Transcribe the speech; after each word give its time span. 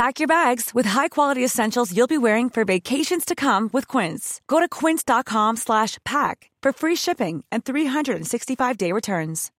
Pack 0.00 0.18
your 0.18 0.28
bags 0.28 0.70
with 0.74 0.88
high-quality 0.88 1.44
essentials 1.44 1.92
you'll 1.92 2.18
be 2.18 2.18
wearing 2.18 2.50
for 2.50 2.64
vacations 2.64 3.24
to 3.24 3.34
come 3.34 3.68
with 3.72 3.98
Quince. 3.98 4.40
Go 4.46 4.60
to 4.60 4.68
quince.com 4.80 5.56
slash 5.56 5.98
pack 6.04 6.50
for 6.62 6.72
free 6.72 6.96
shipping 6.96 7.44
and 7.52 7.64
365-day 7.64 8.92
returns. 8.92 9.50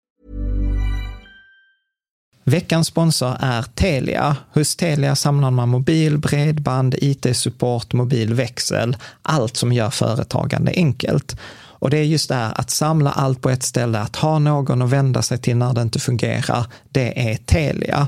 Veckans 2.44 2.88
sponsor 2.88 3.38
är 3.40 3.64
Telia. 3.64 4.38
Hos 4.54 4.76
Telia 4.76 5.16
samlar 5.16 5.52
man 5.52 5.70
mobil, 5.70 6.18
bredband, 6.18 6.96
IT-support, 7.02 7.94
mobilväxel, 7.94 8.98
allt 9.22 9.58
som 9.58 9.74
gör 9.74 9.90
företagande 9.90 10.72
enkelt. 10.76 11.36
Och 11.82 11.90
det 11.90 11.98
är 11.98 12.04
just 12.04 12.30
det 12.30 12.36
här 12.36 12.54
att 12.60 12.70
samla 12.70 13.12
allt 13.12 13.42
på 13.42 13.50
ett 13.50 13.64
ställe, 13.64 14.00
att 14.00 14.16
ha 14.16 14.40
någon 14.40 14.82
att 14.82 14.90
vända 14.90 15.22
sig 15.22 15.38
till 15.38 15.58
när 15.58 15.74
det 15.74 15.82
inte 15.82 16.00
fungerar, 16.00 16.66
det 16.90 17.32
är 17.32 17.36
Telia. 17.36 18.08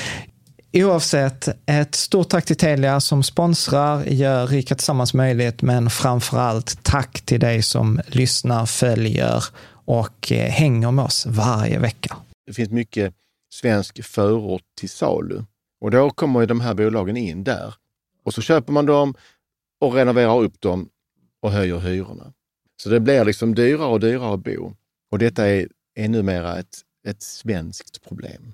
Oavsett, 0.73 1.47
ett 1.65 1.95
stort 1.95 2.29
tack 2.29 2.45
till 2.45 2.55
Telia 2.55 2.99
som 2.99 3.23
sponsrar, 3.23 4.03
gör 4.03 4.47
Rika 4.47 4.75
Tillsammans 4.75 5.13
möjligt, 5.13 5.61
men 5.61 5.89
framför 5.89 6.37
allt 6.37 6.83
tack 6.83 7.21
till 7.21 7.39
dig 7.39 7.61
som 7.61 8.01
lyssnar, 8.07 8.65
följer 8.65 9.43
och 9.85 10.31
eh, 10.31 10.49
hänger 10.49 10.91
med 10.91 11.05
oss 11.05 11.25
varje 11.25 11.79
vecka. 11.79 12.17
Det 12.45 12.53
finns 12.53 12.69
mycket 12.69 13.13
svensk 13.53 14.03
förort 14.03 14.61
till 14.79 14.89
salu 14.89 15.43
och 15.81 15.91
då 15.91 16.09
kommer 16.09 16.39
ju 16.39 16.45
de 16.45 16.61
här 16.61 16.73
bolagen 16.73 17.17
in 17.17 17.43
där. 17.43 17.73
Och 18.23 18.33
så 18.33 18.41
köper 18.41 18.73
man 18.73 18.85
dem 18.85 19.13
och 19.79 19.93
renoverar 19.93 20.41
upp 20.41 20.61
dem 20.61 20.89
och 21.41 21.51
höjer 21.51 21.79
hyrorna. 21.79 22.33
Så 22.83 22.89
det 22.89 22.99
blir 22.99 23.25
liksom 23.25 23.55
dyrare 23.55 23.87
och 23.87 23.99
dyrare 23.99 24.33
att 24.33 24.43
bo. 24.43 24.73
Och 25.11 25.19
detta 25.19 25.47
är, 25.47 25.67
är 25.95 26.09
numera 26.09 26.59
ett, 26.59 26.77
ett 27.07 27.21
svenskt 27.21 28.03
problem. 28.07 28.53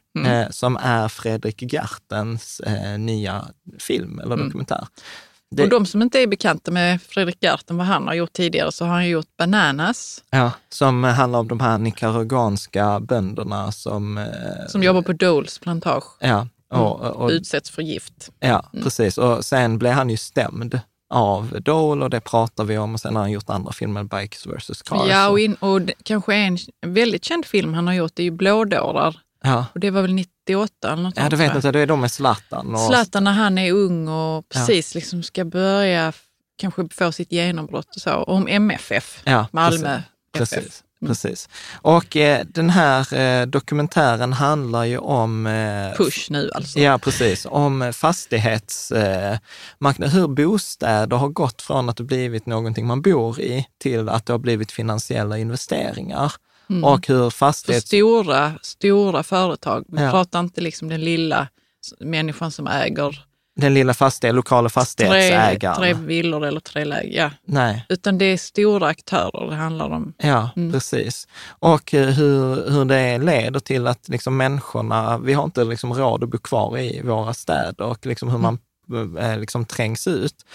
Mm. 0.19 0.31
eh, 0.31 0.49
som 0.49 0.77
är 0.81 1.07
Fredrik 1.07 1.73
Gertens 1.73 2.59
eh, 2.59 2.99
nya 2.99 3.45
film 3.79 4.19
eller 4.19 4.33
Mm. 4.35 4.45
dokumentär. 4.47 4.87
Det, 5.55 5.63
Och 5.63 5.69
de 5.69 5.85
som 5.85 6.01
inte 6.01 6.19
är 6.19 6.27
bekanta 6.27 6.71
med 6.71 7.01
Fredrik 7.01 7.37
Gerten, 7.41 7.77
vad 7.77 7.87
han 7.87 8.07
har 8.07 8.13
gjort 8.13 8.33
tidigare, 8.33 8.71
så 8.71 8.85
har 8.85 8.91
han 8.93 9.09
gjort 9.09 9.37
Bananas, 9.37 10.23
ja, 10.29 10.51
som 10.69 11.03
handlar 11.03 11.39
om 11.39 11.47
de 11.47 11.59
här 11.59 11.77
nicaraguanska 11.77 12.99
bönderna 12.99 13.71
som... 13.71 14.17
Eh, 14.17 14.25
som 14.67 14.83
jobbar 14.83 15.01
på 15.01 15.13
Doles 15.13 15.59
plantage, 15.59 16.03
Ja, 16.19 16.47
och, 16.69 17.01
och, 17.01 17.15
och, 17.15 17.29
utsätts 17.29 17.69
för 17.69 17.81
gift. 17.81 18.29
ja 18.39 18.69
Mm. 18.73 18.83
precis. 18.83 19.17
Och 19.17 19.45
sen 19.45 19.77
blev 19.77 19.93
han 19.93 20.09
ju 20.09 20.17
stämd 20.17 20.79
av 21.13 21.61
Dole 21.61 22.03
och 22.03 22.09
det 22.09 22.19
pratar 22.21 22.63
vi 22.63 22.77
om 22.77 22.93
och 22.93 22.99
sen 22.99 23.15
har 23.15 23.23
han 23.23 23.31
gjort 23.31 23.49
andra 23.49 23.71
filmer, 23.71 24.03
Bikes 24.03 24.45
vs. 24.47 24.81
Cars. 24.81 25.07
Ja, 25.09 25.29
och, 25.29 25.39
in, 25.39 25.53
och 25.55 25.81
kanske 26.03 26.35
en 26.35 26.57
väldigt 26.85 27.25
känd 27.25 27.45
film 27.45 27.73
han 27.73 27.87
har 27.87 27.93
gjort 27.93 28.19
är 28.19 28.23
ju 28.23 28.31
Blådårar. 28.31 29.19
Ja. 29.43 29.65
Och 29.73 29.79
det 29.79 29.91
var 29.91 30.01
väl 30.01 30.13
98 30.13 30.93
eller 30.93 31.03
något 31.03 31.17
ja, 31.17 31.21
sånt, 31.21 31.33
vet 31.33 31.55
inte, 31.55 31.71
det 31.71 31.79
är 31.79 31.87
de 31.87 32.01
med 32.01 32.11
Zlatan. 32.11 32.75
Och, 32.75 32.79
Zlatan 32.79 33.23
när 33.23 33.31
han 33.31 33.57
är 33.57 33.71
ung 33.71 34.07
och 34.07 34.49
precis 34.49 34.95
liksom 34.95 35.23
ska 35.23 35.45
börja 35.45 36.13
kanske 36.57 36.87
få 36.91 37.11
sitt 37.11 37.31
genombrott 37.31 37.95
och 37.95 38.01
så. 38.01 38.11
Om 38.11 38.47
MFF, 38.47 39.21
Ja, 39.23 39.47
Malmö 39.51 40.01
precis. 40.33 40.53
FF. 40.53 40.63
Precis. 40.63 40.83
Precis. 41.07 41.49
Och 41.73 42.15
eh, 42.15 42.45
den 42.45 42.69
här 42.69 43.13
eh, 43.13 43.45
dokumentären 43.45 44.33
handlar 44.33 44.83
ju 44.83 44.97
om... 44.97 45.47
Eh, 45.47 45.93
Push 45.97 46.31
nu 46.31 46.51
alltså. 46.55 46.79
Ja, 46.79 46.97
precis. 46.97 47.47
Om 47.49 47.93
fastighetsmarknaden, 47.93 50.09
hur 50.09 50.27
bostäder 50.27 51.17
har 51.17 51.29
gått 51.29 51.61
från 51.61 51.89
att 51.89 51.97
det 51.97 52.03
blivit 52.03 52.45
någonting 52.45 52.87
man 52.87 53.01
bor 53.01 53.39
i 53.39 53.67
till 53.79 54.09
att 54.09 54.25
det 54.25 54.33
har 54.33 54.39
blivit 54.39 54.71
finansiella 54.71 55.37
investeringar. 55.37 56.33
Mm. 56.71 56.83
Och 56.83 57.07
hur 57.07 57.29
För 57.29 57.29
fastighets... 57.29 57.87
stora, 57.87 58.53
stora 58.61 59.23
företag. 59.23 59.85
Vi 59.87 60.01
Ja. 60.01 60.11
pratar 60.11 60.39
inte 60.39 60.61
liksom 60.61 60.89
den 60.89 61.01
lilla 61.01 61.47
människan 61.99 62.51
som 62.51 62.67
äger 62.67 63.25
Den 63.55 63.73
lilla 63.73 63.93
fastighet, 63.93 64.35
lokala 64.35 64.69
tre, 64.69 64.73
fastighetsägaren. 64.73 65.75
tre 65.77 65.93
villor 65.93 66.45
eller 66.45 66.59
tre 66.59 66.85
lägen. 66.85 67.13
Ja. 67.13 67.29
Nej. 67.45 67.85
Utan 67.89 68.17
det 68.17 68.25
är 68.25 68.37
stora 68.37 68.87
aktörer 68.87 69.49
det 69.49 69.55
handlar 69.55 69.89
om. 69.89 70.13
Ja, 70.17 70.49
Mm. 70.55 70.71
precis. 70.71 71.27
Och 71.59 71.93
eh, 71.93 72.07
hur, 72.09 72.69
hur 72.71 72.85
det 72.85 73.17
leder 73.17 73.59
till 73.59 73.87
att 73.87 74.09
liksom 74.09 74.37
människorna, 74.37 75.17
vi 75.17 75.33
har 75.33 75.43
inte 75.43 75.63
liksom 75.63 75.93
råd 75.93 76.23
att 76.23 76.29
bo 76.29 76.37
kvar 76.37 76.77
i 76.77 77.01
våra 77.01 77.33
städer 77.33 77.85
och 77.85 78.05
liksom 78.05 78.29
hur 78.29 78.37
man 78.37 78.57
eh, 79.19 79.37
liksom 79.39 79.65
trängs 79.65 80.07
ut. 80.07 80.45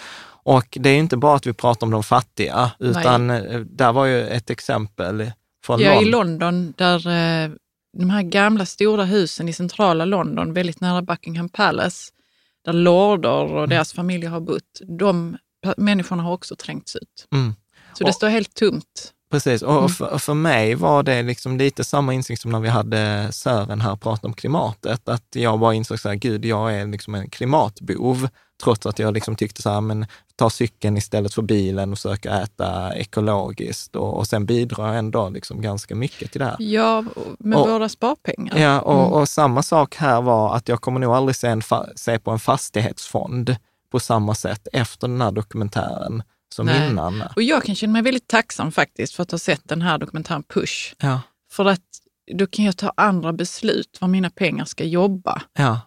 Och 0.43 0.77
det 0.79 0.89
är 0.89 0.97
inte 0.97 1.17
bara 1.17 1.35
att 1.35 1.45
vi 1.47 1.53
pratar 1.53 1.87
om 1.87 1.91
de 1.91 2.03
fattiga, 2.03 2.71
utan 2.79 3.27
Nej. 3.27 3.65
där 3.69 3.93
var 3.93 4.05
ju 4.05 4.27
ett 4.27 4.49
exempel 4.49 5.31
från 5.67 5.79
Ja, 5.79 5.93
London. 5.93 6.07
i 6.07 6.11
London, 6.11 6.73
där 6.77 7.07
de 7.97 8.09
här 8.09 8.21
gamla 8.21 8.65
stora 8.65 9.03
husen 9.03 9.49
i 9.49 9.53
centrala 9.53 10.05
London, 10.05 10.53
väldigt 10.53 10.81
nära 10.81 11.01
Buckingham 11.01 11.49
Palace, 11.49 12.11
där 12.65 12.73
lorder 12.73 13.43
och 13.43 13.57
mm. 13.57 13.69
deras 13.69 13.93
familjer 13.93 14.29
har 14.29 14.39
bott, 14.39 14.81
de 14.99 15.37
människorna 15.77 16.23
har 16.23 16.33
också 16.33 16.55
trängts 16.55 16.95
ut. 16.95 17.27
Mm. 17.33 17.55
Så 17.93 18.03
det 18.03 18.09
och, 18.09 18.15
står 18.15 18.27
helt 18.27 18.53
tomt. 18.53 19.13
Precis, 19.31 19.61
och 19.61 19.77
mm. 19.77 19.89
för, 19.89 20.17
för, 20.17 20.33
mig 20.33 20.75
var 20.75 21.03
det 21.03 21.23
liksom 21.23 21.57
lite 21.57 21.83
samma 21.83 22.13
insikt 22.13 22.41
som 22.41 22.51
när 22.51 22.59
vi 22.59 22.69
hade 22.69 23.27
Sören 23.31 23.81
här 23.81 23.91
och 23.91 24.01
pratade 24.01 24.27
om 24.27 24.33
klimatet, 24.33 25.09
att 25.09 25.27
jag 25.35 25.59
bara 25.59 25.73
insåg 25.73 25.99
så 25.99 26.09
här, 26.09 26.15
gud, 26.15 26.45
jag 26.45 26.75
är 26.75 26.87
liksom 26.87 27.15
en 27.15 27.29
klimatbov, 27.29 28.29
trots 28.63 28.85
att 28.85 28.99
jag 28.99 29.13
liksom 29.13 29.35
tyckte 29.35 29.61
så 29.61 29.69
här, 29.69 29.81
men 29.81 30.05
ta 30.35 30.49
cykeln 30.49 30.97
istället 30.97 31.33
för 31.33 31.41
bilen 31.41 31.91
och 31.91 31.97
söka 31.97 32.41
äta 32.41 32.95
ekologiskt 32.95 33.95
och, 33.95 34.17
och 34.17 34.27
sen 34.27 34.45
bidrar 34.45 34.87
jag 34.87 34.97
ändå 34.97 35.29
liksom 35.29 35.61
ganska 35.61 35.95
mycket 35.95 36.31
till 36.31 36.39
det 36.39 36.45
här. 36.45 36.55
Ja, 36.59 37.05
med 37.39 37.57
och, 37.57 37.69
våra 37.69 37.89
sparpengar. 37.89 38.57
Ja, 38.57 38.81
och, 38.81 38.99
mm. 38.99 39.13
och, 39.13 39.29
samma 39.29 39.63
sak 39.63 39.95
här 39.95 40.21
var 40.21 40.55
att 40.55 40.69
jag 40.69 40.81
kommer 40.81 40.99
nog 40.99 41.13
aldrig 41.13 41.35
se, 41.35 41.47
en 41.47 41.61
se 41.95 42.19
på 42.19 42.31
en 42.31 42.39
fastighetsfond 42.39 43.55
på 43.91 43.99
samma 43.99 44.35
sätt 44.35 44.67
efter 44.73 45.07
den 45.07 45.21
här 45.21 45.31
dokumentären 45.31 46.23
som 46.55 46.65
Nej. 46.65 46.89
innan. 46.89 47.23
Och 47.35 47.43
jag 47.43 47.63
kan 47.63 47.75
känna 47.75 47.93
mig 47.93 48.01
väldigt 48.01 48.27
tacksam 48.27 48.71
faktiskt 48.71 49.13
för 49.13 49.23
att 49.23 49.31
ha 49.31 49.37
sett 49.37 49.61
den 49.63 49.81
här 49.81 49.97
dokumentären 49.97 50.43
Push. 50.43 50.95
Ja. 50.97 51.21
För 51.51 51.65
att 51.65 51.81
då 52.33 52.47
kan 52.47 52.65
jag 52.65 52.77
ta 52.77 52.93
andra 52.97 53.33
beslut 53.33 53.97
var 54.01 54.07
mina 54.07 54.29
pengar 54.29 54.65
ska 54.65 54.83
jobba. 54.83 55.41
Ja. 55.53 55.79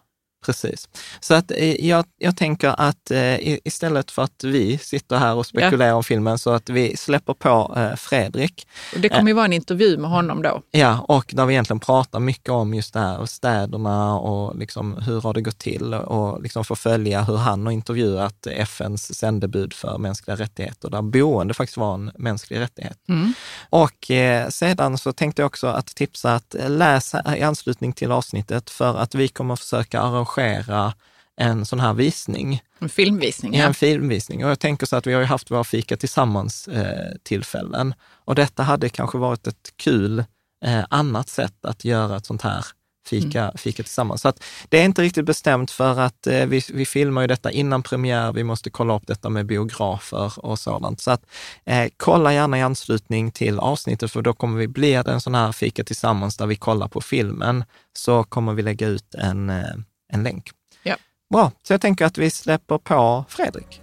Precis. 0.45 0.89
Så 1.19 1.33
att 1.33 1.51
eh, 1.51 1.85
jag, 1.85 2.05
jag 2.17 2.37
tänker 2.37 2.75
att 2.77 3.11
eh, 3.11 3.57
istället 3.67 4.11
för 4.11 4.21
att 4.21 4.43
vi 4.43 4.77
sitter 4.77 5.17
här 5.17 5.35
och 5.35 5.45
spekulerar 5.45 5.89
ja. 5.89 5.95
om 5.95 6.03
filmen, 6.03 6.37
så 6.37 6.49
att 6.49 6.69
vi 6.69 6.97
släpper 6.97 7.33
på 7.33 7.73
eh, 7.77 7.95
Fredrik. 7.95 8.67
Och 8.95 8.99
det 8.99 9.09
kommer 9.09 9.27
ju 9.27 9.33
vara 9.33 9.45
en 9.45 9.53
intervju 9.53 9.97
med 9.97 10.09
honom 10.09 10.41
då. 10.41 10.61
Ja, 10.71 11.05
och 11.07 11.31
där 11.33 11.45
vi 11.45 11.53
egentligen 11.53 11.79
pratar 11.79 12.19
mycket 12.19 12.49
om 12.49 12.73
just 12.73 12.93
det 12.93 12.99
här, 12.99 13.25
städerna 13.25 14.19
och 14.19 14.57
liksom 14.57 14.97
hur 14.97 15.21
har 15.21 15.33
det 15.33 15.41
gått 15.41 15.57
till 15.57 15.93
och 15.93 16.41
liksom 16.41 16.65
få 16.65 16.75
följa 16.75 17.21
hur 17.21 17.37
han 17.37 17.65
har 17.65 17.73
intervjuat 17.73 18.47
FNs 18.47 19.17
sändebud 19.17 19.73
för 19.73 19.97
mänskliga 19.97 20.37
rättigheter, 20.37 20.89
där 20.89 21.01
boende 21.01 21.53
faktiskt 21.53 21.77
var 21.77 21.93
en 21.93 22.11
mänsklig 22.15 22.59
rättighet. 22.59 22.97
Mm. 23.09 23.33
Och 23.69 24.11
sedan 24.49 24.97
så 24.97 25.13
tänkte 25.13 25.41
jag 25.41 25.47
också 25.47 25.67
att 25.67 25.87
tipsa 25.87 26.35
att 26.35 26.55
läsa 26.67 27.37
i 27.37 27.41
anslutning 27.41 27.93
till 27.93 28.11
avsnittet, 28.11 28.69
för 28.69 28.97
att 28.97 29.15
vi 29.15 29.27
kommer 29.27 29.55
försöka 29.55 30.01
arrangera 30.01 30.30
arrangera 30.37 30.93
en 31.37 31.65
sån 31.65 31.79
här 31.79 31.93
visning. 31.93 32.61
En 32.79 32.89
filmvisning? 32.89 33.55
Ja, 33.55 33.65
en 33.65 33.73
filmvisning. 33.73 34.45
Och 34.45 34.51
jag 34.51 34.59
tänker 34.59 34.85
så 34.85 34.95
att 34.95 35.07
vi 35.07 35.13
har 35.13 35.21
ju 35.21 35.27
haft 35.27 35.51
våra 35.51 35.63
fika 35.63 35.97
tillsammans 35.97 36.67
eh, 36.67 37.15
tillfällen. 37.23 37.93
Och 38.25 38.35
detta 38.35 38.63
hade 38.63 38.89
kanske 38.89 39.17
varit 39.17 39.47
ett 39.47 39.73
kul 39.75 40.23
eh, 40.65 40.85
annat 40.89 41.29
sätt 41.29 41.65
att 41.65 41.85
göra 41.85 42.17
ett 42.17 42.25
sånt 42.25 42.41
här 42.41 42.65
fika, 43.05 43.41
mm. 43.41 43.57
fika 43.57 43.83
tillsammans. 43.83 44.21
Så 44.21 44.27
att 44.27 44.43
det 44.69 44.79
är 44.79 44.85
inte 44.85 45.01
riktigt 45.01 45.25
bestämt 45.25 45.71
för 45.71 45.99
att 45.99 46.27
eh, 46.27 46.45
vi, 46.45 46.61
vi 46.73 46.85
filmar 46.85 47.21
ju 47.21 47.27
detta 47.27 47.51
innan 47.51 47.83
premiär. 47.83 48.33
Vi 48.33 48.43
måste 48.43 48.69
kolla 48.69 48.95
upp 48.95 49.07
detta 49.07 49.29
med 49.29 49.45
biografer 49.45 50.33
och 50.45 50.59
sådant. 50.59 51.01
Så 51.01 51.11
att 51.11 51.25
eh, 51.65 51.89
kolla 51.97 52.33
gärna 52.33 52.57
i 52.57 52.61
anslutning 52.61 53.31
till 53.31 53.59
avsnittet, 53.59 54.11
för 54.11 54.21
då 54.21 54.33
kommer 54.33 54.59
vi, 54.59 54.67
blir 54.67 55.03
det 55.03 55.11
en 55.11 55.21
sån 55.21 55.35
här 55.35 55.51
fika 55.51 55.83
tillsammans 55.83 56.37
där 56.37 56.47
vi 56.47 56.55
kollar 56.55 56.87
på 56.87 57.01
filmen, 57.01 57.63
så 57.93 58.23
kommer 58.23 58.53
vi 58.53 58.61
lägga 58.61 58.87
ut 58.87 59.15
en 59.15 59.49
eh, 59.49 59.75
en 60.11 60.23
länk. 60.23 60.49
Ja. 60.83 60.95
Bra, 61.33 61.51
så 61.63 61.73
jag 61.73 61.81
tänker 61.81 62.05
att 62.05 62.17
vi 62.17 62.29
släpper 62.29 62.77
på 62.77 63.25
Fredrik. 63.29 63.81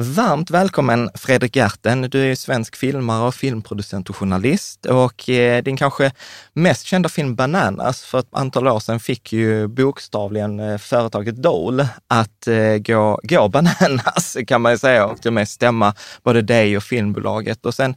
Varmt 0.00 0.50
välkommen 0.50 1.10
Fredrik 1.14 1.56
Gerten. 1.56 2.02
Du 2.02 2.30
är 2.30 2.34
svensk 2.34 2.76
filmare, 2.76 3.32
filmproducent 3.32 4.10
och 4.10 4.16
journalist 4.16 4.86
och 4.86 5.28
eh, 5.28 5.62
din 5.62 5.76
kanske 5.76 6.12
mest 6.52 6.86
kända 6.86 7.08
film 7.08 7.34
Bananas 7.34 8.04
för 8.04 8.18
ett 8.18 8.28
antal 8.30 8.68
år 8.68 8.80
sedan 8.80 9.00
fick 9.00 9.32
ju 9.32 9.66
bokstavligen 9.66 10.60
eh, 10.60 10.78
företaget 10.78 11.42
Dole 11.42 11.88
att 12.08 12.46
eh, 12.46 12.76
gå, 12.76 13.20
gå 13.22 13.48
bananas 13.48 14.36
kan 14.46 14.62
man 14.62 14.72
ju 14.72 14.78
säga 14.78 15.06
och 15.06 15.20
till 15.20 15.28
och 15.28 15.32
med 15.32 15.48
stämma 15.48 15.94
både 16.22 16.42
dig 16.42 16.76
och 16.76 16.82
filmbolaget. 16.82 17.66
Och 17.66 17.74
sen, 17.74 17.94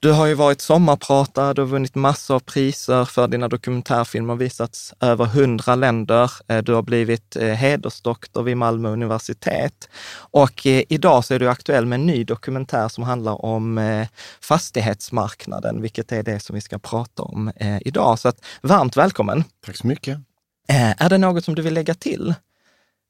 du 0.00 0.12
har 0.12 0.26
ju 0.26 0.34
varit 0.34 0.60
sommarpratare, 0.60 1.54
du 1.54 1.62
har 1.62 1.68
vunnit 1.68 1.94
massor 1.94 2.34
av 2.34 2.40
priser 2.40 3.04
för 3.04 3.28
dina 3.28 3.48
dokumentärfilmer, 3.48 4.34
visats 4.34 4.94
över 5.00 5.24
hundra 5.24 5.74
länder. 5.74 6.30
Eh, 6.48 6.58
du 6.58 6.74
har 6.74 6.82
blivit 6.82 7.36
eh, 7.36 7.48
hedersdoktor 7.48 8.42
vid 8.42 8.56
Malmö 8.56 8.88
universitet 8.88 9.88
och 10.16 10.66
eh, 10.66 10.82
idag 10.88 11.24
så 11.24 11.34
är 11.34 11.43
du 11.43 11.43
du 11.44 11.50
aktuell 11.50 11.86
med 11.86 11.96
en 11.96 12.06
ny 12.06 12.24
dokumentär 12.24 12.88
som 12.88 13.04
handlar 13.04 13.44
om 13.44 13.78
eh, 13.78 14.08
fastighetsmarknaden, 14.40 15.82
vilket 15.82 16.12
är 16.12 16.22
det 16.22 16.40
som 16.40 16.54
vi 16.54 16.60
ska 16.60 16.78
prata 16.78 17.22
om 17.22 17.52
eh, 17.56 17.78
idag. 17.80 18.18
Så 18.18 18.28
att, 18.28 18.44
varmt 18.62 18.96
välkommen! 18.96 19.44
Tack 19.66 19.76
så 19.76 19.86
mycket! 19.86 20.18
Eh, 20.68 21.02
är 21.04 21.08
det 21.08 21.18
något 21.18 21.44
som 21.44 21.54
du 21.54 21.62
vill 21.62 21.74
lägga 21.74 21.94
till? 21.94 22.34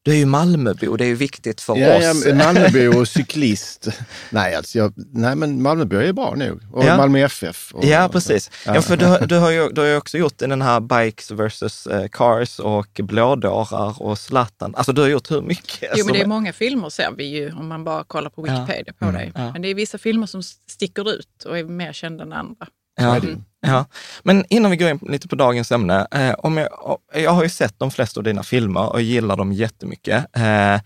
Du 0.04 0.10
är 0.10 0.16
ju 0.16 0.26
Malmöbo, 0.26 0.96
det 0.96 1.04
är 1.04 1.08
ju 1.08 1.14
viktigt 1.14 1.60
för 1.60 1.76
ja, 1.76 2.10
oss. 2.10 2.26
Ja, 2.26 2.34
Malmöbo 2.34 3.00
och 3.00 3.08
cyklist. 3.18 3.88
nej, 4.30 4.54
alltså 4.54 4.78
jag, 4.78 4.92
nej, 4.96 5.36
men 5.36 5.62
Malmöbo 5.62 5.96
är 5.96 6.12
bra 6.12 6.34
nog. 6.34 6.60
Och 6.72 6.84
ja. 6.84 6.96
Malmö 6.96 7.18
FF. 7.18 7.74
Och, 7.74 7.84
ja, 7.84 8.08
precis. 8.12 8.50
Ja. 8.66 8.74
ja. 8.74 8.82
för 8.82 8.96
du, 8.96 9.26
du, 9.26 9.36
har 9.36 9.50
ju, 9.50 9.68
du 9.68 9.80
har 9.80 9.88
ju 9.88 9.96
också 9.96 10.18
gjort 10.18 10.38
den 10.38 10.62
här 10.62 10.80
Bikes 10.80 11.30
versus 11.30 11.86
uh, 11.86 12.06
Cars 12.08 12.58
och 12.58 13.00
Blådårar 13.02 14.02
och 14.02 14.18
Zlatan. 14.18 14.74
Alltså 14.74 14.92
du 14.92 15.00
har 15.00 15.08
gjort 15.08 15.30
hur 15.30 15.42
mycket? 15.42 15.90
Jo, 15.96 16.04
men 16.04 16.14
det 16.14 16.20
är 16.20 16.26
många 16.26 16.52
filmer 16.52 16.90
ser 16.90 17.10
vi 17.10 17.24
ju 17.24 17.52
om 17.52 17.68
man 17.68 17.84
bara 17.84 18.04
kollar 18.04 18.30
på 18.30 18.42
Wikipedia 18.42 18.92
på 18.98 19.04
mm. 19.04 19.14
dig. 19.14 19.32
Men 19.34 19.62
det 19.62 19.68
är 19.68 19.74
vissa 19.74 19.98
filmer 19.98 20.26
som 20.26 20.42
sticker 20.42 21.10
ut 21.10 21.44
och 21.44 21.58
är 21.58 21.64
mer 21.64 21.92
kända 21.92 22.22
än 22.22 22.32
andra. 22.32 22.66
Ja. 22.96 23.20
Ja, 23.66 23.86
men 24.22 24.44
innan 24.48 24.70
vi 24.70 24.76
går 24.76 24.90
in 24.90 24.98
lite 25.02 25.28
på 25.28 25.36
dagens 25.36 25.72
ämne. 25.72 26.06
Eh, 26.10 26.34
om 26.38 26.56
jag, 26.56 26.98
jag 27.14 27.30
har 27.30 27.42
ju 27.42 27.48
sett 27.48 27.78
de 27.78 27.90
flesta 27.90 28.20
av 28.20 28.24
dina 28.24 28.42
filmer 28.42 28.92
och 28.92 29.02
gillar 29.02 29.36
dem 29.36 29.52
jättemycket. 29.52 30.36
Eh, 30.36 30.80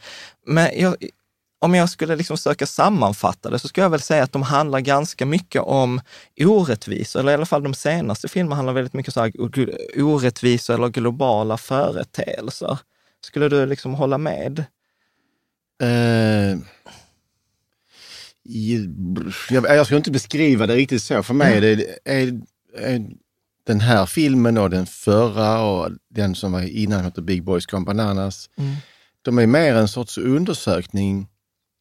men 0.47 0.71
jag, 0.77 0.97
om 1.61 1.75
jag 1.75 1.91
skulle 1.91 2.17
liksom 2.17 2.37
söka 2.37 2.67
sammanfatta 2.67 3.51
det 3.51 3.59
så 3.59 3.69
skulle 3.69 3.85
jag 3.85 3.91
väl 3.91 4.01
säga 4.01 4.23
att 4.23 4.33
de 4.33 4.43
handlar 4.43 4.81
ganska 4.81 5.27
mycket 5.27 5.63
om 5.63 6.01
orättvisor, 6.41 7.21
eller 7.21 7.33
i 7.33 7.35
alla 7.35 7.47
fall 7.47 7.63
de 7.63 7.75
senaste 7.75 8.29
filmerna 8.29 8.57
handlar 8.57 8.73
väldigt 8.73 8.95
mycket 8.95 9.17
om 9.17 9.33
orättvisor 9.97 10.75
eller 10.75 10.89
globala 10.89 11.57
företeelser. 11.57 12.79
Skulle 13.25 13.49
du 13.49 13.67
liksom 13.67 13.95
hålla 13.95 14.19
med? 14.19 14.65
Uh, 15.83 16.59
jag, 19.51 19.65
jag 19.77 19.87
ska 19.87 19.97
inte 19.97 20.11
beskriva 20.11 20.67
det 20.67 20.75
riktigt 20.75 21.03
så. 21.03 21.23
För 21.23 21.35
mig 21.35 21.57
är 21.57 21.61
det, 21.61 21.99
är, 22.05 22.41
är 22.79 23.07
den 23.67 23.81
här 23.81 24.07
filmen 24.07 24.59
och 24.59 24.71
den 24.71 24.87
förra 24.87 25.63
och 25.63 25.91
den 26.11 26.35
som 26.35 26.53
var 26.53 26.63
innan 26.63 27.05
heter 27.05 27.23
Big 27.23 27.45
Boys 27.45 27.67
Gone 27.67 27.85
Bananas. 27.85 28.51
Mm. 28.57 28.75
De 29.23 29.39
är 29.39 29.47
mer 29.47 29.75
en 29.75 29.89
sorts 29.89 30.19
undersökning 30.19 31.29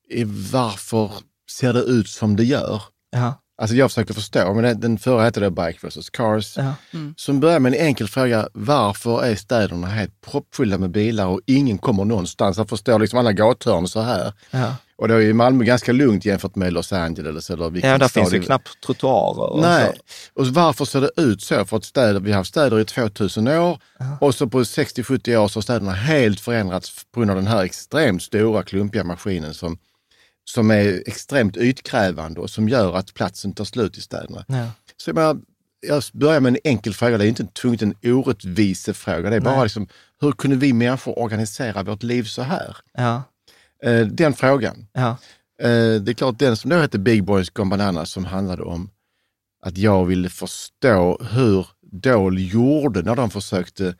i 0.09 0.23
varför 0.23 1.11
ser 1.49 1.73
det 1.73 1.81
ut 1.81 2.09
som 2.09 2.35
det 2.35 2.43
gör. 2.43 2.81
Ja. 3.11 3.41
Alltså 3.61 3.75
jag 3.75 3.91
försöker 3.91 4.13
förstå, 4.13 4.53
men 4.53 4.79
den, 4.79 4.97
förra 4.97 5.23
hette 5.23 5.39
det 5.39 5.51
Bike 5.51 5.87
vs 5.87 6.09
Cars. 6.09 6.57
Ja. 6.57 6.73
Mm. 6.93 7.13
Som 7.17 7.39
börjar 7.39 7.59
med 7.59 7.73
en 7.73 7.79
enkel 7.79 8.07
fråga, 8.07 8.49
varför 8.53 9.23
är 9.23 9.35
städerna 9.35 9.87
helt 9.87 10.21
proppfulla 10.21 10.77
med 10.77 10.91
bilar 10.91 11.25
och 11.25 11.41
ingen 11.45 11.77
kommer 11.77 12.05
någonstans? 12.05 12.57
Jag 12.57 12.69
förstår 12.69 12.99
liksom 12.99 13.19
alla 13.19 13.33
gathörn 13.33 13.87
så 13.87 14.01
här. 14.01 14.33
Ja. 14.51 14.75
Och 14.97 15.07
då 15.07 15.13
är 15.13 15.19
ju 15.19 15.33
Malmö 15.33 15.63
ganska 15.63 15.91
lugnt 15.91 16.25
jämfört 16.25 16.55
med 16.55 16.73
Los 16.73 16.93
Angeles 16.93 17.49
eller 17.49 17.69
vilken 17.69 17.89
Ja, 17.89 17.97
där 17.97 18.07
finns 18.07 18.33
ju 18.33 18.41
knappt 18.41 18.81
trottoarer. 18.85 19.53
Och 19.53 19.61
Nej, 19.61 19.91
så. 19.95 20.41
och 20.41 20.47
varför 20.47 20.85
ser 20.85 21.01
det 21.01 21.11
ut 21.21 21.41
så? 21.41 21.65
För 21.65 21.77
att 21.77 21.85
städer, 21.85 22.19
vi 22.19 22.31
har 22.31 22.37
haft 22.37 22.49
städer 22.49 22.79
i 22.79 22.85
2000 22.85 23.47
år 23.47 23.79
ja. 23.99 24.17
och 24.21 24.35
så 24.35 24.47
på 24.47 24.59
60-70 24.59 25.37
år 25.37 25.47
så 25.47 25.57
har 25.57 25.61
städerna 25.61 25.91
helt 25.91 26.39
förändrats 26.39 27.05
på 27.11 27.19
grund 27.19 27.31
av 27.31 27.37
den 27.37 27.47
här 27.47 27.63
extremt 27.63 28.23
stora 28.23 28.63
klumpiga 28.63 29.03
maskinen 29.03 29.53
som, 29.53 29.77
som 30.43 30.71
är 30.71 31.03
extremt 31.07 31.57
ytkrävande 31.57 32.39
och 32.39 32.49
som 32.49 32.69
gör 32.69 32.95
att 32.95 33.13
platsen 33.13 33.53
tar 33.53 33.65
slut 33.65 33.97
i 33.97 34.01
städerna. 34.01 34.45
Ja. 34.47 34.67
Så 34.97 35.11
jag, 35.15 35.41
jag 35.87 36.03
börjar 36.13 36.39
med 36.39 36.49
en 36.49 36.59
enkel 36.63 36.93
fråga, 36.93 37.17
det 37.17 37.25
är 37.25 37.29
inte 37.29 37.45
tvunget 37.45 37.81
en 37.81 37.95
orättvisefråga. 38.03 39.29
Det 39.29 39.35
är 39.35 39.39
bara 39.39 39.63
liksom, 39.63 39.87
hur 40.21 40.31
kunde 40.31 40.55
vi 40.55 40.73
människor 40.73 41.19
organisera 41.19 41.83
vårt 41.83 42.03
liv 42.03 42.23
så 42.23 42.41
här? 42.41 42.77
Ja. 42.93 43.23
Eh, 43.83 44.07
den 44.07 44.33
frågan. 44.33 44.87
Ja. 44.93 45.09
Eh, 45.59 46.01
det 46.01 46.11
är 46.11 46.13
klart, 46.13 46.39
den 46.39 46.57
som 46.57 46.69
då 46.69 46.77
hette 46.77 46.99
Big 46.99 47.23
Boys 47.23 47.49
Gone 47.49 47.69
Bananas 47.69 48.11
som 48.11 48.25
handlade 48.25 48.63
om 48.63 48.89
att 49.61 49.77
jag 49.77 50.05
ville 50.05 50.29
förstå 50.29 51.19
hur 51.31 51.67
Dole 51.81 52.41
gjorde 52.41 53.01
när 53.01 53.15
de 53.15 53.29
försökte 53.29 53.95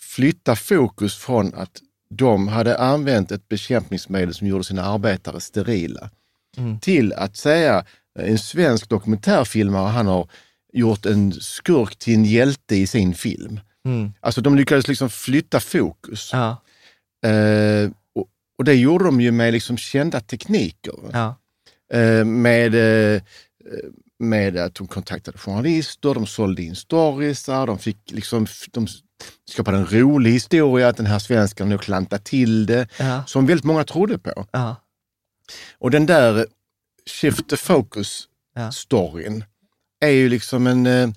flytta 0.00 0.56
fokus 0.56 1.16
från 1.16 1.54
att 1.54 1.80
de 2.10 2.48
hade 2.48 2.78
använt 2.78 3.32
ett 3.32 3.48
bekämpningsmedel 3.48 4.34
som 4.34 4.46
gjorde 4.46 4.64
sina 4.64 4.84
arbetare 4.84 5.40
sterila 5.40 6.10
mm. 6.56 6.80
till 6.80 7.12
att 7.12 7.36
säga, 7.36 7.84
en 8.18 8.38
svensk 8.38 8.88
dokumentärfilmare, 8.88 9.88
han 9.88 10.06
har 10.06 10.28
gjort 10.72 11.06
en 11.06 11.32
skurk 11.32 11.96
till 11.96 12.14
en 12.14 12.24
hjälte 12.24 12.76
i 12.76 12.86
sin 12.86 13.14
film. 13.14 13.60
Mm. 13.84 14.12
Alltså 14.20 14.40
de 14.40 14.56
lyckades 14.56 14.88
liksom 14.88 15.10
flytta 15.10 15.60
fokus. 15.60 16.30
Ja. 16.32 16.62
Eh, 17.28 17.90
och, 18.58 18.64
det 18.64 18.74
gjorde 18.74 19.04
de 19.04 19.20
ju 19.20 19.30
med 19.32 19.52
liksom 19.52 19.76
kända 19.76 20.20
tekniker. 20.20 20.94
Ja. 21.12 21.36
Eh, 21.92 22.24
med, 22.24 22.74
eh, 23.14 23.22
med 24.18 24.56
att 24.56 24.74
de 24.74 24.86
kontaktade 24.86 25.38
journalister, 25.38 26.14
de 26.14 26.26
sålde 26.26 26.62
in 26.62 26.76
storiesar, 26.76 27.66
de 27.66 27.78
fick 27.78 28.10
liksom, 28.10 28.46
de 28.70 28.86
skapade 29.50 29.76
en 29.76 29.86
rolig 29.86 30.30
historia, 30.30 30.88
att 30.88 30.96
den 30.96 31.06
här 31.06 31.18
svensken 31.18 31.68
nu 31.68 31.78
klantade 31.78 32.22
till 32.22 32.66
det, 32.66 32.88
Ja. 32.98 33.24
som 33.26 33.46
väldigt 33.46 33.64
många 33.64 33.84
trodde 33.84 34.18
på. 34.18 34.46
Ja. 34.52 34.76
Och 35.78 35.90
den 35.90 36.06
där 36.06 36.46
shift 37.10 37.48
the 37.48 37.56
focus 37.56 38.28
Ja. 38.54 38.72
storyn 38.72 39.44
är 40.00 40.08
ju 40.10 40.28
liksom 40.28 40.66
en... 40.66 41.14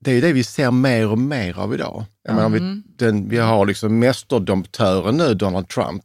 Det 0.00 0.10
är 0.10 0.14
ju 0.14 0.20
det 0.20 0.32
vi 0.32 0.44
ser 0.44 0.70
mer 0.70 1.08
och 1.08 1.18
mer 1.18 1.58
av 1.58 1.74
idag. 1.74 2.04
Jag 2.22 2.34
menar, 2.34 2.48
vi, 2.48 2.82
den, 2.96 3.28
vi 3.28 3.38
har 3.38 3.66
liksom 3.66 3.98
mästerdomptören 3.98 5.16
nu, 5.16 5.34
Donald 5.34 5.68
Trump. 5.68 6.02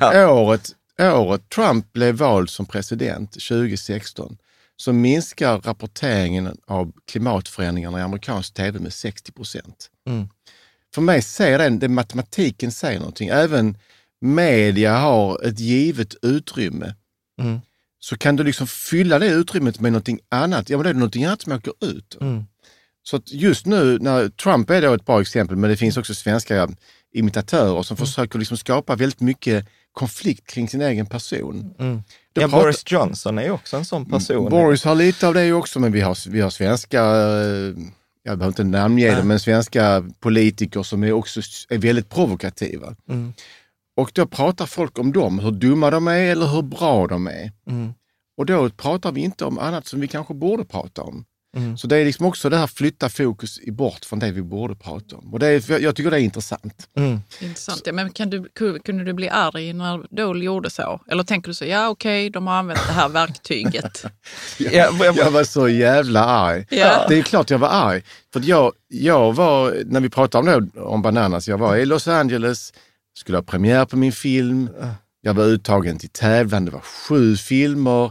året, 0.30 0.70
året 0.98 1.48
Trump 1.48 1.92
blev 1.92 2.14
vald 2.14 2.50
som 2.50 2.66
president, 2.66 3.32
2016, 3.32 4.36
så 4.76 4.92
minskar 4.92 5.58
rapporteringen 5.58 6.56
av 6.66 6.92
klimatförändringarna 7.06 7.98
i 7.98 8.02
amerikansk 8.02 8.54
tv 8.54 8.78
med 8.78 8.92
60 8.92 9.32
procent. 9.32 9.90
Mm. 10.06 10.28
För 10.94 11.02
mig 11.02 11.22
säger 11.22 11.58
den, 11.58 11.78
det 11.78 11.88
matematiken 11.88 12.72
säger 12.72 12.98
någonting. 12.98 13.28
Även 13.28 13.78
media 14.20 14.98
har 14.98 15.46
ett 15.46 15.60
givet 15.60 16.14
utrymme. 16.22 16.94
Mm. 17.40 17.60
Så 17.98 18.16
kan 18.18 18.36
du 18.36 18.44
liksom 18.44 18.66
fylla 18.66 19.18
det 19.18 19.26
utrymmet 19.26 19.80
med 19.80 19.92
någonting 19.92 20.20
annat. 20.28 20.70
Ja, 20.70 20.76
men 20.76 20.84
det 20.84 20.90
är 20.90 20.94
någonting 20.94 21.24
annat 21.24 21.42
som 21.42 21.52
åker 21.52 21.72
ut. 21.80 22.16
Mm. 22.20 22.44
Så 23.08 23.20
just 23.26 23.66
nu, 23.66 23.98
när 23.98 24.28
Trump 24.28 24.70
är 24.70 24.82
då 24.82 24.92
ett 24.94 25.06
bra 25.06 25.20
exempel, 25.20 25.56
men 25.56 25.70
det 25.70 25.76
finns 25.76 25.96
också 25.96 26.14
svenska 26.14 26.68
imitatörer 27.14 27.82
som 27.82 27.94
Mm. 27.96 28.06
försöker 28.06 28.38
liksom 28.38 28.56
skapa 28.56 28.96
väldigt 28.96 29.20
mycket 29.20 29.66
konflikt 29.92 30.46
kring 30.50 30.68
sin 30.68 30.80
egen 30.82 31.06
person. 31.06 31.74
Mm. 31.78 32.02
Ja, 32.34 32.42
pratar- 32.42 32.58
Boris 32.62 32.82
Johnson 32.86 33.38
är 33.38 33.42
ju 33.42 33.50
också 33.50 33.76
en 33.76 33.84
sån 33.84 34.06
person. 34.06 34.50
Boris 34.50 34.84
har 34.84 34.94
lite 34.94 35.28
av 35.28 35.34
det 35.34 35.52
också, 35.52 35.80
men 35.80 35.92
vi 35.92 36.00
har, 36.00 36.30
vi 36.30 36.40
har 36.40 36.50
svenska, 36.50 37.00
eh, 37.04 37.74
jag 38.22 38.38
behöver 38.38 38.46
inte 38.48 38.64
namnge 38.64 39.14
det, 39.16 39.22
men 39.24 39.40
svenska 39.40 40.04
politiker 40.20 40.82
som 40.82 41.04
är 41.04 41.12
också 41.12 41.40
är 41.68 41.78
väldigt 41.78 42.08
provokativa. 42.08 42.94
Mm. 43.08 43.32
Och 43.96 44.10
då 44.14 44.26
pratar 44.26 44.66
folk 44.66 44.98
om 44.98 45.12
dem, 45.12 45.38
hur 45.38 45.50
dumma 45.50 45.90
de 45.90 46.08
är 46.08 46.18
eller 46.32 46.46
hur 46.46 46.62
bra 46.62 47.06
de 47.06 47.26
är. 47.26 47.52
Mm. 47.70 47.94
Och 48.36 48.46
då 48.46 48.70
pratar 48.70 49.12
vi 49.12 49.20
inte 49.20 49.44
om 49.44 49.58
annat 49.58 49.86
som 49.86 50.00
vi 50.00 50.08
kanske 50.08 50.34
borde 50.34 50.64
prata 50.64 51.02
om. 51.02 51.24
Mm. 51.56 51.76
Så 51.78 51.86
det 51.86 51.96
är 51.96 52.04
liksom 52.04 52.26
också 52.26 52.48
det 52.48 52.56
här 52.56 52.66
flytta 52.66 53.08
fokus 53.08 53.58
i 53.62 53.70
bort 53.70 54.04
från 54.04 54.18
det 54.18 54.30
vi 54.32 54.42
borde 54.42 54.74
prata 54.74 55.16
om. 55.16 55.32
Och 55.32 55.38
det 55.38 55.46
är, 55.46 55.78
jag 55.80 55.96
tycker 55.96 56.10
det 56.10 56.16
är 56.16 56.20
intressant. 56.20 56.88
Mm. 56.98 57.20
Intressant. 57.40 57.82
Ja, 57.84 57.92
men 57.92 58.10
kan 58.10 58.30
du, 58.30 58.44
ku- 58.58 58.78
kunde 58.84 59.04
du 59.04 59.12
bli 59.12 59.28
arg 59.28 59.72
när 59.72 60.16
Dole 60.16 60.44
gjorde 60.44 60.70
så? 60.70 61.00
Eller 61.10 61.22
tänker 61.24 61.48
du 61.48 61.54
så, 61.54 61.64
ja 61.64 61.88
okej, 61.88 62.30
de 62.30 62.46
har 62.46 62.54
använt 62.54 62.80
det 62.86 62.92
här 62.92 63.08
verktyget. 63.08 64.04
Ja, 64.58 64.70
jag, 65.04 65.16
Jag 65.16 65.30
var 65.30 65.44
så 65.44 65.68
jävla 65.68 66.24
arg. 66.24 66.66
Ja. 66.70 67.06
Det 67.08 67.18
är 67.18 67.22
klart 67.22 67.50
jag 67.50 67.58
var 67.58 67.68
arg. 67.68 68.02
För 68.32 68.42
jag, 68.44 68.72
jag 68.88 69.32
var, 69.32 69.76
när 69.86 70.00
vi 70.00 70.08
pratade 70.10 70.52
om 70.56 70.70
det, 70.74 70.80
om 70.80 71.02
Bananas, 71.02 71.48
jag 71.48 71.58
var 71.58 71.76
i 71.76 71.86
Los 71.86 72.08
Angeles, 72.08 72.72
skulle 73.18 73.38
ha 73.38 73.42
premiär 73.42 73.84
på 73.84 73.96
min 73.96 74.12
film. 74.12 74.68
Jag 75.26 75.34
var 75.34 75.44
uttagen 75.44 75.98
till 75.98 76.08
tävlan, 76.08 76.64
det 76.64 76.70
var 76.70 76.80
sju 76.80 77.36
filmer, 77.36 78.04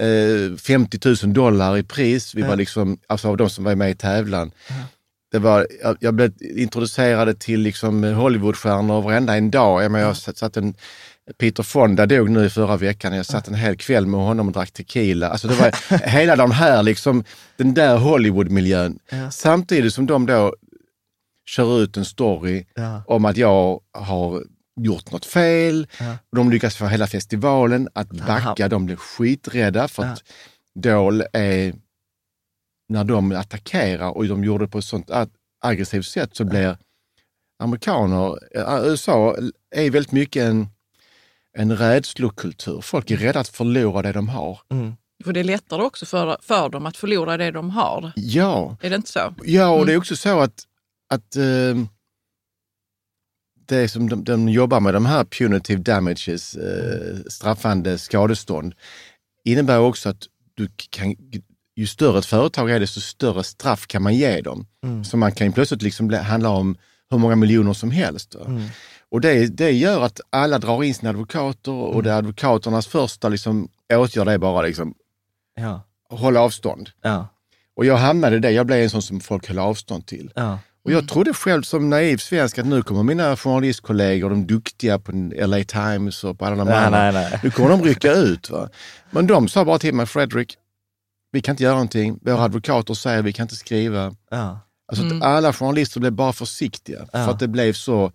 eh, 0.00 0.56
50 0.56 1.26
000 1.26 1.34
dollar 1.34 1.76
i 1.78 1.82
pris. 1.82 2.34
Vi 2.34 2.42
var 2.42 2.56
liksom, 2.56 2.98
alltså 3.06 3.28
av 3.28 3.36
de 3.36 3.50
som 3.50 3.64
var 3.64 3.74
med 3.74 3.90
i 3.90 3.94
tävlan. 3.94 4.50
Det 5.32 5.38
var, 5.38 5.66
jag, 5.82 5.96
jag 6.00 6.14
blev 6.14 6.32
introducerad 6.40 7.38
till 7.38 7.60
liksom 7.60 8.04
Hollywoodstjärnor 8.04 9.02
varenda 9.02 9.36
en 9.36 9.50
dag. 9.50 9.84
Jag, 9.84 9.92
menar, 9.92 10.06
jag 10.06 10.16
satt, 10.16 10.56
en, 10.56 10.74
Peter 11.38 11.62
Fonda 11.62 12.06
dog 12.06 12.30
nu 12.30 12.44
i 12.44 12.50
förra 12.50 12.76
veckan. 12.76 13.16
Jag 13.16 13.26
satt 13.26 13.48
en 13.48 13.54
hel 13.54 13.76
kväll 13.76 14.06
med 14.06 14.20
honom 14.20 14.46
och 14.46 14.52
drack 14.52 14.70
tequila. 14.70 15.28
Alltså 15.28 15.48
det 15.48 15.54
var 15.54 15.98
hela 16.08 16.36
den 16.36 16.50
här, 16.50 16.82
liksom, 16.82 17.24
den 17.56 17.74
där 17.74 17.96
Hollywoodmiljön. 17.96 18.98
Samtidigt 19.30 19.94
som 19.94 20.06
de 20.06 20.26
då 20.26 20.54
kör 21.46 21.82
ut 21.82 21.96
en 21.96 22.04
story 22.04 22.66
Ja. 22.74 23.02
om 23.06 23.24
att 23.24 23.36
jag 23.36 23.80
har 23.92 24.42
gjort 24.84 25.12
något 25.12 25.26
fel. 25.26 25.86
Och 26.30 26.36
de 26.36 26.50
lyckas 26.50 26.76
få 26.76 26.86
hela 26.86 27.06
festivalen 27.06 27.88
att 27.92 28.10
backa. 28.10 28.68
De 28.68 28.86
blir 28.86 28.96
skiträdda 28.96 29.88
för 29.88 30.02
att 30.02 30.22
Dole 30.74 31.26
är, 31.32 31.74
när 32.88 33.04
de 33.04 33.32
attackerar 33.32 34.10
och 34.10 34.28
de 34.28 34.44
gjorde 34.44 34.64
det 34.64 34.68
på 34.68 34.78
ett 34.78 34.84
sånt 34.84 35.10
aggressivt 35.60 36.06
sätt 36.06 36.36
så 36.36 36.44
blir 36.44 36.76
amerikaner, 37.58 38.38
USA 38.84 39.36
är 39.70 39.90
väldigt 39.90 40.12
mycket 40.12 40.42
en, 40.42 40.68
en 41.58 41.76
rädslokultur. 41.76 42.80
Folk 42.80 43.10
är 43.10 43.16
rädda 43.16 43.40
att 43.40 43.48
förlora 43.48 44.02
det 44.02 44.12
de 44.12 44.28
har. 44.28 44.60
Mm. 44.70 44.92
För 45.24 45.32
det 45.32 45.40
är 45.40 45.44
lättare 45.44 45.82
också 45.82 46.06
för, 46.06 46.36
för 46.42 46.68
dem 46.68 46.86
att 46.86 46.96
förlora 46.96 47.36
det 47.36 47.50
de 47.50 47.70
har. 47.70 48.12
Ja, 48.16 48.76
Är 48.80 48.90
det 48.90 48.96
inte 48.96 49.10
så? 49.10 49.34
Ja, 49.44 49.68
och 49.68 49.86
det 49.86 49.92
är 49.92 49.96
också 49.96 50.16
så 50.16 50.40
att, 50.40 50.64
att 51.14 51.36
eh, 51.36 51.76
det 53.74 53.88
som 53.88 54.08
de, 54.08 54.24
de 54.24 54.48
jobbar 54.48 54.80
med, 54.80 54.94
de 54.94 55.06
här 55.06 55.24
punitive 55.24 55.82
damages, 55.82 56.54
eh, 56.54 57.16
straffande 57.30 57.98
skadestånd, 57.98 58.74
innebär 59.44 59.78
också 59.80 60.08
att 60.08 60.26
du 60.54 60.68
kan, 60.90 61.14
ju 61.76 61.86
större 61.86 62.18
ett 62.18 62.26
företag 62.26 62.70
är, 62.70 62.80
desto 62.80 63.00
större 63.00 63.44
straff 63.44 63.86
kan 63.86 64.02
man 64.02 64.14
ge 64.14 64.40
dem. 64.40 64.66
Så 65.04 65.16
man 65.16 65.32
kan 65.32 65.46
ju 65.46 65.52
plötsligt 65.52 65.82
liksom 65.82 66.10
handla 66.12 66.48
om 66.48 66.76
hur 67.10 67.18
många 67.18 67.36
miljoner 67.36 67.72
som 67.72 67.90
helst. 67.90 68.34
va. 68.34 68.60
Och 69.10 69.20
det, 69.20 69.46
det 69.46 69.70
gör 69.70 70.02
att 70.02 70.20
alla 70.30 70.58
drar 70.58 70.82
in 70.84 70.94
sina 70.94 71.10
advokater 71.10 71.72
och 71.72 72.02
det 72.02 72.10
är 72.10 72.14
advokaternas 72.14 72.86
första 72.86 73.28
liksom, 73.28 73.68
åtgärd 73.92 74.28
är 74.28 74.38
bara 74.38 74.62
liksom, 74.62 74.94
Ja. 75.56 75.82
hålla 76.10 76.40
avstånd. 76.40 76.90
Ja. 77.02 77.28
Och 77.76 77.84
jag 77.86 77.96
hamnade 77.96 78.36
i 78.36 78.38
det, 78.38 78.50
jag 78.50 78.66
blev 78.66 78.78
en 78.82 78.90
sån 78.90 79.02
som 79.02 79.20
folk 79.20 79.48
höll 79.48 79.58
avstånd 79.58 80.06
till. 80.06 80.30
Ja. 80.34 80.58
Och 80.84 80.92
jag 80.92 81.08
trodde 81.08 81.34
själv 81.34 81.62
som 81.62 81.90
naiv 81.90 82.16
svensk 82.16 82.58
att 82.58 82.66
nu 82.66 82.82
kommer 82.82 83.02
mina 83.02 83.36
journalistkollegor, 83.36 84.30
de 84.30 84.46
duktiga 84.46 84.98
på 84.98 85.12
LA 85.46 85.64
Times 85.64 86.24
och 86.24 86.38
på 86.38 86.44
alla 86.46 86.56
de 86.56 86.64
Nej, 86.68 86.84
andra, 86.84 87.10
nej, 87.10 87.28
nej. 87.30 87.40
nu 87.42 87.50
kommer 87.50 87.70
de 87.70 87.82
rycka 87.82 88.12
ut. 88.12 88.50
Va? 88.50 88.68
Men 89.10 89.26
de 89.26 89.48
sa 89.48 89.64
bara 89.64 89.78
till 89.78 89.94
mig, 89.94 90.06
Fredrik, 90.06 90.56
vi 91.32 91.40
kan 91.40 91.52
inte 91.52 91.62
göra 91.62 91.74
någonting. 91.74 92.18
Våra 92.22 92.42
advokater 92.42 92.94
säger 92.94 93.22
vi 93.22 93.32
kan 93.32 93.44
inte 93.44 93.56
skriva. 93.56 94.14
Ja. 94.30 94.60
Alltså 94.92 95.06
att 95.06 95.22
alla 95.22 95.52
journalister 95.52 96.00
blev 96.00 96.12
bara 96.12 96.32
försiktiga 96.32 96.98
Ja. 97.12 97.24
för 97.24 97.30
att 97.30 97.38
det 97.38 97.48
blev 97.48 97.72
så 97.72 98.12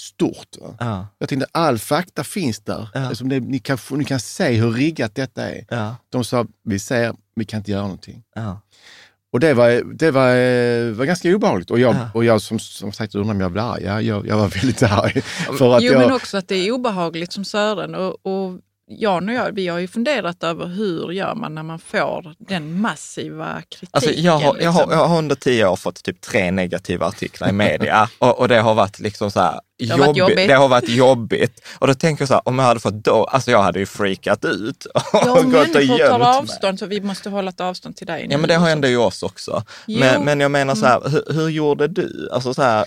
stort. 0.00 0.56
Va? 0.60 0.76
Ja. 0.80 1.06
Jag 1.18 1.28
tänkte, 1.28 1.46
all 1.52 1.78
fakta 1.78 2.24
finns 2.24 2.60
där. 2.60 2.88
Ja. 2.94 3.00
Alltså, 3.06 3.24
det, 3.24 3.40
ni, 3.40 3.58
kan, 3.58 3.78
ni 3.90 4.04
kan 4.04 4.20
se 4.20 4.52
hur 4.52 4.70
riggat 4.70 5.14
detta 5.14 5.50
är. 5.50 5.64
Ja. 5.70 5.96
De 6.10 6.24
sa, 6.24 6.46
vi 6.64 6.78
ser, 6.78 7.14
vi 7.36 7.44
kan 7.44 7.58
inte 7.58 7.70
göra 7.70 7.82
någonting. 7.82 8.22
Och 9.32 9.40
det 9.40 9.54
var, 9.54 9.94
det 9.94 10.10
var, 10.10 10.90
var 10.92 11.04
ganska 11.04 11.34
obehagligt. 11.34 11.70
Och 11.70 11.78
jag, 11.78 11.94
Ja. 11.94 12.10
och 12.14 12.24
jag 12.24 12.40
som, 12.42 12.58
som 12.58 12.92
sagt 12.92 13.14
undrar 13.14 13.34
om 13.34 13.40
jag 13.40 13.52
blev 13.52 13.64
arg. 13.64 13.82
Ja, 13.84 14.00
jag, 14.00 14.26
jag 14.26 14.36
var 14.36 14.48
väldigt 14.48 14.82
arg. 14.82 15.20
För 15.58 15.76
att 15.76 15.82
Jo, 15.82 15.92
jag, 15.92 16.00
men 16.00 16.12
också 16.12 16.36
att 16.36 16.48
det 16.48 16.54
är 16.56 16.70
obehagligt 16.72 17.32
som 17.32 17.44
Sören. 17.44 17.94
Och, 17.94 18.26
och 18.26 18.58
Jan 18.86 19.28
och 19.28 19.34
jag, 19.34 19.52
vi 19.52 19.68
har 19.68 19.78
ju 19.78 19.88
funderat 19.88 20.42
över 20.42 20.66
hur 20.66 21.12
gör 21.12 21.34
man 21.34 21.54
när 21.54 21.62
man 21.62 21.78
får 21.78 22.34
den 22.38 22.80
massiva 22.80 23.62
kritiken. 23.62 23.88
Alltså 23.90 24.10
jag, 24.10 24.32
har, 24.32 24.56
jag, 24.60 24.70
har, 24.70 24.80
liksom. 24.82 24.98
jag 24.98 25.06
har 25.06 25.18
under 25.18 25.34
tio 25.34 25.66
år 25.66 25.76
fått 25.76 26.02
typ 26.02 26.20
tre 26.20 26.50
negativa 26.50 27.06
artiklar 27.06 27.48
i 27.48 27.52
media 27.52 28.08
och, 28.18 28.38
och 28.38 28.48
det 28.48 28.60
har 28.60 28.74
varit 28.74 29.00
liksom 29.00 29.30
så 29.30 29.40
här, 29.40 29.60
har 29.90 29.98
jobbigt. 29.98 30.16
jobbigt. 30.16 30.48
det 30.48 30.54
har 30.54 30.68
varit 30.68 30.88
jobbigt. 30.88 31.66
Och 31.78 31.86
då 31.86 31.94
tänker 31.94 32.22
jag 32.22 32.28
så 32.28 32.34
här, 32.34 32.48
om 32.48 32.58
jag 32.58 32.66
hade 32.66 32.80
fått 32.80 33.04
då, 33.04 33.24
alltså 33.24 33.50
jag 33.50 33.62
hade 33.62 33.78
ju 33.78 33.86
freakat 33.86 34.44
ut 34.44 34.84
och 34.84 35.02
Ja, 35.12 35.20
gått 35.24 35.38
och 35.38 35.44
människor 35.48 35.72
tar 35.72 35.80
gömt 35.80 36.18
mig. 36.18 36.28
avstånd, 36.28 36.78
så 36.78 36.86
vi 36.86 37.00
måste 37.00 37.30
hålla 37.30 37.48
ett 37.48 37.60
avstånd 37.60 37.96
till 37.96 38.06
dig 38.06 38.26
nu. 38.28 38.32
Ja 38.32 38.38
men 38.38 38.48
det 38.48 38.54
har 38.54 38.70
ändå 38.70 38.88
jag 38.88 39.06
oss 39.06 39.22
också. 39.22 39.64
Jo. 39.86 40.00
Men, 40.00 40.24
men 40.24 40.40
jag 40.40 40.50
menar 40.50 40.74
så 40.74 40.86
här, 40.86 41.08
hur, 41.08 41.34
hur 41.34 41.48
gjorde 41.48 41.88
du? 41.88 42.28
Alltså 42.32 42.54
så 42.54 42.62
här, 42.62 42.86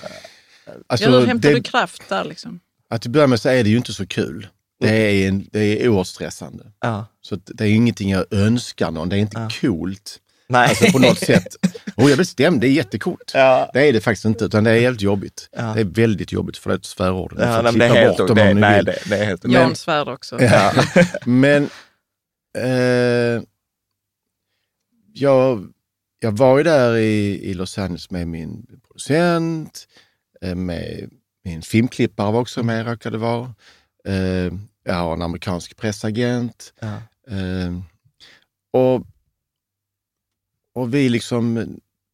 alltså, 0.88 1.10
Ja, 1.10 1.20
hur 1.20 1.26
hämtar 1.26 1.50
det, 1.50 1.56
du 1.56 1.64
kraft 1.64 2.10
där 2.10 2.24
liksom? 2.24 2.60
att 2.90 3.02
till 3.02 3.12
börja 3.12 3.28
med 3.28 3.42
så 3.42 3.50
är 3.50 3.64
det 3.64 3.70
ju 3.70 3.78
inte 3.78 3.94
så 3.94 4.08
kul. 4.08 4.48
Det 4.80 4.90
är, 4.90 5.28
en, 5.28 5.50
det 5.52 5.60
är 5.60 5.90
oerhört 5.90 6.08
stressande. 6.08 6.72
ja, 6.82 7.06
Så 7.22 7.36
det 7.36 7.64
är 7.64 7.70
ingenting 7.70 8.10
jag 8.10 8.26
önskar 8.32 8.92
någon. 8.92 9.10
Det 9.10 9.16
är 9.16 9.20
inte 9.20 9.48
coolt 9.62 10.20
nej. 10.48 10.70
alltså, 10.70 10.92
på 10.92 11.00
något 11.00 11.20
sätt. 11.20 11.48
Och 11.96 12.10
jag 12.10 12.18
blir 12.18 12.26
stämd, 12.26 12.62
det 12.62 12.68
är 12.68 12.72
jättecoolt. 12.72 13.32
Ja. 13.34 13.70
Det 13.74 13.88
är 13.88 13.94
det 13.94 14.02
faktiskt 14.02 14.26
inte, 14.26 14.46
utan 14.46 14.64
det 14.64 14.72
är 14.72 14.80
helt 14.80 15.02
jobbigt. 15.02 15.50
Ja. 15.52 15.74
Det 15.74 15.80
är 15.82 15.86
väldigt 15.86 16.32
jobbigt 16.32 16.58
för 16.58 16.70
det 16.70 16.74
är 16.74 16.78
ett 16.78 16.86
svärord. 16.86 17.34
Ni 17.34 17.42
Ja, 17.42 17.62
nej, 17.62 17.64
men 17.64 17.80
det 17.80 17.86
är 17.86 17.90
helt, 17.90 18.18
bort 18.18 18.28
dem 18.28 18.38
det, 18.38 18.52
om 18.52 18.60
nej, 18.60 18.76
vill. 18.76 18.86
det, 18.86 19.00
det 19.10 19.18
är 19.18 19.26
helt 19.26 19.46
Jan 19.48 19.76
svär 19.76 20.10
också. 20.10 20.42
Ja. 20.42 20.74
Men 21.26 21.70
eh, 22.58 23.44
jag, 25.14 25.68
jag 26.20 26.32
var 26.32 26.58
ju 26.58 26.64
där 26.64 26.96
i, 26.96 27.50
i 27.50 27.54
Los 27.54 27.78
Angeles 27.78 28.12
med 28.12 28.28
min 28.28 28.66
producent, 28.88 29.88
eh, 30.42 30.56
med 30.56 31.10
min 31.44 31.62
filmklippare 31.62 32.32
var 32.32 32.40
också 32.42 32.64
med, 32.64 32.86
råkade 32.86 33.18
vara. 33.18 33.54
Eh, 34.06 34.54
jag 34.84 34.94
har 34.94 35.14
en 35.14 35.22
amerikansk 35.22 35.78
pressagent. 35.78 36.74
Ja. 36.80 36.96
Eh, 37.36 37.80
och, 38.74 39.08
och 40.74 40.94
vi 40.94 41.10
liksom, 41.10 41.68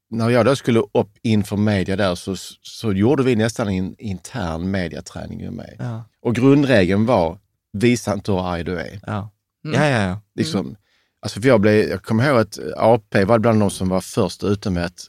när 0.09 0.29
jag 0.29 0.45
då 0.45 0.55
skulle 0.55 0.79
upp 0.79 1.17
inför 1.21 1.57
media 1.57 1.95
där 1.95 2.15
så, 2.15 2.35
så 2.61 2.93
gjorde 2.93 3.23
vi 3.23 3.35
nästan 3.35 3.69
en 3.69 3.95
intern 3.97 4.71
mediaträning 4.71 5.39
med 5.39 5.53
mig. 5.53 5.75
Ja. 5.79 6.03
Och 6.21 6.35
grundregeln 6.35 7.05
var, 7.05 7.39
visa 7.73 8.13
inte 8.13 8.31
hur 8.31 8.53
arg 8.53 8.63
du 8.63 8.79
är. 8.79 8.99
Ja. 9.07 9.29
Mm. 9.65 9.81
Ja, 9.81 9.89
ja, 9.89 10.09
ja. 10.09 10.21
Liksom, 10.35 10.75
alltså 11.19 11.41
för 11.41 11.47
jag, 11.47 11.61
blev, 11.61 11.89
jag 11.89 12.03
kommer 12.03 12.27
ihåg 12.27 12.37
att 12.37 12.59
AP 12.77 13.25
var 13.25 13.39
bland 13.39 13.59
de 13.59 13.69
som 13.69 13.89
var 13.89 14.01
först 14.01 14.43
ute 14.43 14.69
med 14.69 14.85
att, 14.85 15.07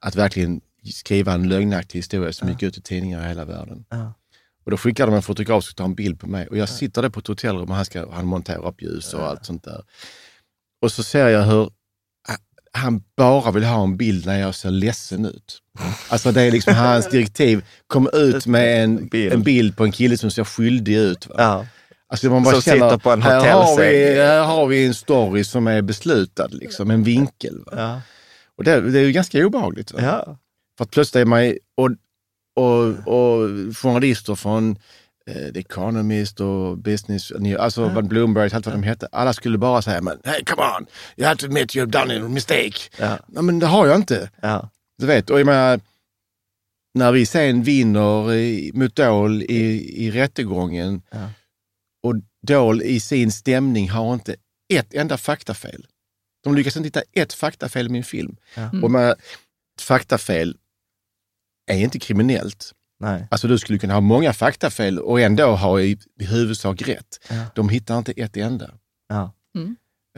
att 0.00 0.16
verkligen 0.16 0.60
skriva 0.94 1.32
en 1.32 1.48
lögnaktig 1.48 1.98
historia 1.98 2.32
som 2.32 2.48
gick 2.48 2.62
ut 2.62 2.78
i 2.78 2.80
tidningar 2.80 3.24
i 3.24 3.28
hela 3.28 3.44
världen. 3.44 3.84
Ja. 3.88 4.12
Och 4.64 4.70
då 4.70 4.76
skickade 4.76 5.10
de 5.10 5.16
en 5.16 5.22
fotograf 5.22 5.64
som 5.64 5.74
ta 5.74 5.84
en 5.84 5.94
bild 5.94 6.20
på 6.20 6.26
mig 6.26 6.46
och 6.46 6.56
jag 6.56 6.68
sitter 6.68 7.02
där 7.02 7.08
på 7.08 7.20
ett 7.20 7.26
hotellrum 7.26 7.70
och 7.70 7.76
han, 7.76 7.84
ska, 7.84 8.12
han 8.12 8.26
monterar 8.26 8.66
upp 8.66 8.82
ljus 8.82 9.14
och 9.14 9.26
allt 9.26 9.46
sånt 9.46 9.64
där. 9.64 9.82
Och 10.82 10.92
så 10.92 11.02
ser 11.02 11.28
jag 11.28 11.42
hur 11.42 11.70
han 12.72 13.02
bara 13.16 13.50
vill 13.50 13.64
ha 13.64 13.82
en 13.82 13.96
bild 13.96 14.26
när 14.26 14.40
jag 14.40 14.54
ser 14.54 14.70
ledsen 14.70 15.26
ut. 15.26 15.58
Alltså 16.08 16.32
det 16.32 16.42
är 16.42 16.50
liksom 16.50 16.74
hans 16.74 17.08
direktiv. 17.10 17.64
Kom 17.86 18.08
ut 18.12 18.46
med 18.46 18.84
en 18.84 19.06
Bild. 19.08 19.32
en 19.32 19.42
bild 19.42 19.76
på 19.76 19.84
en 19.84 19.92
kille 19.92 20.16
som 20.18 20.30
ser 20.30 20.44
skyldig 20.44 20.96
ut. 20.96 21.26
Va? 21.26 21.66
Alltså 22.08 22.30
man 22.30 22.42
bara 22.42 22.54
Som 22.54 22.62
känner, 22.62 22.90
sitter 22.90 22.98
på 22.98 23.10
en 23.10 23.22
här, 23.22 23.52
har 23.52 23.76
vi, 23.80 24.14
här 24.14 24.44
har 24.44 24.66
vi 24.66 24.86
en 24.86 24.94
story 24.94 25.44
som 25.44 25.66
är 25.66 25.82
beslutad, 25.82 26.46
liksom, 26.46 26.90
en 26.90 27.02
vinkel. 27.02 27.64
Ja. 27.72 28.00
Och 28.58 28.64
det, 28.64 28.80
det 28.80 28.98
är 28.98 29.04
ju 29.04 29.12
ganska 29.12 29.46
obehagligt. 29.46 29.92
Ja. 29.96 30.38
För 30.78 30.84
att 30.84 30.90
plötsligt 30.90 31.20
är 31.20 31.24
man, 31.24 31.56
och, 31.76 31.90
och, 32.56 32.88
och 32.88 33.48
journalister 33.76 34.34
från 34.34 34.76
eh, 35.26 35.52
The 35.52 35.60
Economist 35.60 36.40
och 36.40 36.78
Business, 36.78 37.32
alltså 37.58 37.88
vad 37.88 38.08
Bloomberg, 38.08 38.50
allt 38.54 38.66
vad 38.66 38.74
de 38.74 38.82
hette. 38.82 39.08
Alla 39.12 39.32
skulle 39.32 39.58
bara 39.58 39.82
säga, 39.82 40.00
men 40.00 40.18
hey 40.24 40.44
come 40.44 40.62
on, 40.62 40.86
you 41.16 41.26
have 41.26 41.36
to 41.36 41.46
admit 41.46 41.74
you've 41.76 41.86
done 41.86 42.26
a 42.26 42.28
mistake. 42.28 42.78
Ja. 42.98 43.18
Ja, 43.34 43.42
men 43.42 43.58
det 43.58 43.66
har 43.66 43.86
jag 43.86 43.96
inte. 43.96 44.30
Ja. 44.42 44.70
Du 44.98 45.06
vet, 45.06 45.30
och 45.30 45.40
jag 45.40 45.46
menar, 45.46 45.80
när 46.94 47.12
vi 47.12 47.26
sen 47.26 47.62
vinner 47.62 48.32
i, 48.32 48.70
mot 48.74 48.96
Dahl 48.96 49.42
i, 49.42 49.92
i 50.06 50.10
rättegången 50.10 51.02
Ja. 51.10 51.30
och 52.02 52.14
Dahl 52.46 52.82
i 52.82 53.00
sin 53.00 53.32
stämning 53.32 53.90
har 53.90 54.14
inte 54.14 54.36
ett 54.74 54.94
enda 54.94 55.16
faktafel. 55.18 55.86
De 56.44 56.54
lyckas 56.54 56.76
inte 56.76 56.86
hitta 56.86 57.02
ett 57.12 57.32
faktafel 57.32 57.86
i 57.86 57.88
min 57.88 58.04
film. 58.04 58.36
Ja. 58.54 58.70
Och 58.82 58.90
med, 58.90 59.14
faktafel 59.80 60.56
är 61.70 61.76
inte 61.78 61.98
kriminellt. 61.98 62.72
Nej. 63.00 63.26
Alltså 63.30 63.48
du 63.48 63.58
skulle 63.58 63.78
kunna 63.78 63.94
ha 63.94 64.00
många 64.00 64.32
faktafel 64.32 64.98
och 64.98 65.20
ändå 65.20 65.46
ha 65.56 65.80
i, 65.80 65.98
i 66.20 66.24
huvudsak 66.24 66.82
rätt. 66.82 67.18
Ja. 67.30 67.34
De 67.54 67.68
hittar 67.68 67.98
inte 67.98 68.12
ett 68.12 68.36
enda. 68.36 68.70
Ja. 69.08 69.32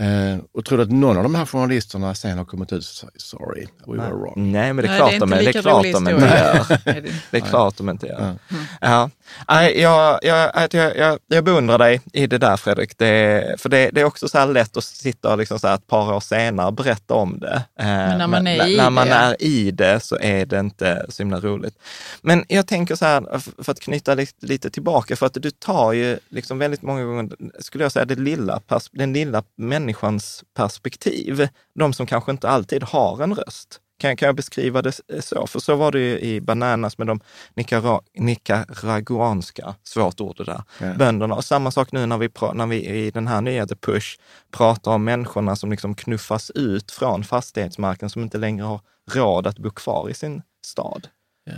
Eh, 0.01 0.39
och 0.53 0.65
tror 0.65 0.79
du 0.79 0.85
att 0.85 0.91
någon 0.91 1.17
av 1.17 1.23
de 1.23 1.35
här 1.35 1.47
journalisterna 1.47 2.15
sen 2.15 2.39
har 2.39 2.45
kommit 2.45 2.73
ut 2.73 2.79
och 2.79 2.85
sagt 2.85 3.21
sorry, 3.21 3.67
we 3.87 3.97
were 3.97 4.11
wrong. 4.15 4.53
Nej, 4.53 4.73
men 4.73 4.77
det 4.85 4.89
är 4.89 4.89
Nej, 4.91 4.99
klart 4.99 5.11
det 5.11 5.17
är 5.17 5.21
de 5.21 5.25
inte 5.33 5.37
är. 5.37 5.39
Det 5.39 5.43
är 5.43 5.47
lika 5.47 5.63
klart 5.63 5.79
rolig 5.85 5.95
de 5.95 6.09
inte 6.09 6.21
historia. 6.27 6.55
gör. 6.55 6.97
Är 6.97 7.01
det- 7.03 7.13
Det 7.31 7.37
är 7.37 7.41
klart 7.41 7.77
de 7.77 7.89
inte 7.91 8.07
gör. 8.07 8.35
Ja. 8.81 9.11
Nej, 9.49 9.81
jag, 9.81 10.19
jag, 10.23 10.69
jag, 10.73 10.97
jag, 10.97 11.19
jag 11.27 11.45
beundrar 11.45 11.79
dig 11.79 12.01
i 12.13 12.27
det 12.27 12.39
där 12.39 12.57
Fredrik. 12.57 12.99
Det, 12.99 13.55
för 13.59 13.69
det, 13.69 13.91
det 13.91 14.01
är 14.01 14.05
också 14.05 14.29
så 14.29 14.39
här 14.39 14.47
lätt 14.47 14.77
att 14.77 14.85
sitta 14.85 15.33
och 15.33 15.39
liksom 15.39 15.59
så 15.59 15.67
här 15.69 15.75
ett 15.75 15.87
par 15.87 16.13
år 16.15 16.21
senare 16.21 16.73
berätta 16.73 17.15
om 17.15 17.39
det. 17.39 17.63
Eh, 17.79 17.87
Men 17.87 18.19
när 18.19 18.27
man 18.27 18.47
är 18.47 18.67
i 18.69 18.77
när 18.77 18.91
man 18.91 19.07
det. 19.07 19.15
är 19.15 19.43
i 19.43 19.71
det 19.71 20.01
så 20.01 20.19
är 20.21 20.47
det 20.47 20.61
inte 20.61 21.07
så 21.09 21.23
himla 21.23 21.41
roligt. 21.41 21.79
Men 22.23 22.45
jag 22.49 22.67
tänker 22.67 22.95
så 22.95 23.05
här, 23.05 23.41
för 23.63 23.73
att 23.73 23.81
knyta 23.81 24.15
lite, 24.15 24.47
lite 24.47 24.71
tillbaka, 24.71 25.17
för 25.17 25.27
att 25.27 25.35
du 25.35 25.51
tar 25.51 25.93
ju 25.93 26.19
liksom 26.29 26.59
väldigt 26.59 26.83
många 26.83 27.05
gånger, 27.05 27.31
skulle 27.59 27.85
jag 27.85 27.93
säga, 27.93 28.05
det 28.05 28.15
lilla, 28.17 28.61
den 28.93 29.13
lilla 29.13 29.43
människans 29.57 30.45
perspektiv. 30.57 31.49
De 31.79 31.93
som 31.93 32.07
kanske 32.07 32.31
inte 32.33 32.49
alltid 32.49 32.83
har 32.83 33.23
en 33.23 33.35
röst. 33.35 33.81
Kan, 33.99 34.17
kan 34.17 34.27
jag 34.27 34.37
beskriva 34.37 34.83
det 34.83 34.93
så? 35.21 35.47
För 35.47 35.59
så 35.61 35.77
var 35.77 35.93
det 35.93 35.99
ju 35.99 36.19
i 36.21 36.41
Bananas 36.41 36.99
med 36.99 37.07
de 37.07 37.21
nicara, 37.55 38.01
nicaraguanska, 38.19 39.75
svårt 39.83 40.21
ord 40.21 40.37
det 40.37 40.45
där, 40.45 40.63
Ja. 40.81 40.95
bönderna. 40.95 41.35
Och 41.35 41.45
samma 41.45 41.71
sak 41.71 41.93
nu 41.93 42.07
när 42.07 42.19
vi, 42.19 42.29
när 42.55 42.67
vi 42.67 42.87
i 42.87 43.11
den 43.11 43.27
här 43.27 43.41
nya 43.41 43.67
The 43.67 43.77
Push 43.77 44.19
pratar 44.51 44.91
om 44.93 45.05
människorna 45.05 45.57
som 45.57 45.71
liksom 45.71 45.95
knuffas 45.95 46.51
ut 46.51 46.91
från 46.93 47.25
fastighetsmarknaden, 47.25 48.11
som 48.11 48.23
inte 48.23 48.39
längre 48.39 48.65
har 48.65 48.81
råd 49.11 49.47
att 49.47 49.59
bo 49.59 49.71
kvar 49.71 50.11
i 50.11 50.15
sin 50.15 50.43
stad. 50.67 51.09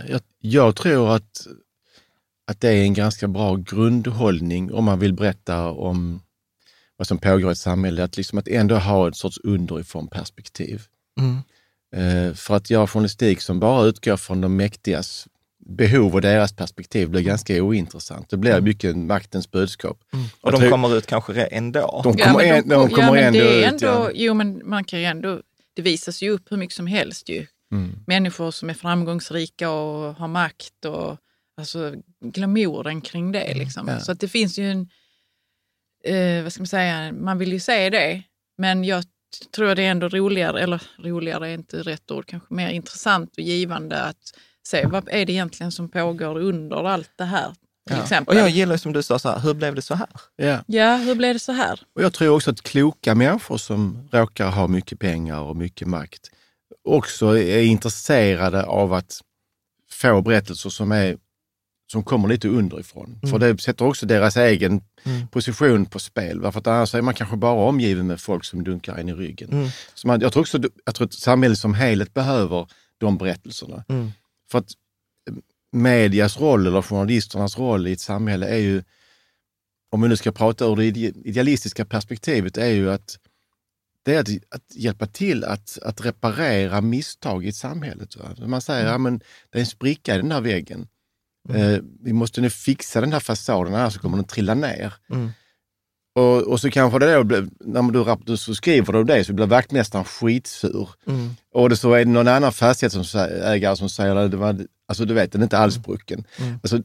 Jag, 0.07 0.21
jag 0.39 0.75
tror 0.75 1.15
att, 1.15 1.47
att 2.47 2.61
det 2.61 2.69
är 2.69 2.83
en 2.83 2.93
ganska 2.93 3.27
bra 3.27 3.55
grundhållning 3.55 4.73
om 4.73 4.83
man 4.83 4.99
vill 4.99 5.13
berätta 5.13 5.71
om 5.71 6.21
vad 6.97 7.07
som 7.07 7.17
pågår 7.17 7.49
i 7.49 7.51
ett 7.51 7.57
samhälle, 7.57 8.03
att, 8.03 8.17
liksom 8.17 8.37
att 8.37 8.47
ändå 8.47 8.75
ha 8.75 9.07
ett 9.07 9.15
sorts 9.15 9.39
underifrån 9.43 10.07
perspektiv. 10.07 10.83
Mm. 11.19 11.37
Eh, 11.95 12.33
för 12.33 12.55
att 12.55 12.69
göra 12.69 12.87
journalistik 12.87 13.41
som 13.41 13.59
bara 13.59 13.85
utgår 13.85 14.17
från 14.17 14.41
de 14.41 14.55
mäktigas 14.55 15.27
behov 15.69 16.13
och 16.13 16.21
deras 16.21 16.53
perspektiv 16.55 17.09
blir 17.09 17.21
ganska 17.21 17.63
ointressant. 17.63 18.29
Det 18.29 18.37
blir 18.37 18.61
mycket 18.61 18.97
maktens 18.97 19.51
budskap. 19.51 19.99
Och 20.11 20.17
Jag 20.41 20.53
de 20.53 20.59
tror- 20.59 20.69
kommer 20.69 20.97
ut 20.97 21.05
kanske 21.07 21.43
ändå. 21.45 22.01
De 22.03 22.15
Ja, 22.17 22.25
kommer, 22.25 22.37
men 22.47 22.55
en, 22.55 22.67
de 22.69 22.89
kommer 22.89 23.15
ja, 23.15 23.21
ändå 23.23 23.39
det 23.39 23.63
är 23.63 23.73
ut. 23.75 23.81
ändå, 23.81 23.87
ja. 23.87 24.11
Jo, 24.13 24.33
men 24.33 24.61
man 24.69 24.83
kan 24.83 24.99
ju 24.99 25.05
ändå, 25.05 25.41
det 25.75 25.81
visas 25.81 26.21
ju 26.21 26.29
upp 26.29 26.51
hur 26.51 26.57
mycket 26.57 26.75
som 26.75 26.87
helst 26.87 27.29
ju. 27.29 27.45
Mm. 27.71 27.99
Människor 28.07 28.51
som 28.51 28.69
är 28.69 28.73
framgångsrika 28.73 29.69
och 29.69 30.15
har 30.15 30.27
makt 30.27 30.85
och 30.85 31.17
alltså 31.57 31.93
glamouren 32.25 33.01
kring 33.01 33.31
det. 33.31 33.53
Liksom. 33.55 33.87
Ja. 33.87 33.99
Så 33.99 34.11
att 34.11 34.19
det 34.19 34.27
finns 34.27 34.59
ju 34.59 34.71
en, 34.71 34.89
eh, 36.03 36.43
vad 36.43 36.53
ska 36.53 36.61
man 36.61 36.67
säga, 36.67 37.11
man 37.11 37.37
vill 37.37 37.53
ju 37.53 37.59
se 37.59 37.89
det, 37.89 38.23
men 38.57 38.83
jag 38.83 39.03
tror 39.55 39.75
det 39.75 39.83
är 39.83 39.91
ändå 39.91 40.07
roligare, 40.07 40.61
eller 40.61 40.81
roligare 40.97 41.49
är 41.49 41.53
inte 41.53 41.81
rätt 41.81 42.11
ord, 42.11 42.25
kanske 42.25 42.53
mer 42.53 42.69
intressant 42.69 43.33
och 43.37 43.43
givande 43.43 44.03
att 44.03 44.33
se 44.67 44.85
vad 44.85 45.09
är 45.09 45.25
det 45.25 45.31
egentligen 45.31 45.71
som 45.71 45.89
pågår 45.89 46.39
under 46.39 46.87
allt 46.87 47.11
det 47.15 47.25
här. 47.25 47.53
Till 47.87 47.97
Och 47.97 48.03
exempel. 48.03 48.37
jag 48.37 48.49
gillar 48.49 48.77
som 48.77 48.93
du 48.93 49.03
sa, 49.03 49.19
så 49.19 49.29
här, 49.29 49.39
hur 49.39 49.53
blev 49.53 49.75
det 49.75 49.81
så 49.81 49.95
här? 49.95 50.07
Ja. 50.35 50.63
Ja, 50.67 50.95
hur 50.95 51.15
blev 51.15 51.33
det 51.33 51.39
så 51.39 51.51
här? 51.51 51.79
Och 51.95 52.03
jag 52.03 52.13
tror 52.13 52.35
också 52.35 52.51
att 52.51 52.61
kloka 52.61 53.15
människor 53.15 53.57
som 53.57 54.09
råkar 54.11 54.49
ha 54.49 54.67
mycket 54.67 54.99
pengar 54.99 55.39
och 55.39 55.55
mycket 55.55 55.87
makt 55.87 56.31
också 56.87 57.37
är 57.37 57.61
intresserade 57.61 58.63
av 58.63 58.93
att 58.93 59.21
få 59.91 60.21
berättelser 60.21 60.69
som, 60.69 60.91
är, 60.91 61.17
som 61.91 62.03
kommer 62.03 62.27
lite 62.27 62.47
underifrån. 62.47 63.19
För 63.29 63.39
det 63.39 63.61
sätter 63.61 63.85
också 63.85 64.05
deras 64.05 64.37
egen 64.37 64.81
position 65.31 65.85
på 65.85 65.99
spel. 65.99 66.41
va? 66.41 66.51
För 66.51 66.59
att 66.59 66.67
annars 66.67 66.95
är 66.95 67.01
man 67.01 67.13
kanske 67.13 67.37
bara 67.37 67.53
omgiven 67.69 68.07
med 68.07 68.21
folk 68.21 68.45
som 68.45 68.63
dunkar 68.63 68.95
en 68.97 69.09
i 69.09 69.13
ryggen. 69.13 69.49
Mm. 69.51 69.69
Så 69.93 70.07
man, 70.07 70.21
jag 70.21 70.33
tror 70.33 70.41
också 70.41 70.59
jag 70.85 70.95
tror 70.95 71.07
att 71.07 71.13
samhället 71.13 71.57
som 71.57 71.73
helhet 71.73 72.13
behöver 72.13 72.67
de 72.97 73.17
berättelserna. 73.17 73.83
Mm. 73.89 74.11
För 74.51 74.59
att 74.59 74.71
eh, 75.29 75.35
medias 75.71 76.39
roll 76.39 76.67
eller 76.67 76.81
journalisternas 76.81 77.57
roll 77.57 77.87
i 77.87 77.91
ett 77.91 77.99
samhälle 77.99 78.47
är 78.47 78.57
ju, 78.57 78.83
om 79.91 80.01
vi 80.01 80.07
nu 80.07 80.15
ska 80.15 80.31
prata 80.31 80.65
ur 80.65 80.75
det 80.75 80.85
ide- 80.85 81.13
idealistiska 81.25 81.85
perspektivet, 81.85 82.57
är 82.57 82.71
ju 82.71 82.91
att 82.91 83.19
det 84.03 84.15
är 84.15 84.19
att, 84.19 84.29
att 84.49 84.75
hjälpa 84.75 85.05
till 85.07 85.43
att, 85.43 85.79
att 85.81 86.05
reparera 86.05 86.81
misstag 86.81 87.45
i 87.45 87.49
ett 87.49 87.55
samhälle. 87.55 88.07
Va? 88.17 88.47
Man 88.47 88.61
säger, 88.61 88.91
ja, 88.91 88.97
men 88.97 89.19
det 89.49 89.57
är 89.57 89.59
en 89.59 89.65
spricka 89.65 90.15
i 90.15 90.17
den 90.17 90.31
här 90.31 90.41
väggen. 90.41 90.87
Eh, 91.55 91.79
vi 92.03 92.13
måste 92.13 92.41
nu 92.41 92.49
fixa 92.49 93.01
den 93.01 93.13
här 93.13 93.19
fasaden, 93.19 93.75
annars 93.75 93.97
kommer 93.97 94.17
den 94.17 94.25
trilla 94.25 94.53
ner. 94.53 94.93
Mm. 95.09 95.29
Och, 96.15 96.41
och 96.41 96.61
så 96.61 96.69
kanske 96.69 96.99
det 96.99 97.13
då, 97.15 97.23
blir- 97.23 97.49
när 97.59 97.91
du, 97.91 98.15
du 98.25 98.37
så 98.37 98.55
skriver 98.55 98.93
du 98.93 99.03
det 99.03 99.23
så 99.23 99.33
blir 99.33 99.45
vaktmästaren 99.45 100.05
skitsur. 100.05 100.89
Mm. 101.07 101.35
Och 101.53 101.69
det 101.69 101.75
så 101.77 101.93
är 101.93 102.05
det 102.05 102.11
någon 102.11 102.27
annan 102.27 102.51
fastighetsägare 102.53 103.75
som 103.75 103.89
säger 103.89 104.15
att 104.15 104.31
det 104.31 104.37
var, 104.37 104.65
alltså 104.87 105.05
du 105.05 105.13
vet, 105.13 105.31
den 105.31 105.41
är 105.41 105.45
inte 105.45 105.57
alls 105.57 105.75
sprucken. 105.75 106.23
Mm. 106.39 106.59
Alltså, 106.63 106.81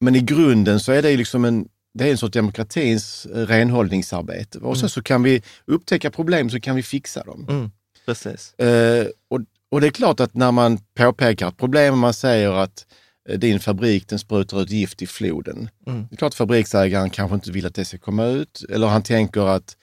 men 0.00 0.16
i 0.16 0.20
grunden 0.20 0.80
så 0.80 0.92
är 0.92 1.02
det 1.02 1.16
liksom 1.16 1.44
en, 1.44 1.68
det 1.94 2.06
är 2.06 2.10
en 2.10 2.18
sorts 2.18 2.32
demokratins 2.32 3.26
eh, 3.26 3.46
renhållningsarbete. 3.46 4.58
Och 4.58 4.78
sen 4.78 4.88
så 4.88 5.02
kan 5.02 5.22
vi 5.22 5.42
upptäcka 5.66 6.10
problem 6.10 6.50
så 6.50 6.60
kan 6.60 6.76
vi 6.76 6.82
fixa 6.82 7.24
dem. 7.24 7.46
Mm. 7.48 7.70
Precis. 8.06 8.54
Eh, 8.54 9.06
och, 9.28 9.40
och 9.70 9.80
det 9.80 9.86
är 9.86 9.90
klart 9.90 10.20
att 10.20 10.34
när 10.34 10.52
man 10.52 10.78
påpekar 10.94 11.48
ett 11.48 11.56
problem 11.56 11.92
och 11.92 11.98
man 11.98 12.14
säger 12.14 12.52
att 12.52 12.86
din 13.36 13.60
fabrik 13.60 14.08
den 14.08 14.18
sprutar 14.18 14.62
ut 14.62 14.70
gift 14.70 15.02
i 15.02 15.06
floden. 15.06 15.68
Mm. 15.86 16.06
Det 16.10 16.14
är 16.14 16.16
klart 16.16 16.28
att 16.32 16.34
fabriksägaren 16.34 17.10
kanske 17.10 17.34
inte 17.34 17.50
vill 17.50 17.66
att 17.66 17.74
det 17.74 17.84
ska 17.84 17.98
komma 17.98 18.26
ut. 18.26 18.64
Eller 18.70 18.86
han 18.86 19.02
tänker 19.02 19.40
att 19.48 19.76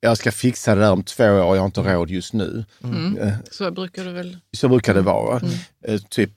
jag 0.00 0.18
ska 0.18 0.32
fixa 0.32 0.74
det 0.74 0.80
där 0.80 0.92
om 0.92 1.02
två 1.02 1.24
år, 1.24 1.56
jag 1.56 1.56
har 1.62 1.66
inte 1.66 1.80
råd 1.94 2.10
just 2.10 2.32
nu. 2.32 2.64
Mm. 2.84 3.18
Eh, 3.18 3.34
Så 3.50 3.70
brukar 3.70 4.04
det 4.04 4.12
väl... 4.12 4.36
så 4.52 4.68
brukar 4.68 4.94
det 4.94 5.00
vara. 5.00 5.40
Eh, 5.84 6.00
typ 6.00 6.30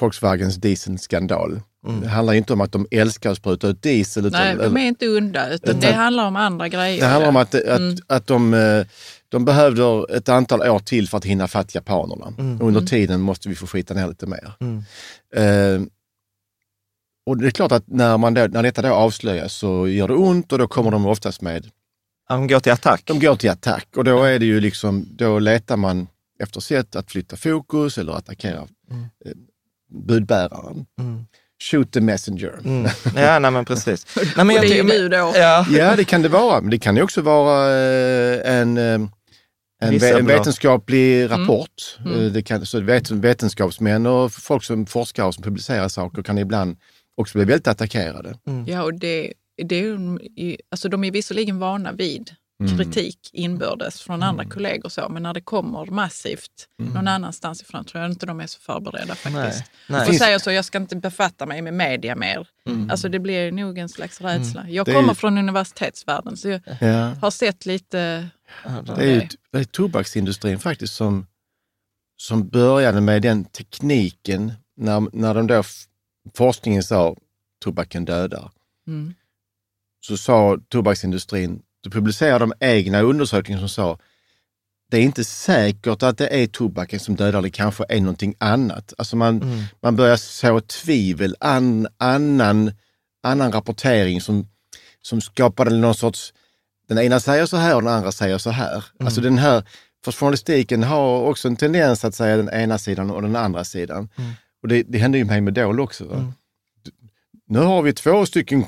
Volkswagens 0.00 0.56
dieselskandal. 0.56 1.60
Det 2.02 2.08
handlar 2.08 2.34
inte 2.34 2.52
om 2.52 2.60
att 2.60 2.72
de 2.72 2.86
älskar 2.90 3.30
att 3.30 3.36
spruta 3.36 3.68
ut 3.68 3.82
diesel. 3.82 4.26
Utan, 4.26 4.40
Nej, 4.40 4.56
de 4.56 4.76
är 4.76 4.86
inte 4.86 5.08
onda, 5.08 5.48
utan 5.50 5.70
Utan- 5.76 5.80
det 5.80 5.92
handlar 5.96 6.26
om 6.26 6.36
andra 6.36 6.68
grejer. 6.68 7.00
det 7.00 7.06
handlar 7.06 7.28
om 7.28 7.36
att, 7.36 7.54
att, 7.54 7.78
Mm. 7.78 7.96
att 8.06 8.26
de, 8.26 8.54
eh, 8.54 8.86
de 9.28 9.44
behövde 9.44 10.06
ett 10.16 10.28
antal 10.28 10.62
år 10.62 10.78
till 10.78 11.08
för 11.08 11.18
att 11.18 11.24
hinna 11.24 11.48
fatt 11.48 11.74
japanerna. 11.74 12.32
Mm. 12.38 12.62
Under 12.62 12.80
tiden 12.80 13.20
måste 13.20 13.48
vi 13.48 13.54
få 13.54 13.66
skita 13.66 13.94
ner 13.94 14.08
lite 14.08 14.26
mer. 14.26 14.52
Mm. 14.60 14.78
Eh, 15.36 15.86
och 17.26 17.36
det 17.38 17.46
är 17.46 17.50
klart 17.50 17.72
att 17.72 17.84
när, 17.88 18.18
man 18.18 18.34
då, 18.34 18.46
när 18.46 18.62
detta 18.62 18.82
då 18.82 18.88
avslöjas 18.88 19.52
så 19.54 19.88
gör 19.88 20.08
det 20.08 20.14
ont 20.14 20.52
och 20.52 20.58
då 20.58 20.68
kommer 20.68 20.90
de 20.90 21.06
oftast 21.06 21.40
med, 21.42 21.66
De 22.28 22.46
går 22.46 22.60
till 22.60 22.72
attack. 22.72 23.02
de 23.04 23.20
går 23.20 23.36
till 23.36 23.50
attack 23.50 23.86
och 23.96 24.04
då 24.04 24.22
är 24.22 24.38
det 24.38 24.46
ju 24.46 24.60
liksom, 24.60 25.06
då 25.10 25.38
letar 25.38 25.76
man 25.76 26.06
efter 26.40 26.60
sätt 26.60 26.96
att 26.96 27.10
flytta 27.10 27.36
fokus 27.36 27.98
eller 27.98 28.12
attackera 28.12 28.58
eh, 28.90 29.32
budbäraren. 30.06 30.86
Mm. 31.00 31.24
Shoot 31.62 31.92
the 31.92 32.00
messenger. 32.00 32.58
Mm. 32.64 32.90
Ja, 33.16 33.38
nej 33.38 33.50
men 33.50 33.64
precis. 33.64 34.06
Nej, 34.16 34.46
men 34.46 34.56
Och 34.56 34.62
det 34.62 34.78
är 34.78 34.84
du 34.84 35.08
då. 35.08 35.32
Ja. 35.34 35.66
Ja, 35.70 35.96
det 35.96 36.04
kan 36.04 36.22
det 36.22 36.28
vara. 36.28 36.60
Men 36.60 36.70
det 36.70 36.78
kan 36.78 36.96
ju 36.96 37.02
också 37.02 37.20
vara 37.22 37.70
eh, 37.78 38.52
en, 38.60 38.76
eh, 38.78 38.84
en, 38.84 39.08
en 39.80 40.26
vetenskaplig 40.26 41.30
rapport. 41.30 41.98
Mm. 42.04 42.20
Eh, 42.26 42.32
Det 42.32 42.42
kan, 42.42 42.66
så 42.66 42.80
vet, 42.80 43.10
vetenskapsmän 43.10 44.06
och 44.06 44.32
folk 44.32 44.64
som 44.64 44.86
forskar 44.86 45.24
och 45.24 45.34
som 45.34 45.42
publicerar 45.44 45.88
saker 45.88 46.22
kan 46.22 46.38
ibland 46.38 46.76
också 47.16 47.38
bli 47.38 47.44
väldigt 47.44 47.68
attackerade. 47.68 48.34
Ja, 48.66 48.82
och 48.82 48.94
det, 48.94 49.32
det 49.64 49.76
är 49.76 49.96
alltså 50.70 50.88
de 50.88 51.04
är 51.04 51.10
visserligen 51.10 51.58
vana 51.58 51.92
vid 51.92 52.30
Mm. 52.30 52.37
Kritik 52.78 53.30
inbördes 53.32 54.00
från 54.00 54.22
andra 54.22 54.44
kollegor 54.44 54.84
och 54.84 54.92
så, 54.92 55.08
men 55.08 55.22
när 55.22 55.34
det 55.34 55.40
kommer 55.40 55.86
massivt 55.86 56.68
någon 56.78 57.08
annanstans 57.08 57.62
ifrån 57.62 57.84
tror 57.84 58.02
jag 58.02 58.10
inte 58.12 58.26
de 58.26 58.40
är 58.40 58.46
så 58.46 58.60
förberedda 58.60 59.14
faktiskt. 59.14 59.70
Nej. 59.88 60.00
Och 60.00 60.06
Finns- 60.06 60.18
säger 60.18 60.38
så, 60.38 60.50
jag 60.52 60.64
ska 60.64 60.78
inte 60.78 60.96
befatta 60.96 61.46
mig 61.46 61.62
med 61.62 61.74
media 61.74 62.16
mer. 62.16 62.48
Alltså 62.90 63.08
det 63.08 63.18
blir 63.18 63.52
nog 63.52 63.78
en 63.78 63.88
slags 63.88 64.20
rädsla. 64.20 64.68
Jag 64.68 64.86
Det 64.86 64.92
kommer 64.92 65.08
ju- 65.08 65.14
från 65.14 65.38
universitetsvärlden 65.38 66.36
så 66.36 66.48
jag 66.48 66.60
Ja. 66.80 67.14
har 67.20 67.30
sett 67.30 67.66
lite... 67.66 68.28
Det 68.86 68.92
är 69.02 69.14
ju 69.14 69.28
det 69.52 69.58
är 69.58 69.64
tobaksindustrin 69.64 70.58
faktiskt 70.58 70.94
som, 70.94 71.26
som 72.16 72.48
började 72.48 73.00
med 73.00 73.22
den 73.22 73.44
tekniken 73.44 74.52
när, 74.76 75.16
när 75.16 75.34
de 75.34 75.46
då 75.46 75.62
forskningen 76.34 76.82
sa 76.82 77.16
tobaken 77.64 78.04
dödar. 78.04 78.50
Mm. 78.86 79.14
Så 80.06 80.16
sa 80.16 80.58
tobaksindustrin, 80.68 81.62
då 81.88 81.92
publicerade 81.92 82.38
de 82.38 82.52
egna 82.60 83.00
undersökningar 83.00 83.58
som 83.58 83.68
sa 83.68 83.98
det 84.90 84.96
är 84.96 85.02
inte 85.02 85.24
säkert 85.24 86.02
att 86.02 86.18
det 86.18 86.42
är 86.42 86.46
tobaken 86.46 87.00
som 87.00 87.16
dödar, 87.16 87.42
det 87.42 87.50
kanske 87.50 87.84
är 87.88 88.00
någonting 88.00 88.34
annat. 88.38 88.92
Alltså 88.98 89.16
man, 89.16 89.42
Mm. 89.42 89.64
man 89.82 89.96
börjar 89.96 90.16
så 90.16 90.60
tvivel, 90.60 91.36
an, 91.40 91.86
annan, 91.96 92.72
annan 93.22 93.52
rapportering 93.52 94.20
som, 94.20 94.46
som 95.02 95.20
skapade 95.20 95.76
någon 95.76 95.94
sorts, 95.94 96.32
den 96.88 96.98
ena 96.98 97.20
säger 97.20 97.46
så 97.46 97.56
här 97.56 97.76
och 97.76 97.82
den 97.82 97.92
andra 97.92 98.12
säger 98.12 98.38
så 98.38 98.50
här. 98.50 98.84
Alltså 99.00 99.20
den 99.20 99.38
här, 99.38 99.62
för 100.04 100.12
journalistiken 100.12 100.82
har 100.82 101.22
också 101.22 101.48
en 101.48 101.56
tendens 101.56 102.04
att 102.04 102.14
säga 102.14 102.36
den 102.36 102.50
ena 102.50 102.78
sidan 102.78 103.10
och 103.10 103.22
den 103.22 103.36
andra 103.36 103.64
sidan. 103.64 104.08
Och 104.62 104.68
det, 104.68 104.82
det 104.82 104.98
hände 104.98 105.18
ju 105.18 105.24
mig 105.24 105.40
med 105.40 105.54
Dole 105.54 105.82
också. 105.82 106.04
Va? 106.04 106.32
Nu 107.46 107.58
har 107.58 107.82
vi 107.82 107.92
två 107.92 108.26
stycken 108.26 108.64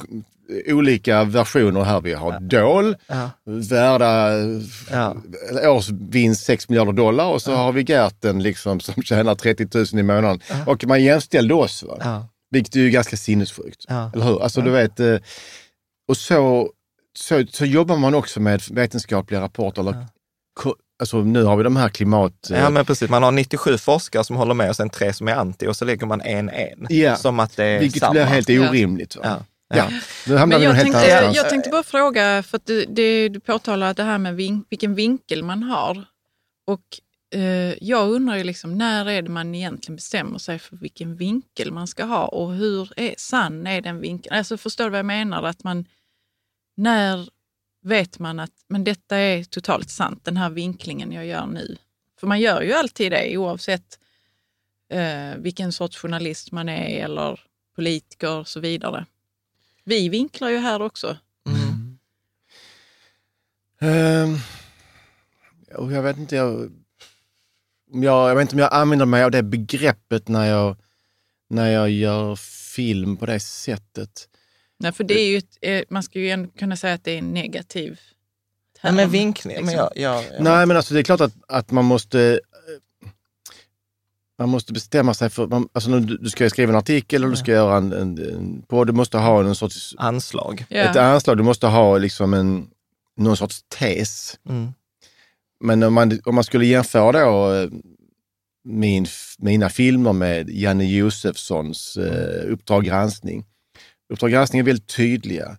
olika 0.66 1.24
versioner 1.24 1.82
här. 1.82 2.00
Vi 2.00 2.12
har 2.14 2.40
Dole, 2.40 2.94
Ja. 3.06 3.30
värda 3.44 4.30
Ja. 4.90 5.16
ja. 5.62 5.70
årsvinst 5.70 6.44
6 6.44 6.68
miljarder 6.68 6.92
dollar 6.92 7.26
och 7.26 7.42
så 7.42 7.54
har 7.54 7.72
vi 7.72 7.82
Gerten 7.88 8.42
liksom, 8.42 8.80
som 8.80 9.02
tjänar 9.02 9.34
30 9.34 9.68
000 9.74 9.86
i 9.92 10.02
månaden. 10.02 10.40
Och 10.66 10.84
man 10.86 11.02
jämställde 11.02 11.54
oss. 11.54 11.82
Va? 11.82 11.96
Ja. 12.00 12.28
Vilket 12.50 12.76
är 12.76 12.80
ju 12.80 12.90
ganska 12.90 13.16
sinnessjukt. 13.16 13.84
Ja. 13.88 14.10
Eller 14.14 14.24
hur? 14.24 14.42
Alltså 14.42 14.60
du 14.60 14.70
vet, 14.70 15.00
eh, 15.00 15.16
och 16.08 16.16
så, 16.16 16.70
så, 17.18 17.44
så 17.50 17.64
jobbar 17.64 17.96
man 17.96 18.14
också 18.14 18.40
med 18.40 18.62
vetenskapliga 18.70 19.40
rapporter. 19.40 19.80
Eller, 19.82 20.06
alltså, 21.00 21.16
nu 21.22 21.42
har 21.44 21.56
vi 21.56 21.62
de 21.62 21.76
här 21.76 21.88
klimat... 21.88 22.50
eh, 22.50 22.58
Ja, 22.58 22.70
men 22.70 22.84
precis. 22.84 23.10
Man 23.10 23.22
har 23.22 23.30
97 23.32 23.78
forskare 23.78 24.24
som 24.24 24.36
håller 24.36 24.54
med 24.54 24.68
och 24.70 24.76
sen 24.76 24.90
tre 24.90 25.12
som 25.12 25.28
är 25.28 25.34
anti 25.34 25.66
och 25.66 25.76
så 25.76 25.84
lägger 25.84 26.06
man 26.06 26.20
en 26.20 26.48
en. 26.48 26.86
Ja. 26.88 27.16
Som 27.16 27.40
att 27.40 27.56
det 27.56 27.64
är 27.64 27.80
vilket 27.80 28.00
samma. 28.00 28.12
blir 28.12 28.24
helt 28.24 28.48
Ja. 28.48 28.70
orimligt. 28.70 29.16
Ja. 29.22 29.36
Ja. 29.74 29.90
Nu 30.26 30.36
hamnar 30.36 30.58
Men 30.58 30.60
vi 30.60 30.66
jag 30.66 30.74
tänkte, 30.74 30.98
annanstans. 30.98 31.36
jag 31.36 31.48
tänkte 31.48 31.70
bara 31.70 31.82
fråga, 31.82 32.42
för 32.42 32.56
att 32.56 32.66
du, 32.66 32.84
det, 32.84 33.28
du 33.28 33.40
påtalar 33.40 33.94
det 33.94 34.02
här 34.02 34.18
med 34.18 34.36
vin, 34.36 34.64
vilken 34.68 34.94
vinkel 34.94 35.42
man 35.42 35.62
har. 35.62 36.04
Och 36.66 37.00
eh, 37.34 37.74
jag 37.84 38.10
undrar 38.10 38.36
ju 38.36 38.44
liksom, 38.44 38.78
när 38.78 39.06
är 39.06 39.22
det 39.22 39.30
man 39.30 39.54
egentligen 39.54 39.96
bestämmer 39.96 40.38
sig 40.38 40.58
för 40.58 40.76
vilken 40.76 41.16
vinkel 41.16 41.72
man 41.72 41.86
ska 41.86 42.04
ha 42.04 42.26
och 42.26 42.54
hur 42.54 42.92
är, 42.96 43.14
sann 43.18 43.66
är 43.66 43.80
den 43.80 44.00
vinkeln? 44.00 44.36
Alltså 44.36 44.56
förstår 44.56 44.84
du 44.84 44.90
vad 44.90 44.98
jag 44.98 45.06
menar? 45.06 45.42
Att 45.42 45.64
man, 45.64 45.84
när 46.76 47.28
vet 47.82 48.18
man 48.18 48.40
att 48.40 48.54
men 48.68 48.84
detta 48.84 49.16
är 49.16 49.44
totalt 49.44 49.90
sant, 49.90 50.24
den 50.24 50.36
här 50.36 50.50
vinklingen 50.50 51.12
jag 51.12 51.26
gör 51.26 51.46
nu? 51.46 51.76
För 52.20 52.26
man 52.26 52.40
gör 52.40 52.62
ju 52.62 52.72
alltid 52.72 53.12
det 53.12 53.36
oavsett 53.36 53.98
eh, 54.92 55.36
vilken 55.36 55.72
sorts 55.72 55.98
journalist 55.98 56.52
man 56.52 56.68
är 56.68 57.04
eller 57.04 57.40
politiker 57.76 58.38
och 58.38 58.48
så 58.48 58.60
vidare. 58.60 59.06
Vi 59.84 60.08
vinklar 60.08 60.48
ju 60.48 60.58
här 60.58 60.82
också. 60.82 61.16
Mm. 61.46 61.98
Ehm, 63.80 64.36
och 65.74 65.92
jag 65.92 66.02
vet 66.02 66.18
inte, 66.18 66.36
jag, 66.36 66.72
om 67.92 68.02
jag, 68.02 68.30
jag 68.30 68.34
vet 68.34 68.42
inte 68.42 68.54
om 68.54 68.58
jag 68.58 68.74
använder 68.74 69.06
mig 69.06 69.24
av 69.24 69.30
det 69.30 69.42
begreppet 69.42 70.28
när 70.28 70.46
jag, 70.46 70.76
när 71.48 71.70
jag 71.70 71.90
gör 71.90 72.36
film 72.74 73.16
på 73.16 73.26
det 73.26 73.40
sättet. 73.40 74.28
Nej, 74.78 74.92
för 74.92 75.04
det 75.04 75.20
är 75.20 75.30
ju 75.30 75.36
ett, 75.36 75.58
eh, 75.60 75.82
man 75.90 76.02
ska 76.02 76.18
ju 76.18 76.30
ändå 76.30 76.50
kunna 76.50 76.76
säga 76.76 76.94
att 76.94 77.04
det 77.04 77.12
är 77.12 77.18
en 77.18 77.32
negativ 77.32 78.00
term, 78.82 78.96
men 78.96 79.10
vinkling, 79.10 79.56
men 79.56 79.66
liksom. 79.66 79.88
jag, 79.94 80.14
jag, 80.14 80.24
jag, 80.24 80.42
Nej, 80.42 80.66
men 80.66 80.76
alltså 80.76 80.94
det 80.94 81.00
är 81.00 81.04
klart 81.04 81.20
att, 81.20 81.34
att 81.48 81.70
man 81.70 81.84
måste 81.84 82.40
man 84.40 84.48
måste 84.48 84.72
bestämma 84.72 85.14
sig 85.14 85.30
för, 85.30 85.46
man, 85.46 85.68
alltså 85.72 85.90
nu, 85.90 86.00
du 86.00 86.30
ska 86.30 86.50
skriva 86.50 86.72
en 86.72 86.78
artikel 86.78 87.22
eller 87.22 87.30
du 87.30 87.36
ska 87.36 87.52
göra 87.52 87.76
en, 87.76 87.92
en, 87.92 88.18
en 88.18 88.62
podd, 88.62 88.86
du 88.86 88.92
måste 88.92 89.18
ha 89.18 89.40
en 89.40 89.54
sorts, 89.54 89.94
anslag. 89.98 90.64
Ja. 90.68 90.80
ett 90.80 90.96
anslag, 90.96 91.36
du 91.36 91.42
måste 91.42 91.66
ha 91.66 91.98
liksom 91.98 92.34
en, 92.34 92.66
någon 93.16 93.36
sorts 93.36 93.64
tes. 93.78 94.38
Mm. 94.48 94.72
Men 95.64 95.82
om 95.82 95.94
man, 95.94 96.20
om 96.24 96.34
man 96.34 96.44
skulle 96.44 96.66
jämföra 96.66 97.12
då 97.12 97.68
min, 98.64 99.06
mina 99.38 99.68
filmer 99.68 100.12
med 100.12 100.50
Janne 100.50 100.84
Josefssons 100.84 101.96
eh, 101.96 102.52
Uppdrag 102.52 102.84
granskning. 102.84 103.44
Uppdrag 104.12 104.30
granskning 104.30 104.60
är 104.60 104.64
väldigt 104.64 104.96
tydliga. 104.96 105.56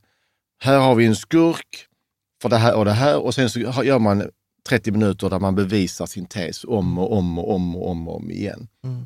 Här 0.63 0.79
har 0.79 0.95
vi 0.95 1.05
en 1.05 1.15
skurk 1.15 1.87
för 2.41 2.49
det 2.49 2.57
här 2.57 2.75
och 2.75 2.85
det 2.85 2.91
här 2.91 3.19
och 3.19 3.35
sen 3.35 3.49
så 3.49 3.59
gör 3.59 3.99
man 3.99 4.29
30 4.69 4.91
minuter 4.91 5.29
där 5.29 5.39
man 5.39 5.55
bevisar 5.55 6.05
sin 6.05 6.25
tes 6.25 6.63
om 6.63 6.97
och 6.97 7.17
om 7.17 7.39
och 7.39 7.55
om 7.55 7.75
och 7.75 7.89
om, 7.89 8.07
och 8.07 8.15
om 8.15 8.31
igen. 8.31 8.67
Mm. 8.83 9.05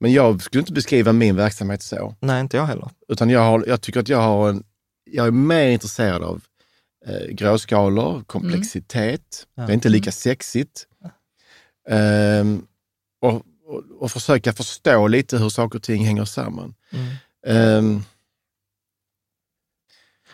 Men 0.00 0.12
jag 0.12 0.42
skulle 0.42 0.60
inte 0.60 0.72
beskriva 0.72 1.12
min 1.12 1.36
verksamhet 1.36 1.82
så, 1.82 2.14
Nej, 2.20 2.40
inte 2.40 2.56
jag 2.56 2.66
heller. 2.66 2.90
utan 3.08 3.30
jag, 3.30 3.40
har, 3.40 3.64
jag 3.68 3.80
tycker 3.80 4.00
att 4.00 4.08
jag 4.08 4.18
har 4.20 4.48
en, 4.48 4.64
jag 5.10 5.26
är 5.26 5.30
mer 5.30 5.68
intresserad 5.68 6.22
av 6.22 6.40
eh, 7.06 7.26
gråskalor, 7.34 8.22
komplexitet. 8.26 9.46
Ja. 9.54 9.62
Det 9.62 9.72
är 9.72 9.74
inte 9.74 9.88
lika 9.88 10.12
sexigt. 10.12 10.86
Ehm, 11.88 12.66
och, 13.20 13.34
och, 13.66 13.82
och 13.98 14.10
försöka 14.10 14.52
förstå 14.52 15.08
lite 15.08 15.38
hur 15.38 15.48
saker 15.48 15.78
och 15.78 15.82
ting 15.82 16.04
hänger 16.04 16.24
samman. 16.24 16.74
Mm. 16.90 17.06
Ehm, 17.46 18.02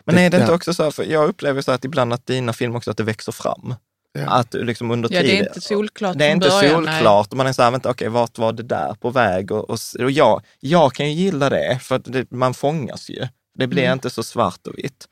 Men 0.05 0.19
är 0.19 0.31
det 0.31 0.41
inte 0.41 0.53
också 0.53 0.75
så, 0.75 0.83
här, 0.83 0.91
för 0.91 1.05
jag 1.05 1.29
upplever 1.29 1.63
så 1.63 1.73
att 1.73 1.85
ibland 1.85 2.13
att 2.13 2.27
dina 2.27 2.53
filmer 2.53 2.77
också 2.77 2.91
att 2.91 2.97
det 2.97 3.05
växer 3.05 3.33
fram. 3.33 3.75
Ja. 4.19 4.27
Att 4.31 4.51
du 4.51 4.65
liksom 4.65 4.91
under 4.91 5.09
Ja, 5.13 5.23
det 5.23 5.29
tiden... 5.29 5.45
är 5.45 5.49
inte 5.49 5.61
solklart 5.61 6.19
Det 6.19 6.25
är 6.27 6.31
inte 6.31 6.49
början, 6.49 6.83
nej. 6.85 6.95
solklart. 6.95 7.29
Och 7.31 7.37
man 7.37 7.47
är 7.47 7.53
så 7.53 7.63
här, 7.63 7.71
vänta, 7.71 7.91
okej, 7.91 8.09
vart 8.09 8.39
var 8.39 8.53
det 8.53 8.63
där 8.63 8.95
på 8.95 9.11
väg? 9.11 9.53
Och, 9.53 9.71
och, 9.71 9.79
och 10.01 10.11
jag, 10.11 10.43
jag 10.61 10.93
kan 10.95 11.07
ju 11.07 11.13
gilla 11.13 11.51
det, 11.51 11.79
för 11.83 11.99
det, 12.05 12.31
man 12.31 12.55
fångas 12.55 13.11
ju. 13.11 13.27
Det 13.59 13.67
blir 13.67 13.83
Mm. 13.83 13.93
inte 13.93 14.11
så 14.11 14.23
svart 14.23 14.67
och 14.67 14.79
vitt. 14.79 15.09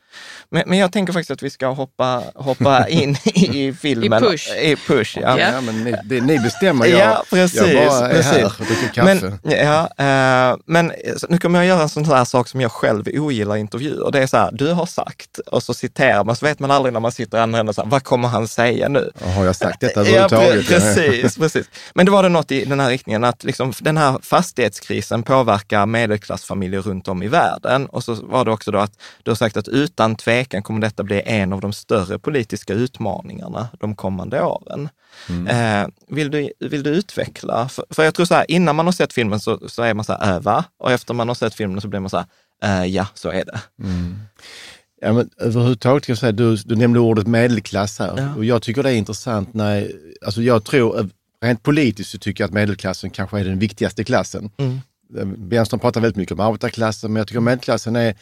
Men, 0.51 0.63
men 0.67 0.79
jag 0.79 0.93
tänker 0.93 1.13
faktiskt 1.13 1.31
att 1.31 1.43
vi 1.43 1.51
ska 1.51 1.67
hoppa, 1.67 2.23
hoppa 2.35 2.89
in 2.89 3.17
i 3.35 3.73
filmen. 3.81 4.25
I 4.25 4.27
push. 4.27 4.49
I 4.57 4.77
push, 4.77 5.19
ja. 5.21 5.39
ja. 5.39 5.61
men 5.61 5.85
ni, 5.85 5.95
det, 6.05 6.21
ni 6.21 6.39
bestämmer. 6.39 6.87
Jag, 6.87 6.99
Ja, 7.01 7.25
precis, 7.31 7.61
jag 7.61 7.89
bara 7.89 8.09
är 8.09 8.15
precis. 8.15 8.33
här 8.33 8.45
och 8.45 8.67
dricker 8.67 8.89
kaffe. 8.95 9.39
Men, 9.43 9.53
ja, 9.53 9.89
eh, 10.53 10.57
men 10.67 10.93
nu 11.29 11.39
kommer 11.39 11.59
jag 11.59 11.67
göra 11.67 11.83
en 11.83 11.89
sån 11.89 12.05
här 12.05 12.25
sak 12.25 12.49
som 12.49 12.61
jag 12.61 12.73
själv 12.73 13.09
ogillar 13.13 13.57
i 13.57 13.61
intervjuer. 13.61 14.11
Det 14.11 14.23
är 14.23 14.27
så 14.27 14.37
här, 14.37 14.51
du 14.53 14.73
har 14.73 14.87
sagt, 14.87 15.39
och 15.39 15.63
så 15.63 15.75
citerar 15.75 16.25
man, 16.25 16.37
så 16.37 16.47
vet 16.47 16.59
man 16.59 16.71
aldrig 16.71 16.93
när 16.93 17.01
man 17.01 17.13
sitter 17.13 17.39
i 17.39 17.41
andra 17.41 17.61
änden, 17.61 17.75
så 17.75 17.83
här, 17.83 17.89
vad 17.89 18.05
kommer 18.05 18.29
han 18.29 18.49
säga 18.49 18.89
nu? 18.89 19.11
har 19.37 19.45
jag 19.45 19.57
sagt 19.57 19.81
detta 19.81 20.01
Ja, 20.01 20.07
överhuvudtaget? 20.07 20.65
pre- 20.65 20.95
precis, 20.95 21.37
precis. 21.39 21.67
Men 21.95 22.07
det 22.07 22.13
var 22.13 22.23
det 22.23 22.29
något 22.29 22.51
i 22.51 22.65
den 22.65 22.81
här 22.81 22.89
riktningen, 22.89 23.25
att 23.25 23.45
liksom 23.45 23.73
den 23.81 23.97
här 23.97 24.19
fastighetskrisen 24.23 25.23
påverkar 25.23 25.87
medelklassfamiljer 25.87 26.81
runt 26.81 27.09
om 27.09 27.23
i 27.23 27.29
världen. 27.29 27.87
Och 27.87 28.05
så 28.05 28.15
var 28.15 28.45
det 28.45 28.51
också 28.51 28.71
då 28.71 28.79
att 28.79 28.93
du 29.23 29.31
har 29.31 29.37
sagt 29.37 29.57
att 29.57 29.69
utan 29.69 30.02
tvekan 30.17 30.63
kommer 30.63 30.81
detta 30.81 31.03
bli 31.03 31.23
en 31.25 31.53
av 31.53 31.61
de 31.61 31.73
större 31.73 32.19
politiska 32.19 32.73
utmaningarna 32.75 33.69
de 33.81 33.95
kommande 33.97 34.43
åren. 34.43 34.89
Eh, 35.49 35.87
vill, 36.09 36.31
du, 36.31 36.53
vill 36.61 36.83
du 36.83 36.91
utveckla? 36.91 37.69
För, 37.69 37.85
för 37.91 38.05
jag 38.05 38.15
tror 38.15 38.27
så 38.27 38.35
här, 38.35 38.51
innan 38.51 38.77
man 38.77 38.87
har 38.87 38.93
sett 38.93 39.13
filmen 39.13 39.41
så, 39.41 39.69
så 39.69 39.83
är 39.83 39.95
man 39.95 40.05
så 40.05 40.13
här, 40.13 40.35
äh, 40.35 40.41
va? 40.41 40.65
Och 40.79 40.93
efter 40.93 41.15
man 41.15 41.29
har 41.29 41.35
sett 41.35 41.55
filmen 41.55 41.81
så 41.81 41.89
blir 41.89 42.01
man 42.01 42.11
så 42.11 42.25
här, 42.63 42.85
äh, 42.85 42.87
ja, 42.95 43.07
så 43.15 43.29
är 43.29 43.45
det. 43.45 43.61
Ja, 45.01 45.13
men 45.13 45.31
överhuvudtaget 45.39 46.07
kan 46.07 46.13
jag 46.13 46.19
säga, 46.19 46.33
du, 46.33 46.57
du 46.57 46.77
nämnde 46.77 47.01
ordet 47.01 47.27
medelklass 47.27 47.99
här 47.99 48.15
Ja. 48.17 48.35
och 48.37 48.45
jag 48.45 48.63
tycker 48.63 48.83
det 48.83 48.91
är 48.91 48.95
intressant 48.95 49.55
när, 49.55 49.93
alltså 50.27 50.43
jag 50.43 50.65
tror, 50.65 51.01
eh, 51.01 51.07
rent 51.45 51.63
politiskt 51.63 52.11
så 52.11 52.19
tycker 52.19 52.45
jag 52.45 52.49
att 52.49 52.55
medelklassen 52.55 53.11
kanske 53.11 53.41
är 53.41 53.45
den 53.45 53.59
viktigaste 53.59 54.05
klassen. 54.05 54.51
Mm. 54.57 54.81
Eh, 55.19 55.27
Vänstern 55.37 55.81
pratar 55.81 56.01
väldigt 56.01 56.17
mycket 56.17 56.33
om 56.33 56.41
arbetarklassen, 56.41 57.13
men 57.13 57.21
jag 57.21 57.27
tycker 57.29 57.41
medelklassen 57.41 57.97
är, 57.97 58.15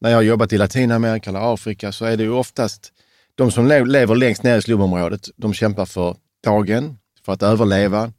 när 0.00 0.10
jag 0.10 0.16
har 0.16 0.22
jobbat 0.22 0.52
i 0.52 0.58
Latinamerika 0.58 1.30
eller 1.30 1.54
Afrika 1.54 1.92
så 1.92 2.04
är 2.04 2.16
det 2.16 2.22
ju 2.22 2.30
oftast 2.30 2.92
de 3.34 3.50
som 3.50 3.66
le- 3.66 3.84
lever 3.84 4.14
längst 4.14 4.42
ner 4.42 4.58
i 4.58 4.62
slumområdet, 4.62 5.28
de 5.36 5.54
kämpar 5.54 5.86
för 5.86 6.16
dagen, 6.44 6.98
för 7.24 7.32
att 7.32 7.42
överleva. 7.42 8.12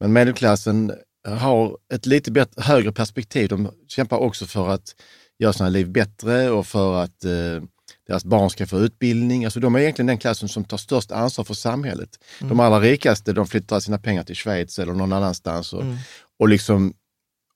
Men 0.00 0.12
medelklassen 0.12 0.92
har 1.28 1.78
ett 1.94 2.06
lite 2.06 2.30
bättre, 2.30 2.62
högre 2.62 2.92
perspektiv. 2.92 3.48
De 3.48 3.70
kämpar 3.88 4.16
också 4.16 4.46
för 4.46 4.68
att 4.68 4.94
göra 5.38 5.52
sina 5.52 5.68
liv 5.68 5.90
bättre 5.90 6.50
och 6.50 6.66
för 6.66 7.02
att 7.02 7.24
eh, 7.24 7.62
deras 8.06 8.24
barn 8.24 8.50
ska 8.50 8.66
få 8.66 8.78
utbildning. 8.78 9.44
Alltså 9.44 9.60
de 9.60 9.74
är 9.74 9.78
egentligen 9.78 10.06
den 10.06 10.18
klassen 10.18 10.48
som 10.48 10.64
tar 10.64 10.76
störst 10.76 11.12
ansvar 11.12 11.44
för 11.44 11.54
samhället. 11.54 12.08
Mm. 12.40 12.48
De 12.48 12.60
allra 12.60 12.80
rikaste 12.80 13.32
de 13.32 13.46
flyttar 13.46 13.80
sina 13.80 13.98
pengar 13.98 14.22
till 14.22 14.36
Schweiz 14.36 14.78
eller 14.78 14.92
någon 14.92 15.12
annanstans 15.12 15.72
och, 15.72 15.82
mm. 15.82 15.96
och, 16.38 16.48
liksom, 16.48 16.94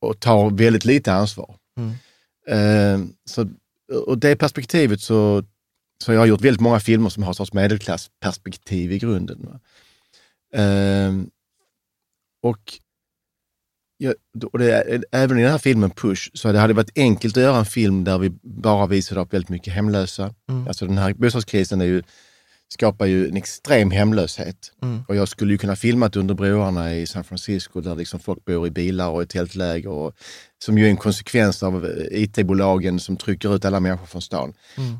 och 0.00 0.20
tar 0.20 0.50
väldigt 0.50 0.84
lite 0.84 1.12
ansvar. 1.12 1.54
Mm. 1.78 1.94
Eh, 2.48 3.00
så, 3.24 3.48
och 4.06 4.18
det 4.18 4.36
perspektivet 4.36 5.00
så, 5.00 5.44
så 6.04 6.12
jag 6.12 6.20
har 6.20 6.26
gjort 6.26 6.40
väldigt 6.40 6.60
många 6.60 6.80
filmer 6.80 7.08
som 7.08 7.22
har 7.22 7.30
ett 7.30 7.36
sorts 7.36 7.52
medelklassperspektiv 7.52 8.92
i 8.92 8.98
grunden. 8.98 9.60
Eh, 10.54 11.12
och 12.42 12.80
Ja, 13.98 14.14
och 14.52 14.58
det, 14.58 15.02
även 15.12 15.38
i 15.38 15.42
den 15.42 15.50
här 15.50 15.58
filmen 15.58 15.90
Push, 15.90 16.30
så 16.34 16.52
det 16.52 16.58
hade 16.58 16.74
varit 16.74 16.98
enkelt 16.98 17.36
att 17.36 17.42
göra 17.42 17.58
en 17.58 17.66
film 17.66 18.04
där 18.04 18.18
vi 18.18 18.30
bara 18.42 18.86
visade 18.86 19.20
upp 19.20 19.32
väldigt 19.32 19.48
mycket 19.48 19.72
hemlösa. 19.72 20.34
Mm. 20.48 20.68
Alltså 20.68 20.86
den 20.86 20.98
här 20.98 21.14
bostadskrisen 21.14 21.80
är 21.80 21.84
ju, 21.84 22.02
skapar 22.68 23.06
ju 23.06 23.28
en 23.28 23.36
extrem 23.36 23.90
hemlöshet. 23.90 24.72
Mm. 24.82 25.02
Och 25.08 25.16
jag 25.16 25.28
skulle 25.28 25.52
ju 25.52 25.58
kunna 25.58 25.76
filmat 25.76 26.16
under 26.16 26.34
broarna 26.34 26.94
i 26.94 27.06
San 27.06 27.24
Francisco 27.24 27.80
där 27.80 27.94
liksom 27.94 28.20
folk 28.20 28.44
bor 28.44 28.66
i 28.66 28.70
bilar 28.70 29.08
och 29.08 29.22
i 29.22 29.26
tältläger. 29.26 29.90
Och, 29.90 30.14
som 30.64 30.78
ju 30.78 30.86
är 30.86 30.90
en 30.90 30.96
konsekvens 30.96 31.62
av 31.62 31.86
eh, 31.86 32.22
IT-bolagen 32.22 33.00
som 33.00 33.16
trycker 33.16 33.56
ut 33.56 33.64
alla 33.64 33.80
människor 33.80 34.06
från 34.06 34.22
stan. 34.22 34.54
Mm. 34.76 34.98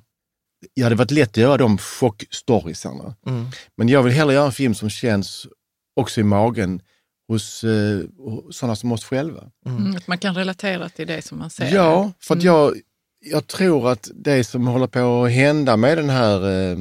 Ja, 0.60 0.68
det 0.74 0.82
hade 0.82 0.96
varit 0.96 1.10
lätt 1.10 1.30
att 1.30 1.36
göra 1.36 1.56
de 1.56 1.78
chockstoriesarna. 1.78 3.14
Mm. 3.26 3.46
Men 3.76 3.88
jag 3.88 4.02
vill 4.02 4.12
hellre 4.12 4.34
göra 4.34 4.46
en 4.46 4.52
film 4.52 4.74
som 4.74 4.90
känns 4.90 5.46
också 5.96 6.20
i 6.20 6.24
magen 6.24 6.80
hos 7.28 7.64
eh, 7.64 8.00
sådana 8.50 8.76
som 8.76 8.92
oss 8.92 9.04
själva. 9.04 9.44
Mm. 9.66 9.78
mm. 9.78 9.96
Att 9.96 10.06
man 10.06 10.18
kan 10.18 10.34
relatera 10.34 10.88
till 10.88 11.06
det 11.06 11.22
som 11.22 11.38
man 11.38 11.50
ser. 11.50 11.74
Ja, 11.74 12.12
för 12.20 12.34
att 12.34 12.42
mm. 12.42 12.54
jag, 12.54 12.74
jag 13.24 13.46
tror 13.46 13.90
att 13.90 14.10
det 14.14 14.44
som 14.44 14.66
håller 14.66 14.86
på 14.86 15.24
att 15.24 15.32
hända 15.32 15.76
med 15.76 15.98
den 15.98 16.10
här 16.10 16.70
eh, 16.70 16.78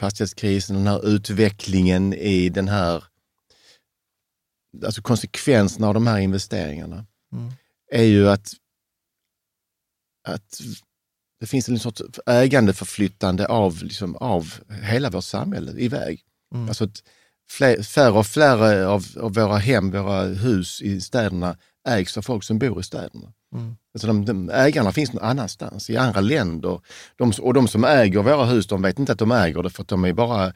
fastighetskrisen, 0.00 0.76
den 0.76 0.86
här 0.86 1.06
utvecklingen 1.06 2.14
i 2.14 2.48
den 2.48 2.68
här, 2.68 3.04
alltså 4.84 5.02
konsekvenserna 5.02 5.88
av 5.88 5.94
de 5.94 6.06
här 6.06 6.18
investeringarna, 6.18 7.06
mm. 7.32 7.52
är 7.92 8.04
ju 8.04 8.28
att, 8.28 8.52
att 10.28 10.60
det 11.40 11.46
finns 11.46 11.68
en 11.68 11.78
sorts 11.78 12.02
ägandeförflyttande 12.26 13.46
av, 13.46 13.82
liksom, 13.82 14.16
av 14.16 14.54
hela 14.82 15.10
vårt 15.10 15.24
samhälle 15.24 15.72
iväg. 15.80 16.22
Mm. 16.54 16.68
Alltså 16.68 16.84
att, 16.84 17.02
färre 17.86 18.18
och 18.18 18.26
färre 18.26 18.86
av, 18.86 19.06
av, 19.20 19.34
våra 19.34 19.56
hem, 19.56 19.90
våra 19.90 20.22
hus 20.22 20.82
i 20.82 21.00
städerna 21.00 21.56
ägs 21.88 22.16
av 22.16 22.22
folk 22.22 22.44
som 22.44 22.58
bor 22.58 22.80
i 22.80 22.82
städerna. 22.82 23.32
Mm. 23.54 23.76
Alltså 23.94 24.06
de, 24.06 24.24
de, 24.24 24.50
ägarna 24.50 24.92
finns 24.92 25.12
någon 25.12 25.24
annanstans, 25.24 25.90
i 25.90 25.96
andra 25.96 26.20
länder. 26.20 26.80
De, 27.16 27.32
och 27.40 27.54
de 27.54 27.68
som 27.68 27.84
äger 27.84 28.22
våra 28.22 28.44
hus, 28.44 28.66
de 28.66 28.82
vet 28.82 28.98
inte 28.98 29.12
att 29.12 29.18
de 29.18 29.32
äger 29.32 29.62
det 29.62 29.70
för 29.70 29.82
att 29.82 29.88
de, 29.88 30.04
är 30.04 30.12
bara, 30.12 30.52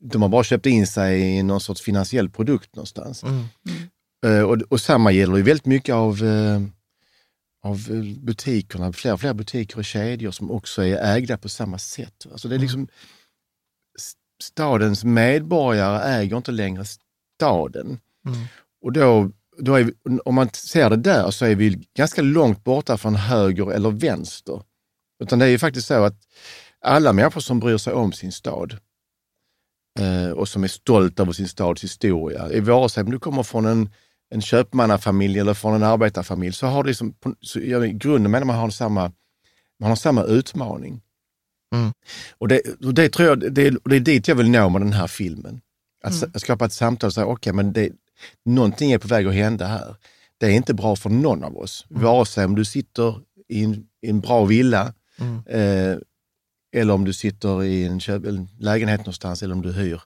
de 0.00 0.22
har 0.22 0.28
bara 0.28 0.44
köpt 0.44 0.66
in 0.66 0.86
sig 0.86 1.20
i 1.20 1.42
någon 1.42 1.60
sorts 1.60 1.82
finansiell 1.82 2.30
produkt 2.30 2.76
någonstans. 2.76 3.22
Mm. 3.22 3.34
Mm. 3.68 4.38
Uh, 4.38 4.42
och, 4.42 4.62
och 4.68 4.80
samma 4.80 5.12
gäller 5.12 5.36
ju 5.36 5.42
väldigt 5.42 5.66
mycket 5.66 5.94
av, 5.94 6.22
uh, 6.22 6.60
av 7.62 7.88
butikerna, 8.16 8.92
fler 8.92 9.12
och 9.12 9.20
fler 9.20 9.34
butiker 9.34 9.78
och 9.78 9.84
kedjor 9.84 10.30
som 10.30 10.50
också 10.50 10.82
är 10.82 11.16
ägda 11.16 11.38
på 11.38 11.48
samma 11.48 11.78
sätt. 11.78 12.26
Alltså 12.32 12.48
det 12.48 12.54
är 12.54 12.56
mm. 12.56 12.62
liksom 12.62 12.88
stadens 14.42 15.04
medborgare 15.04 16.02
äger 16.02 16.36
inte 16.36 16.52
längre 16.52 16.84
staden. 17.36 18.00
Mm. 18.26 18.38
Och 18.82 18.92
då 18.92 19.30
är 19.58 19.92
om 20.24 20.34
man 20.34 20.48
ser 20.52 20.90
det 20.90 20.96
där 20.96 21.30
så 21.30 21.44
är 21.44 21.54
vi 21.54 21.88
ganska 21.96 22.22
långt 22.22 22.64
borta 22.64 22.96
från 22.96 23.14
höger 23.14 23.72
eller 23.72 23.90
vänster. 23.90 24.62
Utan 25.22 25.38
det 25.38 25.44
är 25.44 25.48
ju 25.48 25.58
faktiskt 25.58 25.86
så 25.86 26.04
att 26.04 26.16
alla 26.80 27.12
människor 27.12 27.40
som 27.40 27.60
bryr 27.60 27.76
sig 27.76 27.92
om 27.92 28.12
sin 28.12 28.32
stad 28.32 28.78
eh, 30.00 30.30
och 30.30 30.48
som 30.48 30.64
är 30.64 30.68
stolta 30.68 31.22
över 31.22 31.32
sin 31.32 31.48
stads 31.48 31.84
historia, 31.84 32.60
vare 32.60 32.88
sig 32.88 33.02
om 33.02 33.10
du 33.10 33.18
kommer 33.18 33.42
från 33.42 33.66
en, 33.66 33.90
en 34.30 34.42
köpmannafamilj 34.42 35.38
eller 35.38 35.54
från 35.54 35.74
en 35.74 35.82
arbetarfamilj, 35.82 36.52
så 36.52 36.66
har 36.66 36.82
det 36.82 36.88
liksom, 36.88 37.14
så, 37.40 37.60
i 37.60 37.92
grunden 37.92 38.30
menar 38.32 38.46
man 38.46 38.56
har 38.56 38.70
samma, 38.70 39.12
man 39.80 39.88
har 39.88 39.96
samma 39.96 40.22
utmaning. 40.22 41.02
Mm. 41.74 41.92
Och, 42.38 42.48
det, 42.48 42.60
och 42.84 42.94
det 42.94 43.08
tror 43.08 43.28
jag, 43.28 43.52
det, 43.52 43.70
det 43.84 43.96
är 43.96 44.00
dit 44.00 44.28
jag 44.28 44.34
vill 44.34 44.50
nå 44.50 44.68
med 44.68 44.80
den 44.80 44.92
här 44.92 45.06
filmen. 45.06 45.60
Att 46.02 46.22
mm. 46.22 46.32
skapa 46.34 46.64
ett 46.64 46.72
samtal 46.72 47.08
och 47.08 47.14
säga, 47.14 47.26
okej, 47.26 47.32
okay, 47.32 47.52
men 47.52 47.72
det, 47.72 47.92
någonting 48.44 48.92
är 48.92 48.98
på 48.98 49.08
väg 49.08 49.26
att 49.26 49.34
hända 49.34 49.66
här. 49.66 49.96
Det 50.38 50.46
är 50.46 50.50
inte 50.50 50.74
bra 50.74 50.96
för 50.96 51.10
någon 51.10 51.44
av 51.44 51.56
oss, 51.56 51.86
mm. 51.90 52.02
vare 52.02 52.26
sig 52.26 52.44
om 52.44 52.54
du 52.54 52.64
sitter 52.64 53.20
i 53.48 53.64
en, 53.64 53.86
i 54.02 54.10
en 54.10 54.20
bra 54.20 54.44
villa 54.44 54.94
mm. 55.18 55.42
eh, 55.46 55.98
eller 56.76 56.94
om 56.94 57.04
du 57.04 57.12
sitter 57.12 57.64
i 57.64 57.84
en, 57.84 58.00
köp, 58.00 58.26
en 58.26 58.48
lägenhet 58.58 59.00
någonstans 59.00 59.42
eller 59.42 59.54
om 59.54 59.62
du 59.62 59.72
hyr. 59.72 60.00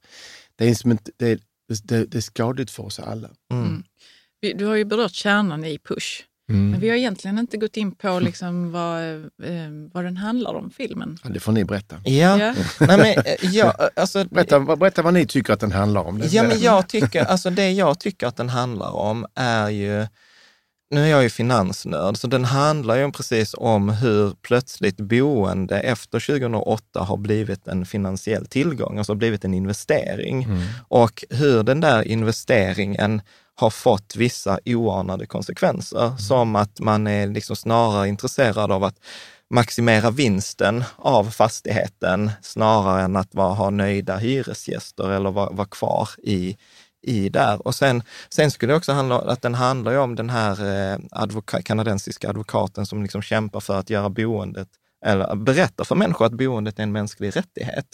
Det 0.56 0.70
är, 0.70 0.74
som 0.74 0.98
det, 1.16 1.40
det, 1.82 2.04
det 2.04 2.14
är 2.14 2.20
skadligt 2.20 2.70
för 2.70 2.82
oss 2.82 3.00
alla. 3.00 3.30
Mm. 3.52 3.64
mm. 3.64 3.82
Du 4.58 4.66
har 4.66 4.74
ju 4.74 4.84
berört 4.84 5.12
kärnan 5.12 5.64
i 5.64 5.78
Push. 5.78 6.24
Mm. 6.50 6.70
Men 6.70 6.80
vi 6.80 6.88
har 6.88 6.96
egentligen 6.96 7.38
inte 7.38 7.56
gått 7.56 7.76
in 7.76 7.92
på 7.92 8.20
liksom 8.20 8.72
vad, 8.72 9.14
eh, 9.24 9.70
vad 9.92 10.04
den 10.04 10.16
handlar 10.16 10.54
om, 10.54 10.70
filmen. 10.70 11.18
Ja, 11.24 11.30
det 11.30 11.40
får 11.40 11.52
ni 11.52 11.64
berätta. 11.64 11.96
Ja. 12.04 12.38
ja. 12.38 12.54
Nej, 12.80 12.98
men, 12.98 13.06
eh, 13.06 13.54
ja 13.54 13.74
alltså, 13.96 14.24
berätta, 14.30 14.60
berätta 14.60 15.02
vad 15.02 15.14
ni 15.14 15.26
tycker 15.26 15.52
att 15.52 15.60
den 15.60 15.72
handlar 15.72 16.00
om. 16.00 16.22
Ja, 16.30 16.42
men 16.42 16.60
jag 16.60 16.88
tycker, 16.88 17.24
alltså, 17.24 17.50
det 17.50 17.70
jag 17.70 18.00
tycker 18.00 18.26
att 18.26 18.36
den 18.36 18.48
handlar 18.48 18.90
om 18.90 19.26
är 19.34 19.68
ju, 19.68 20.06
nu 20.90 21.04
är 21.04 21.06
jag 21.06 21.22
ju 21.22 21.30
finansnörd, 21.30 22.16
så 22.16 22.26
den 22.26 22.44
handlar 22.44 22.96
ju 22.96 23.12
precis 23.12 23.54
om 23.58 23.88
hur 23.88 24.32
plötsligt 24.42 24.96
boende 24.96 25.80
efter 25.80 26.20
2008 26.20 27.00
har 27.00 27.16
blivit 27.16 27.68
en 27.68 27.86
finansiell 27.86 28.46
tillgång, 28.46 28.98
alltså 28.98 29.14
blivit 29.14 29.44
en 29.44 29.54
investering. 29.54 30.42
Mm. 30.44 30.62
Och 30.88 31.24
hur 31.30 31.62
den 31.62 31.80
där 31.80 32.08
investeringen 32.08 33.22
har 33.60 33.70
fått 33.70 34.16
vissa 34.16 34.58
oanade 34.64 35.26
konsekvenser, 35.26 36.06
mm. 36.06 36.18
som 36.18 36.56
att 36.56 36.80
man 36.80 37.06
är 37.06 37.26
liksom 37.26 37.56
snarare 37.56 38.08
intresserad 38.08 38.72
av 38.72 38.84
att 38.84 38.96
maximera 39.50 40.10
vinsten 40.10 40.84
av 40.96 41.24
fastigheten 41.24 42.30
snarare 42.42 43.02
än 43.02 43.16
att 43.16 43.34
vara, 43.34 43.54
ha 43.54 43.70
nöjda 43.70 44.16
hyresgäster 44.16 45.10
eller 45.10 45.30
vara, 45.30 45.50
vara 45.50 45.68
kvar 45.68 46.08
i, 46.22 46.56
i 47.02 47.28
där. 47.28 47.66
Och 47.66 47.74
sen, 47.74 48.02
sen 48.28 48.50
skulle 48.50 48.72
det 48.72 48.76
också 48.76 48.92
handla 48.92 49.20
om 49.20 49.28
att 49.28 49.42
den 49.42 49.54
handlar 49.54 49.98
om 49.98 50.14
den 50.14 50.30
här 50.30 50.92
eh, 50.92 50.98
advoka, 51.10 51.62
kanadensiska 51.62 52.28
advokaten 52.28 52.86
som 52.86 53.02
liksom 53.02 53.22
kämpar 53.22 53.60
för 53.60 53.78
att 53.78 53.90
göra 53.90 54.08
boendet, 54.08 54.68
eller 55.06 55.36
berättar 55.36 55.84
för 55.84 55.94
människor 55.94 56.26
att 56.26 56.32
boendet 56.32 56.78
är 56.78 56.82
en 56.82 56.92
mänsklig 56.92 57.36
rättighet. 57.36 57.86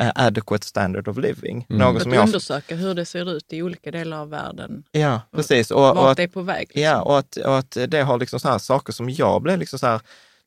Eh, 0.00 0.12
adequate 0.14 0.66
standard 0.66 1.08
of 1.08 1.16
living. 1.16 1.66
Mm. 1.70 1.78
Något 1.78 2.02
som 2.02 2.10
att 2.10 2.16
jag... 2.16 2.26
undersöka 2.26 2.76
hur 2.76 2.94
det 2.94 3.04
ser 3.04 3.36
ut 3.36 3.52
i 3.52 3.62
olika 3.62 3.90
delar 3.90 4.18
av 4.18 4.30
världen. 4.30 4.84
Ja, 4.90 5.20
precis. 5.32 5.70
Och, 5.70 5.80
vart 5.80 5.96
och 5.96 6.10
att, 6.10 6.16
det 6.16 6.22
är 6.22 6.28
på 6.28 6.42
väg. 6.42 6.68
Liksom. 6.68 6.82
Ja, 6.82 7.02
och 7.02 7.18
att, 7.18 7.36
och 7.36 7.58
att 7.58 7.76
det 7.88 8.02
har 8.02 8.18
liksom 8.18 8.40
så 8.40 8.48
här 8.48 8.58
saker 8.58 8.92
som 8.92 9.10
jag 9.10 9.42
blev 9.42 9.58
liksom 9.58 9.78
så 9.78 9.86
här 9.86 10.00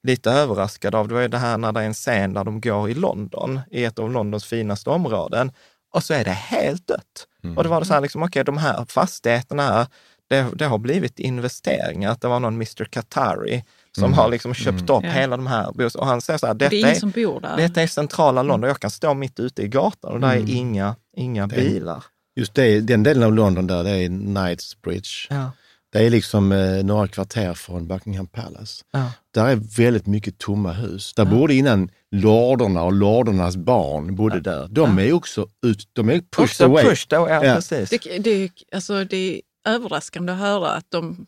lite 0.04 0.32
överraskad 0.32 0.96
av. 0.96 1.08
Det 1.08 1.14
var 1.14 1.22
ju 1.22 1.28
det 1.28 1.38
här 1.38 1.58
när 1.58 1.72
det 1.72 1.82
är 1.82 1.86
en 1.86 1.94
scen 1.94 2.34
där 2.34 2.44
de 2.44 2.62
går 2.62 2.90
i 2.90 2.94
London, 2.94 3.60
i 3.72 3.84
ett 3.84 4.00
av 4.00 4.12
Londons 4.12 4.46
finaste 4.46 4.90
områden, 4.90 5.52
och 5.94 6.04
så 6.04 6.14
är 6.14 6.24
det 6.24 6.32
helt 6.32 6.88
dött. 6.88 7.28
Mm. 7.44 7.58
Och 7.58 7.64
då 7.64 7.70
var 7.70 7.80
det 7.80 7.86
så 7.86 7.94
här, 7.94 8.02
liksom, 8.02 8.24
okej, 8.24 8.42
okay, 8.42 8.44
de 8.44 8.58
här 8.58 8.86
fastigheterna 8.90 9.64
här, 9.64 9.88
det, 10.28 10.48
det, 10.54 10.66
har 10.66 10.78
blivit 10.78 11.20
investeringar. 11.20 12.18
Det 12.22 12.28
var 12.28 12.40
någon 12.40 12.54
Mr 12.54 12.86
Qatari 12.86 13.64
som 13.96 14.04
mm. 14.04 14.18
har 14.18 14.30
liksom 14.30 14.54
köpt 14.54 14.90
mm. 14.90 14.98
upp 14.98 15.04
mm. 15.04 15.16
hela 15.16 15.38
de 15.38 15.48
här 15.48 15.98
Och 15.98 16.08
han 16.08 16.22
säger 16.22 16.38
så 16.38 16.48
här, 16.48 16.54
detta 16.54 16.70
det 16.70 16.82
är, 16.82 16.96
som 16.96 17.10
bor 17.12 17.42
där. 17.42 17.58
detta 17.58 17.82
är 17.82 17.88
centrala 17.88 18.42
mm. 18.42 18.48
London. 18.48 18.68
Jag 18.68 18.80
kan 18.80 18.92
stå 18.92 19.14
mitt 19.14 19.40
ute 19.40 19.62
i 19.62 19.68
gatan 19.68 20.14
och 20.14 20.20
där 20.20 20.28
är 20.28 20.36
mm. 20.36 20.50
inga, 20.50 20.96
inga 21.18 21.48
bilar. 21.48 22.04
Just 22.36 22.54
det, 22.54 22.82
den 22.82 23.04
delen 23.04 23.24
av 23.24 23.34
London 23.34 23.68
där, 23.68 23.84
det 23.84 23.90
är 23.90 24.08
Knightsbridge. 24.08 25.28
Ja. 25.30 25.52
Det 25.92 26.06
är 26.06 26.10
liksom 26.10 26.52
eh, 26.52 26.84
några 26.84 27.08
kvarter 27.08 27.54
från 27.54 27.88
Buckingham 27.88 28.28
Palace. 28.28 28.84
Ja. 28.92 29.12
Där 29.34 29.48
är 29.48 29.56
väldigt 29.78 30.08
mycket 30.08 30.38
tomma 30.38 30.72
hus. 30.72 31.14
Där 31.14 31.26
ja. 31.26 31.32
bodde 31.32 31.54
innan 31.54 31.90
lorderna 32.12 32.84
och 32.84 32.94
lordernas 32.94 33.56
barn 33.56 34.16
bodde 34.16 34.36
ja. 34.36 34.42
där. 34.42 34.68
De 34.68 35.00
är 35.00 35.14
också 35.14 35.48
ut, 35.66 35.90
de 35.94 36.10
är 36.10 36.14
pushed 36.14 36.44
också 36.44 36.66
away. 36.66 36.86
Pushed 36.86 37.14
away 37.14 37.34
ja, 37.34 37.56
Precis. 37.56 37.90
Det, 37.90 38.18
det, 38.20 38.52
alltså, 38.76 39.04
det 39.04 39.18
är 39.18 39.42
överraskande 39.66 40.34
att 40.34 40.40
höra 40.40 40.72
att 40.72 40.86
de 40.90 41.26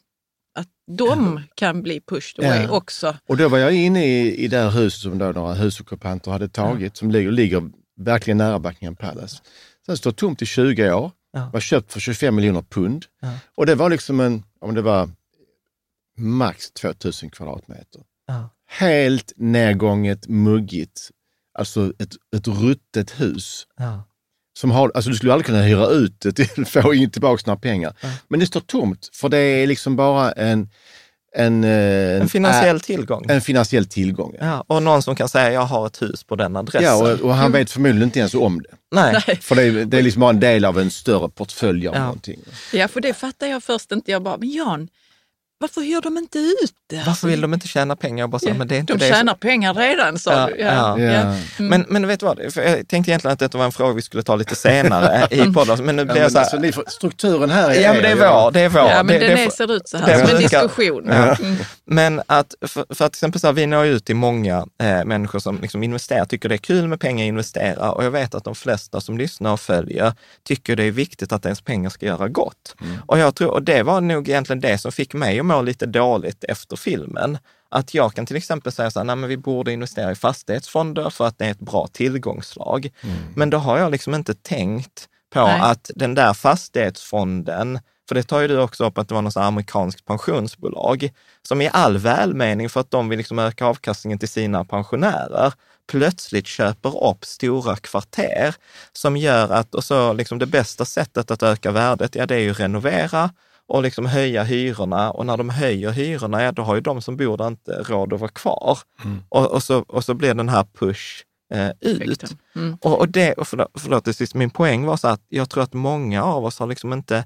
att 0.57 0.67
de 0.97 1.41
kan 1.55 1.81
bli 1.81 2.01
pushed 2.01 2.45
away 2.45 2.63
ja. 2.63 2.71
också. 2.71 3.17
Och 3.27 3.37
då 3.37 3.49
var 3.49 3.57
jag 3.57 3.73
inne 3.73 4.05
i, 4.05 4.43
i 4.43 4.47
det 4.47 4.57
här 4.57 4.69
huset 4.69 5.01
som 5.01 5.17
då 5.17 5.25
några 5.25 5.53
husockupanter 5.53 6.31
hade 6.31 6.49
tagit, 6.49 6.93
ja. 6.95 6.99
som 6.99 7.11
ligger, 7.11 7.31
ligger 7.31 7.71
verkligen 7.97 8.37
nära 8.37 8.59
Buckingham 8.59 8.95
Palace. 8.95 9.41
Sen 9.85 9.97
står 9.97 10.11
tomt 10.11 10.41
i 10.41 10.45
20 10.45 10.93
år, 10.93 11.11
ja. 11.31 11.49
var 11.53 11.59
köpt 11.59 11.93
för 11.93 11.99
25 11.99 12.35
miljoner 12.35 12.61
pund. 12.61 13.05
Och 13.55 13.65
det 13.65 13.75
var 13.75 13.89
liksom 13.89 14.19
en, 14.19 14.43
om 14.61 14.75
det 14.75 14.81
var 14.81 15.09
max 16.17 16.71
2000 16.71 17.29
kvadratmeter. 17.29 18.01
Helt 18.69 19.33
nedgånget, 19.35 20.27
muggigt, 20.27 21.11
alltså 21.53 21.93
ett, 21.99 22.13
ett 22.35 22.47
ruttet 22.47 23.19
hus 23.19 23.67
som 24.57 24.71
har, 24.71 24.91
alltså 24.95 25.09
du 25.09 25.15
skulle 25.15 25.33
aldrig 25.33 25.45
kunna 25.45 25.61
hyra 25.61 25.87
ut 25.87 26.19
det 26.21 26.31
till 26.31 26.65
få 26.81 26.93
in 26.93 27.11
tillbaka 27.11 27.43
några 27.45 27.59
pengar. 27.59 27.93
Men 28.27 28.39
det 28.39 28.45
står 28.45 28.59
tomt, 28.59 29.09
för 29.13 29.29
det 29.29 29.37
är 29.37 29.67
liksom 29.67 29.95
bara 29.95 30.31
en, 30.31 30.69
en, 31.35 31.63
eh, 31.63 32.21
En 32.21 32.29
finansiell 32.29 32.79
tillgång. 32.79 33.25
en 33.29 33.41
finansiell 33.41 33.85
tillgång. 33.85 34.35
Ja. 34.39 34.45
Ja, 34.45 34.63
och 34.75 34.83
någon 34.83 35.01
som 35.01 35.15
kan 35.15 35.29
säga, 35.29 35.51
jag 35.51 35.61
har 35.61 35.87
ett 35.87 36.01
hus 36.01 36.23
på 36.23 36.35
den 36.35 36.55
adressen. 36.55 36.83
Ja, 36.83 37.13
och, 37.13 37.19
och 37.19 37.35
han 37.35 37.51
vet 37.51 37.71
förmodligen 37.71 38.03
inte 38.03 38.19
ens 38.19 38.33
om 38.33 38.61
det. 38.61 38.69
Nej. 38.91 39.39
För 39.41 39.55
det 39.55 39.63
är, 39.63 39.85
det 39.85 39.97
är 39.97 40.01
liksom 40.01 40.19
bara 40.19 40.29
en 40.29 40.39
del 40.39 40.65
av 40.65 40.79
en 40.79 40.91
större 40.91 41.29
portfölj 41.29 41.87
av 41.87 41.95
Ja. 41.95 42.01
någonting. 42.01 42.39
Ja, 42.73 42.87
för 42.87 43.01
det 43.01 43.13
fattar 43.13 43.47
jag 43.47 43.63
först 43.63 43.91
inte. 43.91 44.11
Jag 44.11 44.23
bara, 44.23 44.37
men 44.37 44.49
Jan, 44.51 44.87
varför 45.59 45.81
hyr 45.81 46.01
de 46.01 46.17
inte 46.17 46.39
ut 46.39 46.73
det? 46.89 47.03
Varför 47.07 47.27
vill 47.27 47.41
de 47.41 47.53
inte 47.53 47.67
tjäna 47.67 47.95
pengar? 47.95 48.27
Bara, 48.27 48.39
så, 48.39 48.47
Ja, 48.49 48.53
men 48.53 48.67
det 48.67 48.75
är 48.75 48.79
inte 48.79 48.93
de 48.93 48.99
det. 48.99 49.07
tjänar 49.13 49.33
pengar 49.33 49.73
redan, 49.73 50.19
sa 50.19 50.33
Ja, 50.33 50.45
du. 50.55 50.61
ja. 50.61 50.99
Ja. 50.99 51.21
Mm. 51.21 51.35
Men, 51.57 51.85
men 51.89 52.07
vet 52.07 52.19
du 52.19 52.25
vad, 52.25 52.53
För 52.53 52.61
jag 52.61 52.87
tänkte 52.87 53.11
egentligen 53.11 53.33
att 53.33 53.39
detta 53.39 53.57
var 53.57 53.65
en 53.65 53.71
fråga 53.71 53.93
vi 53.93 54.01
skulle 54.01 54.23
ta 54.23 54.35
lite 54.35 54.55
senare 54.55 55.27
i 55.31 55.53
podden, 55.53 55.85
men 55.85 55.95
nu 55.95 56.05
blir 56.05 56.15
jag 56.15 56.21
men 56.21 56.31
så 56.31 56.57
här, 56.57 56.65
alltså, 56.65 56.83
strukturen 56.87 57.49
här 57.49 57.69
är 57.69 57.81
ja 57.81 57.93
men 57.93 58.01
det 58.03 58.09
är 58.09 58.15
vår, 58.15 58.51
det 58.51 58.59
är 58.61 58.69
vår. 58.69 58.81
Ja, 58.81 59.03
men 59.03 59.19
det, 59.19 59.27
den 59.27 59.37
det 59.37 59.43
är, 59.43 59.49
ser 59.49 59.73
ut 59.75 59.89
så 59.89 59.97
det 59.97 60.03
här, 60.03 60.25
som 60.25 60.35
en 60.35 60.41
diskussion. 60.41 61.03
Ja. 61.07 61.35
Mm. 61.35 61.57
Men 61.89 62.21
att, 62.25 62.55
för, 62.61 62.85
för 62.95 63.05
att 63.05 63.13
till 63.13 63.17
exempel 63.17 63.41
så 63.41 63.47
här, 63.47 63.53
vi 63.53 63.67
når 63.67 63.85
ut 63.85 64.05
till 64.05 64.15
många 64.15 64.65
eh, 64.79 65.05
människor 65.05 65.39
som 65.39 65.59
liksom 65.61 65.83
investerar, 65.83 66.25
tycker 66.25 66.49
det 66.49 66.55
är 66.55 66.57
kul 66.57 66.87
med 66.87 66.99
pengar, 66.99 67.25
investera 67.25 67.91
och 67.91 68.03
jag 68.03 68.11
vet 68.11 68.35
att 68.35 68.43
de 68.43 68.55
flesta 68.55 69.01
som 69.01 69.17
lyssnar 69.17 69.53
och 69.53 69.59
följer 69.59 70.13
tycker 70.43 70.75
det 70.75 70.83
är 70.83 70.91
viktigt 70.91 71.31
att 71.31 71.45
ens 71.45 71.61
pengar 71.61 71.89
ska 71.89 72.05
göra 72.05 72.27
gott. 72.27 72.75
Och 73.05 73.19
jag 73.19 73.35
tror, 73.35 73.51
och 73.51 73.63
det 73.63 73.83
var 73.83 74.01
nog 74.01 74.29
egentligen 74.29 74.59
det 74.59 74.77
som 74.77 74.91
fick 74.91 75.13
mig 75.13 75.39
att 75.39 75.45
må 75.45 75.61
lite 75.61 75.85
dåligt 75.85 76.43
efter 76.43 76.75
filmen. 76.75 77.37
Att 77.69 77.93
jag 77.93 78.13
kan 78.13 78.25
till 78.25 78.35
exempel 78.35 78.71
säga 78.71 78.91
så 78.91 78.99
här, 78.99 79.05
nej 79.05 79.15
men 79.15 79.29
vi 79.29 79.37
borde 79.37 79.73
investera 79.73 80.11
i 80.11 80.15
fastighetsfonder 80.15 81.09
för 81.09 81.27
att 81.27 81.37
det 81.37 81.45
är 81.45 81.51
ett 81.51 81.59
bra 81.59 81.87
tillgångslag. 81.87 82.89
Men 83.35 83.49
då 83.49 83.57
har 83.57 83.77
jag 83.77 83.91
liksom 83.91 84.15
inte 84.15 84.33
tänkt 84.33 85.07
på 85.33 85.47
Nej. 85.47 85.61
att 85.61 85.91
den 85.95 86.15
där 86.15 86.33
fastighetsfonden, 86.33 87.79
för 88.07 88.15
det 88.15 88.23
tar 88.23 88.41
ju 88.41 88.47
du 88.47 88.59
också 88.59 88.85
upp 88.85 88.97
att 88.97 89.07
det 89.07 89.15
var 89.15 89.21
något 89.21 89.37
amerikanskt 89.37 90.05
pensionsbolag, 90.05 91.09
som 91.41 91.61
i 91.61 91.69
all 91.73 91.97
välmening 91.97 92.69
för 92.69 92.79
att 92.79 92.91
de 92.91 93.09
vill 93.09 93.17
liksom 93.17 93.39
öka 93.39 93.65
avkastningen 93.65 94.19
till 94.19 94.29
sina 94.29 94.65
pensionärer, 94.65 95.53
plötsligt 95.87 96.47
köper 96.47 97.09
upp 97.09 97.25
stora 97.25 97.75
kvarter 97.75 98.55
som 98.93 99.17
gör 99.17 99.49
att, 99.49 99.75
och 99.75 99.83
så 99.83 100.13
liksom 100.13 100.39
det 100.39 100.45
bästa 100.45 100.85
sättet 100.85 101.31
att 101.31 101.43
öka 101.43 101.71
värdet, 101.71 102.15
ja 102.15 102.25
det 102.25 102.35
är 102.35 102.39
ju 102.39 102.53
renovera 102.53 103.29
och 103.67 103.83
liksom 103.83 104.05
höja 104.05 104.43
hyrorna 104.43 105.11
och 105.11 105.25
när 105.25 105.37
de 105.37 105.49
höjer 105.49 105.91
hyrorna, 105.91 106.43
ja 106.43 106.51
då 106.51 106.61
har 106.61 106.75
ju 106.75 106.81
de 106.81 107.01
som 107.01 107.17
bor 107.17 107.37
där 107.37 107.47
inte 107.47 107.71
råd 107.71 108.13
att 108.13 108.19
vara 108.19 108.31
kvar. 108.31 108.79
Och, 109.29 109.51
och, 109.51 109.63
så, 109.63 109.79
och 109.87 110.03
så 110.03 110.13
blir 110.13 110.33
den 110.33 110.49
här 110.49 110.65
push 110.79 111.23
eh, 111.53 111.69
ut. 111.79 112.23
Mm. 112.55 112.77
Och, 112.81 112.99
och 112.99 113.09
det, 113.09 113.33
och 113.33 113.47
förlåt, 113.47 113.71
förlåt 113.77 114.15
sist, 114.15 114.35
min 114.35 114.49
poäng 114.49 114.85
var 114.85 114.97
så 114.97 115.07
att 115.07 115.21
jag 115.29 115.49
tror 115.49 115.63
att 115.63 115.73
många 115.73 116.23
av 116.23 116.45
oss 116.45 116.59
har 116.59 116.67
liksom 116.67 116.93
inte 116.93 117.25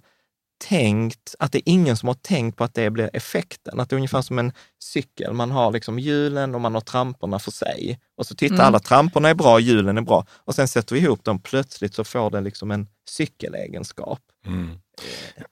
tänkt, 0.70 1.36
att 1.40 1.52
det 1.52 1.58
är 1.58 1.74
ingen 1.74 1.98
som 1.98 2.08
har 2.08 2.16
tänkt 2.16 2.58
på 2.58 2.64
att 2.64 2.74
det 2.74 2.90
blir 2.90 3.10
effekten. 3.14 3.80
Att 3.80 3.90
det 3.90 3.94
är 3.94 3.98
ungefär 3.98 4.22
som 4.22 4.40
en 4.40 4.52
cykel. 4.80 5.34
Man 5.34 5.52
har 5.52 5.72
liksom 5.72 6.00
hjulen 6.00 6.56
och 6.56 6.62
man 6.62 6.74
har 6.74 6.82
tramporna 6.82 7.40
för 7.40 7.52
sig. 7.52 8.00
Och 8.18 8.26
så 8.26 8.36
tittar 8.36 8.64
alla, 8.64 8.80
tramporna 8.80 9.30
är 9.30 9.36
bra, 9.36 9.60
hjulen 9.60 9.98
är 9.98 10.02
bra. 10.02 10.26
Och 10.46 10.56
sen 10.56 10.68
sätter 10.68 10.96
vi 10.96 11.02
ihop 11.02 11.24
dem, 11.24 11.40
plötsligt 11.40 11.96
så 11.96 12.04
får 12.04 12.30
det 12.30 12.42
liksom 12.42 12.72
en 12.72 12.88
cykelegenskap. 13.10 14.20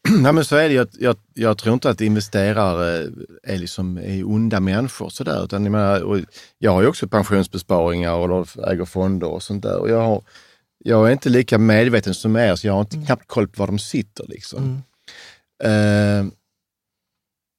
Nej, 0.10 0.34
men 0.34 0.46
så 0.46 0.56
är 0.56 0.70
det 0.70 0.78
att 0.78 0.96
Jag, 1.00 1.16
jag 1.34 1.58
tror 1.58 1.74
inte 1.74 1.90
att 1.90 2.02
investerare 2.02 3.12
är, 3.44 3.58
liksom, 3.58 3.98
är 3.98 4.28
onda 4.28 4.60
människor 4.60 5.10
sådär. 5.10 5.44
Utan 5.44 5.64
jag, 5.64 5.72
menar, 5.72 6.02
och 6.04 6.20
jag 6.58 6.72
har 6.72 6.82
ju 6.82 6.88
också 6.88 7.08
pensionsbesparingar 7.08 8.14
och 8.14 8.48
äger 8.68 8.86
fonder 8.86 9.28
och 9.28 9.44
sånt 9.44 9.64
där. 9.64 9.80
Och 9.80 9.90
jag, 9.90 10.02
har, 10.02 10.22
jag 10.78 11.08
är 11.08 11.12
inte 11.12 11.30
lika 11.30 11.58
medveten 11.58 12.14
som 12.14 12.36
er, 12.36 12.56
så 12.56 12.68
jag 12.68 12.74
har 12.74 12.82
inte 12.82 13.06
knappt 13.06 13.28
koll 13.28 13.48
på 13.48 13.60
var 13.60 13.68
de 13.68 13.80
sitter. 13.80 14.26
Liksom. 14.28 14.64
Eh, 14.64 14.89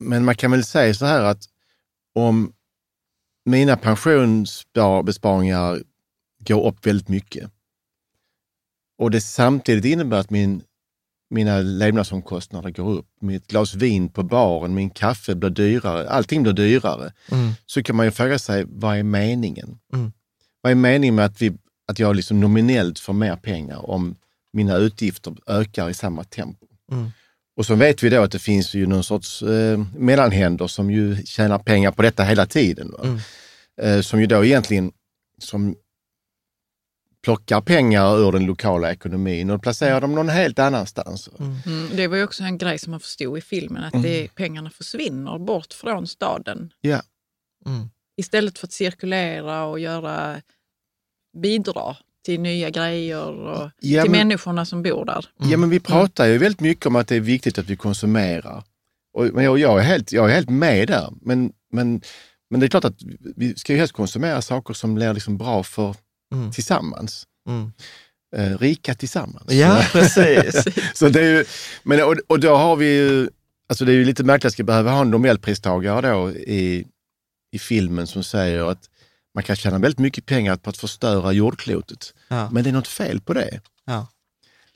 men 0.00 0.24
man 0.24 0.34
kan 0.34 0.50
väl 0.50 0.64
säga 0.64 0.94
så 0.94 1.06
här 1.06 1.22
att 1.22 1.42
om 2.14 2.52
mina 3.44 3.76
pensionsbesparingar 3.76 5.82
går 6.38 6.66
upp 6.66 6.86
väldigt 6.86 7.08
mycket 7.08 7.50
och 8.98 9.10
det 9.10 9.20
samtidigt 9.20 9.84
innebär 9.84 10.18
att 10.20 10.30
min, 10.30 10.62
mina 11.30 11.58
levnadsomkostnader 11.58 12.70
går 12.70 12.90
upp, 12.90 13.06
mitt 13.20 13.46
glas 13.46 13.74
vin 13.74 14.08
på 14.08 14.22
baren, 14.22 14.74
min 14.74 14.90
kaffe 14.90 15.34
blir 15.34 15.50
dyrare, 15.50 16.10
allting 16.10 16.42
blir 16.42 16.52
dyrare, 16.52 17.12
Mm. 17.30 17.52
så 17.66 17.82
kan 17.82 17.96
man 17.96 18.06
ju 18.06 18.12
fråga 18.12 18.38
sig, 18.38 18.64
vad 18.68 18.98
är 18.98 19.02
meningen? 19.02 19.78
Mm. 19.92 20.12
Vad 20.60 20.72
är 20.72 20.76
meningen 20.76 21.14
med 21.14 21.24
att, 21.24 21.42
vi, 21.42 21.52
att 21.86 21.98
jag 21.98 22.16
liksom 22.16 22.40
nominellt 22.40 22.98
får 22.98 23.12
mer 23.12 23.36
pengar 23.36 23.90
om 23.90 24.16
mina 24.52 24.76
utgifter 24.76 25.36
ökar 25.46 25.90
i 25.90 25.94
samma 25.94 26.24
tempo? 26.24 26.66
Mm. 26.92 27.10
Och 27.60 27.66
så 27.66 27.74
vet 27.74 28.02
vi 28.02 28.08
då 28.08 28.22
att 28.22 28.32
det 28.32 28.38
finns 28.38 28.74
ju 28.74 28.86
någon 28.86 29.04
sorts 29.04 29.42
eh, 29.42 29.78
mellanhänder 29.96 30.66
som 30.66 30.90
ju 30.90 31.24
tjänar 31.24 31.58
pengar 31.58 31.90
på 31.90 32.02
detta 32.02 32.24
hela 32.24 32.46
tiden. 32.46 32.90
Va? 32.90 33.04
Mm. 33.04 33.18
Eh, 33.82 34.00
som 34.00 34.20
ju 34.20 34.26
då 34.26 34.44
egentligen 34.44 34.92
som 35.38 35.76
plockar 37.22 37.60
pengar 37.60 38.18
ur 38.18 38.32
den 38.32 38.46
lokala 38.46 38.92
ekonomin 38.92 39.50
och 39.50 39.62
placerar 39.62 40.00
dem 40.00 40.14
någon 40.14 40.28
helt 40.28 40.58
annanstans. 40.58 41.30
Mm, 41.38 41.88
det 41.96 42.06
var 42.06 42.16
ju 42.16 42.24
också 42.24 42.42
en 42.42 42.58
grej 42.58 42.78
som 42.78 42.90
man 42.90 43.00
förstod 43.00 43.38
i 43.38 43.40
filmen, 43.40 43.84
att 43.84 44.02
det, 44.02 44.34
pengarna 44.34 44.70
försvinner 44.70 45.38
bort 45.38 45.72
från 45.72 46.06
staden. 46.06 46.72
Ja. 46.80 47.02
Mm. 47.66 47.90
Istället 48.16 48.58
för 48.58 48.66
att 48.66 48.72
cirkulera 48.72 49.64
och 49.64 49.80
göra 49.80 50.42
bidra 51.42 51.96
till 52.24 52.40
nya 52.40 52.70
grejer 52.70 53.26
och 53.28 53.70
Ja, 53.80 54.02
till 54.02 54.10
men- 54.10 54.28
människorna 54.28 54.64
som 54.64 54.82
bor 54.82 55.04
där. 55.04 55.24
Ja, 55.38 55.56
men 55.56 55.70
vi 55.70 55.80
pratar 55.80 56.26
ju 56.26 56.38
väldigt 56.38 56.60
mycket 56.60 56.86
om 56.86 56.96
att 56.96 57.08
det 57.08 57.16
är 57.16 57.20
viktigt 57.20 57.58
att 57.58 57.66
vi 57.66 57.76
konsumerar. 57.76 58.64
Och, 59.18 59.24
men 59.24 59.44
jag, 59.44 59.58
jag, 59.58 59.78
är 59.78 59.82
helt, 59.82 60.12
jag 60.12 60.30
är 60.30 60.34
helt 60.34 60.50
med 60.50 60.88
där. 60.88 61.08
Men, 61.22 61.52
men, 61.72 62.00
men 62.50 62.60
det 62.60 62.66
är 62.66 62.68
klart 62.68 62.84
att 62.84 63.02
vi 63.36 63.54
ska 63.54 63.72
ju 63.72 63.78
helst 63.78 63.94
konsumera 63.94 64.42
saker 64.42 64.74
som 64.74 64.94
blir 64.94 65.14
liksom 65.14 65.38
bra 65.38 65.62
för 65.62 65.96
Mm. 66.34 66.52
tillsammans. 66.52 67.26
Mm. 67.48 67.72
Eh, 68.36 68.58
rika 68.58 68.94
tillsammans. 68.94 69.52
Ja, 69.52 69.84
precis. 69.92 70.64
Så 70.94 71.08
det 71.08 71.20
är 71.20 71.24
ju, 71.38 71.44
men, 71.82 72.02
och, 72.02 72.14
och 72.26 72.40
då 72.40 72.56
har 72.56 72.76
vi 72.76 72.86
ju, 72.96 73.28
alltså 73.68 73.84
det 73.84 73.92
är 73.92 73.96
ju 73.96 74.04
lite 74.04 74.24
märkligt 74.24 74.44
att 74.46 74.52
vi 74.52 74.54
ska 74.54 74.64
behöva 74.64 74.90
ha 74.90 75.00
en 75.00 75.10
Nobelpristagare 75.10 76.10
då 76.10 76.30
i, 76.30 76.86
i 77.52 77.58
filmen 77.58 78.06
som 78.06 78.24
säger 78.24 78.70
att 78.70 78.88
man 79.34 79.44
kan 79.44 79.56
tjäna 79.56 79.78
väldigt 79.78 79.98
mycket 79.98 80.26
pengar 80.26 80.56
på 80.56 80.70
att 80.70 80.76
förstöra 80.76 81.32
jordklotet. 81.32 82.14
Ja. 82.28 82.50
Men 82.50 82.64
det 82.64 82.70
är 82.70 82.72
något 82.72 82.88
fel 82.88 83.20
på 83.20 83.34
det. 83.34 83.60
Ja. 83.84 84.06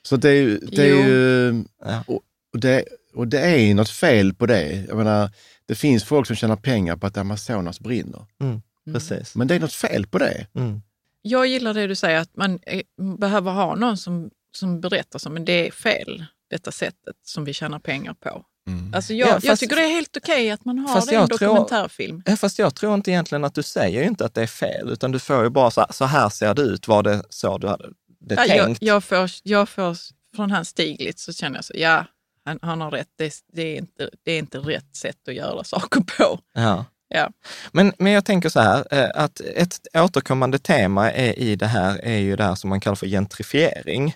Så 0.01 0.17
det 0.17 0.29
är, 0.29 0.59
det 0.71 0.81
är 0.89 1.07
ju, 1.07 1.63
Ja. 1.85 2.03
och, 2.07 2.59
det, 2.59 2.85
och 3.13 3.27
det 3.27 3.39
är 3.39 3.73
något 3.73 3.89
fel 3.89 4.33
på 4.33 4.45
det. 4.45 4.85
Jag 4.87 4.97
menar, 4.97 5.29
det 5.65 5.75
finns 5.75 6.03
folk 6.03 6.27
som 6.27 6.35
tjänar 6.35 6.55
pengar 6.55 6.95
på 6.95 7.07
att 7.07 7.17
Amazonas 7.17 7.79
brinner. 7.79 8.25
Mm. 8.41 8.61
Precis. 8.93 9.35
Men 9.35 9.47
det 9.47 9.55
är 9.55 9.59
något 9.59 9.73
fel 9.73 10.07
på 10.07 10.17
det. 10.19 10.47
Mm. 10.55 10.81
Jag 11.21 11.47
gillar 11.47 11.73
det 11.73 11.87
du 11.87 11.95
säger, 11.95 12.19
att 12.19 12.35
man 12.35 12.59
eh, 12.63 12.81
behöver 13.19 13.51
ha 13.51 13.75
någon 13.75 13.97
som, 13.97 14.29
som 14.51 14.81
berättar 14.81 15.19
så, 15.19 15.29
men 15.29 15.45
det 15.45 15.67
är 15.67 15.71
fel, 15.71 16.25
detta 16.49 16.71
sättet 16.71 17.15
som 17.23 17.45
vi 17.45 17.53
tjänar 17.53 17.79
pengar 17.79 18.13
på. 18.13 18.45
Alltså 18.93 19.13
jag, 19.13 19.27
Ja, 19.27 19.33
jag 19.33 19.43
fast- 19.43 19.59
tycker 19.59 19.75
det 19.75 19.81
är 19.81 19.89
helt 19.89 20.17
okej 20.17 20.51
att 20.51 20.65
man 20.65 20.79
har 20.79 21.05
det 21.05 21.11
i 21.11 21.15
en 21.15 21.21
jag 21.21 21.29
tror- 21.29 21.47
dokumentärfilm. 21.47 22.23
Ja, 22.25 22.35
Fast 22.35 22.59
jag 22.59 22.75
tror 22.75 22.93
inte 22.93 23.11
egentligen 23.11 23.43
att 23.43 23.55
du 23.55 23.63
säger 23.63 24.03
inte 24.03 24.25
att 24.25 24.33
det 24.33 24.41
är 24.41 24.47
fel, 24.47 24.89
utan 24.89 25.11
du 25.11 25.19
får 25.19 25.43
ju 25.43 25.49
bara 25.49 25.71
så 25.71 25.81
här, 25.81 25.91
så 25.91 26.05
här 26.05 26.29
ser 26.29 26.53
det 26.53 26.61
ut, 26.61 26.87
var 26.87 27.03
det 27.03 27.23
så 27.29 27.57
du 27.57 27.67
hade 27.67 27.89
det 28.19 28.35
Ja, 28.35 28.45
jag, 28.45 28.65
tänkt? 28.65 28.81
jag, 28.81 29.03
får, 29.03 29.29
jag 29.43 29.69
får, 29.69 29.97
från 30.35 30.51
hans 30.51 30.69
Stiglitz 30.69 31.23
så 31.23 31.33
känner 31.33 31.57
jag 31.57 31.65
så, 31.65 31.73
ja, 31.75 32.05
han, 32.45 32.59
han 32.61 32.81
har 32.81 32.91
rätt. 32.91 33.07
Det, 33.17 33.33
det, 33.53 33.61
är 33.61 33.77
inte, 33.77 34.09
det 34.23 34.31
är 34.31 34.39
inte 34.39 34.57
rätt 34.57 34.95
sätt 34.95 35.27
att 35.27 35.33
göra 35.35 35.63
saker 35.63 36.01
på. 36.01 36.39
Ja. 36.53 36.85
Ja. 37.07 37.29
Men, 37.71 37.93
men 37.99 38.11
jag 38.11 38.25
tänker 38.25 38.49
så 38.49 38.59
här, 38.59 38.85
eh, 38.91 39.09
att 39.23 39.39
ett 39.39 39.79
återkommande 39.93 40.59
tema 40.59 41.11
är, 41.11 41.39
i 41.39 41.55
det 41.55 41.65
här 41.67 41.99
är 42.03 42.17
ju 42.17 42.35
det 42.35 42.43
här 42.43 42.55
som 42.55 42.69
man 42.69 42.79
kallar 42.79 42.95
för 42.95 43.07
gentrifiering. 43.07 44.15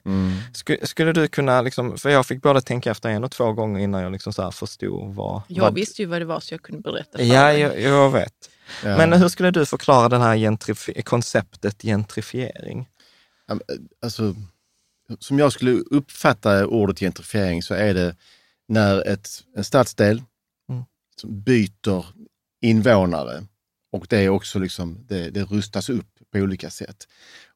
Skulle, 0.54 0.88
skulle 0.88 1.14
du 1.14 1.28
kunna, 1.28 1.62
liksom, 1.62 1.98
för 1.98 2.10
jag 2.10 2.26
fick 2.26 2.42
både 2.42 2.62
tänka 2.62 2.92
efter 2.92 3.10
en 3.10 3.24
och 3.24 3.32
två 3.32 3.54
gånger 3.54 3.80
innan 3.80 4.02
jag 4.02 4.12
liksom 4.12 4.34
så 4.34 4.42
här 4.44 4.52
förstod 4.52 5.16
vad... 5.16 5.42
Jag 5.48 5.64
vad, 5.64 5.74
visste 5.74 6.02
ju 6.02 6.06
vad 6.08 6.22
det 6.22 6.26
var 6.26 6.40
så 6.40 6.54
jag 6.54 6.62
kunde 6.62 6.82
berätta 6.82 7.18
för 7.18 7.26
Ja, 7.26 7.54
jag, 7.54 7.82
jag 7.82 8.10
vet. 8.12 8.34
Ja. 8.84 8.98
Men 8.98 9.14
hur 9.14 9.30
skulle 9.30 9.52
du 9.52 9.66
förklara 9.66 10.10
det 10.10 10.18
här 10.18 10.36
gentrifi- 10.36 11.02
konceptet 11.02 11.82
gentrifiering? 11.82 12.88
Men, 13.48 13.62
Alltså, 14.04 14.36
som 15.20 15.40
jag 15.40 15.52
skulle 15.54 15.72
uppfatta 15.72 16.68
ordet 16.68 17.00
gentrifiering 17.00 17.64
så 17.64 17.74
är 17.74 17.94
det 17.94 18.16
när 18.68 19.08
ett, 19.08 19.30
en 19.58 19.64
stadsdel 19.64 20.24
Mm. 20.70 20.84
som 21.22 21.42
byter 21.44 22.06
invånare 22.62 23.44
och 23.92 24.08
det 24.10 24.18
är 24.18 24.30
också 24.30 24.60
liksom, 24.60 25.06
det, 25.08 25.30
det 25.30 25.44
rustas 25.44 25.90
upp 25.90 26.08
på 26.32 26.40
olika 26.40 26.70
sätt. 26.70 27.08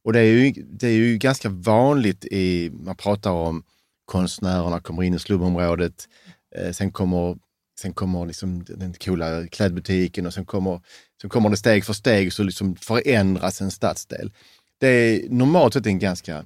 Och 0.04 0.14
det 0.14 0.20
är 0.20 0.24
ju, 0.24 0.52
det 0.52 0.88
är 0.88 0.92
ju 0.92 1.18
ganska 1.18 1.50
vanligt 1.50 2.26
i, 2.26 2.72
man 2.74 2.96
pratar 2.96 3.32
om 3.32 3.64
konstnärerna 4.06 4.80
kommer 4.80 5.04
in 5.04 5.14
i 5.14 5.20
slumområdet, 5.20 6.10
eh, 6.56 6.72
sen 6.72 6.92
kommer, 6.92 7.38
sen 7.80 7.94
kommer 7.94 8.26
liksom 8.26 8.64
den 8.64 8.94
coola 8.94 9.48
klädbutiken 9.48 10.26
och 10.26 10.34
sen 10.34 10.46
kommer, 10.46 10.82
sen 11.22 11.30
kommer 11.30 11.50
det 11.50 11.58
steg 11.58 11.86
för 11.86 11.94
steg 11.94 12.34
så 12.34 12.44
liksom 12.44 12.76
förändras 12.76 13.62
en 13.62 13.72
stadsdel. 13.72 14.32
Det 14.78 14.88
är 14.88 15.30
normalt 15.30 15.74
sett 15.74 15.86
en 15.86 16.00
ganska 16.00 16.46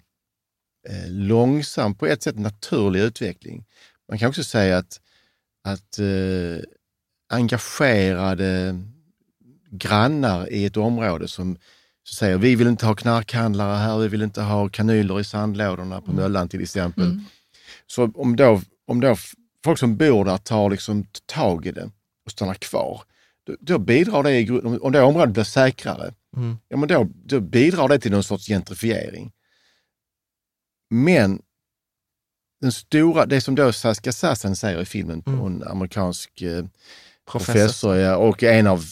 eh, 0.89 1.07
långsam, 1.07 1.95
på 1.95 2.07
ett 2.07 2.23
sätt 2.23 2.39
naturlig 2.39 2.99
utveckling. 2.99 3.65
Man 4.09 4.19
kan 4.19 4.29
också 4.29 4.43
säga 4.43 4.77
att, 4.77 5.01
att 5.63 5.99
eh, 5.99 6.63
engagerade 7.29 8.79
grannar 9.71 10.53
i 10.53 10.65
ett 10.65 10.77
område 10.77 11.27
som 11.27 11.57
så 12.03 12.15
säger 12.15 12.37
vi 12.37 12.55
vill 12.55 12.67
inte 12.67 12.85
ha 12.85 12.95
knarkhandlare 12.95 13.77
här, 13.77 13.97
vi 13.97 14.07
vill 14.07 14.21
inte 14.21 14.41
ha 14.41 14.69
kanyler 14.69 15.19
i 15.19 15.23
sandlådorna 15.23 16.01
på 16.01 16.11
Möllan 16.11 16.49
till 16.49 16.61
exempel. 16.61 17.03
Mm. 17.11 17.23
Så 17.87 18.11
om 18.15 18.35
då, 18.35 18.61
om 18.87 19.01
då 19.01 19.15
folk 19.63 19.79
som 19.79 19.97
bor 19.97 20.25
där 20.25 20.37
tar 20.37 20.69
liksom 20.69 21.05
tag 21.25 21.65
i 21.65 21.71
det 21.71 21.91
och 22.25 22.31
stannar 22.31 22.53
kvar, 22.53 23.01
då, 23.43 23.55
då 23.59 23.79
bidrar 23.79 24.23
det, 24.23 24.51
om 24.79 24.91
det 24.91 25.01
området 25.01 25.33
blir 25.33 25.43
säkrare, 25.43 26.13
Mm. 26.37 26.57
ja, 26.67 26.77
men 26.77 26.87
då, 26.87 27.07
då 27.25 27.39
bidrar 27.39 27.87
det 27.87 27.99
till 27.99 28.11
någon 28.11 28.23
sorts 28.23 28.47
gentrifiering. 28.47 29.31
Men 30.89 31.41
den 32.61 32.71
stora, 32.71 33.25
det 33.25 33.41
som 33.41 33.55
då 33.55 33.73
Saskia 33.73 34.13
Sassen 34.13 34.55
säger 34.55 34.81
i 34.81 34.85
filmen, 34.85 35.23
Mm. 35.27 35.45
en 35.45 35.63
amerikansk 35.63 36.41
eh, 36.41 36.65
Professor. 37.31 37.53
professor 37.53 37.95
ja, 37.95 38.17
och 38.17 38.43
en 38.43 38.67
av 38.67 38.83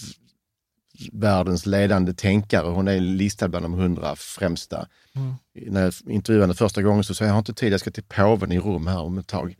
världens 1.11 1.65
ledande 1.65 2.13
tänkare. 2.13 2.67
Hon 2.67 2.88
är 2.88 2.99
listad 2.99 3.47
bland 3.47 3.65
de 3.65 3.73
hundra 3.73 4.15
främsta. 4.15 4.88
Mm. 5.15 5.33
När 5.73 5.81
jag 5.83 5.93
intervjuade 6.07 6.43
henne 6.43 6.53
första 6.53 6.81
gången 6.81 7.03
så 7.03 7.15
sa 7.15 7.23
jag, 7.23 7.29
jag 7.29 7.33
har 7.33 7.39
inte 7.39 7.53
tid, 7.53 7.73
jag 7.73 7.79
ska 7.79 7.91
till 7.91 8.03
påven 8.03 8.51
i 8.51 8.59
Rom 8.59 8.88
här 8.88 9.01
om 9.01 9.17
ett 9.17 9.27
tag. 9.27 9.55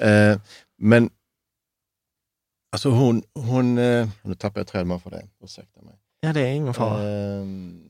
Mm. 0.00 0.32
Eh, 0.32 0.40
men 0.78 1.10
alltså 2.72 2.90
hon, 2.90 3.22
hon 3.34 3.78
eh, 3.78 4.08
nu 4.22 4.34
tappade 4.34 4.60
jag 4.60 4.66
tråden 4.66 5.00
för 5.00 5.10
det, 5.10 5.28
ursäkta 5.44 5.82
mig. 5.82 5.94
Ja, 6.20 6.32
det 6.32 6.40
är 6.40 6.52
ingen 6.52 6.74
fara. 6.74 7.02
Ehm, 7.08 7.82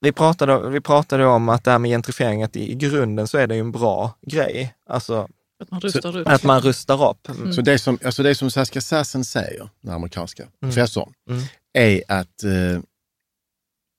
Vi 0.00 0.12
pratade, 0.12 0.70
vi 0.70 0.80
pratade 0.80 1.26
om 1.26 1.48
att 1.48 1.64
det 1.64 1.70
här 1.70 1.78
med 1.78 1.90
gentrifiering, 1.90 2.42
att 2.42 2.56
i 2.56 2.74
grunden 2.74 3.28
så 3.28 3.38
är 3.38 3.46
det 3.46 3.54
ju 3.54 3.60
en 3.60 3.72
bra 3.72 4.18
grej. 4.22 4.74
Alltså 4.86 5.28
Att 5.62 5.70
man 5.70 5.80
rustar 5.80 6.16
upp. 6.18 6.28
att 6.28 6.42
man 6.42 6.60
rustar 6.60 7.10
upp. 7.10 7.28
Mm. 7.28 7.52
Så 7.52 7.60
det 7.60 7.78
som, 7.78 7.98
alltså 8.04 8.22
det 8.22 8.34
som 8.34 8.50
Saskia 8.50 8.80
Sassen 8.82 9.24
säger, 9.24 9.68
den 9.80 9.94
amerikanska 9.94 10.48
professorn, 10.60 11.12
Mm. 11.30 11.42
är 11.72 12.02
att 12.08 12.44
eh, 12.44 12.80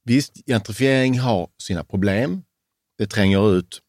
visst, 0.03 0.33
gentrifiering 0.47 1.19
har 1.19 1.49
sina 1.57 1.83
problem. 1.83 2.43
Det 2.97 3.07
tränger 3.07 3.57
ut 3.57 3.81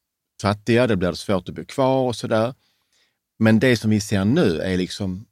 fattiga, 0.42 0.86
det 0.86 0.96
blir 0.96 1.12
svårt 1.12 1.48
att 1.48 1.54
bo 1.54 1.64
kvar 1.64 2.08
och 2.08 2.16
sådär. 2.16 2.54
Men 3.38 3.58
det 3.58 3.76
som 3.76 3.90
vi 3.90 4.00
ser 4.00 4.24
nu 4.24 4.60
är 4.60 4.76
liksom, 4.76 5.26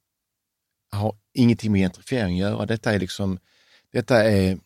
har 0.93 1.16
ingenting 1.34 1.72
med 1.72 1.80
gentrifiering 1.80 2.43
att 2.43 2.51
göra. 2.51 2.66
Detta 2.66 2.93
är 2.93 2.99
liksom, 2.99 3.38
detta 3.93 4.24
är, 4.24 4.59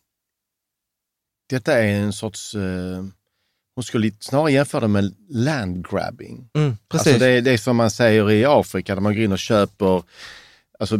detta 1.49 1.73
är 1.73 1.87
en 1.87 2.13
sorts, 2.13 2.55
eh, 2.55 3.03
hon 3.77 3.83
skulle 3.83 4.11
snarare 4.19 4.51
jämföra 4.51 4.81
det 4.81 4.87
med 4.87 5.15
landgrabbing. 5.29 6.49
Mm, 6.55 6.77
precis. 6.89 7.07
Alltså 7.07 7.19
det, 7.25 7.31
är- 7.31 7.41
det 7.41 7.51
är 7.51 7.57
som 7.57 7.75
man 7.75 7.91
säger 7.91 8.31
i 8.31 8.45
Afrika, 8.45 8.95
där 8.95 9.01
man 9.01 9.13
går 9.15 9.23
in 9.23 9.31
och 9.31 9.39
köper... 9.39 10.03
Alltså, 10.79 10.97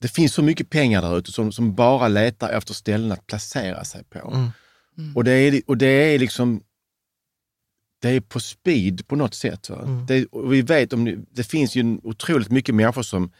det 0.00 0.08
finns 0.08 0.34
så 0.34 0.42
mycket 0.42 0.70
pengar 0.70 1.02
där 1.02 1.18
ute 1.18 1.32
som, 1.32 1.52
som 1.52 1.74
bara 1.74 2.08
letar 2.08 2.48
efter 2.50 2.74
ställen 2.74 3.12
att 3.12 3.26
placera 3.26 3.84
sig 3.84 4.04
på. 4.04 4.18
Mm. 4.98 5.16
Och, 5.16 5.24
det 5.24 5.32
är, 5.32 5.62
och 5.66 5.76
det 5.76 5.86
är 5.86 6.18
liksom... 6.18 6.62
Det 8.02 8.08
är 8.08 8.20
på 8.20 8.40
speed 8.40 9.06
på 9.08 9.16
något 9.16 9.34
sätt. 9.34 9.70
Va? 9.70 9.82
Mm. 9.82 10.06
Det, 10.06 10.26
och 10.26 10.52
vi 10.52 10.62
vet 10.62 10.92
om 10.92 11.04
det, 11.04 11.16
det 11.30 11.44
finns 11.44 11.74
ju 11.76 11.98
otroligt 12.02 12.50
mycket 12.50 12.74
människor 12.74 13.02
som 13.02 13.32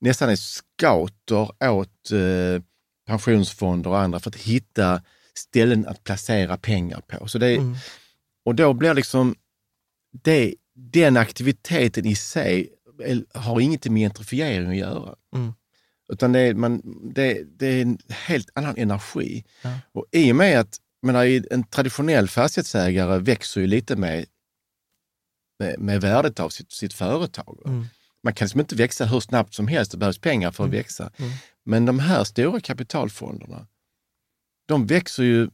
nästan 0.00 0.30
är 0.30 0.36
scouter 0.36 1.50
åt 1.70 2.10
eh, 2.12 2.62
pensionsfonder 3.06 3.90
och 3.90 3.98
andra 4.00 4.20
för 4.20 4.30
att 4.30 4.36
hitta 4.36 5.02
ställen 5.34 5.86
att 5.86 6.04
placera 6.04 6.56
pengar 6.56 7.00
på. 7.06 7.28
Så 7.28 7.38
det, 7.38 7.46
är- 7.46 7.56
Mm. 7.58 7.76
Och 8.44 8.54
då 8.54 8.72
blir 8.72 8.94
liksom 8.94 9.34
det, 10.22 10.54
den 10.74 11.16
aktiviteten 11.16 12.06
i 12.06 12.14
sig 12.14 12.68
har 13.34 13.60
inget 13.60 13.86
med 13.86 14.00
gentrifiering 14.00 14.68
att 14.68 14.76
göra. 14.76 15.14
Mm. 15.34 15.52
Utan 16.12 16.32
det 16.32 16.40
är, 16.40 16.54
man, 16.54 16.82
det, 17.14 17.58
det 17.58 17.66
är 17.66 17.82
en 17.82 17.98
helt 18.08 18.50
annan 18.54 18.76
energi. 18.76 19.44
Ja. 19.62 19.78
Och 19.92 20.06
i 20.12 20.32
och 20.32 20.36
med 20.36 20.60
att 20.60 20.78
menar, 21.02 21.52
en 21.52 21.64
traditionell 21.64 22.28
fastighetsägare 22.28 23.18
växer 23.18 23.60
ju 23.60 23.66
lite 23.66 23.96
med, 23.96 24.26
med, 25.58 25.78
med 25.78 26.00
värdet 26.00 26.40
av 26.40 26.48
sitt, 26.48 26.72
sitt 26.72 26.94
företag. 26.94 27.62
Mm. 27.66 27.86
Man 28.22 28.34
kan 28.34 28.46
liksom 28.46 28.60
inte 28.60 28.76
växa 28.76 29.04
hur 29.04 29.20
snabbt 29.20 29.54
som 29.54 29.68
helst, 29.68 29.92
det 29.92 29.98
behövs 29.98 30.18
pengar 30.18 30.50
för 30.50 30.64
att 30.64 30.70
växa. 30.70 31.10
Mm. 31.16 31.30
Men 31.64 31.86
de 31.86 31.98
här 31.98 32.24
stora 32.24 32.60
kapitalfonderna, 32.60 33.66
de 34.66 34.86
växer 34.86 35.22
ju 35.22 35.50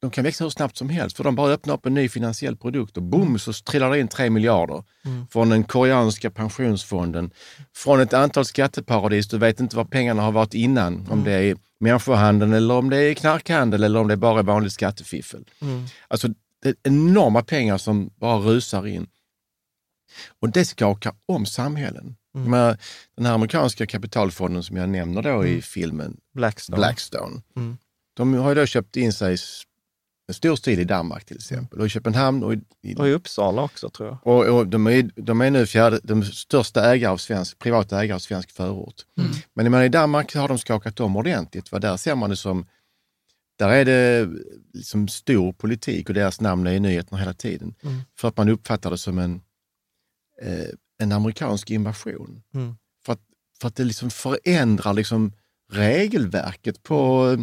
de 0.00 0.10
kan 0.10 0.24
växa 0.24 0.44
hur 0.44 0.50
snabbt 0.50 0.76
som 0.76 0.88
helst, 0.88 1.16
för 1.16 1.24
de 1.24 1.34
bara 1.34 1.52
öppnar 1.52 1.74
upp 1.74 1.86
en 1.86 1.94
ny 1.94 2.08
finansiell 2.08 2.56
produkt 2.56 2.96
och 2.96 3.02
boom 3.02 3.38
så 3.38 3.52
trillar 3.52 3.90
det 3.90 3.98
in 4.00 4.08
3 4.08 4.30
miljarder 4.30 4.84
Mm. 5.04 5.26
från 5.30 5.48
den 5.48 5.64
koreanska 5.64 6.30
pensionsfonden, 6.30 7.30
från 7.76 8.00
ett 8.00 8.12
antal 8.12 8.44
skatteparadis. 8.44 9.28
Du 9.28 9.38
vet 9.38 9.60
inte 9.60 9.76
var 9.76 9.84
pengarna 9.84 10.22
har 10.22 10.32
varit 10.32 10.54
innan, 10.54 11.08
om 11.10 11.24
det 11.24 11.32
är 11.32 11.56
människohandel 11.80 12.52
eller 12.52 12.74
om 12.74 12.90
det 12.90 12.96
är 12.96 13.14
knarkhandel 13.14 13.84
eller 13.84 14.00
om 14.00 14.08
det 14.08 14.16
bara 14.16 14.38
är 14.38 14.42
vanligt 14.42 14.72
skattefiffel. 14.72 15.44
Mm. 15.60 15.84
Alltså 16.08 16.28
det 16.62 16.68
är 16.68 16.74
enorma 16.82 17.42
pengar 17.42 17.78
som 17.78 18.10
bara 18.16 18.38
rusar 18.38 18.86
in. 18.86 19.06
Och 20.40 20.50
det 20.50 20.64
skakar 20.64 21.12
om 21.26 21.46
samhällen. 21.46 22.16
Mm. 22.34 22.50
Men 22.50 22.76
den 23.16 23.26
här 23.26 23.32
amerikanska 23.34 23.86
kapitalfonden 23.86 24.62
som 24.62 24.76
jag 24.76 24.88
nämner 24.88 25.22
då 25.22 25.46
i 25.46 25.62
filmen, 25.62 26.16
Blackstone. 26.34 26.76
Blackstone, 26.76 27.42
Mm. 27.56 27.78
de 28.16 28.34
har 28.34 28.48
ju 28.48 28.54
då 28.54 28.66
köpt 28.66 28.96
in 28.96 29.12
sig 29.12 29.36
en 30.28 30.34
stor 30.34 30.56
stil 30.56 30.80
i 30.80 30.84
Danmark 30.84 31.24
till 31.24 31.36
exempel 31.36 31.80
och 31.80 31.86
i 31.86 31.88
Köpenhamn 31.88 32.42
och 32.42 32.54
i, 32.54 32.60
i 32.82 32.94
Och 32.94 33.08
i 33.08 33.12
Uppsala 33.12 33.62
också 33.62 33.90
tror 33.90 34.08
jag. 34.08 34.18
och, 34.22 34.58
och 34.58 34.66
de, 34.66 34.86
är, 34.86 35.10
de 35.14 35.40
är 35.40 35.50
nu 35.50 35.66
fjärde, 35.66 36.00
de 36.02 36.24
största 36.24 36.84
ägare 36.84 37.12
av 37.12 37.16
svensk, 37.16 37.58
privata 37.58 38.02
ägare 38.02 38.14
av 38.14 38.18
svensk 38.18 38.50
förort. 38.50 39.06
Men 39.54 39.64
jag 39.64 39.70
menar, 39.70 39.84
i 39.84 39.88
Danmark 39.88 40.34
har 40.34 40.48
de 40.48 40.58
skakat 40.58 41.00
om 41.00 41.16
ordentligt. 41.16 41.68
För 41.68 41.78
där 41.78 41.96
ser 41.96 42.14
man 42.14 42.30
det 42.30 42.36
som, 42.36 42.66
där 43.58 43.68
är 43.68 43.84
det 43.84 44.28
liksom 44.72 45.08
stor 45.08 45.52
politik 45.52 46.08
och 46.08 46.14
deras 46.14 46.40
namn 46.40 46.66
är 46.66 46.72
i 46.72 46.80
nyheterna 46.80 47.18
hela 47.18 47.34
tiden. 47.34 47.74
Mm. 47.82 48.00
För 48.18 48.28
att 48.28 48.36
man 48.36 48.48
uppfattar 48.48 48.90
det 48.90 48.98
som 48.98 49.18
en, 49.18 49.40
eh, 50.42 50.68
en 50.98 51.12
amerikansk 51.12 51.70
invasion. 51.70 52.42
Mm. 52.54 52.76
För, 53.04 53.12
att, 53.12 53.22
för 53.60 53.68
att 53.68 53.76
det 53.76 53.84
liksom 53.84 54.10
förändrar 54.10 54.92
liksom 54.92 55.32
regelverket 55.72 56.82
på... 56.82 57.36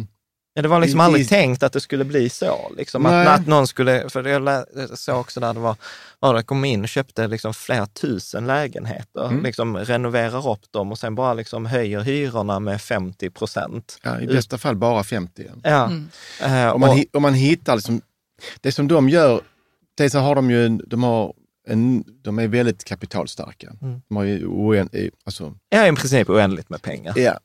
Ja, 0.58 0.62
det 0.62 0.68
var 0.68 0.80
liksom 0.80 1.00
aldrig 1.00 1.24
i- 1.24 1.28
tänkt 1.28 1.62
att 1.62 1.72
det 1.72 1.80
skulle 1.80 2.04
bli 2.04 2.28
så. 2.28 2.72
Liksom, 2.76 3.06
att, 3.06 3.28
att 3.28 3.46
någon 3.46 3.66
skulle, 3.66 4.08
för 4.10 4.24
jag 4.28 4.64
såg 4.98 5.20
också 5.20 5.40
där 5.40 5.54
det 5.54 5.60
var, 5.60 5.76
var 6.18 6.34
det 6.34 6.42
kom 6.42 6.64
in 6.64 6.82
och 6.82 6.88
köpte 6.88 7.26
liksom 7.28 7.54
flera 7.54 7.86
tusen 7.86 8.46
lägenheter, 8.46 9.26
Mm. 9.28 9.42
liksom 9.42 9.76
renoverar 9.76 10.50
upp 10.52 10.72
dem 10.72 10.92
och 10.92 10.98
sen 10.98 11.14
bara 11.14 11.34
liksom 11.34 11.66
höjer 11.66 12.00
hyrorna 12.00 12.60
med 12.60 12.80
50 12.82 13.30
procent. 13.30 13.98
Ja, 14.02 14.20
I 14.20 14.26
bästa 14.26 14.58
fall 14.58 14.76
bara 14.76 15.04
50 15.04 15.42
igen. 15.42 15.60
Ja. 15.64 15.84
Mm. 16.40 16.72
Om 16.74 16.80
man, 16.80 17.04
och- 17.12 17.22
man 17.22 17.34
hittar, 17.34 17.76
liksom, 17.76 18.00
det 18.60 18.72
som 18.72 18.88
de 18.88 19.08
gör, 19.08 19.40
dels 19.96 20.12
så 20.12 20.18
har 20.18 20.34
de 20.34 20.50
ju, 20.50 20.66
en- 20.66 20.82
de, 20.86 21.02
har 21.02 21.32
en, 21.68 22.04
de 22.22 22.38
är 22.38 22.48
väldigt 22.48 22.84
kapitalstarka. 22.84 23.72
Mm. 23.82 24.00
De 24.08 24.16
har 24.16 24.24
ju 24.24 24.46
oen, 24.46 24.88
eh, 24.92 25.08
alltså, 25.24 25.54
Ja, 25.68 25.86
i 25.86 25.92
princip 25.92 26.30
oändligt 26.30 26.70
med 26.70 26.82
pengar. 26.82 27.14
ja. 27.18 27.38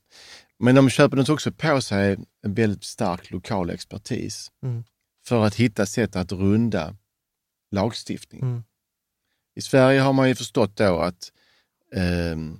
Men 0.61 0.75
de 0.75 0.89
köper 0.89 1.17
naturligtvis 1.17 1.47
också 1.47 1.51
på 1.51 1.81
sig 1.81 2.17
en 2.43 2.53
väldigt 2.53 2.83
stark 2.83 3.31
lokal 3.31 3.69
expertis 3.69 4.51
Mm. 4.63 4.83
för 5.25 5.45
att 5.45 5.55
hitta 5.55 5.85
sätt 5.85 6.15
att 6.15 6.31
runda 6.31 6.95
lagstiftning. 7.71 8.41
Mm. 8.41 8.63
I 9.55 9.61
Sverige 9.61 9.99
har 10.01 10.13
man 10.13 10.27
ju 10.29 10.35
förstått 10.35 10.75
då 10.77 10.99
att 10.99 11.31
ehm, 11.95 12.59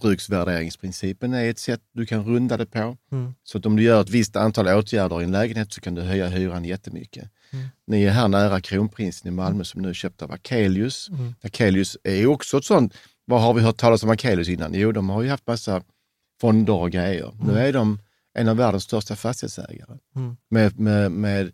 bruksvärderingsprincipen 0.00 1.34
är 1.34 1.50
ett 1.50 1.58
sätt 1.58 1.80
du 1.92 2.06
kan 2.06 2.24
runda 2.24 2.56
det 2.56 2.66
på. 2.66 2.96
Mm. 3.12 3.34
Så 3.44 3.58
att 3.58 3.66
om 3.66 3.76
du 3.76 3.82
gör 3.82 4.00
ett 4.00 4.10
visst 4.10 4.36
antal 4.36 4.68
åtgärder 4.68 5.20
i 5.20 5.24
en 5.24 5.32
lägenhet 5.32 5.72
så 5.72 5.80
kan 5.80 5.94
du 5.94 6.02
höja 6.02 6.28
hyran 6.28 6.64
jättemycket. 6.64 7.30
Mm. 7.52 7.66
Ni 7.86 8.04
är 8.04 8.10
här 8.10 8.28
nära 8.28 8.60
Kronprinsen 8.60 9.28
i 9.28 9.30
Malmö 9.30 9.64
som 9.64 9.82
nu 9.82 9.88
är 9.88 9.92
köpt 9.94 10.22
av 10.22 10.32
Akelius. 10.32 11.08
Mm. 11.08 11.34
Akelius 11.42 11.96
är 12.04 12.26
också 12.26 12.58
ett 12.58 12.64
sånt, 12.64 12.94
vad 13.24 13.42
har 13.42 13.54
vi 13.54 13.60
hört 13.60 13.76
talas 13.76 14.02
om 14.02 14.10
Akelius 14.10 14.48
innan? 14.48 14.74
Jo, 14.74 14.92
de 14.92 15.08
har 15.08 15.22
ju 15.22 15.28
haft 15.28 15.46
massa 15.46 15.82
fonder 16.40 16.72
och 16.72 16.90
grejer. 16.90 17.34
Nu 17.40 17.58
är 17.58 17.72
de 17.72 17.98
en 18.34 18.48
av 18.48 18.56
världens 18.56 18.84
största 18.84 19.16
fastighetsägare. 19.16 19.98
Mm. 20.16 20.36
Med, 20.50 20.80
med, 20.80 21.12
med, 21.12 21.52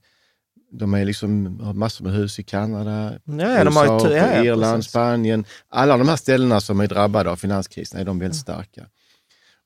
de 0.73 0.95
är 0.95 1.05
liksom, 1.05 1.61
har 1.61 1.73
massor 1.73 2.05
med 2.05 2.15
hus 2.15 2.39
i 2.39 2.43
Kanada, 2.43 3.19
Ja, 3.25 3.65
USA, 3.65 3.99
tu- 3.99 4.13
ja, 4.13 4.45
Irland, 4.45 4.77
precis. 4.77 4.91
Spanien. 4.91 5.45
Alla 5.69 5.97
de 5.97 6.09
här 6.09 6.17
ställena 6.17 6.61
som 6.61 6.81
är 6.81 6.87
drabbade 6.87 7.31
av 7.31 7.37
finanskrisen 7.37 8.01
är 8.01 8.05
de 8.05 8.19
väldigt 8.19 8.41
starka. 8.41 8.87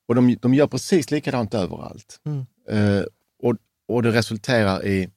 Och 0.09 0.15
de, 0.15 0.37
de 0.41 0.55
gör 0.55 0.67
precis 0.67 1.11
likadant 1.11 1.55
överallt. 1.55 2.21
Mm. 2.27 2.47
Eh, 2.69 3.05
och, 3.43 3.57
och 3.89 4.03
det 4.03 4.13
resulterar 4.13 4.87
i, 4.87 5.11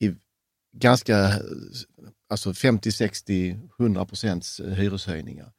i 0.00 0.14
ganska 0.76 1.32
alltså 2.30 2.54
50, 2.54 2.92
60, 2.92 3.60
100 3.80 4.04
procents 4.04 4.60
hyreshöjningar. 4.60 5.52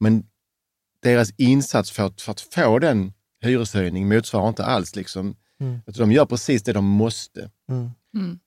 Men 0.00 0.26
deras 1.10 1.30
insats 1.36 1.90
för 1.90 2.06
att, 2.06 2.20
för 2.20 2.32
att 2.32 2.40
få 2.40 2.78
den 2.78 3.12
hyreshöjning 3.44 4.08
motsvarar 4.08 4.48
inte 4.48 4.64
alls 4.64 4.96
liksom, 4.96 5.36
Mm. 5.60 5.80
de 5.86 6.12
gör 6.12 6.26
precis 6.26 6.62
det 6.62 6.72
de 6.72 6.84
måste. 6.84 7.50
Mm. 7.70 7.90
Mm. 8.16 8.38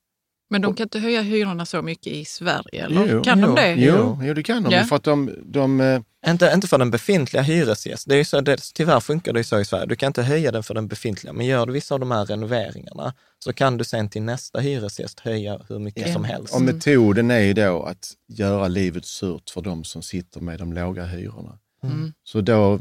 Men 0.50 0.62
de 0.62 0.74
kan 0.74 0.84
inte 0.84 0.98
höja 0.98 1.22
hyrorna 1.22 1.66
så 1.66 1.82
mycket 1.82 2.06
i 2.12 2.24
Sverige, 2.24 2.84
eller 2.84 3.06
Jo, 3.12 3.22
kan 3.22 3.40
jo, 3.40 3.46
de 3.46 3.54
det? 3.54 3.74
Jo, 3.74 4.18
jo 4.22 4.34
det 4.34 4.42
kan 4.42 4.62
de. 4.62 4.70
Ja. 4.74 4.84
För 4.84 4.96
att 4.96 5.02
de, 5.04 5.30
de 5.44 5.80
eh, 5.80 6.00
Inte, 6.26 6.52
inte 6.54 6.68
för 6.68 6.78
den 6.78 6.90
befintliga 6.90 7.42
hyresgästen. 7.42 8.10
Det 8.10 8.14
är 8.14 8.18
ju 8.18 8.24
så, 8.24 8.40
det, 8.40 8.60
tyvärr 8.74 9.00
funkar 9.00 9.32
det 9.32 9.40
ju 9.40 9.44
så 9.44 9.60
i 9.60 9.64
Sverige. 9.64 9.86
Du 9.86 9.96
kan 9.96 10.06
inte 10.06 10.22
höja 10.22 10.52
den 10.52 10.62
för 10.62 10.74
den 10.74 10.88
befintliga, 10.88 11.32
men 11.32 11.46
gör 11.46 11.66
du 11.66 11.72
vissa 11.72 11.94
av 11.94 12.00
de 12.00 12.10
här 12.10 12.24
renoveringarna 12.26 13.14
så 13.44 13.52
kan 13.52 13.76
du 13.78 13.84
sen 13.84 14.08
till 14.08 14.22
nästa 14.22 14.60
hyresgäst 14.60 15.20
höja 15.20 15.60
hur 15.68 15.78
mycket 15.78 16.06
Ja. 16.06 16.12
som 16.12 16.24
helst. 16.24 16.54
Och 16.54 16.62
metoden 16.62 17.30
är 17.30 17.40
ju 17.40 17.52
då 17.52 17.82
att 17.82 18.12
göra 18.28 18.68
livet 18.68 19.04
surt 19.06 19.50
för 19.50 19.60
de 19.60 19.84
som 19.84 20.02
sitter 20.02 20.40
med 20.40 20.58
de 20.58 20.72
låga 20.72 21.04
hyrorna. 21.04 21.58
Mm. 21.82 22.12
Så 22.24 22.40
då 22.40 22.80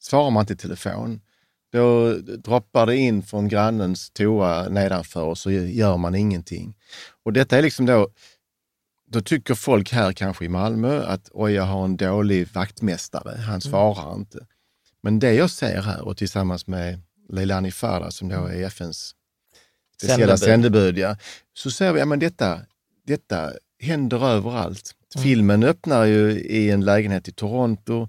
svarar 0.00 0.30
man 0.30 0.42
inte 0.42 0.52
i 0.52 0.56
telefon. 0.56 1.20
Då 1.72 2.14
droppar 2.14 2.86
det 2.86 2.96
in 2.96 3.22
från 3.22 3.48
grannens 3.48 4.10
toa 4.10 4.68
nedanför 4.68 5.22
och 5.22 5.38
så 5.38 5.50
gör 5.50 5.96
man 5.96 6.14
ingenting. 6.14 6.74
Och 7.24 7.32
detta 7.32 7.58
är 7.58 7.62
liksom 7.62 7.86
då, 7.86 8.08
då 9.08 9.20
tycker 9.20 9.54
folk 9.54 9.92
här 9.92 10.12
kanske 10.12 10.44
i 10.44 10.48
Malmö 10.48 11.02
att 11.02 11.30
oj, 11.32 11.52
jag 11.52 11.62
har 11.62 11.84
en 11.84 11.96
dålig 11.96 12.48
vaktmästare, 12.52 13.38
han 13.38 13.60
svarar 13.60 14.14
inte. 14.14 14.46
Men 15.02 15.18
det 15.18 15.34
jag 15.34 15.50
ser 15.50 15.82
här 15.82 16.00
och 16.00 16.16
tillsammans 16.16 16.66
med 16.66 17.00
Leilani 17.28 17.70
Farah 17.70 18.10
som 18.10 18.28
då 18.28 18.46
är 18.46 18.62
FNs 18.62 19.14
speciella 19.96 20.36
Sändebud. 20.36 20.98
ja, 20.98 21.16
så 21.52 21.70
ser 21.70 21.92
vi 21.92 22.00
att 22.00 22.20
detta, 22.20 22.60
detta 23.06 23.52
händer 23.80 24.26
överallt. 24.28 24.94
Filmen 25.22 25.62
öppnar 25.62 26.04
ju 26.04 26.30
i 26.40 26.70
en 26.70 26.84
lägenhet 26.84 27.28
i 27.28 27.32
Toronto 27.32 28.08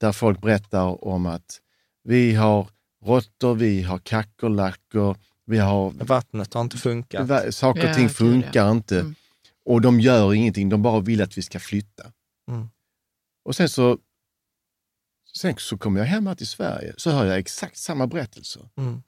där 0.00 0.12
folk 0.12 0.40
berättar 0.40 1.04
om 1.04 1.26
att 1.26 1.60
vi 2.04 2.34
har 2.34 2.68
råttor, 3.04 3.54
vi 3.54 3.82
har 3.82 3.98
kackerlackor, 3.98 5.16
vi 5.46 5.58
har 5.58 5.90
Vattnet 5.90 6.54
har 6.54 6.60
inte 6.60 6.76
funkat. 6.78 7.26
Va- 7.28 7.52
Saker 7.52 7.82
och 7.84 7.88
Ja, 7.90 7.94
ting 7.94 8.02
gud, 8.06 8.10
ja. 8.10 8.14
funkar 8.14 8.70
inte. 8.70 9.00
Mm. 9.00 9.14
Och 9.64 9.80
de 9.80 10.00
gör 10.00 10.34
ingenting, 10.34 10.68
de 10.68 10.82
bara 10.82 11.00
vill 11.00 11.22
att 11.22 11.38
vi 11.38 11.42
ska 11.42 11.60
flytta. 11.60 12.12
Mm. 12.50 12.68
Och 13.44 13.56
sen 13.56 13.68
så, 13.68 13.98
sen 15.36 15.54
så 15.58 15.78
kommer 15.78 16.00
jag 16.00 16.06
hem 16.06 16.26
här 16.26 16.34
till 16.34 16.46
Sverige, 16.46 16.94
så 16.96 17.10
hör 17.10 17.24
jag 17.26 17.38
exakt 17.38 17.76
samma 17.76 18.06
berättelser. 18.06 18.68
Mm. 18.76 19.02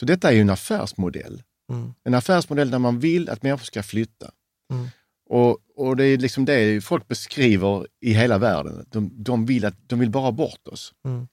Så 0.00 0.06
detta 0.06 0.28
är 0.28 0.32
ju 0.32 0.40
en 0.40 0.50
affärsmodell. 0.50 1.42
Mm. 1.72 1.94
En 2.04 2.14
affärsmodell 2.14 2.70
där 2.70 2.78
man 2.78 2.98
vill 3.00 3.28
att 3.30 3.42
människor 3.42 3.64
ska 3.64 3.82
flytta. 3.82 4.30
Mm. 4.72 4.88
Och, 5.32 5.58
och 5.76 5.96
det 5.96 6.04
är 6.04 6.18
liksom 6.18 6.44
det 6.44 6.84
folk 6.84 7.08
beskriver 7.08 7.86
i 8.00 8.12
hela 8.12 8.38
världen. 8.38 8.86
De, 8.88 9.22
de, 9.22 9.46
vill, 9.46 9.64
att, 9.64 9.88
de 9.88 9.98
vill 9.98 10.10
bara 10.10 10.32
bort 10.32 10.68
oss. 10.68 10.92
Mm. 11.04 11.28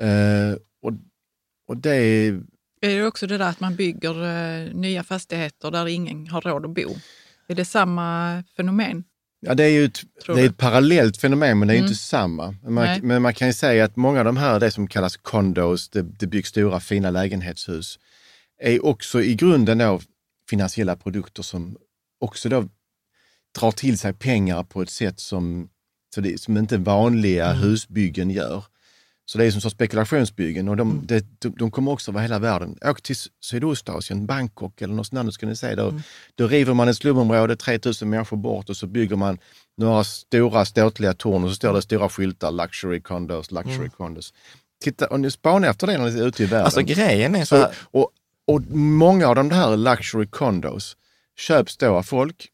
Eh, 0.00 0.56
och, 0.82 0.92
och 1.68 1.76
det 1.76 1.94
är 1.94 2.42
Är 2.80 2.88
det 2.98 3.06
också 3.06 3.26
det 3.26 3.38
där 3.38 3.48
att 3.48 3.60
man 3.60 3.76
bygger 3.76 4.24
eh, 4.24 4.74
nya 4.74 5.02
fastigheter 5.02 5.70
där 5.70 5.88
ingen 5.88 6.26
har 6.26 6.40
råd 6.40 6.64
att 6.64 6.74
bo? 6.74 6.96
Är 7.48 7.54
det 7.54 7.64
samma 7.64 8.42
fenomen? 8.56 9.04
Ja, 9.40 9.54
det 9.54 9.64
är 9.64 9.68
ju 9.68 9.84
ett, 9.84 10.00
det 10.26 10.40
är 10.40 10.46
ett 10.46 10.56
parallellt 10.56 11.16
fenomen, 11.16 11.58
men 11.58 11.68
det 11.68 11.74
är 11.74 11.78
Mm. 11.78 11.86
inte 11.86 11.98
samma. 11.98 12.54
Men 12.62 12.74
man, 12.74 13.00
men 13.02 13.22
man 13.22 13.34
kan 13.34 13.48
ju 13.48 13.54
säga 13.54 13.84
att 13.84 13.96
många 13.96 14.18
av 14.18 14.24
de 14.24 14.36
här, 14.36 14.60
det 14.60 14.70
som 14.70 14.86
kallas 14.86 15.16
condos, 15.16 15.88
det, 15.88 16.02
det 16.02 16.26
byggs 16.26 16.48
stora 16.48 16.80
fina 16.80 17.10
lägenhetshus, 17.10 17.98
är 18.62 18.84
också 18.84 19.22
i 19.22 19.34
grunden 19.34 19.78
då 19.78 20.00
finansiella 20.50 20.96
produkter 20.96 21.42
som 21.42 21.76
också 22.20 22.48
då 22.48 22.68
drar 23.58 23.70
till 23.72 23.98
sig 23.98 24.12
pengar 24.12 24.62
på 24.62 24.82
ett 24.82 24.90
sätt 24.90 25.20
som, 25.20 25.68
så 26.14 26.20
det, 26.20 26.40
som 26.40 26.56
inte 26.56 26.78
vanliga 26.78 27.46
Mm. 27.46 27.58
husbyggen 27.62 28.30
gör. 28.30 28.64
Så 29.26 29.38
det 29.38 29.44
är 29.46 29.50
som 29.50 29.60
sorts 29.60 29.74
spekulationsbyggen 29.74 30.68
och 30.68 30.76
de, 30.76 31.02
det, 31.06 31.26
de, 31.38 31.48
de 31.48 31.70
kommer 31.70 31.92
också 31.92 32.10
över 32.10 32.20
hela 32.20 32.38
världen. 32.38 32.78
Åk 32.84 33.02
till 33.02 33.16
Sydostasien, 33.44 34.26
Bangkok 34.26 34.82
eller 34.82 34.94
något 34.94 35.12
annat 35.14 35.34
ska 35.34 35.46
ni 35.46 35.56
se. 35.56 35.74
Då, 35.74 35.88
Mm. 35.88 36.02
då 36.34 36.46
river 36.46 36.74
man 36.74 36.88
ett 36.88 36.96
slumområde 36.96 37.56
3000 37.56 38.10
människor 38.10 38.36
bort 38.36 38.68
och 38.70 38.76
så 38.76 38.86
bygger 38.86 39.16
man 39.16 39.38
några 39.76 40.04
stora 40.04 40.64
ståtliga 40.64 41.14
torn 41.14 41.44
och 41.44 41.50
så 41.50 41.56
står 41.56 41.72
det 41.72 41.82
stora 41.82 42.08
skyltar, 42.08 42.50
luxury 42.52 43.00
condos, 43.00 43.50
luxury 43.50 43.88
condos. 43.88 44.34
Titta, 44.82 45.06
och 45.06 45.20
ni 45.20 45.30
spanar 45.30 45.68
efter 45.70 45.86
det 45.86 45.98
när 45.98 46.10
ni 46.10 46.20
är 46.20 46.26
ute 46.26 46.42
i 46.42 46.46
världen. 46.46 46.64
Alltså 46.64 46.80
grejen 46.82 47.34
är 47.34 47.40
så 47.40 47.46
så, 47.46 47.56
här, 47.56 47.74
och, 47.82 48.10
och 48.46 48.60
många 48.76 49.26
av 49.28 49.34
de 49.34 49.50
här 49.50 49.76
luxury 49.76 50.26
condos 50.26 50.96
köps 51.38 51.76
då 51.76 51.94
av 51.96 52.02
folk 52.02 52.48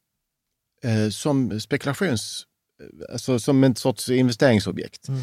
eh, 0.86 1.10
som 1.10 1.60
spekulations, 1.60 2.46
eh, 2.80 3.12
alltså 3.12 3.38
som 3.38 3.64
en 3.64 3.76
sorts 3.76 4.08
investeringsobjekt. 4.08 5.08
Mm. 5.08 5.20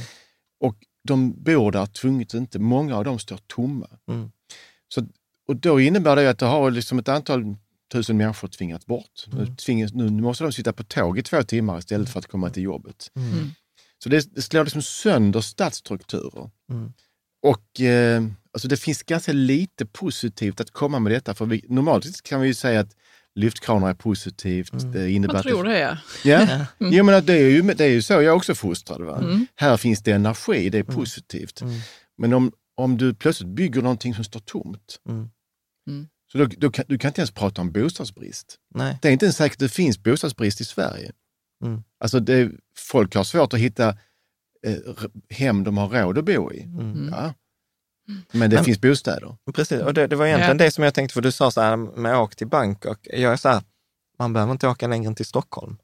Och 0.60 0.76
de 1.08 1.44
bor 1.44 1.72
där 1.72 1.86
tvunget 1.86 2.34
inte. 2.34 2.60
Många 2.60 2.96
av 2.98 3.04
dem 3.04 3.20
står 3.20 3.38
tomma. 3.48 3.90
Mm. 4.10 4.32
Så, 4.88 5.08
och 5.48 5.56
då 5.56 5.80
innebär 5.80 6.16
det 6.16 6.30
att 6.30 6.40
det 6.40 6.46
har 6.46 6.72
liksom 6.72 7.00
ett 7.00 7.10
antal 7.10 7.56
tusen 7.92 8.18
människor 8.18 8.48
tvingats 8.48 8.86
bort. 8.86 9.26
Mm. 9.28 9.46
Nu, 9.46 9.56
tvingas, 9.56 9.94
nu 9.94 10.10
måste 10.10 10.44
de 10.44 10.54
sitta 10.54 10.74
på 10.74 10.84
tåg 10.84 11.20
i 11.20 11.24
två 11.24 11.44
timmar 11.44 11.80
istället 11.80 12.10
för 12.10 12.20
att 12.20 12.28
komma 12.28 12.50
till 12.50 12.64
jobbet. 12.64 13.12
Mm. 13.16 13.52
Så 14.04 14.10
det, 14.10 14.36
det 14.36 14.42
slår 14.42 14.64
liksom 14.64 14.82
sönder 14.82 15.42
stadsstrukturer. 15.42 16.50
Mm. 16.72 16.94
Och 17.42 17.82
eh, 17.82 18.24
alltså 18.52 18.68
det 18.68 18.78
finns 18.78 19.04
ganska 19.04 19.34
lite 19.34 19.86
positivt 19.86 20.62
att 20.62 20.72
komma 20.72 21.00
med 21.00 21.12
detta. 21.12 21.34
För 21.34 21.46
vi, 21.46 21.66
normalt 21.70 22.22
kan 22.22 22.42
vi 22.42 22.48
ju 22.48 22.54
säga 22.54 22.80
att 22.80 22.96
lyftkranar 23.36 23.90
är 23.90 23.94
positivt. 23.94 24.74
Mm. 24.74 24.92
Det 24.92 25.12
innebär 25.12 25.34
Man 25.34 25.40
att 25.40 25.46
tror 25.48 25.64
det, 25.64 25.80
ja. 25.80 25.98
Ja, 26.24 26.66
jo, 26.80 27.04
men 27.04 27.16
att 27.16 27.26
det, 27.28 27.34
är 27.34 27.50
ju, 27.50 27.62
det 27.62 27.84
är 27.86 27.90
ju 27.90 28.02
så 28.02 28.14
jag 28.14 28.36
också 28.38 28.56
fostrad. 28.56 29.02
Va? 29.02 29.18
Mm. 29.18 29.48
Här 29.56 29.78
finns 29.78 30.04
det 30.04 30.12
energi, 30.12 30.70
det 30.70 30.78
är 30.78 30.84
positivt. 30.84 31.62
Mm. 31.62 31.74
Men 32.18 32.34
om, 32.34 32.52
om 32.76 32.98
du 32.98 33.14
plötsligt 33.14 33.50
bygger 33.50 33.82
någonting 33.82 34.14
som 34.16 34.24
står 34.24 34.40
tomt, 34.40 35.00
Mm. 35.10 35.30
Mm. 35.90 36.08
så 36.32 36.38
då, 36.38 36.46
då 36.46 36.72
kan, 36.72 36.86
du 36.88 36.98
kan 36.98 37.10
inte 37.10 37.22
ens 37.22 37.32
prata 37.32 37.62
om 37.62 37.72
bostadsbrist. 37.72 38.58
nej. 38.76 38.98
Det 39.02 39.08
är 39.08 39.12
inte 39.12 39.26
ens 39.26 39.38
säkert 39.38 39.56
att 39.56 39.60
det 39.60 39.70
finns 39.70 40.04
bostadsbrist 40.04 40.62
i 40.62 40.66
Sverige. 40.66 41.12
Mm. 41.66 41.84
Alltså 42.00 42.20
det, 42.20 42.52
folk 42.78 43.16
har 43.16 43.24
svårt 43.24 43.54
att 43.54 43.60
hitta 43.60 43.90
eh, 44.68 44.78
hem 45.30 45.64
de 45.64 45.78
har 45.78 45.90
råd 45.90 46.18
att 46.18 46.26
bo 46.26 46.52
i. 46.52 46.62
Mm. 46.64 47.10
Ja. 47.12 47.34
Men 48.32 48.50
det 48.50 48.56
Men- 48.56 48.66
finns 48.66 48.82
bostäder. 48.82 49.36
Precis, 49.54 49.82
och 49.82 49.94
det, 49.94 50.08
det 50.08 50.16
var 50.16 50.26
egentligen 50.26 50.58
Ja. 50.60 50.66
det 50.66 50.72
som 50.72 50.84
jag 50.84 50.94
tänkte, 50.94 51.14
för 51.14 51.22
du 51.22 51.32
sa 51.32 51.52
så 51.52 51.62
här 51.62 51.76
med 51.78 52.18
åk 52.18 52.36
till 52.36 52.48
Bangkok. 52.48 53.08
Jag 53.14 53.34
är 53.34 53.38
så 53.38 53.50
här, 53.50 53.62
man 54.20 54.34
behöver 54.34 54.52
inte 54.52 54.68
åka 54.68 54.88
längre 54.88 55.08
än 55.08 55.16
till 55.16 55.26
Stockholm. 55.26 55.78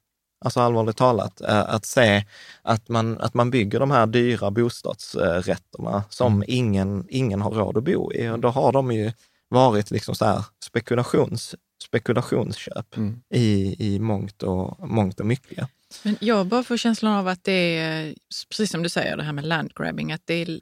Alltså 0.46 0.60
allvarligt 0.60 0.98
talat, 0.98 1.42
eh, 1.42 1.60
att 1.60 1.86
se 1.86 2.26
att 2.62 2.90
man, 2.90 3.18
att 3.22 3.34
man 3.34 3.52
bygger 3.52 3.80
de 3.80 3.92
här 3.92 4.08
dyra 4.08 4.52
bostadsrätterna 4.52 6.04
som 6.10 6.34
Mm. 6.34 6.46
ingen, 6.48 7.06
ingen 7.10 7.42
har 7.42 7.52
råd 7.52 7.78
att 7.78 7.84
bo 7.84 8.14
i. 8.14 8.30
Och 8.30 8.40
då 8.40 8.48
har 8.50 8.72
de 8.72 8.92
ju 8.92 9.12
varit 9.50 9.92
liksom 9.92 10.16
så 10.16 10.26
här 10.26 10.44
spekulations, 10.66 11.56
spekulationsköp 11.84 12.98
Mm. 12.98 13.22
i, 13.34 13.76
i 13.96 14.00
mångt, 14.00 14.44
och, 14.44 14.90
mångt 14.90 15.20
och 15.20 15.26
mycket. 15.26 15.68
Men 16.04 16.16
jag 16.20 16.46
bara 16.48 16.64
får 16.64 16.78
känslan 16.78 17.14
av 17.14 17.28
att 17.28 17.44
det 17.44 17.78
är, 17.78 18.16
precis 18.50 18.72
som 18.72 18.84
du 18.84 18.90
säger, 18.90 19.18
det 19.18 19.24
här 19.24 19.34
med 19.34 19.46
landgrabbing, 19.46 20.12
att 20.12 20.22
det 20.26 20.34
är 20.34 20.60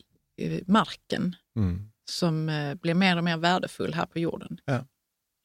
marken 0.67 1.35
Mm. 1.55 1.89
som 2.09 2.49
eh, 2.49 2.75
blir 2.75 2.93
mer 2.93 3.17
och 3.17 3.23
mer 3.23 3.38
värdefull 3.38 3.93
här 3.93 4.05
på 4.05 4.19
jorden. 4.19 4.59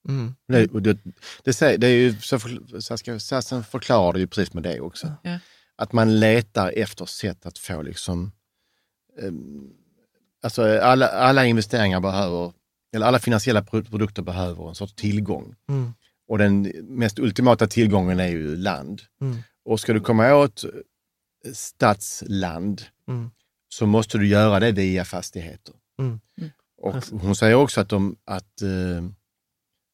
Mm. 0.08 0.34
Det, 0.48 0.66
och 0.70 0.82
det, 0.82 0.98
det, 1.44 1.52
säger, 1.52 1.78
det 1.78 1.86
är 1.86 1.94
ju, 1.96 2.14
så 2.20 2.38
för- 2.38 2.80
Saskia 2.80 3.18
Sassen 3.18 3.64
förklarar 3.64 4.12
det 4.12 4.18
ju 4.20 4.26
precis 4.26 4.54
med 4.54 4.62
det 4.62 4.80
också. 4.80 5.12
Ja. 5.22 5.38
Att 5.76 5.92
man 5.92 6.20
letar 6.20 6.72
efter 6.76 7.06
sätt 7.06 7.46
att 7.46 7.58
få 7.58 7.82
liksom, 7.82 8.32
um, 9.22 9.70
alltså 10.42 10.78
alla, 10.80 11.08
alla 11.08 11.46
investeringar 11.46 12.00
behöver, 12.00 12.52
eller 12.94 13.06
alla 13.06 13.18
finansiella 13.18 13.62
pro- 13.62 13.84
produkter 13.84 14.22
behöver 14.22 14.68
en 14.68 14.74
sorts 14.74 14.94
tillgång. 14.94 15.54
Mm. 15.68 15.92
Och 16.28 16.38
den 16.38 16.62
mest 16.82 17.18
ultimata 17.18 17.66
tillgången 17.66 18.20
är 18.20 18.28
ju 18.28 18.56
land. 18.56 19.02
Mm. 19.20 19.36
Och 19.64 19.80
ska 19.80 19.92
du 19.92 20.00
komma 20.00 20.34
åt 20.34 20.64
eh, 20.64 20.70
stadsland 21.52 22.82
Mm. 23.08 23.30
Så 23.72 23.86
måste 23.86 24.18
du 24.18 24.26
göra 24.26 24.60
det 24.60 24.72
via 24.72 25.04
fastigheter. 25.04 25.74
Mm. 25.98 26.20
Mm. 26.38 26.50
Och 26.76 27.20
hon 27.20 27.36
säger 27.36 27.54
också 27.54 27.80
att, 27.80 27.88
de, 27.88 28.16
att, 28.24 28.62
eh, 28.62 29.04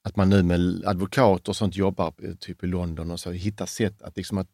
att 0.04 0.16
man 0.16 0.28
nu 0.28 0.42
med 0.42 0.82
advokater 0.86 1.50
och 1.50 1.56
sånt 1.56 1.76
jobbar 1.76 2.12
eh, 2.22 2.34
typ 2.34 2.64
i 2.64 2.66
London 2.66 3.10
och 3.10 3.20
så 3.20 3.30
hittar 3.30 3.66
sätt 3.66 4.02
att, 4.02 4.16
liksom 4.16 4.38
att, 4.38 4.48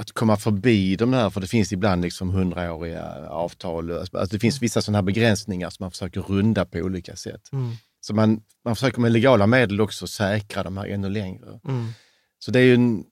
att 0.00 0.12
komma 0.12 0.36
förbi 0.36 0.96
de 0.96 1.12
här, 1.12 1.30
för 1.30 1.40
det 1.40 1.46
finns 1.46 1.72
ibland 1.72 2.02
liksom 2.02 2.30
hundraåriga 2.30 3.28
avtal. 3.28 3.90
Alltså 3.90 4.26
det 4.26 4.38
finns 4.38 4.62
vissa 4.62 4.82
sådana 4.82 4.98
här 4.98 5.02
begränsningar 5.02 5.70
som 5.70 5.84
man 5.84 5.90
försöker 5.90 6.20
runda 6.20 6.64
på 6.64 6.78
olika 6.78 7.16
sätt. 7.16 7.52
Mm. 7.52 7.72
Så 8.00 8.14
man, 8.14 8.42
man 8.64 8.76
försöker 8.76 9.00
med 9.00 9.12
legala 9.12 9.46
medel 9.46 9.80
också 9.80 10.06
säkra 10.06 10.62
de 10.62 10.76
här 10.76 10.86
ännu 10.86 11.10
längre. 11.10 11.60
Mm. 11.68 11.92
Så 12.38 12.50
det 12.50 12.58
är 12.58 12.64
ju 12.64 12.74
en, 12.74 13.04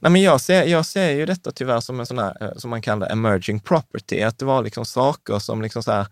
Nej, 0.00 0.12
men 0.12 0.22
jag, 0.22 0.40
ser, 0.40 0.64
jag 0.64 0.86
ser 0.86 1.10
ju 1.10 1.26
detta 1.26 1.52
tyvärr 1.52 1.80
som 1.80 2.00
en 2.00 2.06
sån 2.06 2.18
här, 2.18 2.36
eh, 2.40 2.52
som 2.56 2.70
man 2.70 2.82
kallar 2.82 3.12
emerging 3.12 3.60
property, 3.60 4.22
att 4.22 4.38
det 4.38 4.44
var 4.44 4.62
liksom 4.62 4.84
saker 4.84 5.38
som 5.38 5.62
liksom 5.62 5.82
så 5.82 5.92
här, 5.92 6.06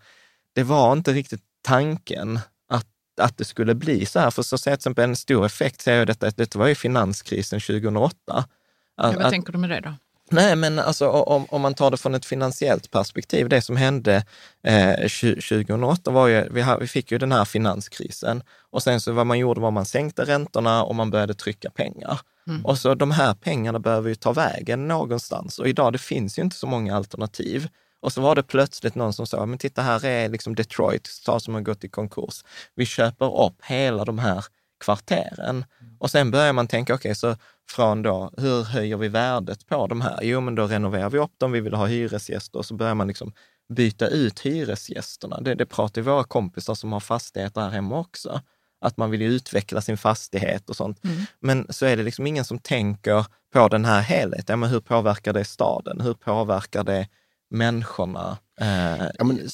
det 0.55 0.63
var 0.63 0.93
inte 0.93 1.13
riktigt 1.13 1.41
tanken 1.61 2.39
att, 2.69 2.87
att 3.21 3.37
det 3.37 3.45
skulle 3.45 3.75
bli 3.75 4.05
så 4.05 4.19
här. 4.19 4.31
För 4.31 4.43
så 4.43 4.55
att 4.55 4.61
säga 4.61 4.75
till 4.75 4.79
exempel 4.79 5.03
en 5.03 5.15
stor 5.15 5.45
effekt 5.45 5.81
ser 5.81 5.97
jag 5.97 6.07
detta, 6.07 6.29
detta 6.29 6.59
var 6.59 6.67
ju 6.67 6.75
finanskrisen 6.75 7.59
2008. 7.59 8.15
Att, 8.31 9.13
Ja, 9.13 9.19
vad 9.19 9.29
tänker 9.29 9.51
du 9.51 9.57
med 9.57 9.69
det 9.69 9.79
då? 9.79 9.93
Nej, 10.31 10.55
men 10.55 10.79
alltså, 10.79 11.09
om, 11.09 11.45
om 11.49 11.61
man 11.61 11.73
tar 11.73 11.91
det 11.91 11.97
från 11.97 12.15
ett 12.15 12.25
finansiellt 12.25 12.91
perspektiv, 12.91 13.49
det 13.49 13.61
som 13.61 13.75
hände 13.75 14.25
eh, 14.63 14.95
2008 14.95 16.11
var 16.11 16.27
ju, 16.27 16.49
vi, 16.51 16.65
vi 16.79 16.87
fick 16.87 17.11
ju 17.11 17.17
den 17.17 17.31
här 17.31 17.45
finanskrisen 17.45 18.43
och 18.71 18.83
sen 18.83 19.01
så 19.01 19.11
vad 19.11 19.27
man 19.27 19.39
gjorde 19.39 19.61
var 19.61 19.71
man 19.71 19.85
sänkte 19.85 20.23
räntorna 20.23 20.83
och 20.83 20.95
man 20.95 21.09
började 21.09 21.33
trycka 21.33 21.69
pengar. 21.69 22.19
Mm. 22.47 22.65
Och 22.65 22.77
så 22.77 22.95
de 22.95 23.11
här 23.11 23.33
pengarna 23.33 23.79
behöver 23.79 24.09
ju 24.09 24.15
ta 24.15 24.33
vägen 24.33 24.87
någonstans 24.87 25.59
och 25.59 25.67
idag 25.67 25.93
det 25.93 25.99
finns 25.99 26.39
ju 26.39 26.41
inte 26.41 26.55
så 26.55 26.67
många 26.67 26.95
alternativ. 26.95 27.67
Och 28.01 28.13
så 28.13 28.21
var 28.21 28.35
det 28.35 28.43
plötsligt 28.43 28.95
någon 28.95 29.13
som 29.13 29.27
sa, 29.27 29.45
men 29.45 29.57
titta 29.57 29.81
här 29.81 30.05
är 30.05 30.29
liksom 30.29 30.55
Detroit, 30.55 31.07
stad 31.07 31.41
som 31.41 31.53
har 31.53 31.61
gått 31.61 31.83
i 31.83 31.89
konkurs. 31.89 32.43
Vi 32.75 32.85
köper 32.85 33.45
upp 33.45 33.65
hela 33.65 34.05
de 34.05 34.19
här 34.19 34.45
kvarteren. 34.83 35.65
Och 35.99 36.11
sen 36.11 36.31
börjar 36.31 36.53
man 36.53 36.67
tänka, 36.67 36.93
okej, 36.93 37.09
okay, 37.09 37.15
så 37.15 37.35
från 37.71 38.01
då, 38.01 38.31
hur 38.37 38.63
höjer 38.63 38.97
vi 38.97 39.07
värdet 39.07 39.67
på 39.67 39.87
de 39.87 40.01
här? 40.01 40.19
Jo, 40.21 40.41
men 40.41 40.55
då 40.55 40.67
renoverar 40.67 41.09
vi 41.09 41.17
upp 41.17 41.31
dem, 41.37 41.51
vi 41.51 41.59
vill 41.59 41.73
ha 41.73 41.85
hyresgäster 41.85 42.59
och 42.59 42.65
så 42.65 42.73
börjar 42.73 42.95
man 42.95 43.07
liksom 43.07 43.33
byta 43.73 44.07
ut 44.07 44.39
hyresgästerna. 44.39 45.41
Det, 45.41 45.55
det 45.55 45.65
pratar 45.65 46.01
våra 46.01 46.23
kompisar 46.23 46.75
som 46.75 46.93
har 46.93 46.99
fastigheter 46.99 47.61
här 47.61 47.69
hemma 47.69 47.99
också, 47.99 48.41
att 48.81 48.97
man 48.97 49.11
vill 49.11 49.21
utveckla 49.21 49.81
sin 49.81 49.97
fastighet 49.97 50.69
och 50.69 50.75
sånt. 50.75 51.03
Mm. 51.03 51.23
Men 51.39 51.65
så 51.69 51.85
är 51.85 51.97
det 51.97 52.03
liksom 52.03 52.27
ingen 52.27 52.45
som 52.45 52.59
tänker 52.59 53.25
på 53.53 53.67
den 53.67 53.85
här 53.85 54.01
helheten. 54.01 54.59
Men 54.59 54.69
hur 54.69 54.79
påverkar 54.79 55.33
det 55.33 55.45
staden? 55.45 56.01
Hur 56.01 56.13
påverkar 56.13 56.83
det 56.83 57.07
människorna? 57.51 58.37
Eh, 58.61 59.05
ja, 59.17 59.23
men 59.23 59.49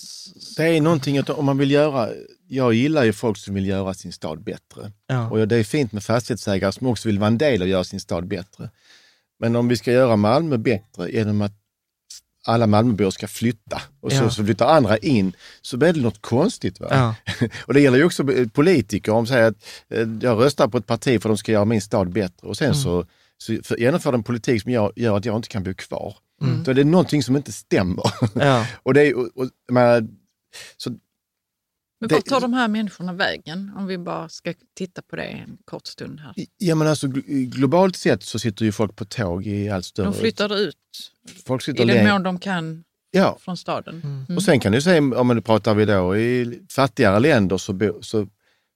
det 0.57 0.63
är 0.63 0.81
någonting 0.81 1.17
att 1.17 1.29
om 1.29 1.45
man 1.45 1.57
vill 1.57 1.71
göra, 1.71 2.09
jag 2.47 2.73
gillar 2.73 3.03
ju 3.03 3.13
folk 3.13 3.37
som 3.37 3.53
vill 3.55 3.67
göra 3.67 3.93
sin 3.93 4.13
stad 4.13 4.43
bättre. 4.43 4.91
Ja. 5.07 5.29
Och 5.29 5.47
det 5.47 5.55
är 5.55 5.63
fint 5.63 5.91
med 5.91 6.03
fastighetsägare 6.03 6.71
som 6.71 6.87
också 6.87 7.09
vill 7.09 7.19
vara 7.19 7.27
en 7.27 7.37
del 7.37 7.61
att 7.61 7.67
göra 7.67 7.83
sin 7.83 7.99
stad 7.99 8.27
bättre. 8.27 8.69
Men 9.39 9.55
om 9.55 9.67
vi 9.67 9.77
ska 9.77 9.91
göra 9.91 10.15
Malmö 10.15 10.57
bättre 10.57 11.11
genom 11.11 11.41
att 11.41 11.53
alla 12.47 12.67
Malmöbor 12.67 13.09
ska 13.09 13.27
flytta 13.27 13.81
och 14.01 14.11
så, 14.11 14.23
ja. 14.23 14.29
så 14.29 14.45
flyttar 14.45 14.67
andra 14.67 14.97
in, 14.97 15.33
så 15.61 15.77
blir 15.77 15.93
det 15.93 16.01
något 16.01 16.21
konstigt. 16.21 16.79
Va? 16.79 16.87
Ja. 16.89 17.15
och 17.65 17.73
det 17.73 17.81
gäller 17.81 17.97
ju 17.97 18.03
också 18.03 18.25
politiker. 18.53 19.11
Om 19.11 19.27
säger 19.27 19.47
att 19.47 19.55
eh, 19.89 20.07
jag 20.21 20.39
röstar 20.39 20.67
på 20.67 20.77
ett 20.77 20.85
parti 20.85 21.21
för 21.21 21.29
att 21.29 21.35
de 21.35 21.37
ska 21.37 21.51
göra 21.51 21.65
min 21.65 21.81
stad 21.81 22.09
bättre 22.09 22.47
och 22.47 22.57
sen 22.57 22.67
mm. 22.67 22.77
så, 22.77 23.05
så 23.37 23.57
för, 23.63 23.77
genomför 23.77 24.11
de 24.11 24.15
en 24.15 24.23
politik 24.23 24.61
som 24.61 24.71
gör, 24.71 24.93
gör 24.95 25.17
att 25.17 25.25
jag 25.25 25.35
inte 25.35 25.49
kan 25.49 25.63
bo 25.63 25.73
kvar. 25.73 26.15
Mm. 26.41 26.63
Är 26.67 26.73
det 26.73 26.83
någonting 26.83 27.23
som 27.23 27.35
inte 27.35 27.51
stämmer. 27.51 28.03
Ja. 28.33 28.67
och 28.83 28.93
det 28.93 29.01
är, 29.01 29.17
och, 29.17 29.29
och, 29.35 29.49
men, 29.71 30.17
så, 30.77 30.89
men 31.99 32.09
vart 32.09 32.25
tar 32.25 32.41
de 32.41 32.53
här 32.53 32.67
människorna 32.67 33.13
vägen? 33.13 33.71
Om 33.77 33.87
vi 33.87 33.97
bara 33.97 34.29
ska 34.29 34.53
titta 34.75 35.01
på 35.01 35.15
det 35.15 35.23
en 35.23 35.57
kort 35.65 35.87
stund 35.87 36.19
här. 36.19 36.33
Ja, 36.57 36.75
men 36.75 36.87
alltså, 36.87 37.07
globalt 37.27 37.95
sett 37.95 38.23
så 38.23 38.39
sitter 38.39 38.65
ju 38.65 38.71
folk 38.71 38.95
på 38.95 39.05
tåg 39.05 39.47
i 39.47 39.69
allt 39.69 39.85
större... 39.85 40.05
De 40.05 40.13
flyttar 40.13 40.55
ut 40.55 40.75
folk 41.45 41.61
sitter 41.61 41.83
i 41.83 41.87
den 41.87 42.07
mån 42.07 42.23
de 42.23 42.39
kan 42.39 42.83
ja. 43.11 43.37
från 43.39 43.57
staden. 43.57 44.01
Mm. 44.03 44.25
Mm. 44.29 44.37
Och 44.37 44.43
sen 44.43 44.59
kan 44.59 44.71
du 44.71 44.81
säga, 44.81 45.19
om 45.19 45.27
du 45.27 45.41
pratar 45.41 45.73
vi 45.73 45.85
då 45.85 46.17
i 46.17 46.61
fattigare 46.69 47.19
länder 47.19 47.57
så, 47.57 47.73
bo, 47.73 48.01
så, 48.01 48.27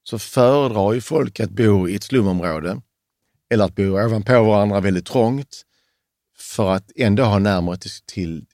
så 0.04 0.20
föredrar 0.20 0.94
ju 0.94 1.02
folk 1.02 1.40
att 1.40 1.50
bo 1.50 1.90
i 1.90 1.96
ett 1.96 2.04
slumområde 2.04 2.82
eller 3.50 3.66
att 3.66 3.76
bo 3.76 3.84
ovanpå 3.84 4.44
varandra 4.44 4.80
väldigt 4.80 5.06
trångt 5.06 5.62
för 6.42 6.72
att 6.72 6.92
ändå 6.96 7.24
ha 7.24 7.40
närmare 7.40 7.78
till, 8.06 8.46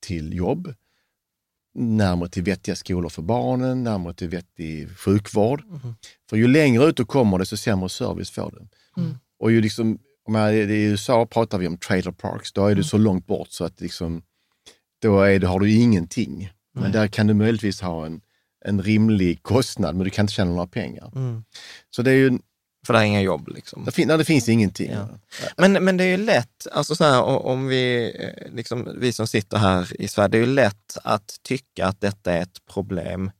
till, 0.00 0.34
jobb, 0.34 0.74
närmare 1.74 2.28
till 2.28 2.42
vettiga 2.42 2.74
skolor 2.74 3.08
för 3.08 3.22
barnen, 3.22 3.84
närmare 3.84 4.14
till 4.14 4.28
vettig 4.28 4.98
sjukvård. 4.98 5.62
Mm. 5.64 5.94
För 6.30 6.36
ju 6.36 6.46
längre 6.46 6.84
ut 6.84 6.96
du 6.96 7.04
kommer, 7.04 7.38
desto 7.38 7.56
sämre 7.56 7.88
service 7.88 8.30
får 8.30 8.50
du. 8.50 8.68
Mm. 9.02 9.18
Och 9.38 9.52
ju 9.52 9.60
liksom, 9.60 9.98
I 10.52 10.84
USA 10.84 11.26
pratar 11.26 11.58
vi 11.58 11.66
om 11.66 11.76
trailer 11.78 12.12
parks, 12.12 12.52
då 12.52 12.64
är 12.66 12.68
du 12.68 12.72
mm. 12.72 12.84
så 12.84 12.98
långt 12.98 13.26
bort 13.26 13.50
så 13.50 13.64
att 13.64 13.80
liksom, 13.80 14.22
då 15.02 15.20
är 15.20 15.38
det, 15.38 15.46
har 15.46 15.60
du 15.60 15.72
ingenting. 15.72 16.50
Men 16.74 16.92
där 16.92 17.08
kan 17.08 17.26
du 17.26 17.34
möjligtvis 17.34 17.80
ha 17.80 18.06
en, 18.06 18.20
en 18.64 18.82
rimlig 18.82 19.42
kostnad, 19.42 19.96
men 19.96 20.04
du 20.04 20.10
kan 20.10 20.22
inte 20.22 20.32
tjäna 20.32 20.50
några 20.50 20.66
pengar. 20.66 21.12
Mm. 21.14 21.44
Så 21.90 22.02
det 22.02 22.10
är 22.10 22.14
ju 22.14 22.38
för 22.86 22.92
det 22.92 22.98
är 22.98 23.04
inga 23.04 23.20
jobb. 23.20 23.48
Liksom. 23.48 23.84
Det, 23.84 23.92
fin 23.92 24.08
det 24.08 24.24
finns 24.24 24.48
ingenting. 24.48 24.90
Ja. 24.92 25.08
Men, 25.56 25.72
men 25.84 25.96
det 25.96 26.04
är 26.04 26.08
ju 26.08 26.16
lätt, 26.16 26.66
alltså 26.72 26.94
så 26.94 27.04
här, 27.04 27.22
om 27.22 27.66
vi, 27.66 28.12
eh, 28.18 28.52
liksom, 28.54 28.88
vi 28.96 29.12
som 29.12 29.26
sitter 29.26 29.58
här 29.58 30.02
i 30.02 30.08
Sverige, 30.08 30.28
det 30.28 30.36
är 30.36 30.40
ju 30.46 30.54
lätt 30.54 30.98
att 31.04 31.36
tycka 31.42 31.86
att 31.86 32.00
detta 32.00 32.32
är 32.32 32.42
ett 32.42 32.66
problem 32.72 33.30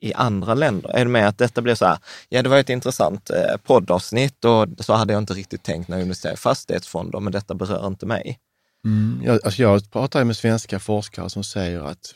i 0.00 0.14
andra 0.14 0.54
länder. 0.54 0.90
Är 0.90 1.04
det 1.04 1.10
med 1.10 1.28
att 1.28 1.38
detta 1.38 1.62
blir 1.62 1.74
så 1.74 1.86
här, 1.86 1.98
ja 2.28 2.42
det 2.42 2.48
var 2.48 2.58
ett 2.58 2.68
intressant 2.68 3.30
eh, 3.30 3.56
poddavsnitt 3.56 4.44
och 4.44 4.68
så 4.78 4.92
hade 4.92 5.12
jag 5.12 5.22
inte 5.22 5.34
riktigt 5.34 5.62
tänkt 5.62 5.88
när 5.88 5.96
jag 5.96 6.02
investerar 6.02 6.34
i 6.34 6.36
fastighetsfonder, 6.36 7.20
men 7.20 7.32
detta 7.32 7.54
berör 7.54 7.86
inte 7.86 8.06
mig. 8.06 8.38
Mm, 8.84 9.22
jag, 9.24 9.44
alltså 9.44 9.62
jag 9.62 9.90
pratar 9.90 10.24
med 10.24 10.36
svenska 10.36 10.78
forskare 10.78 11.30
som 11.30 11.44
säger 11.44 11.80
att, 11.80 12.14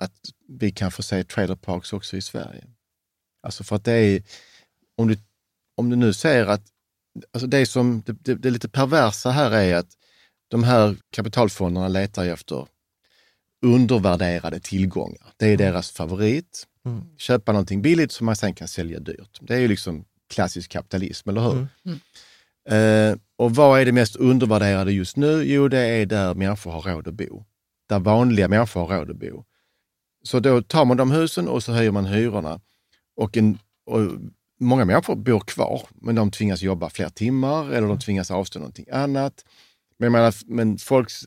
att 0.00 0.12
vi 0.48 0.70
kan 0.70 0.92
få 0.92 1.02
se 1.02 1.24
trailer 1.24 1.54
parks 1.54 1.92
också 1.92 2.16
i 2.16 2.22
Sverige. 2.22 2.64
Alltså 3.42 3.64
för 3.64 3.76
att 3.76 3.84
det 3.84 3.92
är, 3.92 4.22
om 4.96 5.08
du 5.08 5.18
om 5.76 5.90
du 5.90 5.96
nu 5.96 6.12
säger 6.12 6.46
att 6.46 6.62
alltså 7.32 7.46
det, 7.46 7.66
som, 7.66 8.02
det, 8.06 8.12
det, 8.12 8.34
det 8.34 8.50
lite 8.50 8.68
perversa 8.68 9.30
här 9.30 9.50
är 9.50 9.74
att 9.74 9.88
de 10.48 10.64
här 10.64 10.96
kapitalfonderna 11.10 11.88
letar 11.88 12.26
efter 12.26 12.66
undervärderade 13.62 14.60
tillgångar. 14.60 15.32
Det 15.36 15.46
är 15.46 15.54
mm. 15.54 15.66
deras 15.66 15.90
favorit. 15.90 16.66
Mm. 16.86 17.04
Köpa 17.18 17.52
någonting 17.52 17.82
billigt 17.82 18.12
som 18.12 18.26
man 18.26 18.36
sen 18.36 18.54
kan 18.54 18.68
sälja 18.68 19.00
dyrt. 19.00 19.38
Det 19.40 19.54
är 19.54 19.58
ju 19.58 19.68
liksom 19.68 20.04
klassisk 20.30 20.70
kapitalism, 20.70 21.30
eller 21.30 21.40
hur? 21.40 21.52
Mm. 21.52 21.68
mm. 21.84 21.98
Eh, 22.68 23.18
och 23.36 23.54
vad 23.54 23.80
är 23.80 23.84
det 23.84 23.92
mest 23.92 24.16
undervärderade 24.16 24.92
just 24.92 25.16
nu? 25.16 25.42
Jo, 25.42 25.68
det 25.68 25.78
är 25.78 26.06
där 26.06 26.34
människor 26.34 26.70
har 26.70 26.82
råd 26.82 27.08
att 27.08 27.14
bo. 27.14 27.44
Där 27.88 27.98
vanliga 27.98 28.48
människor 28.48 28.86
har 28.86 28.98
råd 28.98 29.10
att 29.10 29.16
bo. 29.16 29.44
Så 30.22 30.40
då 30.40 30.62
tar 30.62 30.84
man 30.84 30.96
de 30.96 31.10
husen 31.10 31.48
och 31.48 31.62
så 31.62 31.72
höjer 31.72 31.90
man 31.90 32.06
hyrorna. 32.06 32.60
Och, 33.16 33.36
en, 33.36 33.58
och 33.86 34.00
många 34.60 34.84
människor 34.84 35.14
bor 35.14 35.40
kvar, 35.40 35.82
men 35.94 36.14
de 36.14 36.30
tvingas 36.30 36.62
jobba 36.62 36.90
fler 36.90 37.08
timmar 37.08 37.70
eller 37.70 37.88
de 37.88 37.98
tvingas 37.98 38.30
avstå 38.30 38.58
någonting 38.58 38.86
annat. 38.92 39.44
Men, 39.98 40.12
menar, 40.12 40.34
men 40.46 40.78
folks 40.78 41.24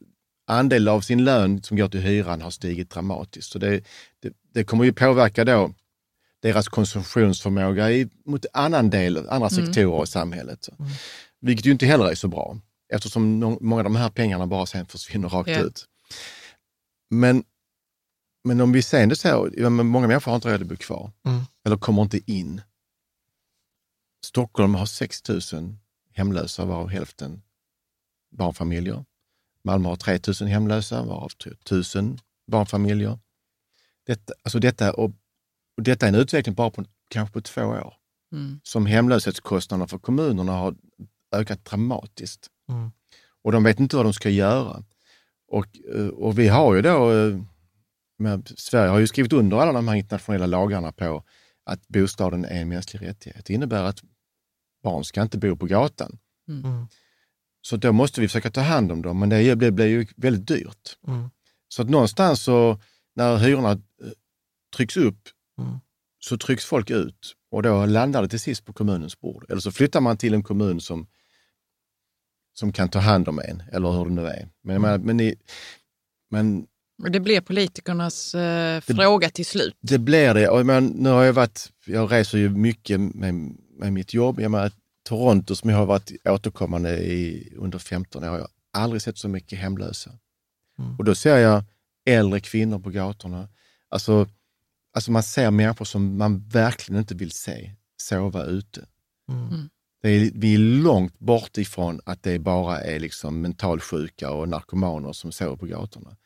andel 0.47 0.87
av 0.87 1.01
sin 1.01 1.23
lön 1.23 1.63
som 1.63 1.77
går 1.77 1.87
till 1.87 1.99
hyran 1.99 2.41
har 2.41 2.51
stigit 2.51 2.89
dramatiskt. 2.89 3.51
Så 3.51 3.59
det, 3.59 3.83
det, 4.19 4.33
det 4.53 4.63
kommer 4.63 4.83
ju 4.83 4.93
påverka 4.93 5.45
då 5.45 5.73
deras 6.41 6.67
konsumtionsförmåga 6.67 7.91
i, 7.91 8.09
mot 8.25 8.45
annan 8.53 8.89
del, 8.89 9.17
andra 9.17 9.49
mm. 9.49 9.49
sektorer 9.49 9.93
mm. 9.93 10.03
i 10.03 10.07
samhället. 10.07 10.69
Mm. 10.79 10.91
Vilket 11.41 11.65
ju 11.65 11.71
inte 11.71 11.85
heller 11.85 12.11
är 12.11 12.15
så 12.15 12.27
bra 12.27 12.57
eftersom 12.93 13.39
många 13.61 13.79
av 13.79 13.83
de 13.83 13.95
här 13.95 14.09
pengarna 14.09 14.47
bara 14.47 14.65
sen 14.65 14.85
försvinner 14.85 15.29
rakt 15.29 15.49
yeah. 15.49 15.63
ut. 15.63 15.85
Men, 17.09 17.43
men 18.43 18.61
om 18.61 18.71
vi 18.71 18.81
sen 18.81 19.15
ser, 19.15 19.69
många 19.69 20.07
människor 20.07 20.31
har 20.31 20.35
inte 20.35 20.51
råd 20.53 20.61
att 20.61 20.67
bo 20.67 20.75
kvar 20.75 21.11
mm. 21.25 21.41
eller 21.65 21.77
kommer 21.77 22.01
inte 22.01 22.31
in. 22.31 22.61
Stockholm 24.25 24.75
har 24.75 24.85
6 24.85 25.29
000 25.53 25.75
hemlösa, 26.13 26.65
varav 26.65 26.89
hälften 26.89 27.41
barnfamiljer. 28.31 29.05
Malmö 29.63 29.89
har 29.89 29.95
3 29.95 30.19
000 30.41 30.49
hemlösa, 30.49 31.03
varav 31.03 31.31
1 31.45 31.95
000 31.95 32.17
barnfamiljer. 32.47 33.19
Detta, 34.05 34.33
alltså 34.43 34.59
detta, 34.59 34.93
och, 34.93 35.11
och 35.77 35.83
detta 35.83 36.05
är 36.05 36.09
en 36.09 36.15
utveckling 36.15 36.55
bara 36.55 36.69
på 36.69 36.85
kanske 37.07 37.33
på 37.33 37.41
två 37.41 37.61
år. 37.61 37.93
Mm. 38.31 38.59
Som 38.63 38.85
hemlöshetskostnaderna 38.85 39.87
för 39.87 39.97
kommunerna 39.97 40.51
har 40.51 40.75
ökat 41.31 41.65
dramatiskt. 41.65 42.47
Mm. 42.69 42.91
Och 43.43 43.51
de 43.51 43.63
vet 43.63 43.79
inte 43.79 43.95
vad 43.95 44.05
de 44.05 44.13
ska 44.13 44.29
göra. 44.29 44.83
Och, 45.47 45.67
eh, 45.95 46.07
och 46.07 46.39
vi 46.39 46.47
har 46.47 46.75
ju 46.75 46.81
då, 46.81 47.11
eh, 47.11 47.41
med, 48.17 48.51
Sverige 48.57 48.89
har 48.89 48.99
ju 48.99 49.07
skrivit 49.07 49.33
under 49.33 49.57
alla 49.57 49.71
de 49.71 49.87
här 49.87 49.95
internationella 49.95 50.45
lagarna 50.45 50.91
på 50.91 51.23
att 51.65 51.87
bostaden 51.87 52.45
är 52.45 52.61
en 52.61 52.69
mänsklig 52.69 53.07
rättighet. 53.07 53.45
Det 53.45 53.53
innebär 53.53 53.83
att 53.83 54.03
barn 54.83 55.03
ska 55.03 55.21
inte 55.21 55.37
bo 55.37 55.55
på 55.55 55.65
gatan. 55.65 56.17
Mm. 56.49 56.65
mm. 56.65 56.87
Så 57.61 57.77
då 57.77 57.91
måste 57.91 58.21
vi 58.21 58.27
försöka 58.27 58.51
ta 58.51 58.61
hand 58.61 58.91
om 58.91 59.01
dem, 59.01 59.19
men 59.19 59.29
det 59.29 59.55
blir, 59.55 59.71
blir 59.71 59.85
ju 59.85 60.07
väldigt 60.15 60.47
dyrt. 60.47 60.97
Mm. 61.07 61.29
Så 61.67 61.81
att 61.81 61.89
någonstans 61.89 62.43
så, 62.43 62.79
när 63.15 63.37
hyrorna 63.37 63.71
eh, 63.71 63.77
trycks 64.75 64.97
upp, 64.97 65.29
mm. 65.59 65.79
så 66.19 66.37
trycks 66.37 66.65
folk 66.65 66.89
ut 66.89 67.35
och 67.51 67.63
då 67.63 67.85
landar 67.85 68.21
det 68.21 68.27
till 68.27 68.39
sist 68.39 68.65
på 68.65 68.73
kommunens 68.73 69.19
bord. 69.19 69.45
Eller 69.49 69.61
så 69.61 69.71
flyttar 69.71 70.01
man 70.01 70.17
till 70.17 70.33
en 70.33 70.43
kommun 70.43 70.81
som, 70.81 71.07
som 72.53 72.73
kan 72.73 72.89
ta 72.89 72.99
hand 72.99 73.29
om 73.29 73.39
en, 73.39 73.63
eller 73.71 73.91
hur 73.91 74.05
det 74.05 74.11
nu 74.11 74.27
är. 74.27 74.49
Men, 74.63 74.75
mm. 74.75 75.01
men, 75.01 75.33
men, 76.29 76.67
men 76.97 77.11
det 77.11 77.19
blir 77.19 77.41
politikernas 77.41 78.35
eh, 78.35 78.81
det, 78.87 78.95
fråga 78.95 79.29
till 79.29 79.45
slut. 79.45 79.75
Det 79.81 79.97
blir 79.97 80.33
det. 80.33 80.49
Och 80.49 80.65
men, 80.65 80.85
nu 80.85 81.09
har 81.09 81.23
jag 81.23 81.33
varit, 81.33 81.71
jag 81.85 82.11
reser 82.11 82.37
ju 82.37 82.49
mycket 82.49 82.99
med, 82.99 83.55
med 83.79 83.93
mitt 83.93 84.13
jobb. 84.13 84.39
Jag 84.39 84.51
menar, 84.51 84.71
Toronto 85.03 85.55
som 85.55 85.69
jag 85.69 85.77
har 85.77 85.85
varit 85.85 86.11
återkommande 86.25 86.97
i 86.97 87.53
under 87.57 87.79
15 87.79 88.23
år, 88.23 88.29
jag 88.29 88.39
har 88.39 88.49
aldrig 88.71 89.01
sett 89.01 89.17
så 89.17 89.27
mycket 89.27 89.59
hemlösa. 89.59 90.11
Mm. 90.79 90.95
Och 90.95 91.05
då 91.05 91.15
ser 91.15 91.37
jag 91.37 91.63
äldre 92.05 92.39
kvinnor 92.39 92.79
på 92.79 92.89
gatorna. 92.89 93.47
Alltså, 93.89 94.27
alltså 94.93 95.11
man 95.11 95.23
ser 95.23 95.51
människor 95.51 95.85
som 95.85 96.17
man 96.17 96.47
verkligen 96.47 96.99
inte 96.99 97.15
vill 97.15 97.31
se 97.31 97.71
sova 97.97 98.43
ute. 98.43 98.85
Mm. 99.29 99.47
mm. 99.47 99.69
Det 100.01 100.09
är, 100.09 100.31
vi 100.35 100.53
är 100.53 100.59
långt 100.59 101.19
bort 101.19 101.57
ifrån 101.57 102.01
att 102.05 102.23
det 102.23 102.39
bara 102.39 102.81
är 102.81 102.99
liksom 102.99 103.41
mentalsjuka 103.41 104.31
och 104.31 104.49
narkomaner 104.49 105.13
som 105.13 105.31
sover 105.31 105.55
på 105.55 105.65
gatorna. 105.65 106.17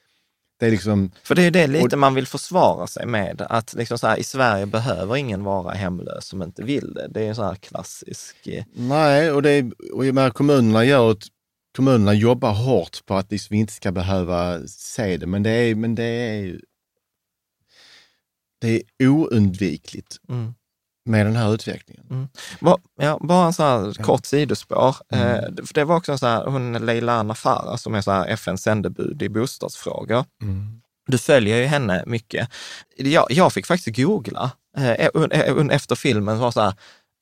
Det 0.59 0.65
är 0.65 0.71
liksom, 0.71 1.11
För 1.23 1.35
det 1.35 1.41
är 1.43 1.51
det 1.51 1.67
lite 1.67 1.95
Och- 1.95 1.99
man 1.99 2.13
vill 2.13 2.27
försvara 2.27 2.87
sig 2.87 3.05
med, 3.05 3.41
att 3.49 3.73
liksom 3.73 3.97
så 3.99 4.07
här, 4.07 4.17
i 4.17 4.23
Sverige 4.23 4.65
behöver 4.65 5.15
ingen 5.15 5.43
vara 5.43 5.73
hemlös 5.73 6.25
som 6.27 6.41
inte 6.43 6.63
vill 6.63 6.93
det. 6.93 7.07
Det 7.07 7.23
är 7.23 7.29
en 7.29 7.35
sån 7.35 7.45
här 7.45 7.55
klassisk... 7.55 8.47
eh, 8.47 8.63
nej, 8.73 9.31
och, 9.31 9.41
det 9.41 9.49
är, 9.51 9.71
och 9.93 10.05
jag 10.05 10.15
menar, 10.15 10.29
kommunerna, 10.29 10.85
gör 10.85 11.11
ett, 11.11 11.23
kommunerna 11.75 12.13
jobbar 12.13 12.53
hårt 12.53 13.05
på 13.05 13.15
att 13.15 13.31
liksom 13.31 13.47
vi 13.55 13.59
inte 13.59 13.73
ska 13.73 13.91
behöva 13.91 14.67
se 14.67 15.17
det, 15.17 15.27
men 15.27 15.43
det 15.43 15.49
är, 15.49 15.75
men 15.75 15.95
det 15.95 16.03
är, 16.03 16.59
det 18.61 18.83
är 18.97 19.07
oundvikligt 19.09 20.17
Mm. 20.29 20.53
Med 21.05 21.25
den 21.25 21.35
här 21.35 21.53
utvecklingen. 21.53 22.29
Ba- 22.59 22.77
Ja, 23.01 23.19
bara 23.21 23.45
en 23.47 23.53
sån 23.53 23.65
här 23.65 24.03
kort 24.03 24.25
sidospår. 24.25 24.95
Mm. 25.09 25.27
Eh, 25.27 25.49
det- 25.51 25.65
för 25.67 25.73
det 25.73 25.83
var 25.85 25.95
också 25.95 26.17
sån 26.17 26.29
här, 26.29 26.45
hon 26.45 26.73
Leila 26.73 27.13
Anna 27.13 27.35
Farah 27.35 27.75
som 27.75 27.95
är 27.95 28.01
så 28.01 28.11
här 28.11 28.27
FNs 28.27 28.61
sändebud 28.63 29.21
i 29.21 29.29
bostadsfrågor. 29.29 30.25
Du 31.07 31.17
följer 31.17 31.57
ju 31.57 31.65
henne 31.65 32.03
mycket. 32.07 32.49
Jag, 32.97 33.27
jag 33.29 33.53
fick 33.53 33.65
faktiskt 33.65 33.97
googla 33.97 34.51
eh, 34.77 34.91
eh, 34.91 35.67
efter 35.71 35.95
filmen, 35.95 36.39
var 36.39 36.51
så 36.51 36.61
här, 36.61 36.73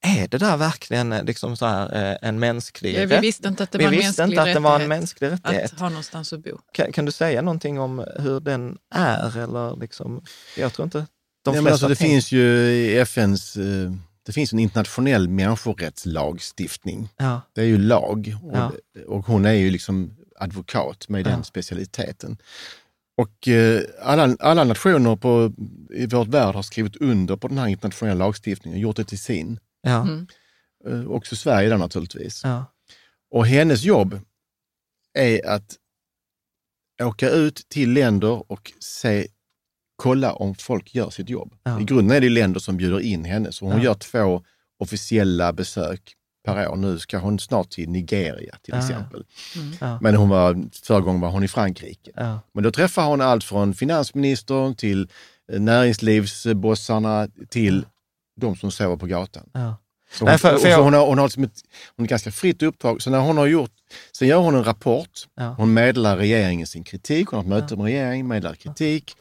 är 0.05 0.27
det 0.27 0.37
där 0.37 0.57
verkligen 0.57 1.09
liksom 1.09 1.57
så 1.57 1.65
här, 1.65 2.17
en 2.21 2.39
mänsklig 2.39 2.95
Ja, 2.95 3.05
vi 3.05 3.19
visste 3.19 3.47
inte 3.47 3.63
att 3.63 3.71
det 3.71 3.77
Vi 3.77 3.83
var 3.85 3.91
en 3.91 3.97
visste 3.99 4.23
inte 4.23 4.41
att 4.41 4.53
det 4.53 4.59
var 4.59 4.79
en 4.79 4.87
mänsklig 4.87 5.31
rättighet. 5.31 5.73
Att 5.73 5.79
ha 5.79 5.89
någonstans 5.89 6.33
att 6.33 6.43
bo. 6.43 6.57
Kan, 6.73 6.91
kan 6.91 7.05
du 7.05 7.11
säga 7.11 7.41
någonting 7.41 7.79
om 7.79 8.05
hur 8.19 8.39
den 8.39 8.77
är? 8.95 9.37
Eller 9.37 9.75
liksom, 9.79 10.23
jag 10.57 10.73
tror 10.73 10.83
inte 10.83 11.05
de 11.43 11.55
Ja, 11.55 11.61
men 11.61 11.71
alltså, 11.73 11.87
det 11.87 11.95
tänker- 11.95 12.13
finns 12.13 12.31
ju 12.31 12.43
i 12.71 12.97
FNs, 12.97 13.55
eh, 13.57 13.91
det 14.25 14.31
finns 14.31 14.53
en 14.53 14.59
internationell 14.59 15.29
människorättslagstiftning. 15.29 17.09
Ja, 17.17 17.41
Det 17.53 17.61
är 17.61 17.65
ju 17.65 17.77
lag 17.77 18.35
och, 18.43 18.55
Ja. 18.57 18.71
och 19.07 19.25
hon 19.25 19.45
är 19.45 19.53
ju 19.53 19.69
liksom 19.69 20.17
advokat 20.39 21.09
med 21.09 21.23
den 21.25 21.37
Ja. 21.37 21.43
specialiteten. 21.43 22.37
Och 23.17 23.47
eh, 23.47 23.81
alla, 24.01 24.35
alla 24.39 24.63
nationer 24.63 25.15
på, 25.15 25.53
i 25.93 26.05
vårt 26.07 26.27
värld 26.27 26.55
har 26.55 26.61
skrivit 26.63 26.95
under 26.95 27.35
på 27.35 27.47
den 27.47 27.57
här 27.57 27.67
internationella 27.67 28.25
lagstiftningen 28.25 28.77
och 28.77 28.81
gjort 28.81 28.95
det 28.95 29.03
till 29.03 29.19
sin. 29.19 29.59
ja, 29.81 30.01
Mm. 30.01 30.27
Eh, 30.87 31.11
också 31.11 31.35
Sverige 31.35 31.69
där 31.69 31.77
naturligtvis. 31.77 32.41
ja, 32.43 32.65
Och 33.31 33.47
hennes 33.47 33.83
jobb 33.83 34.19
är 35.13 35.47
att 35.47 35.75
åka 37.03 37.29
ut 37.29 37.65
till 37.69 37.93
länder 37.93 38.51
och 38.51 38.71
se, 38.79 39.27
kolla 40.01 40.33
om 40.33 40.55
folk 40.55 40.95
gör 40.95 41.09
sitt 41.09 41.29
jobb. 41.29 41.53
Ja. 41.63 41.81
I 41.81 41.83
grunden 41.83 42.17
är 42.17 42.21
det 42.21 42.29
länder 42.29 42.59
som 42.59 42.77
bjuder 42.77 42.99
in 42.99 43.25
henne, 43.25 43.51
så 43.51 43.65
hon 43.65 43.77
Ja. 43.77 43.83
gör 43.83 43.93
två 43.93 44.43
officiella 44.79 45.53
besök 45.53 46.13
per 46.45 46.67
år. 46.69 46.75
Nu 46.75 46.99
ska 46.99 47.17
hon 47.17 47.39
snart 47.39 47.69
till 47.69 47.89
Nigeria 47.89 48.55
till 48.63 48.73
Ja. 48.73 48.79
exempel. 48.79 49.23
Ja. 49.81 49.99
Men 50.01 50.15
hon 50.15 50.29
var, 50.29 50.63
förra 50.83 50.99
gången 50.99 51.21
var 51.21 51.29
hon 51.29 51.43
i 51.43 51.47
Frankrike. 51.47 52.11
ja, 52.15 52.39
Men 52.53 52.63
då 52.63 52.71
träffar 52.71 53.05
hon 53.05 53.21
allt 53.21 53.43
från 53.43 53.73
finansministern 53.73 54.75
till 54.75 55.07
eh, 55.53 55.59
näringslivsbossarna 55.59 57.27
till 57.49 57.85
de 58.41 58.55
som 58.55 58.71
sover 58.71 58.95
på 58.97 59.05
gatan. 59.05 59.49
ja. 59.53 59.75
Nej, 60.21 60.29
hon, 60.31 60.39
för- 60.39 60.47
för 60.49 60.55
och 60.55 60.61
så 60.61 60.67
jag- 60.67 60.83
hon, 60.83 60.93
har, 60.93 61.05
hon 61.07 61.17
har 61.17 61.25
liksom 61.25 61.43
ett, 61.43 61.61
hon 61.95 62.03
har 62.03 62.05
ett 62.05 62.09
ganska 62.09 62.31
fritt 62.31 62.63
uppdrag. 62.63 63.01
Så 63.01 63.09
när 63.09 63.19
hon 63.19 63.37
har 63.37 63.45
gjort, 63.45 63.71
sen 64.17 64.27
gör 64.27 64.37
hon 64.37 64.55
en 64.55 64.63
rapport. 64.63 65.27
Ja. 65.35 65.53
Hon 65.57 65.73
meddelar 65.73 66.17
regeringen 66.17 66.67
sin 66.67 66.83
kritik. 66.83 67.27
Hon 67.27 67.37
har 67.37 67.43
ett 67.43 67.49
möte 67.63 67.75
med 67.75 67.85
regeringen, 67.85 68.27
meddelar 68.27 68.55
kritik. 68.55 69.15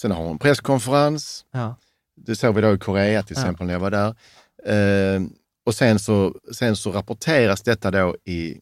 Sen 0.00 0.10
har 0.10 0.24
hon 0.24 0.38
presskonferens. 0.38 1.44
ja. 1.52 1.76
Det 2.16 2.36
såg 2.36 2.54
vi 2.54 2.60
då 2.60 2.74
i 2.74 2.78
Korea 2.78 3.22
till 3.22 3.36
Ja. 3.36 3.42
exempel 3.42 3.66
när 3.66 3.72
jag 3.74 3.80
var 3.80 3.90
där. 3.90 4.14
Eh, 4.66 5.22
och 5.66 5.74
sen 5.74 5.98
så, 5.98 6.34
sen 6.54 6.76
så 6.76 6.92
rapporteras 6.92 7.62
detta 7.62 7.90
då 7.90 8.16
i, 8.24 8.60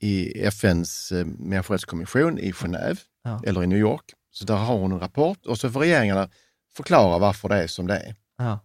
i 0.00 0.42
FNs 0.46 1.12
eh, 1.12 1.24
människorättskommission 1.26 2.38
i 2.38 2.52
Genève 2.52 2.98
Ja. 3.24 3.42
eller 3.46 3.62
i 3.62 3.66
New 3.66 3.78
York. 3.78 4.04
Så 4.30 4.44
där 4.44 4.54
har 4.56 4.76
hon 4.78 4.92
en 4.92 5.00
rapport 5.00 5.46
och 5.46 5.58
så 5.58 5.70
får 5.70 5.80
regeringarna 5.80 6.28
förklara 6.76 7.18
varför 7.18 7.48
det 7.48 7.62
är 7.62 7.66
som 7.66 7.86
det 7.86 7.96
är. 7.96 8.14
ja. 8.38 8.60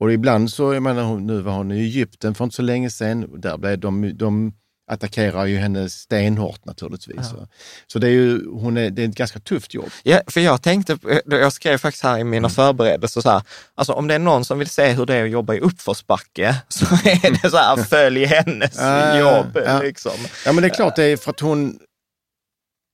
Och 0.00 0.12
ibland 0.12 0.50
så, 0.52 0.74
jag 0.74 0.82
menar, 0.82 1.16
nu 1.20 1.40
var 1.40 1.52
hon 1.52 1.72
i 1.72 1.78
Egypten 1.80 2.34
för 2.34 2.44
inte 2.44 2.56
så 2.56 2.62
länge 2.62 2.90
sedan. 2.90 3.40
Där 3.40 3.56
blev 3.56 3.78
de, 3.78 4.16
de 4.16 4.52
attackerar 4.86 5.44
ju 5.46 5.56
henne 5.58 5.90
stenhårt 5.90 6.64
naturligtvis. 6.64 7.16
Ja. 7.38 7.46
Så 7.86 7.98
det 7.98 8.06
är 8.06 8.10
ju 8.10 8.48
hon 8.50 8.76
är, 8.76 8.90
det 8.90 9.02
är 9.04 9.08
ett 9.08 9.14
ganska 9.14 9.38
tufft 9.40 9.74
jobb. 9.74 9.90
Ja, 10.02 10.20
för 10.26 10.40
jag 10.40 10.62
tänkte, 10.62 10.98
jag 11.26 11.52
skrev 11.52 11.78
faktiskt 11.78 12.04
här 12.04 12.16
i 12.18 12.20
Mm. 12.20 12.30
mina 12.30 12.48
förberedelser 12.48 13.20
så 13.20 13.30
här, 13.30 13.42
alltså 13.74 13.92
om 13.92 14.06
det 14.08 14.14
är 14.14 14.18
någon 14.18 14.44
som 14.44 14.58
vill 14.58 14.68
se 14.68 14.88
hur 14.92 15.06
det 15.06 15.14
är 15.14 15.24
att 15.24 15.30
jobba 15.30 15.54
i 15.54 15.60
uppförsbacke 15.60 16.56
så 16.68 16.84
är 16.84 17.42
det 17.42 17.50
så 17.50 17.56
här, 17.56 17.76
följ 17.84 18.24
hennes 18.24 18.76
Ja, 18.78 19.18
jobb. 19.18 19.58
ja. 19.66 19.82
Liksom. 19.82 20.12
Ja 20.44 20.52
men 20.52 20.62
det 20.62 20.68
är 20.68 20.74
klart, 20.74 20.96
det 20.96 21.04
är 21.04 21.16
för 21.16 21.30
att 21.30 21.40
hon... 21.40 21.78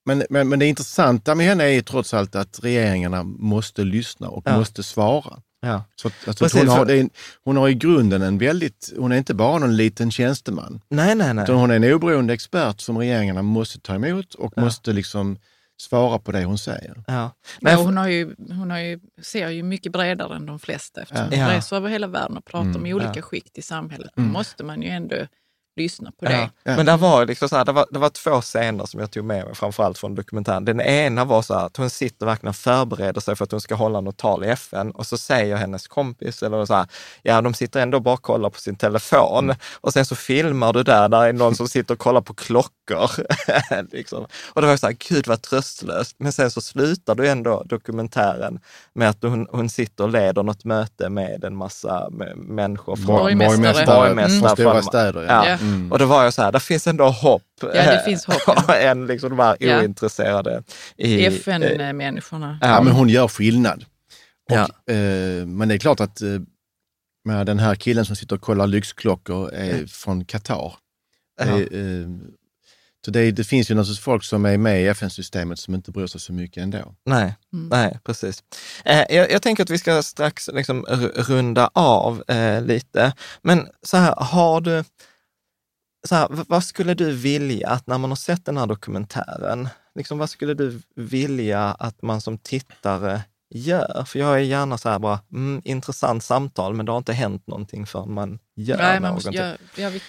Men, 0.06 0.24
men, 0.30 0.48
men 0.48 0.58
det 0.58 0.66
intressanta 0.66 1.34
med 1.34 1.46
henne 1.46 1.64
är 1.64 1.68
ju 1.68 1.82
trots 1.82 2.14
allt 2.14 2.34
att 2.34 2.58
regeringarna 2.62 3.22
måste 3.22 3.82
lyssna 3.84 4.28
och 4.28 4.42
Ja. 4.46 4.58
måste 4.58 4.82
svara. 4.82 5.38
Ja. 5.64 5.84
Så 5.96 6.08
att, 6.08 6.14
alltså, 6.28 6.44
Precis, 6.44 6.60
hon, 6.60 6.68
har, 6.68 6.76
för- 6.76 6.84
det 6.86 6.94
är, 6.94 7.00
en- 7.00 7.10
hon 7.44 7.56
har 7.56 7.68
i 7.68 7.74
grunden 7.74 8.22
en 8.22 8.38
väldigt, 8.38 8.92
hon 8.98 9.12
är 9.12 9.16
inte 9.16 9.34
bara 9.34 9.58
någon 9.58 9.76
liten 9.76 10.10
tjänsteman. 10.10 10.80
Nej, 10.88 11.14
nej, 11.14 11.34
nej. 11.34 11.44
Utan 11.44 11.56
hon 11.56 11.70
är 11.70 11.74
en 11.76 11.92
oberoende 11.94 12.34
expert 12.34 12.80
som 12.80 12.98
regeringarna 12.98 13.42
måste 13.42 13.80
ta 13.80 13.94
emot 13.94 14.34
och 14.34 14.52
Ja. 14.56 14.62
måste 14.64 14.92
liksom 14.92 15.38
svara 15.80 16.18
på 16.18 16.32
det 16.32 16.44
hon 16.44 16.58
säger. 16.58 17.04
Ja. 17.06 17.30
Nej, 17.60 17.76
för- 17.76 17.82
hon 17.84 17.96
har 17.96 18.08
ju, 18.08 18.34
hon 18.48 18.70
har 18.70 18.78
ju, 18.78 19.00
ser 19.22 19.48
ju 19.48 19.62
mycket 19.62 19.92
bredare 19.92 20.36
än 20.36 20.46
de 20.46 20.58
flesta 20.58 21.02
eftersom 21.02 21.26
Ja. 21.32 21.44
hon 21.44 21.54
reser 21.54 21.76
över 21.76 21.88
hela 21.88 22.06
världen 22.06 22.36
och 22.36 22.44
pratar 22.44 22.68
Mm. 22.70 22.82
med 22.82 22.94
olika 22.94 23.12
Ja. 23.16 23.22
skikt 23.22 23.58
i 23.58 23.62
samhället. 23.62 24.10
Då 24.16 24.22
måste 24.22 24.64
man 24.64 24.82
ju 24.82 24.88
ändå 24.88 25.16
lyssna 25.76 26.10
på 26.10 26.24
Ja. 26.24 26.30
det. 26.30 26.50
Ja. 26.62 26.76
Men 26.76 26.86
det 26.86 26.96
var, 26.96 27.26
liksom 27.26 27.48
så 27.48 27.56
här, 27.56 27.64
det, 27.64 27.72
var, 27.72 27.86
det 27.90 27.98
var 27.98 28.08
två 28.08 28.40
scener 28.40 28.86
som 28.86 29.00
jag 29.00 29.10
tog 29.10 29.24
med 29.24 29.44
mig, 29.44 29.54
framförallt 29.54 29.98
från 29.98 30.14
dokumentären. 30.14 30.64
Den 30.64 30.80
ena 30.80 31.24
var 31.24 31.42
så 31.42 31.54
här 31.54 31.66
att 31.66 31.76
hon 31.76 31.90
sitter 31.90 32.26
verkligen 32.26 32.48
och 32.48 32.56
förbereder 32.56 33.20
sig 33.20 33.36
för 33.36 33.44
att 33.44 33.50
hon 33.50 33.60
ska 33.60 33.74
hålla 33.74 34.00
något 34.00 34.16
tal 34.16 34.44
i 34.44 34.48
FN 34.48 34.90
och 34.90 35.06
så 35.06 35.18
säger 35.18 35.56
hennes 35.56 35.88
kompis, 35.88 36.42
eller 36.42 36.64
så 36.64 36.74
här, 36.74 36.86
ja 37.22 37.40
de 37.40 37.54
sitter 37.54 37.80
ändå 37.80 38.00
bara 38.00 38.14
och 38.14 38.22
kollar 38.22 38.50
på 38.50 38.60
sin 38.60 38.76
telefon 38.76 39.44
Mm. 39.44 39.56
och 39.80 39.92
sen 39.92 40.04
så 40.04 40.14
filmar 40.14 40.72
du 40.72 40.82
där, 40.82 41.08
där 41.08 41.22
är 41.22 41.32
någon 41.32 41.54
som 41.54 41.68
sitter 41.68 41.94
och 41.94 42.00
kollar 42.00 42.20
på 42.20 42.34
klockor. 42.34 43.10
liksom. 43.92 44.26
Och 44.52 44.60
det 44.60 44.66
var 44.66 44.76
så 44.76 44.86
här, 44.86 44.96
gud 45.08 45.26
vad 45.26 45.42
tröstlöst. 45.42 46.16
Men 46.18 46.32
sen 46.32 46.50
så 46.50 46.60
slutar 46.60 47.14
du 47.14 47.28
ändå 47.28 47.62
dokumentären 47.66 48.60
med 48.94 49.08
att 49.08 49.22
hon, 49.22 49.46
hon 49.50 49.68
sitter 49.68 50.04
och 50.04 50.10
leder 50.10 50.42
något 50.42 50.64
möte 50.64 51.08
med 51.08 51.44
en 51.44 51.56
massa 51.56 52.08
människor 52.36 52.96
Borgmästare. 53.06 53.86
borgmästare 53.86 54.40
från 54.40 54.56
stora 54.56 54.72
från- 54.72 54.82
städer. 54.82 55.22
Ja. 55.28 55.48
Ja. 55.48 55.58
Mm. 55.62 55.92
Och 55.92 55.98
då 55.98 56.06
var 56.06 56.24
jag 56.24 56.34
så 56.34 56.42
här, 56.42 56.52
där 56.52 56.58
finns 56.58 56.86
ändå 56.86 57.08
hopp. 57.08 57.42
Ja, 57.60 57.68
det 57.68 58.02
finns 58.04 58.24
hopp, 58.24 58.70
än 58.80 59.06
liksom 59.06 59.30
de 59.30 59.38
här 59.38 59.56
Ja. 59.60 59.80
ointresserade. 59.80 60.62
I, 60.96 61.26
eh, 61.26 61.32
FN-människorna. 61.34 62.58
Ja, 62.60 62.82
men 62.82 62.92
hon 62.92 63.08
gör 63.08 63.28
skillnad. 63.28 63.84
Och, 64.50 64.56
Ja. 64.56 64.94
eh, 64.94 65.46
men 65.46 65.68
det 65.68 65.74
är 65.74 65.78
klart 65.78 66.00
att 66.00 66.22
eh, 66.22 66.28
med 67.24 67.46
den 67.46 67.58
här 67.58 67.74
killen 67.74 68.04
som 68.04 68.16
sitter 68.16 68.36
och 68.36 68.42
kollar 68.42 68.66
lyxklockor 68.66 69.52
är 69.54 69.86
från 69.86 70.24
Qatar. 70.24 70.74
Det, 71.38 71.44
eh, 71.50 72.08
så 73.04 73.10
det, 73.10 73.30
det 73.30 73.44
finns 73.44 73.70
ju 73.70 73.74
naturligtvis 73.74 74.04
folk 74.04 74.24
som 74.24 74.44
är 74.44 74.58
med 74.58 74.82
i 74.82 74.86
FN-systemet 74.86 75.58
som 75.58 75.74
inte 75.74 75.90
bryr 75.90 76.06
sig 76.06 76.20
så 76.20 76.32
mycket 76.32 76.62
ändå. 76.62 76.94
Nej, 77.06 77.34
Mm. 77.52 77.68
nej, 77.68 77.98
precis. 78.04 78.42
Eh, 78.84 79.04
jag, 79.16 79.30
jag 79.30 79.42
tänker 79.42 79.62
att 79.62 79.70
vi 79.70 79.78
ska 79.78 80.02
strax 80.02 80.50
liksom 80.52 80.84
runda 81.14 81.70
av 81.74 82.22
eh, 82.28 82.62
lite. 82.62 83.12
Men 83.42 83.68
så 83.82 83.96
här, 83.96 84.14
har 84.18 84.60
du, 84.60 84.84
så 86.08 86.14
här, 86.14 86.28
vad 86.48 86.64
skulle 86.64 86.94
du 86.94 87.12
vilja 87.12 87.68
att 87.68 87.86
när 87.86 87.98
man 87.98 88.10
har 88.10 88.16
sett 88.16 88.44
den 88.44 88.56
här 88.56 88.66
dokumentären, 88.66 89.68
liksom, 89.94 90.18
vad 90.18 90.30
skulle 90.30 90.54
du 90.54 90.80
vilja 90.96 91.60
att 91.64 92.02
man 92.02 92.20
som 92.20 92.38
tittare 92.38 93.22
gör? 93.54 94.04
För 94.06 94.18
jag 94.18 94.34
är 94.34 94.38
gärna 94.38 94.78
så 94.78 94.88
här 94.88 94.98
bara, 94.98 95.20
mm, 95.32 95.62
intressant 95.64 96.24
samtal, 96.24 96.74
men 96.74 96.86
det 96.86 96.92
har 96.92 96.98
inte 96.98 97.12
hänt 97.12 97.46
någonting 97.46 97.86
förrän 97.86 98.12
man 98.14 98.38
gör 98.56 98.76
Nej, 98.76 99.00
man 99.00 99.08
någonting. 99.08 99.28
måste, 99.40 99.58
ja, 99.76 99.82
ja, 99.82 99.90
vi, 99.90 100.00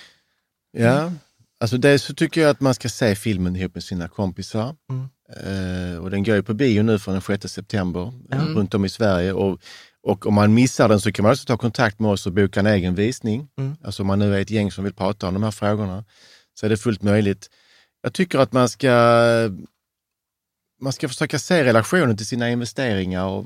Ja, 0.83 1.11
alltså 1.59 1.77
det 1.77 1.99
så 1.99 2.13
tycker 2.13 2.41
jag 2.41 2.49
att 2.49 2.59
man 2.61 2.73
ska 2.75 2.89
se 2.89 3.15
filmen 3.15 3.55
ihop 3.55 3.73
med 3.75 3.83
sina 3.83 4.07
kompisar. 4.07 4.75
Mm. 4.89 5.09
Eh, 5.35 5.97
och 5.97 6.11
den 6.11 6.23
går 6.23 6.35
ju 6.35 6.43
på 6.43 6.53
bio 6.53 6.83
nu 6.83 6.99
från 6.99 7.13
den 7.13 7.21
6 7.21 7.47
september 7.53 8.13
Mm. 8.31 8.55
runt 8.55 8.73
om 8.73 8.85
i 8.85 8.89
Sverige. 8.89 9.33
Och, 9.33 9.59
och 10.03 10.25
om 10.25 10.33
man 10.33 10.53
missar 10.53 10.89
den 10.89 11.01
så 11.01 11.11
kan 11.11 11.23
man 11.23 11.31
också 11.31 11.45
ta 11.45 11.57
kontakt 11.57 11.99
med 11.99 12.11
oss 12.11 12.27
och 12.27 12.33
boka 12.33 12.59
en 12.59 12.67
egen 12.67 12.95
visning. 12.95 13.47
Mm. 13.57 13.75
Alltså 13.83 14.03
om 14.03 14.07
man 14.07 14.19
nu 14.19 14.35
är 14.35 14.41
ett 14.41 14.49
gäng 14.49 14.71
som 14.71 14.83
vill 14.83 14.93
prata 14.93 15.27
om 15.27 15.33
de 15.33 15.43
här 15.43 15.51
frågorna 15.51 16.05
så 16.53 16.65
är 16.65 16.69
det 16.69 16.77
fullt 16.77 17.01
möjligt. 17.03 17.49
Jag 18.01 18.13
tycker 18.13 18.39
att 18.39 18.51
man 18.51 18.69
ska, 18.69 18.89
man 20.81 20.93
ska 20.93 21.07
försöka 21.07 21.39
se 21.39 21.63
relationen 21.63 22.17
till 22.17 22.25
sina 22.25 22.49
investeringar 22.49 23.25
och, 23.25 23.45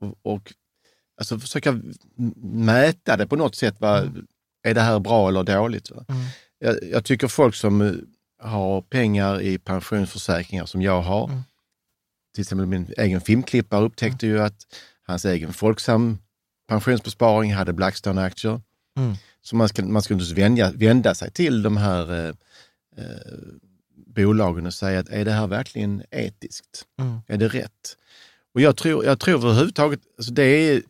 och, 0.00 0.16
och 0.22 0.52
alltså 1.18 1.38
försöka 1.38 1.80
mäta 2.42 3.16
det 3.16 3.26
på 3.26 3.36
något 3.36 3.54
sätt. 3.54 3.74
Vad, 3.78 4.26
Är 4.62 4.74
det 4.74 4.80
här 4.80 4.98
bra 4.98 5.28
eller 5.28 5.42
dåligt? 5.42 5.90
Va? 5.90 6.04
Mm. 6.08 6.22
Jag, 6.58 6.76
jag 6.90 7.04
tycker 7.04 7.28
folk 7.28 7.54
som 7.54 7.80
eh, 7.80 7.92
har 8.42 8.82
pengar 8.82 9.40
i 9.40 9.58
pensionsförsäkringar 9.58 10.66
som 10.66 10.82
jag 10.82 11.02
har, 11.02 11.24
Mm. 11.28 11.40
till 12.34 12.42
exempel 12.42 12.66
min 12.66 12.92
egen 12.96 13.20
filmklippare 13.20 13.84
upptäckte 13.84 14.26
ju 14.26 14.40
att 14.42 14.66
hans 15.10 15.24
egen 15.24 15.52
Folksam 15.52 16.18
pensionsbesparing 16.68 17.54
hade 17.54 17.72
Blackstone-aktier. 17.72 18.60
Mm. 18.98 19.14
Så 19.42 19.56
man 19.56 19.68
ska, 19.68 19.84
man 19.84 20.02
ska 20.02 20.14
naturligtvis 20.14 20.38
vända, 20.44 20.72
vända 20.72 21.14
sig 21.14 21.30
till 21.30 21.62
de 21.62 21.76
här 21.76 22.12
eh, 22.12 22.34
eh, 22.96 23.04
bolagen 24.06 24.66
och 24.66 24.74
säga 24.74 25.00
att 25.00 25.08
är 25.08 25.24
det 25.24 25.32
här 25.32 25.46
verkligen 25.46 26.02
etiskt? 26.10 26.84
Mm. 27.00 27.20
Är 27.26 27.36
det 27.36 27.48
rätt? 27.48 27.96
Och 28.54 28.60
jag 28.60 28.76
tror, 28.76 29.04
jag 29.04 29.20
tror 29.20 29.34
överhuvudtaget, 29.34 30.00
alltså 30.18 30.32
det 30.32 30.42
är 30.42 30.82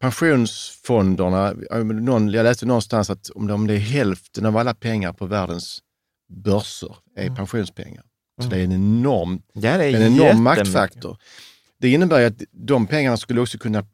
pensionsfonderna, 0.00 1.52
någon, 1.84 2.28
jag 2.30 2.44
läste 2.44 2.66
någonstans 2.66 3.10
att 3.10 3.30
om 3.30 3.46
det, 3.46 3.52
om 3.54 3.66
det 3.66 3.74
är 3.74 3.78
hälften 3.78 4.46
av 4.46 4.56
alla 4.56 4.74
pengar 4.74 5.12
på 5.12 5.26
världens 5.26 5.82
börser 6.28 6.96
är 7.16 7.22
Mm. 7.22 7.36
pensionspengar. 7.36 8.04
Så 8.42 8.48
det 8.48 8.56
är 8.58 8.64
en 8.64 8.72
enorm, 8.72 9.42
Ja, 9.52 9.70
är 9.70 9.94
en 9.94 10.02
enorm 10.02 10.42
maktfaktor. 10.42 11.18
Det 11.80 11.88
innebär 11.88 12.20
ju 12.20 12.26
att 12.26 12.42
de 12.50 12.86
pengarna 12.86 13.16
skulle 13.16 13.40
också 13.40 13.58
kunna 13.58 13.86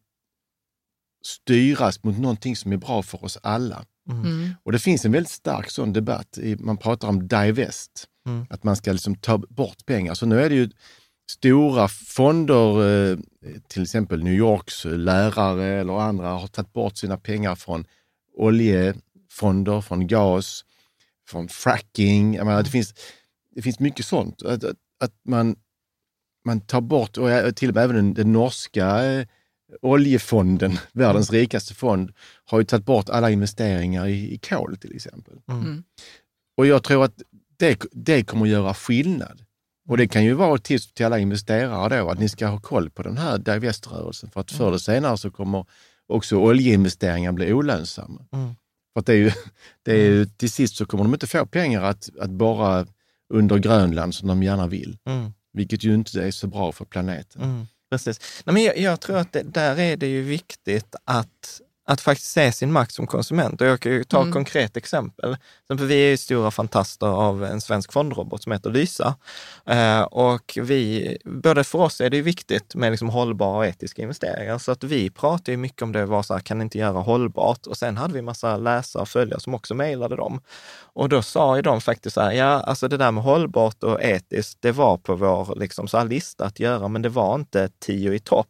styras 1.25 2.03
mot 2.05 2.19
någonting 2.19 2.57
som 2.57 2.73
är 2.73 2.77
bra 2.77 3.03
för 3.03 3.25
oss 3.25 3.39
alla. 3.43 3.85
Mm. 4.11 4.55
Och 4.63 4.73
det 4.73 4.79
finns 4.79 5.05
en 5.05 5.13
väldigt 5.13 5.33
stark 5.33 5.71
sån 5.71 5.93
debatt. 5.93 6.39
Man 6.59 6.77
pratar 6.77 7.09
om 7.09 7.29
divest, 7.29 8.09
Mm. 8.27 8.47
att 8.51 8.65
man 8.65 8.77
ska 8.77 8.93
liksom 8.93 9.15
ta 9.15 9.39
bort 9.39 9.87
pengar. 9.87 10.15
Så 10.15 10.27
nu 10.27 10.41
är 10.43 10.49
det 10.49 10.55
ju 10.55 10.71
stora 11.31 11.89
fonder, 11.89 12.89
eh, 13.13 13.19
till 13.69 13.83
exempel 13.83 14.23
New 14.25 14.35
Yorks 14.35 14.85
lärare 14.85 15.81
eller 15.81 16.01
andra 16.01 16.29
har 16.29 16.47
tagit 16.47 16.73
bort 16.73 16.97
sina 16.97 17.17
pengar 17.17 17.55
från 17.55 17.85
oljefonder, 18.37 19.81
från 19.81 20.07
gas, 20.07 20.65
från 21.29 21.49
fracking. 21.49 22.35
Jag 22.35 22.47
menar, 22.47 22.63
det, 22.63 22.71
finns, 22.71 22.95
det 23.55 23.63
finns 23.63 23.79
mycket 23.81 24.07
sånt. 24.07 24.43
Att, 24.43 24.65
att, 24.65 24.77
att 25.01 25.15
man, 25.25 25.57
man 26.45 26.61
tar 26.61 26.81
bort, 26.81 27.19
och 27.19 27.31
jag- 27.31 27.57
till 27.57 27.69
och 27.69 27.75
med 27.75 27.85
även 27.85 27.97
den, 27.97 28.15
den 28.15 28.33
norska 28.33 29.05
eh, 29.05 29.27
oljefonden, 29.83 30.79
världens 30.93 31.31
rikaste 31.31 31.75
fond, 31.75 32.13
har 32.45 32.59
ju 32.59 32.65
tagit 32.65 32.87
bort 32.87 33.09
alla 33.09 33.31
investeringar 33.31 34.07
i, 34.07 34.35
i 34.35 34.39
kol 34.39 34.77
till 34.77 34.97
exempel. 34.97 35.35
Mm. 35.51 35.83
Och 36.57 36.67
jag 36.67 36.83
tror 36.85 37.05
att 37.05 37.15
det, 37.57 37.85
det 37.93 38.25
kommer 38.25 38.45
att 38.45 38.51
göra 38.53 38.75
skillnad. 38.75 39.43
Och 39.89 39.97
det 39.97 40.09
kan 40.09 40.25
ju 40.25 40.33
vara 40.33 40.55
ett 40.55 40.65
tips 40.65 40.93
till 40.93 41.07
alla 41.07 41.19
investerare 41.19 41.99
då, 41.99 42.11
att 42.11 42.19
ni 42.19 42.29
ska 42.29 42.47
ha 42.47 42.61
koll 42.61 42.91
på 42.91 43.03
den 43.03 43.17
här 43.19 43.39
diveströrelsen. 43.39 44.31
För 44.31 44.41
att 44.41 44.51
förr 44.51 44.69
eller 44.69 44.79
senare 44.79 45.19
så 45.19 45.31
kommer 45.31 45.65
också 46.07 46.37
oljeinvesteringar 46.37 47.33
bli 47.33 47.53
olönsamma. 47.53 48.27
Mm. 48.33 48.55
För 48.93 49.01
att 49.01 49.07
det 49.07 49.13
är 49.13 49.17
ju, 49.17 49.33
det 49.83 49.93
är 49.93 49.97
ju, 50.11 50.27
till 50.27 50.51
sist 50.51 50.77
så 50.77 50.87
kommer 50.87 51.05
de 51.05 51.15
inte 51.15 51.27
få 51.27 51.47
pengar 51.47 51.83
att, 51.83 52.09
att 52.21 52.31
bara 52.31 52.87
under 53.35 53.59
Grönland 53.59 54.15
som 54.15 54.29
de 54.29 54.43
gärna 54.43 54.67
vill. 54.67 54.99
Mm. 55.05 55.33
Vilket 55.53 55.85
ju 55.85 55.95
inte 55.95 56.23
är 56.23 56.31
så 56.31 56.47
bra 56.47 56.73
för 56.73 56.85
planeten. 56.85 57.43
Mm, 57.43 57.67
precis. 57.91 58.43
Nej, 58.45 58.55
men 58.55 58.63
jag, 58.63 58.79
jag 58.79 59.01
tror 59.01 59.17
att 59.17 59.33
det, 59.33 59.43
där 59.43 59.79
är 59.79 59.97
det 59.97 60.07
ju 60.07 60.23
viktigt 60.23 60.95
att, 61.05 61.61
att 61.93 62.01
faktiskt 62.01 62.31
se 62.31 62.53
sin 62.53 62.73
makt 62.73 62.95
som 62.95 63.07
konsument. 63.07 63.61
Och 63.61 63.67
jag 63.67 63.81
kan 63.81 63.93
ju 63.93 64.05
ta 64.05 64.17
ett 64.19 64.23
Mm. 64.23 64.33
konkret 64.33 64.77
exempel. 64.77 65.37
Vi 65.69 65.95
är 65.95 66.11
ju 66.11 66.17
stora 66.17 66.51
fantaster 66.51 67.07
av 67.07 67.45
en 67.45 67.61
svensk 67.61 67.93
fondrobot 67.93 68.43
som 68.43 68.53
heter 68.53 68.71
Lysa. 68.71 69.15
Eh, 69.67 70.01
och 70.03 70.59
vi, 70.63 71.17
både 71.25 71.65
för 71.65 71.79
oss 71.79 72.01
är 72.01 72.11
det 72.11 72.23
viktigt 72.23 72.75
med 72.75 72.91
liksom 72.91 73.09
hållbara 73.09 73.57
och 73.57 73.67
etiska 73.67 74.03
investeringar. 74.03 74.59
Så 74.59 74.73
att 74.73 74.85
vi 74.85 75.11
pratar 75.11 75.53
ju 75.53 75.57
mycket 75.57 75.83
om 75.83 75.93
det, 75.93 76.07
var 76.07 76.23
så 76.23 76.35
här, 76.35 76.41
kan 76.41 76.63
inte 76.63 76.79
göra 76.79 76.99
hållbart? 77.01 77.67
Och 77.67 77.77
sen 77.77 77.97
hade 77.97 78.15
vi 78.15 78.23
massa 78.23 78.57
läsare 78.57 79.03
och 79.03 79.09
följare 79.09 79.41
som 79.41 79.55
också 79.55 79.75
mejlade 79.75 80.17
dem. 80.17 80.41
Och 80.95 81.09
då 81.09 81.23
sa 81.23 81.57
ju 81.57 81.63
de 81.63 81.81
faktiskt 81.81 82.15
så 82.15 82.21
här, 82.21 82.33
ja, 82.33 82.47
alltså 82.61 82.89
det 82.89 82.97
där 82.97 83.11
med 83.11 83.25
hållbart 83.25 83.83
och 83.85 84.03
etiskt, 84.03 84.59
det 84.61 84.73
var 84.73 84.97
på 84.97 85.15
vår 85.15 85.55
liksom, 85.57 85.89
så 85.89 86.05
lista 86.05 86.45
att 86.45 86.61
göra, 86.61 86.89
men 86.89 87.03
det 87.03 87.09
var 87.09 87.35
inte 87.35 87.69
tio 87.81 88.15
i 88.15 88.19
topp. 88.19 88.49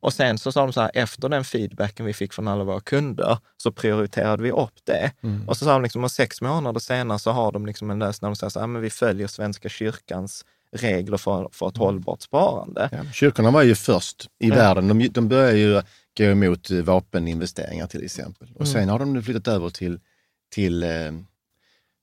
Och 0.00 0.12
sen 0.12 0.38
så 0.38 0.52
sa 0.52 0.60
de 0.60 0.72
så 0.72 0.80
här, 0.80 0.90
efter 0.94 1.28
den 1.28 1.44
feedbacken 1.44 2.06
vi 2.06 2.12
fick 2.12 2.32
från 2.32 2.48
alla 2.48 2.64
våra 2.64 2.80
kunder, 2.80 3.38
så 3.56 3.72
prioriterade 3.72 4.42
vi 4.42 4.50
upp 4.50 4.74
det. 4.84 5.12
Och 5.46 5.56
så 5.56 5.64
sa 5.64 5.72
de 5.72 5.82
liksom, 5.82 6.04
och 6.04 6.10
sex 6.12 6.40
månader 6.40 6.80
senare 6.80 7.18
så 7.18 7.30
har 7.30 7.52
de 7.52 7.66
liksom 7.66 7.90
en 7.90 7.98
lösning 7.98 8.26
där 8.26 8.30
de 8.30 8.36
säger 8.36 8.50
så 8.50 8.60
här, 8.60 8.66
men 8.66 8.82
vi 8.82 8.90
följer 8.90 9.26
Svenska 9.26 9.68
kyrkans 9.68 10.44
regler 10.76 11.16
för, 11.16 11.48
för 11.52 11.68
ett 11.68 11.76
hållbart 11.76 12.22
sparande. 12.22 12.88
Ja, 12.92 12.98
kyrkorna 13.12 13.50
var 13.50 13.62
ju 13.62 13.74
först 13.74 14.28
i 14.38 14.48
Ja. 14.48 14.54
världen. 14.54 14.88
De, 14.88 15.08
de 15.08 15.28
började 15.28 15.58
ju 15.58 15.82
gå 16.18 16.24
emot 16.24 16.70
eh, 16.70 16.78
vapeninvesteringar 16.78 17.86
till 17.86 18.04
exempel. 18.04 18.48
Och 18.54 18.60
Mm. 18.66 18.72
sen 18.72 18.88
har 18.88 18.98
de 18.98 19.12
nu 19.12 19.22
flyttat 19.22 19.48
över 19.48 19.70
till, 19.70 20.00
till 20.52 20.82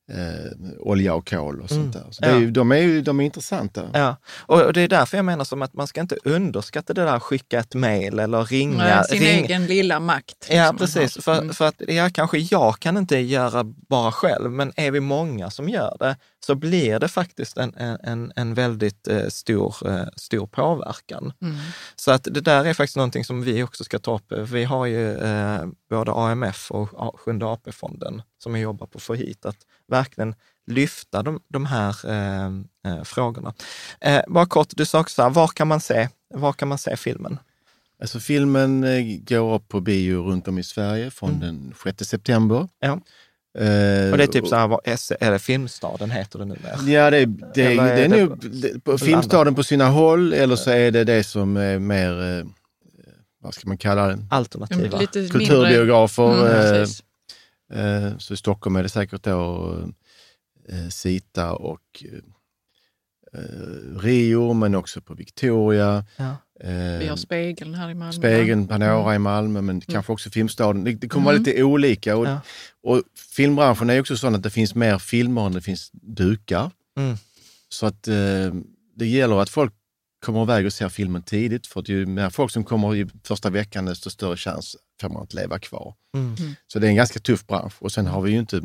eh, 0.10 0.52
olja 0.80 1.14
och 1.14 1.30
kol 1.30 1.62
och 1.62 1.70
sånt 1.70 1.96
Mm. 1.96 2.06
där. 2.06 2.12
Så 2.12 2.22
det 2.22 2.28
är 2.28 2.34
Ja. 2.34 2.40
ju, 2.40 2.52
de, 2.52 2.72
är 2.72 2.78
ju, 2.78 3.02
de 3.02 3.20
är 3.20 3.24
intressanta. 3.24 3.90
Ja, 3.94 4.16
och 4.38 4.62
och 4.62 4.74
det 4.74 4.82
är 4.82 4.88
därför 4.88 5.18
jag 5.18 5.26
menar 5.26 5.44
som 5.46 5.62
att 5.62 5.74
man 5.74 5.88
ska 5.88 6.02
inte 6.02 6.16
underskatta 6.24 6.94
det 6.94 7.04
där 7.04 7.20
skicka 7.20 7.60
ett 7.60 7.74
mejl 7.76 8.20
eller 8.20 8.44
ringa. 8.46 8.78
Nej, 8.78 9.04
sin 9.10 9.20
ring, 9.20 9.46
egen 9.46 9.66
lilla 9.66 10.00
makt. 10.00 10.48
Ja, 10.50 10.56
som 10.56 10.76
man 10.76 10.78
precis. 10.78 11.24
För, 11.24 11.38
Mm. 11.38 11.54
för 11.54 11.66
att 11.68 11.82
ja, 11.88 12.10
kanske 12.14 12.38
jag 12.38 12.80
kan 12.80 12.98
inte 12.98 13.18
göra 13.18 13.64
bara 13.64 14.12
själv, 14.12 14.52
men 14.52 14.72
är 14.76 14.92
vi 14.92 15.00
många 15.00 15.50
som 15.50 15.70
gör 15.70 15.96
det 16.00 16.16
så 16.46 16.56
blir 16.56 17.00
det 17.00 17.08
faktiskt 17.08 17.58
en, 17.58 17.74
en, 18.04 18.32
en 18.36 18.54
väldigt 18.54 19.08
eh, 19.08 19.28
stor, 19.28 19.76
eh, 19.90 20.04
stor 20.16 20.48
påverkan. 20.48 21.34
Mm. 21.42 21.56
Så 21.96 22.12
att 22.12 22.24
det 22.24 22.42
där 22.42 22.66
är 22.66 22.74
faktiskt 22.74 22.96
någonting 22.96 23.24
som 23.26 23.42
vi 23.44 23.64
också 23.64 23.84
ska 23.84 24.00
ta 24.00 24.16
upp. 24.16 24.32
Vi 24.32 24.64
har 24.64 24.86
ju 24.86 25.18
eh, 25.18 25.60
både 25.90 26.12
AMF 26.12 26.72
och 26.72 27.20
Sjunde 27.20 27.46
AP-fonden 27.46 28.22
som 28.48 28.54
vi 28.54 28.60
jobbar 28.60 28.88
på 28.88 28.98
att 28.98 29.04
få 29.04 29.14
hit, 29.14 29.46
att 29.46 29.58
verkligen 29.88 30.36
lyfta 30.68 31.24
de, 31.24 31.40
de 31.48 31.66
här 31.66 31.96
eh, 32.10 32.46
eh, 32.94 33.04
frågorna. 33.04 33.54
Eh, 34.02 34.22
bara 34.28 34.46
kort, 34.46 34.68
du 34.76 34.86
sa 34.86 35.00
också 35.00 35.14
så 35.16 35.22
här, 35.22 35.30
var 35.30 35.48
kan 35.48 35.68
man 35.68 35.80
se, 35.80 36.10
var 36.34 36.54
kan 36.54 36.68
man 36.68 36.78
se 36.78 36.98
filmen? 36.98 37.40
Alltså 38.02 38.20
filmen 38.20 38.84
eh, 38.84 39.04
går 39.28 39.56
upp 39.56 39.68
på 39.68 39.80
bio 39.82 40.24
runt 40.24 40.48
om 40.48 40.58
i 40.58 40.64
Sverige 40.64 41.12
från 41.12 41.30
Mm. 41.30 41.40
den 41.42 41.74
6 41.84 42.04
september. 42.10 42.68
Ja. 42.80 42.88
Eh, 43.60 44.12
Och 44.12 44.18
det 44.18 44.24
är 44.24 44.28
typ 44.28 44.48
så 44.48 44.56
här, 44.56 44.68
vad 44.68 44.80
är 45.20 45.32
det 45.32 45.40
Filmstaden 45.40 46.12
heter 46.12 46.40
det 46.40 46.46
nu? 46.46 46.56
Där? 46.64 46.90
Ja, 46.92 47.10
det, 47.12 47.18
är- 47.18 47.26
det, 47.26 47.50
det 47.54 47.64
är 47.76 48.10
det 48.10 48.28
på- 48.28 48.36
det- 48.48 48.84
på 48.84 48.98
Filmstaden 48.98 49.56
på 49.56 49.64
sina 49.64 49.88
håll 49.90 50.34
eller 50.34 50.56
så 50.56 50.70
är 50.72 50.92
det 50.92 51.04
det 51.04 51.24
som 51.24 51.58
är 51.58 51.80
mer, 51.80 52.46
vad 53.42 53.54
ska 53.54 53.68
man 53.68 53.78
kalla 53.78 54.08
det, 54.08 54.20
Alternativa. 54.30 55.00
Lite 55.00 55.20
mindre... 55.20 55.38
kulturbiografer. 55.40 56.78
Mm, 56.78 56.86
Så 58.18 58.34
i 58.34 58.38
Stockholm 58.38 58.76
är 58.76 58.84
det 58.84 58.90
säkert 58.90 59.24
då 59.24 59.74
eh, 60.70 60.88
Sita 60.90 61.54
och 61.54 62.04
eh, 63.34 64.00
Rio, 64.00 64.54
men 64.54 64.76
också 64.76 65.02
på 65.02 65.14
Victoria. 65.14 66.06
Ja. 66.18 66.36
Eh, 66.60 67.00
Vi 67.00 67.08
har 67.08 67.16
Spegeln 67.16 67.74
här 67.74 67.90
i 67.90 67.94
Malmö. 67.94 68.12
Spegeln, 68.12 68.68
Panora 68.68 69.02
Mm. 69.02 69.16
i 69.16 69.20
Malmö, 69.20 69.62
men 69.62 69.82
kanske 69.82 70.12
också 70.12 70.30
Filmstaden. 70.30 70.84
Det, 70.84 70.94
det 70.94 71.08
kommer 71.08 71.26
vara 71.26 71.36
Mm. 71.36 71.46
lite 71.46 71.64
olika. 71.64 72.18
Och, 72.18 72.28
Ja. 72.28 72.40
och 72.84 73.02
filmbranschen 73.36 73.90
är 73.90 74.00
också 74.02 74.18
sån 74.18 74.36
att 74.36 74.44
det 74.44 74.50
finns 74.50 74.76
mer 74.76 74.98
filmer 75.00 75.46
än 75.46 75.52
det 75.54 75.62
finns 75.62 75.90
dukar. 75.94 76.72
Mm. 76.98 77.18
Så 77.70 77.86
att 77.86 78.08
eh, 78.08 78.54
det 78.96 79.08
gäller 79.08 79.42
att 79.42 79.50
folk 79.50 79.74
kommer 80.28 80.44
iväg 80.44 80.66
och 80.66 80.74
ser 80.74 80.90
filmen 80.90 81.24
tidigt. 81.24 81.68
För 81.68 81.80
att 81.80 81.90
ju 81.90 82.06
mer 82.06 82.30
folk 82.30 82.52
som 82.52 82.64
kommer 82.64 82.96
i 82.96 83.08
första 83.24 83.50
veckan, 83.50 83.86
desto 83.86 84.10
större 84.10 84.38
chans 84.38 84.76
får 85.02 85.10
man 85.10 85.24
att 85.24 85.34
leva 85.34 85.60
kvar. 85.60 85.94
Mm. 86.16 86.36
Så 86.68 86.80
det 86.80 86.88
är 86.88 86.90
en 86.90 86.96
ganska 86.96 87.20
tuff 87.20 87.48
bransch. 87.48 87.74
Och 87.80 87.92
sen 87.92 88.08
har 88.08 88.22
vi 88.22 88.32
ju 88.32 88.40
inte 88.40 88.62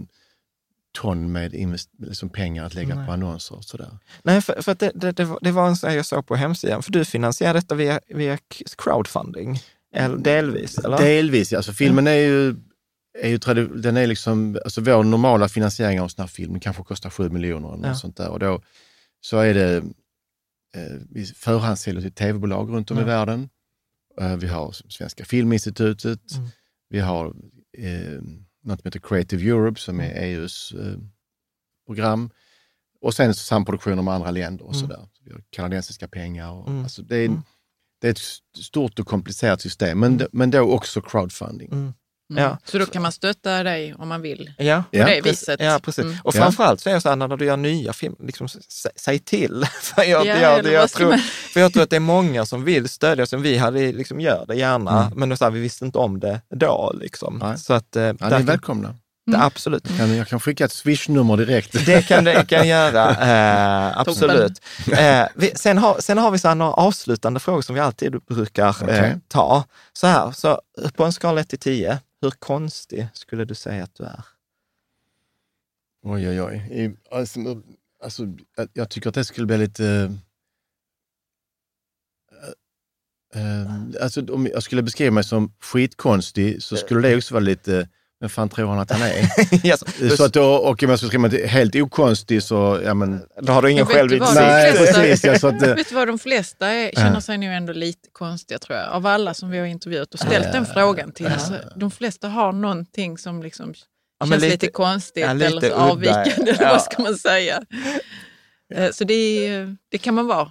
ton 0.98 1.32
med 1.32 1.54
invest- 1.54 1.90
liksom 1.98 2.28
pengar 2.30 2.64
att 2.64 2.74
lägga 2.74 2.94
Nej. 2.94 3.06
på 3.06 3.12
annonser 3.12 3.54
och 3.56 3.64
sådär. 3.64 3.98
Nej, 4.22 4.40
för, 4.42 4.62
för 4.62 4.72
att 4.72 4.78
det, 4.78 4.90
det, 4.94 5.12
det, 5.12 5.24
var, 5.24 5.38
det 5.42 5.52
var 5.52 5.68
en 5.68 5.76
sån 5.76 5.94
jag 5.94 6.06
såg 6.06 6.26
på 6.26 6.36
hemsidan, 6.36 6.82
för 6.82 6.92
du 6.92 7.04
finansierar 7.04 7.54
detta 7.54 7.74
via, 7.74 8.00
via 8.08 8.38
crowdfunding, 8.78 9.58
eller 9.94 10.16
delvis, 10.16 10.78
eller? 10.78 10.98
Delvis, 10.98 11.52
ja. 11.52 11.58
alltså 11.58 11.72
filmen 11.72 12.06
är 12.06 12.12
ju, 12.14 12.56
är 13.18 13.28
ju 13.28 13.38
tradi- 13.38 13.76
den 13.82 13.96
är 13.96 14.06
liksom, 14.06 14.58
alltså 14.64 14.80
vår 14.80 15.04
normala 15.04 15.48
finansiering 15.48 16.00
av 16.00 16.04
en 16.04 16.10
sån 16.10 16.22
här 16.22 16.28
film 16.28 16.60
kanske 16.60 16.82
kostar 16.82 17.10
7 17.10 17.28
miljoner 17.30 17.68
eller 17.68 17.76
något 17.78 17.86
Ja. 17.86 17.94
sånt 17.94 18.16
där. 18.16 18.28
Och 18.28 18.38
då 18.38 18.62
så 19.20 19.38
är 19.38 19.54
det, 19.54 19.82
vi 21.10 21.24
förhandssäljer 21.26 22.02
till 22.02 22.12
tv-bolag 22.12 22.70
runt 22.70 22.90
om 22.90 22.96
i 22.98 23.00
Ja. 23.00 23.06
världen. 23.06 23.48
Eh, 24.20 24.36
vi 24.36 24.46
har 24.46 24.72
Svenska 24.72 25.24
Filminstitutet, 25.24 26.32
Mm. 26.36 26.48
vi 26.88 27.00
har 27.00 27.26
eh, 27.78 28.20
något 28.64 28.80
som 28.80 28.84
heter 28.88 29.00
Creative 29.00 29.50
Europe 29.50 29.80
som 29.80 30.00
är 30.00 30.10
Mm. 30.10 30.22
EUs 30.24 30.72
eh, 30.72 30.98
program. 31.86 32.30
Och 33.00 33.14
sen 33.14 33.34
samproduktioner 33.34 34.02
med 34.02 34.14
andra 34.14 34.30
länder 34.30 34.64
och 34.64 34.74
Mm. 34.74 34.80
sådär. 34.88 35.08
Så 35.12 35.22
vi 35.24 35.32
har 35.32 35.42
kanadensiska 35.50 36.08
pengar. 36.08 36.50
Och, 36.52 36.68
Mm. 36.68 36.82
alltså 36.82 37.02
det, 37.02 37.16
är, 37.16 37.26
Mm. 37.26 37.42
det 38.00 38.06
är 38.06 38.10
ett 38.10 38.20
stort 38.64 38.98
och 38.98 39.06
komplicerat 39.06 39.60
system, 39.60 40.00
men, 40.00 40.20
men 40.32 40.50
då 40.50 40.60
också 40.60 41.00
crowdfunding. 41.00 41.92
Mm. 42.30 42.42
Mm. 42.44 42.50
Ja. 42.50 42.58
Så 42.64 42.78
då 42.78 42.86
kan 42.86 43.02
man 43.02 43.12
stötta 43.12 43.62
dig 43.62 43.94
om 43.98 44.08
man 44.08 44.22
vill. 44.22 44.52
Ja, 44.58 44.64
Ja. 44.90 45.02
På 45.04 45.10
det 45.10 45.22
precis. 45.22 45.48
viset. 45.48 45.60
Ja, 45.60 45.80
precis. 45.84 46.04
Mm. 46.04 46.16
Och 46.24 46.34
Ja. 46.34 46.40
framförallt 46.40 46.80
så 46.80 46.90
är 46.90 46.94
det 46.94 47.00
så 47.00 47.08
här 47.08 47.16
när 47.16 47.36
du 47.36 47.44
gör 47.44 47.56
nya 47.56 47.92
filmer, 47.92 48.18
liksom, 48.26 48.48
sä, 48.48 48.90
säg 48.96 49.18
till. 49.18 49.66
för, 49.82 50.02
jag, 50.02 50.26
Ja, 50.26 50.36
jag, 50.36 50.58
eller 50.58 50.70
jag, 50.72 50.90
tror, 50.90 51.10
man- 51.10 51.18
för 51.52 51.60
jag 51.60 51.72
tror 51.72 51.82
att 51.82 51.90
det 51.90 51.96
är 51.96 52.00
många 52.00 52.46
som 52.46 52.64
vill 52.64 52.88
stödja, 52.88 53.26
som 53.26 53.42
vi 53.42 53.58
hade 53.58 53.92
liksom, 53.92 54.20
gör 54.20 54.44
det 54.48 54.54
gärna, 54.54 55.04
Mm. 55.06 55.18
men 55.18 55.28
det 55.28 55.36
så 55.36 55.44
här, 55.44 55.50
vi 55.50 55.60
visste 55.60 55.84
inte 55.84 55.98
om 55.98 56.20
det 56.20 56.40
då. 56.54 56.92
Liksom. 57.00 57.38
Nej. 57.42 57.58
Så 57.58 57.72
att, 57.72 57.96
eh, 57.96 58.02
Ja, 58.02 58.12
ni 58.20 58.26
är 58.34 58.38
välkomna. 58.42 58.94
det, 59.26 59.38
absolut. 59.38 59.88
Jag 59.88 59.98
kan, 59.98 60.16
jag 60.16 60.28
kan 60.28 60.40
skicka 60.40 60.64
ett 60.64 60.72
swishnummer 60.72 61.36
direkt. 61.36 61.86
Det 61.86 62.06
kan 62.08 62.24
det 62.24 62.48
kan 62.48 62.68
göra, 62.68 63.10
eh, 63.90 63.98
absolut. 63.98 64.60
Eh, 64.98 65.24
vi, 65.34 65.52
sen, 65.54 65.78
har, 65.78 65.96
sen 66.00 66.18
har 66.18 66.30
vi 66.30 66.38
så 66.38 66.48
här 66.48 66.54
några 66.54 66.72
avslutande 66.72 67.40
frågor 67.40 67.62
som 67.62 67.74
vi 67.74 67.80
alltid 67.80 68.12
brukar 68.22 68.90
eh, 68.90 69.12
ta. 69.28 69.64
Så 69.92 70.06
här, 70.06 70.30
så 70.32 70.60
på 70.96 71.04
en 71.04 71.12
skala 71.12 71.40
1 71.40 71.48
till 71.48 71.58
10, 71.58 71.98
Hur 72.22 72.30
konstig 72.30 73.08
skulle 73.14 73.44
du 73.44 73.54
säga 73.54 73.84
att 73.84 73.94
du 73.94 74.04
är? 74.04 74.24
Oj, 76.02 76.28
oj, 76.28 76.42
oj. 76.42 76.96
Alltså, 77.10 77.40
alltså, 78.02 78.26
jag- 78.72 78.90
tycker 78.90 79.08
att 79.08 79.14
det 79.14 79.24
skulle 79.24 79.46
bli 79.46 79.58
lite... 79.58 80.16
eh, 83.34 83.74
alltså, 84.02 84.34
om 84.34 84.46
jag 84.46 84.62
skulle 84.62 84.82
beskriva 84.82 85.10
mig 85.10 85.24
som 85.24 85.52
skitkonstig 85.60 86.62
så 86.62 86.76
skulle 86.76 87.08
det 87.08 87.16
också 87.16 87.34
vara 87.34 87.44
lite... 87.44 87.88
Vem 88.22 88.28
fan 88.30 88.48
tror 88.48 88.68
han 88.68 88.78
att 88.78 88.90
han 88.90 89.02
är? 89.02 89.28
Yes. 89.66 90.16
så 90.16 90.24
att 90.24 90.32
då, 90.32 90.44
och 90.54 90.82
om 90.82 90.88
jag 90.90 90.98
skulle 90.98 91.08
skriva 91.08 91.28
mig 91.28 91.46
helt 91.46 91.76
okonstig 91.76 92.42
så... 92.42 92.80
Ja, 92.84 92.94
men, 92.94 93.22
Då 93.40 93.52
har 93.52 93.62
du 93.62 93.70
ingen 93.70 93.86
självinsikt. 93.86 94.34
nej, 94.34 94.72
de 94.72 94.78
flesta- 94.78 95.00
precis. 95.00 95.24
Ja, 95.24 95.38
så 95.38 95.46
att, 95.48 95.62
Vet 95.62 95.88
du 95.88 95.94
vad, 95.94 96.08
de 96.08 96.18
flesta 96.18 96.66
är, 96.68 96.90
känner 96.92 97.20
sig 97.20 97.38
nog 97.38 97.52
ändå 97.54 97.72
lite 97.72 98.08
konstiga 98.12 98.58
tror 98.58 98.78
jag. 98.78 98.88
Av 98.88 99.06
alla 99.06 99.34
som 99.34 99.50
vi 99.50 99.58
har 99.58 99.66
intervjuat 99.66 100.14
och 100.14 100.20
ställt 100.20 100.52
den 100.52 100.66
frågan 100.66 101.12
till. 101.12 101.30
Så 101.40 101.54
de 101.76 101.90
flesta 101.90 102.28
har 102.28 102.52
någonting 102.52 103.18
som 103.18 103.42
liksom 103.42 103.74
Ja, 104.20 104.26
känns 104.26 104.42
lite, 104.42 104.52
lite- 104.54 104.66
konstigt 104.72 105.22
ja, 105.26 105.32
lite 105.32 105.46
eller 105.66 105.70
avvikande. 105.70 106.50
Eller 106.52 106.68
vad 106.70 106.82
ska 106.82 107.02
man 107.02 107.16
säga? 107.16 107.62
Eh, 108.74 108.90
Så 108.90 109.04
det, 109.04 109.14
är- 109.46 109.76
det 109.90 109.98
kan 109.98 110.14
man 110.14 110.26
vara. 110.26 110.50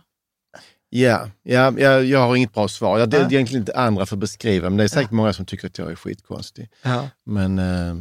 Ja, 0.94 1.30
ja, 1.44 1.74
ja, 1.78 2.00
jag 2.00 2.20
har 2.20 2.36
inget 2.36 2.54
bra 2.54 2.68
svar. 2.68 3.00
Jag, 3.00 3.10
det 3.10 3.18
är 3.18 3.34
egentligen 3.34 3.62
inte 3.62 3.76
andra 3.76 4.06
för 4.06 4.16
att 4.16 4.20
beskriva, 4.20 4.70
men 4.70 4.78
det 4.78 4.84
är 4.84 4.88
säkert 4.88 5.12
många 5.12 5.34
som 5.34 5.46
tycker 5.46 5.68
att 5.68 5.78
jag 5.78 5.92
är 5.92 5.96
skitkonstig. 5.96 6.70
Ja. 6.82 7.10
Men 7.26 7.60
eh, 7.60 7.96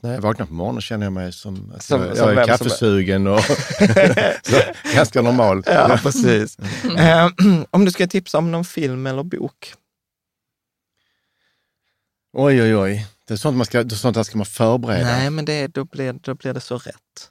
när 0.00 0.14
jag 0.14 0.20
vaknar 0.20 0.46
på 0.46 0.52
morgonen 0.54 0.80
känner 0.82 1.06
jag 1.06 1.12
mig 1.12 1.32
som 1.32 1.72
att 1.76 1.82
Som- 1.82 2.02
jag, 2.02 2.16
som 2.16 2.28
jag 2.28 2.38
är 2.38 2.46
kaffesugen 2.46 3.26
och 3.26 3.40
så, 4.42 4.60
ganska 4.94 5.22
normal. 5.22 5.62
Ja, 5.66 5.98
precis. 6.02 6.58
Eh, 6.98 7.28
om 7.70 7.84
du 7.84 7.90
ska 7.90 8.06
tipsa 8.06 8.38
om 8.38 8.50
någon 8.52 8.64
film 8.64 9.06
eller 9.06 9.22
bok? 9.22 9.74
Oj, 12.32 12.62
oj, 12.62 12.76
oj. 12.76 13.06
Det 13.26 13.34
är 13.34 13.38
sånt, 13.38 13.56
man 13.56 13.66
ska, 13.66 13.78
är 13.80 13.88
sånt 13.88 14.14
där 14.14 14.22
ska 14.22 14.36
man 14.38 14.46
förbereda. 14.46 15.04
Nej, 15.04 15.30
men 15.30 15.44
det, 15.44 15.66
då, 15.66 15.84
blir, 15.84 16.12
då 16.12 16.34
blir 16.34 16.52
det 16.54 16.60
så 16.60 16.78
rätt. 16.78 17.30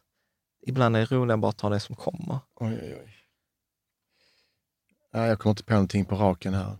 Ibland 0.67 0.95
är 0.95 0.99
det 0.99 1.11
roligare 1.15 1.37
bara 1.37 1.49
att 1.49 1.57
ta 1.57 1.69
det 1.69 1.79
som 1.79 1.95
kommer. 1.95 2.39
Oj, 2.59 2.79
oj, 2.83 2.95
oj. 3.05 3.13
Nej, 5.13 5.29
jag 5.29 5.39
kommer 5.39 5.51
inte 5.51 5.63
på 5.63 5.73
någonting 5.73 6.05
på 6.05 6.15
raken 6.15 6.53
här. 6.53 6.77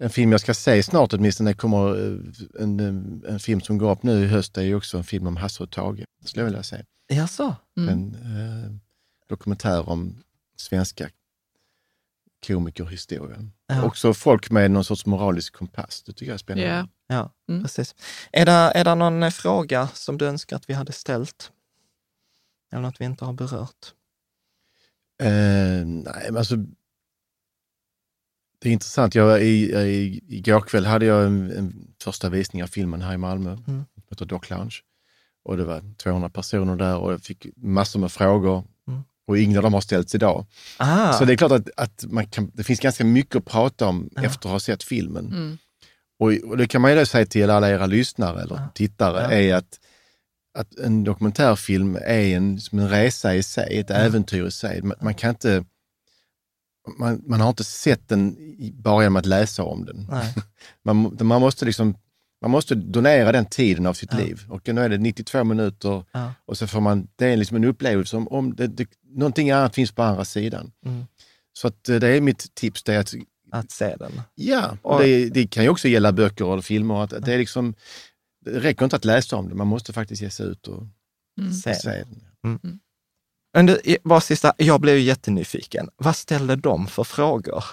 En 0.00 0.10
film 0.10 0.32
jag 0.32 0.40
ska 0.40 0.54
se 0.54 0.82
snart 0.82 1.12
åtminstone, 1.12 1.50
det 1.50 1.54
kommer 1.54 1.88
eh, 1.88 2.18
en, 2.62 2.80
en, 2.80 3.24
en 3.28 3.40
film 3.40 3.60
som 3.60 3.78
går 3.78 3.90
upp 3.92 4.02
nu 4.02 4.24
i 4.24 4.26
höst, 4.26 4.54
det 4.54 4.60
är 4.60 4.64
ju 4.64 4.74
också 4.74 4.98
en 4.98 5.04
film 5.04 5.26
om 5.26 5.36
Hasse 5.36 5.62
och 5.62 5.70
Tage. 5.70 6.04
Det 6.20 6.28
skulle 6.28 6.40
jag 6.40 6.46
vilja 6.46 6.62
se. 6.62 6.84
Jaså? 7.08 7.56
Mm. 7.76 7.88
En 7.88 8.14
eh, 8.14 8.70
dokumentär 9.28 9.88
om 9.88 10.22
svenska 10.56 11.10
komikerhistorien. 12.46 13.52
Ja. 13.66 13.84
Också 13.84 14.14
folk 14.14 14.50
med 14.50 14.70
någon 14.70 14.84
sorts 14.84 15.06
moralisk 15.06 15.54
kompass. 15.54 16.02
Det 16.02 16.12
tycker 16.12 16.26
jag 16.26 16.34
är 16.34 16.38
spännande. 16.38 16.68
Ja. 16.68 16.88
Ja, 17.06 17.32
Mm. 17.48 17.62
precis. 17.62 17.94
Är 18.32 18.46
det, 18.46 18.52
är 18.52 18.84
det 18.84 18.94
någon 18.94 19.22
eh, 19.22 19.30
fråga 19.30 19.88
som 19.88 20.18
du 20.18 20.26
önskar 20.26 20.56
att 20.56 20.70
vi 20.70 20.74
hade 20.74 20.92
ställt? 20.92 21.52
Eller 22.72 22.82
något 22.82 23.00
vi 23.00 23.04
inte 23.04 23.24
har 23.24 23.32
berört? 23.32 23.92
Eh, 25.22 25.86
nej, 25.86 26.24
men 26.26 26.36
alltså. 26.36 26.56
Det 28.62 28.68
är 28.68 28.72
intressant. 28.72 29.14
Jag, 29.14 29.42
i, 29.42 29.72
i, 29.76 30.20
igår 30.28 30.60
kväll 30.60 30.86
hade 30.86 31.06
jag 31.06 31.26
en, 31.26 31.50
en 31.50 31.74
första 32.02 32.28
visning 32.28 32.62
av 32.62 32.66
filmen 32.66 33.02
här 33.02 33.14
i 33.14 33.16
Malmö. 33.16 33.50
Mm. 33.50 33.64
Mm. 33.68 33.84
heter 34.10 34.24
Dock 34.24 34.50
Lounge. 34.50 34.74
Och 35.44 35.56
det 35.56 35.64
var 35.64 35.94
200 35.96 36.28
personer 36.28 36.76
där 36.76 36.96
och 36.96 37.12
jag 37.12 37.22
fick 37.22 37.46
massor 37.56 38.00
med 38.00 38.12
frågor. 38.12 38.64
Mm. 38.88 39.02
Och 39.26 39.38
ingen 39.38 39.56
av 39.56 39.62
dem 39.62 39.74
har 39.74 39.80
ställts 39.80 40.14
idag. 40.14 40.46
Ah, 40.76 41.12
Så 41.12 41.24
det 41.24 41.32
är 41.32 41.36
klart 41.36 41.52
att, 41.52 41.68
att 41.76 42.04
man 42.08 42.26
kan, 42.26 42.50
det 42.54 42.64
finns 42.64 42.80
ganska 42.80 43.04
mycket 43.04 43.36
att 43.36 43.44
prata 43.44 43.86
om 43.86 44.10
Ja. 44.14 44.22
efter 44.22 44.48
att 44.48 44.52
ha 44.52 44.60
sett 44.60 44.82
filmen. 44.82 45.26
Mm. 45.26 45.58
Och, 46.18 46.50
och 46.50 46.56
det 46.56 46.66
kan 46.66 46.80
man 46.82 46.90
ju 46.90 46.96
då 46.98 47.06
säga 47.06 47.26
till 47.26 47.50
alla 47.50 47.70
era 47.70 47.86
lyssnare 47.86 48.42
eller 48.42 48.54
Ja. 48.56 48.68
tittare, 48.74 49.22
Ja. 49.22 49.30
är 49.32 49.54
att, 49.54 49.80
att 50.58 50.74
en 50.78 51.04
dokumentärfilm 51.04 51.96
är 51.96 52.36
en, 52.36 52.60
som 52.60 52.78
en 52.78 52.88
resa 52.88 53.34
i 53.34 53.42
sig, 53.42 53.78
ett 53.78 53.90
äventyr 53.90 54.46
i 54.46 54.50
sig. 54.50 54.82
Man, 54.82 54.96
man 55.00 55.14
kan 55.14 55.30
inte... 55.30 55.64
Man, 56.98 57.22
man 57.26 57.40
har 57.40 57.48
inte 57.48 57.64
sett 57.64 58.08
den 58.08 58.36
bara 58.72 59.02
genom 59.02 59.16
att 59.16 59.26
läsa 59.26 59.62
om 59.62 59.84
den. 59.84 60.06
nej. 60.10 60.34
Man, 60.84 61.16
man, 61.20 61.40
måste 61.40 61.64
liksom, 61.64 61.94
man 62.42 62.50
måste 62.50 62.74
donera 62.74 63.32
den 63.32 63.44
tiden 63.46 63.86
av 63.86 63.94
sitt 63.94 64.12
Ja. 64.12 64.18
liv. 64.18 64.42
Och 64.48 64.68
nu 64.68 64.80
är 64.80 64.88
det 64.88 64.98
92 64.98 65.44
minuter 65.44 66.04
Ja. 66.12 66.32
och 66.46 66.58
så 66.58 66.66
får 66.66 66.80
man, 66.80 67.08
det 67.16 67.26
är 67.26 67.36
liksom 67.36 67.56
en 67.56 67.64
upplevelse 67.64 68.16
om, 68.16 68.28
om 68.28 68.54
det, 68.54 68.66
det, 68.66 68.88
någonting 69.10 69.50
annat 69.50 69.74
finns 69.74 69.92
på 69.92 70.02
andra 70.02 70.24
sidan. 70.24 70.72
Mm. 70.86 71.04
Så 71.52 71.68
att 71.68 71.88
eh, 71.88 71.96
det 71.96 72.08
är 72.08 72.20
mitt 72.20 72.54
tips, 72.54 72.82
det 72.82 72.94
är 72.94 72.98
att 73.00 73.14
Att 73.52 73.70
se 73.70 73.96
den. 73.96 74.12
Ja, 74.34 74.76
Och- 74.82 74.94
och 74.94 75.02
det, 75.02 75.28
det 75.28 75.46
kan 75.46 75.62
ju 75.62 75.68
också 75.68 75.88
gälla 75.88 76.12
böcker 76.12 76.52
eller 76.52 76.62
filmer. 76.62 77.02
Att 77.04 77.10
det, 77.24 77.34
är 77.34 77.38
liksom, 77.38 77.74
det 78.44 78.50
räcker 78.60 78.84
inte 78.84 78.96
att 78.96 79.04
läsa 79.04 79.36
om 79.36 79.48
det, 79.48 79.54
man 79.54 79.66
måste 79.66 79.92
faktiskt 79.92 80.22
ge 80.22 80.30
sig 80.30 80.46
ut 80.46 80.68
och 80.68 80.86
Mm. 81.40 81.52
Se 81.52 81.74
den. 81.84 82.06
den. 82.42 82.80
I- 83.84 83.98
bara 84.04 84.20
sista, 84.20 84.52
jag 84.56 84.80
blev 84.80 84.96
ju 84.96 85.02
jättenyfiken. 85.02 85.88
Vad 85.96 86.16
ställde 86.16 86.56
de 86.56 86.86
för 86.86 87.04
frågor? 87.04 87.64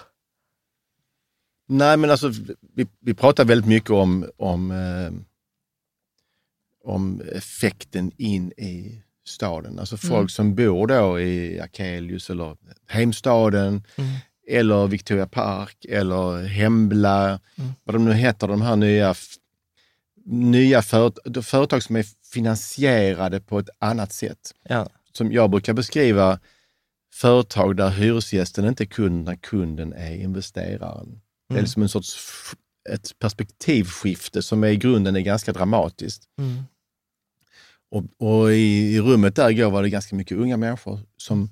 Nej, 1.68 1.96
men 1.96 2.10
alltså 2.10 2.32
vi, 2.74 2.86
vi 3.00 3.14
pratar 3.14 3.44
väldigt 3.44 3.68
mycket 3.68 3.90
om, 3.90 4.30
om, 4.36 4.70
eh, 4.70 5.12
om 6.84 7.20
effekten 7.32 8.10
in 8.16 8.52
i 8.52 9.02
staden. 9.26 9.78
Alltså 9.78 9.96
folk 9.96 10.12
Mm. 10.12 10.28
som 10.28 10.54
bor 10.54 10.86
då 10.86 11.20
i 11.20 11.60
Akelius 11.60 12.30
eller 12.30 12.56
Heimstaden 12.86 13.82
Mm. 13.96 14.10
eller 14.48 14.86
Victoria 14.86 15.26
Park 15.26 15.84
eller 15.88 16.44
Hembla, 16.46 17.26
Mm. 17.28 17.70
vad 17.84 17.94
de 17.94 18.04
nu 18.04 18.12
heter, 18.12 18.48
de 18.48 18.62
här 18.62 18.76
nya, 18.76 19.14
nya 20.24 20.82
föret 20.82 21.46
företag 21.46 21.82
som 21.82 21.96
är 21.96 22.06
finansierade 22.32 23.40
på 23.40 23.58
ett 23.58 23.68
annat 23.78 24.12
sätt. 24.12 24.54
Ja. 24.62 24.88
Som 25.12 25.32
jag 25.32 25.50
brukar 25.50 25.72
beskriva 25.72 26.38
företag 27.12 27.76
där 27.76 27.90
hyresgästen 27.90 28.64
inte 28.64 28.84
är 28.84 28.86
kunden, 28.86 29.38
kunden 29.38 29.92
är 29.92 30.14
investeraren. 30.14 31.20
Det 31.48 31.54
är 31.54 31.56
Mm. 31.58 31.62
liksom 31.64 31.82
en 31.82 31.88
sorts 31.88 32.16
ett 32.90 33.18
perspektivskifte 33.18 34.42
som 34.42 34.64
är 34.64 34.68
i 34.68 34.76
grunden 34.76 35.16
är 35.16 35.20
ganska 35.20 35.52
dramatiskt. 35.52 36.22
Mm. 36.38 36.62
Och, 37.90 38.04
och 38.28 38.52
i, 38.52 38.94
i 38.94 39.00
rummet 39.00 39.36
där 39.36 39.50
igår 39.50 39.70
var 39.70 39.82
det 39.82 39.90
ganska 39.90 40.16
mycket 40.16 40.38
unga 40.38 40.56
människor 40.56 41.00
som, 41.16 41.50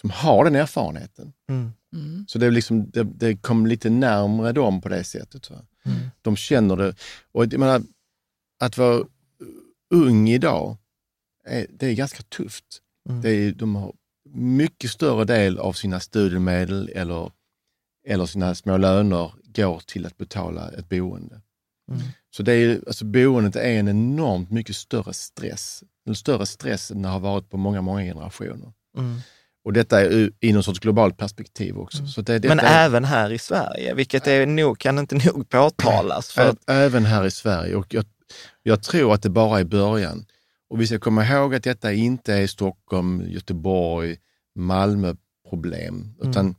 som 0.00 0.10
har 0.10 0.44
den 0.44 0.54
erfarenheten. 0.56 1.32
Mm. 1.50 1.70
Mm. 1.92 2.24
Så 2.28 2.38
det, 2.38 2.46
är 2.46 2.50
liksom, 2.50 2.90
det, 2.90 3.02
det 3.04 3.36
kom 3.36 3.66
lite 3.66 3.90
närmare 3.90 4.52
dem 4.52 4.80
på 4.80 4.88
det 4.88 5.04
sättet. 5.04 5.50
Mm. 5.50 5.98
De 6.22 6.36
känner 6.36 6.76
det. 6.76 6.94
Och 7.32 7.44
jag 7.44 7.58
menar, 7.58 7.82
att 8.60 8.78
vara 8.78 9.04
ung 9.94 10.28
idag, 10.28 10.76
är, 11.48 11.66
det 11.70 11.86
är 11.86 11.94
ganska 11.94 12.22
tufft. 12.22 12.64
Mm. 13.08 13.22
Det 13.22 13.30
är, 13.30 13.52
de 13.52 13.76
har 13.76 13.92
mycket 14.34 14.90
större 14.90 15.24
del 15.24 15.58
av 15.58 15.72
sina 15.72 16.00
studiemedel 16.00 16.90
eller, 16.94 17.30
eller 18.06 18.26
sina 18.26 18.54
små 18.54 18.76
löner 18.76 19.32
går 19.54 19.82
till 19.86 20.06
att 20.06 20.16
betala 20.16 20.70
ett 20.70 20.88
boende. 20.88 21.40
Mm. 21.90 22.02
Så 22.30 22.42
det 22.42 22.52
är, 22.52 22.80
alltså 22.86 23.04
boendet 23.04 23.56
är 23.56 23.78
en 23.78 23.88
enormt 23.88 24.50
mycket 24.50 24.76
större 24.76 25.12
stress. 25.12 25.82
En 26.08 26.14
större 26.14 26.46
stress 26.46 26.90
än 26.90 27.02
det 27.02 27.08
har 27.08 27.20
varit 27.20 27.50
på 27.50 27.56
många, 27.56 27.80
många 27.80 28.02
generationer. 28.02 28.72
Mm. 28.98 29.20
Och 29.64 29.72
detta 29.72 30.00
är 30.00 30.30
i 30.40 30.52
någon 30.52 30.62
sorts 30.62 30.80
globalt 30.80 31.16
perspektiv 31.16 31.78
också. 31.78 32.06
Så 32.06 32.22
det, 32.22 32.44
Men 32.44 32.60
är, 32.60 32.86
även 32.86 33.04
här 33.04 33.32
i 33.32 33.38
Sverige, 33.38 33.94
vilket 33.94 34.26
är 34.26 34.46
nog, 34.46 34.78
kan 34.78 34.98
inte 34.98 35.14
nog 35.14 35.48
påtalas. 35.48 36.32
För 36.32 36.56
även 36.66 37.04
här 37.04 37.26
i 37.26 37.30
Sverige. 37.30 37.74
Och 37.74 37.94
jag, 37.94 38.04
jag 38.62 38.82
tror 38.82 39.14
att 39.14 39.22
det 39.22 39.30
bara 39.30 39.60
är 39.60 39.64
början. 39.64 40.26
Och 40.70 40.80
vi 40.80 40.86
ska 40.86 40.98
komma 40.98 41.24
ihåg 41.26 41.54
att 41.54 41.62
detta 41.64 41.92
inte 41.92 42.34
är 42.34 42.46
Stockholm, 42.46 43.22
Göteborg, 43.26 44.16
Malmö 44.54 45.14
problem, 45.50 45.94
Mm. 45.94 46.30
utan 46.30 46.54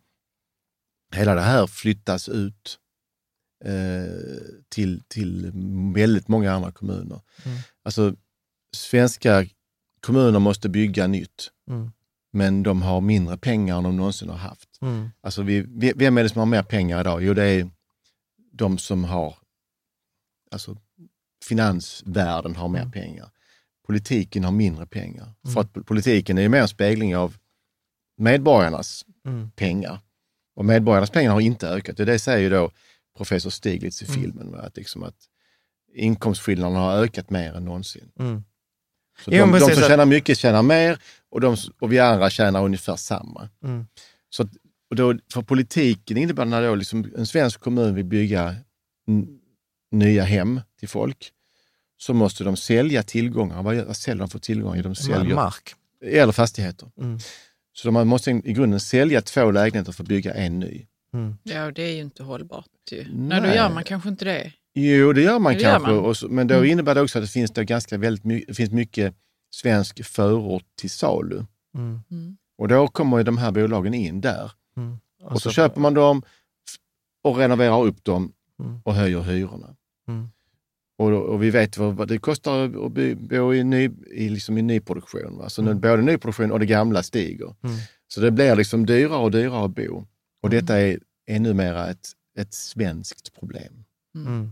hela 1.15 1.35
det 1.35 1.41
här 1.41 1.67
flyttas 1.67 2.29
ut 2.29 2.79
eh, 3.65 4.43
till, 4.69 5.03
till 5.07 5.51
väldigt 5.95 6.27
många 6.27 6.51
andra 6.53 6.71
kommuner. 6.71 7.21
Mm. 7.45 7.57
Alltså, 7.83 8.15
svenska 8.75 9.45
kommuner 10.01 10.39
måste 10.39 10.69
bygga 10.69 11.07
nytt, 11.07 11.51
mm. 11.69 11.91
men 12.33 12.63
de 12.63 12.81
har 12.81 13.01
mindre 13.01 13.37
pengar 13.37 13.77
än 13.77 13.83
de 13.83 13.97
någonsin 13.97 14.29
har 14.29 14.37
haft. 14.37 14.77
Mm. 14.81 15.09
Alltså 15.21 15.41
vi, 15.41 15.61
vi- 15.61 15.93
vem 15.95 16.17
är 16.17 16.23
det 16.23 16.29
som 16.29 16.39
har 16.39 16.45
mer 16.45 16.63
pengar 16.63 16.99
idag? 17.01 17.23
Jo, 17.23 17.33
det 17.33 17.43
är 17.45 17.69
de 18.53 18.77
som 18.77 19.03
har, 19.03 19.35
alltså 20.51 20.77
finansvärlden 21.45 22.55
har 22.55 22.67
mer 22.67 22.79
Mm. 22.79 22.91
pengar. 22.91 23.29
Politiken 23.89 24.43
har 24.43 24.51
mindre 24.51 24.85
pengar. 24.85 25.23
Mm. 25.23 25.53
För 25.53 25.61
att 25.61 25.85
politiken 25.85 26.37
är 26.37 26.41
ju 26.41 26.49
mer 26.49 26.61
en 26.61 26.67
spegling 26.67 27.15
av 27.17 27.37
medborgarnas 28.17 29.05
Mm. 29.25 29.51
pengar. 29.51 29.99
Och 30.55 30.65
medborgarnas 30.65 31.09
pengar 31.09 31.31
har 31.31 31.41
inte 31.41 31.67
ökat. 31.69 31.97
Det, 31.97 32.05
det 32.05 32.19
säger 32.19 32.39
ju 32.39 32.49
då 32.49 32.71
professor 33.17 33.49
Stiglitz 33.49 34.01
i 34.01 34.05
Mm. 34.05 34.21
filmen, 34.21 34.55
att, 34.55 34.77
liksom 34.77 35.03
att 35.03 35.15
inkomstskillnaderna 35.95 36.79
har 36.79 36.97
ökat 37.03 37.29
mer 37.29 37.53
än 37.53 37.65
någonsin. 37.65 38.11
Mm. 38.19 38.43
Så 39.25 39.31
Jo, 39.33 39.45
de, 39.45 39.51
de 39.51 39.59
som 39.59 39.83
tjänar 39.83 40.05
mycket 40.05 40.37
tjänar 40.37 40.61
mer 40.63 40.99
och, 41.29 41.41
de, 41.41 41.57
och 41.79 41.91
vi 41.93 41.99
andra 41.99 42.29
tjänar 42.29 42.65
ungefär 42.65 42.95
samma. 42.95 43.49
Mm. 43.63 43.85
Så 44.29 44.43
att, 44.43 44.49
och 44.89 44.95
då, 44.95 45.15
för 45.33 45.41
politiken 45.41 46.17
innebär 46.17 46.45
när 46.45 46.61
då 46.63 46.75
liksom 46.75 47.11
en 47.17 47.25
svensk 47.25 47.59
kommun 47.59 47.95
vill 47.95 48.05
bygga 48.05 48.55
nya 49.91 50.23
hem 50.23 50.61
till 50.79 50.89
folk 50.89 51.31
så 52.01 52.13
måste 52.13 52.43
de 52.43 52.57
sälja 52.57 53.03
tillgångar. 53.03 53.63
Vad, 53.63 53.75
gör- 53.75 53.85
vad 53.85 53.95
säljer 53.97 54.19
de 54.19 54.29
för 54.29 54.39
tillgångar? 54.39 54.83
De 54.83 54.95
säljer, 54.95 55.35
Mark. 55.35 55.75
eller 56.05 56.31
fastigheter. 56.33 56.91
Mm. 57.01 57.19
Så 57.73 57.91
de 57.91 58.07
måste 58.07 58.31
i 58.31 58.53
grunden 58.53 58.79
sälja 58.79 59.21
två 59.21 59.51
lägenheter 59.51 59.91
för 59.91 60.03
att 60.03 60.09
bygga 60.09 60.33
en 60.33 60.59
ny. 60.59 60.85
Mm. 61.13 61.35
Ja, 61.43 61.65
och 61.65 61.73
det 61.73 61.81
är 61.83 61.91
ju 61.95 62.01
inte 62.01 62.23
hållbart. 62.23 62.65
Ju. 62.91 62.97
Nej. 62.97 63.07
Nej, 63.13 63.41
då 63.41 63.47
gör 63.55 63.69
man 63.73 63.83
kanske 63.83 64.09
inte 64.09 64.25
det. 64.25 64.51
Jo, 64.73 65.13
det 65.13 65.21
gör 65.21 65.39
man 65.39 65.53
Det 65.53 65.59
gör 65.61 65.71
kanske. 65.71 65.91
man. 65.91 65.99
Och 65.99 66.17
så, 66.17 66.27
men 66.27 66.47
då 66.47 66.65
innebär 66.65 66.95
det 66.95 67.01
också 67.01 67.19
att 67.19 67.23
det 67.25 67.31
finns, 67.31 67.51
då 67.51 67.63
ganska 67.63 67.97
väldigt 67.97 68.23
my, 68.23 68.43
det 68.47 68.53
finns 68.53 68.71
mycket 68.71 69.15
svensk 69.51 70.05
förort 70.05 70.63
till 70.79 70.89
salu. 70.89 71.43
Mm. 71.77 71.99
Mm. 72.11 72.37
Och 72.57 72.67
då 72.67 72.87
kommer 72.87 73.17
ju 73.17 73.23
de 73.23 73.37
här 73.37 73.51
bolagen 73.51 73.93
in 73.93 74.21
där. 74.21 74.51
Mm. 74.77 74.97
Och 75.23 75.41
så 75.41 75.51
köper 75.51 75.81
man 75.81 75.93
dem 75.93 76.21
och 77.23 77.37
renoverar 77.37 77.83
upp 77.83 78.03
dem 78.03 78.31
Mm. 78.63 78.81
och 78.85 78.93
höjer 78.95 79.21
hyrorna. 79.21 79.75
Mm. 80.07 80.29
Och, 80.99 81.11
och 81.11 81.43
vi 81.43 81.49
vet 81.49 81.77
vad, 81.77 81.95
vad 81.95 82.07
det 82.07 82.17
kostar 82.17 82.65
att 82.65 82.71
bo, 82.71 83.15
bo 83.15 83.53
i, 83.53 83.63
ny, 83.63 83.89
i, 84.11 84.29
liksom 84.29 84.57
i 84.57 84.61
nyproduktion. 84.61 85.37
Va? 85.37 85.49
Så 85.49 85.61
nu, 85.61 85.71
Mm. 85.71 85.81
både 85.81 86.01
nyproduktion 86.01 86.51
och 86.51 86.59
det 86.59 86.65
gamla 86.65 87.03
stiger. 87.03 87.55
Mm. 87.63 87.75
Så 88.07 88.21
det 88.21 88.31
blir 88.31 88.55
liksom 88.55 88.85
dyrare 88.85 89.17
och 89.19 89.31
dyrare 89.31 89.65
att 89.65 89.75
bo. 89.75 90.05
Och 90.43 90.49
detta 90.49 90.79
är, 90.79 90.99
är 91.27 91.39
numera 91.39 91.89
ett, 91.89 92.07
ett 92.37 92.53
svenskt 92.53 93.33
problem. 93.39 93.73
Mm. 94.15 94.51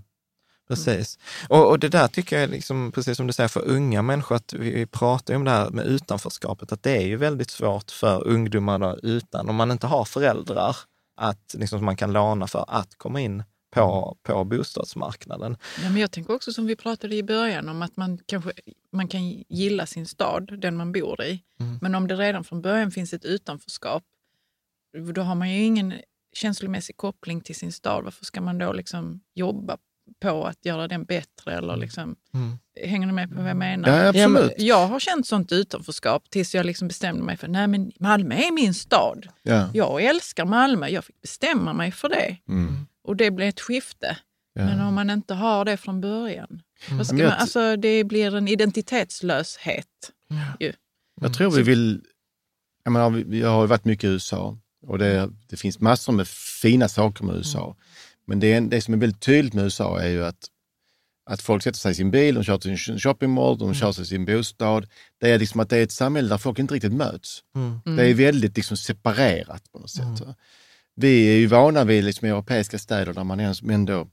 Precis. 0.67 1.19
Och, 1.49 1.69
och 1.69 1.79
det 1.79 1.89
där 1.89 2.07
tycker 2.07 2.35
jag 2.35 2.43
är, 2.43 2.47
liksom, 2.47 2.91
precis 2.91 3.17
som 3.17 3.27
du 3.27 3.33
säger, 3.33 3.47
för 3.47 3.67
unga 3.67 4.01
människor, 4.01 4.35
att 4.35 4.53
vi, 4.53 4.71
vi 4.71 4.85
pratar 4.85 5.33
ju 5.33 5.35
om 5.37 5.43
det 5.43 5.51
här 5.51 5.69
med 5.69 5.85
utanförskapet, 5.85 6.71
att 6.71 6.83
det 6.83 6.97
är 6.97 7.05
ju 7.07 7.15
väldigt 7.15 7.49
svårt 7.49 7.91
för 7.91 8.27
ungdomar 8.27 9.05
utan, 9.05 9.49
om 9.49 9.55
man 9.55 9.71
inte 9.71 9.87
har 9.87 10.05
föräldrar 10.05 10.75
att, 11.17 11.55
liksom, 11.57 11.79
som 11.79 11.85
man 11.85 11.97
kan 11.97 12.13
låna 12.13 12.47
för 12.47 12.65
att 12.67 12.97
komma 12.97 13.21
in 13.21 13.43
på, 13.69 14.17
på 14.23 14.43
bostadsmarknaden. 14.43 15.57
Ja, 15.83 15.89
men 15.89 16.01
jag 16.01 16.11
tänker 16.11 16.33
också 16.35 16.53
som 16.53 16.65
vi 16.65 16.75
pratade 16.75 17.15
i 17.15 17.23
början 17.23 17.69
om 17.69 17.81
att 17.81 17.97
man 17.97 18.19
kanske 18.25 18.51
man 18.91 19.07
kan 19.07 19.29
gilla 19.49 19.85
sin 19.85 20.05
stad, 20.05 20.59
den 20.61 20.77
man 20.77 20.91
bor 20.91 21.23
i. 21.23 21.43
Mm. 21.59 21.79
Men 21.81 21.95
om 21.95 22.07
det 22.07 22.15
redan 22.15 22.43
från 22.43 22.61
början 22.61 22.91
finns 22.91 23.13
ett 23.13 23.25
utanförskap, 23.25 24.03
då 25.15 25.21
har 25.21 25.35
man 25.35 25.49
ju 25.51 25.63
ingen 25.63 25.93
känslomässig 26.33 26.97
koppling 26.97 27.41
till 27.41 27.55
sin 27.55 27.71
stad. 27.71 28.03
Varför 28.03 28.25
ska 28.25 28.41
man 28.41 28.57
då 28.57 28.73
liksom 28.73 29.21
jobba 29.35 29.77
på 30.21 30.45
att 30.45 30.65
göra 30.65 30.87
den 30.87 31.05
bättre? 31.05 31.53
Eller 31.57 31.77
liksom, 31.77 32.15
Mm. 32.33 32.57
Hänger 32.85 33.07
ni 33.07 33.13
med 33.13 33.29
på 33.29 33.35
vad 33.41 33.49
jag 33.49 33.57
menar? 33.57 33.89
Ja, 33.89 34.07
absolut. 34.07 34.21
Ja, 34.23 34.27
men- 34.57 34.65
Jag 34.65 34.87
har 34.87 34.99
känt 34.99 35.27
sånt 35.27 35.51
utanförskap 35.51 36.29
tills 36.29 36.55
jag 36.55 36.65
liksom 36.65 36.87
bestämde 36.87 37.23
mig 37.23 37.37
för 37.37 37.47
nej 37.47 37.67
men 37.67 37.91
Malmö 37.99 38.35
är 38.35 38.51
min 38.53 38.73
stad. 38.73 39.27
Ja. 39.43 39.69
Jag 39.73 40.03
älskar 40.03 40.45
Malmö, 40.45 40.87
jag 40.87 41.05
fick 41.05 41.21
bestämma 41.21 41.73
mig 41.73 41.91
för 41.91 42.09
det. 42.09 42.37
Mm. 42.47 42.87
Och 43.07 43.15
det 43.15 43.31
blev 43.31 43.49
ett 43.49 43.59
skifte. 43.59 44.17
Ja. 44.53 44.65
Men 44.65 44.81
om 44.81 44.93
man 44.93 45.09
inte 45.09 45.33
har 45.33 45.65
det 45.65 45.77
från 45.77 46.01
början, 46.01 46.61
vad 46.91 47.05
ska 47.05 47.15
Men 47.15 47.23
jag 47.23 47.29
man, 47.29 47.39
alltså, 47.39 47.75
det 47.75 48.03
blir 48.03 48.35
en 48.35 48.47
identitetslöshet. 48.47 50.11
Ju. 50.59 50.73
Jag 51.21 51.33
tror 51.33 51.51
vi 51.51 51.61
vill... 51.61 52.01
Jag, 52.83 52.91
menar, 52.91 53.09
vi, 53.09 53.23
vi 53.23 53.41
har 53.41 53.67
varit 53.67 53.85
mycket 53.85 54.03
i 54.03 54.07
USA 54.07 54.57
och 54.87 54.97
det, 54.97 55.29
det 55.47 55.57
finns 55.57 55.79
massor 55.79 56.13
med 56.13 56.27
fina 56.61 56.87
saker 56.87 57.23
med 57.23 57.35
USA. 57.35 57.75
Men 58.25 58.39
det, 58.39 58.53
är, 58.53 58.61
det 58.61 58.81
som 58.81 58.93
är 58.93 58.97
väldigt 58.97 59.21
tydligt 59.21 59.53
med 59.53 59.63
USA 59.63 59.99
är 59.99 60.09
ju 60.09 60.25
att, 60.25 60.47
att 61.29 61.41
folk 61.41 61.63
sätter 61.63 61.79
sig 61.79 61.91
i 61.91 61.95
sin 61.95 62.11
bil, 62.11 62.35
de 62.35 62.43
kör 62.43 62.57
till 62.57 62.71
en 62.71 62.99
shopping 62.99 63.29
mall, 63.29 63.57
de 63.57 63.73
kör 63.73 63.91
sig 63.91 64.03
till 64.03 64.09
sin 64.09 64.25
bostad. 64.25 64.87
Det 65.19 65.31
är 65.31 65.39
liksom 65.39 65.59
att 65.59 65.69
det 65.69 65.77
är 65.77 65.83
ett 65.83 65.91
samhälle 65.91 66.29
där 66.29 66.37
folk 66.37 66.59
inte 66.59 66.73
riktigt 66.73 66.93
möts. 66.93 67.43
Mm. 67.55 67.97
Det 67.97 68.05
är 68.09 68.13
väldigt 68.13 68.55
liksom 68.57 68.77
separerat 68.77 69.71
på 69.71 69.79
något 69.79 69.89
sätt. 69.89 70.19
va. 70.19 70.35
Vi 70.99 71.27
är 71.35 71.37
ju 71.37 71.47
vana 71.47 71.83
vid 71.83 72.03
liksom 72.03 72.27
europeiska 72.27 72.77
städer 72.79 73.13
där 73.13 73.23
man 73.23 73.39
ändå 73.69 74.07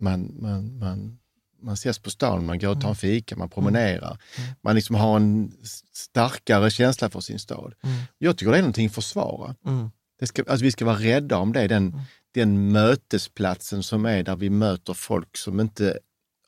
man, 0.00 0.34
man, 0.40 0.78
man, 0.78 1.18
man 1.62 1.74
ses 1.74 1.98
på 1.98 2.10
stan, 2.10 2.46
man 2.46 2.58
går 2.58 2.68
och 2.68 2.80
tar 2.80 2.88
en 2.88 2.94
fika, 2.94 3.36
man 3.36 3.48
promenerar. 3.50 4.18
Man 4.62 4.74
liksom 4.74 4.96
har 4.96 5.16
en 5.16 5.52
starkare 5.92 6.70
känsla 6.70 7.10
för 7.10 7.20
sin 7.20 7.38
stad. 7.38 7.74
Jag 8.18 8.36
tycker 8.38 8.52
det 8.52 8.58
är 8.58 8.62
någonting 8.62 8.86
att 8.86 8.94
försvara. 8.94 9.54
Mm. 9.66 9.90
Det 10.18 10.26
ska, 10.26 10.42
alltså 10.48 10.64
vi 10.64 10.70
ska 10.70 10.84
vara 10.84 10.98
rädda 10.98 11.38
om 11.38 11.52
det, 11.52 11.68
den, 11.68 12.00
den 12.34 12.72
mötesplatsen 12.72 13.82
som 13.82 14.04
är 14.04 14.22
där 14.22 14.36
vi 14.36 14.50
möter 14.50 14.94
folk 14.94 15.36
som 15.36 15.60
inte 15.60 15.98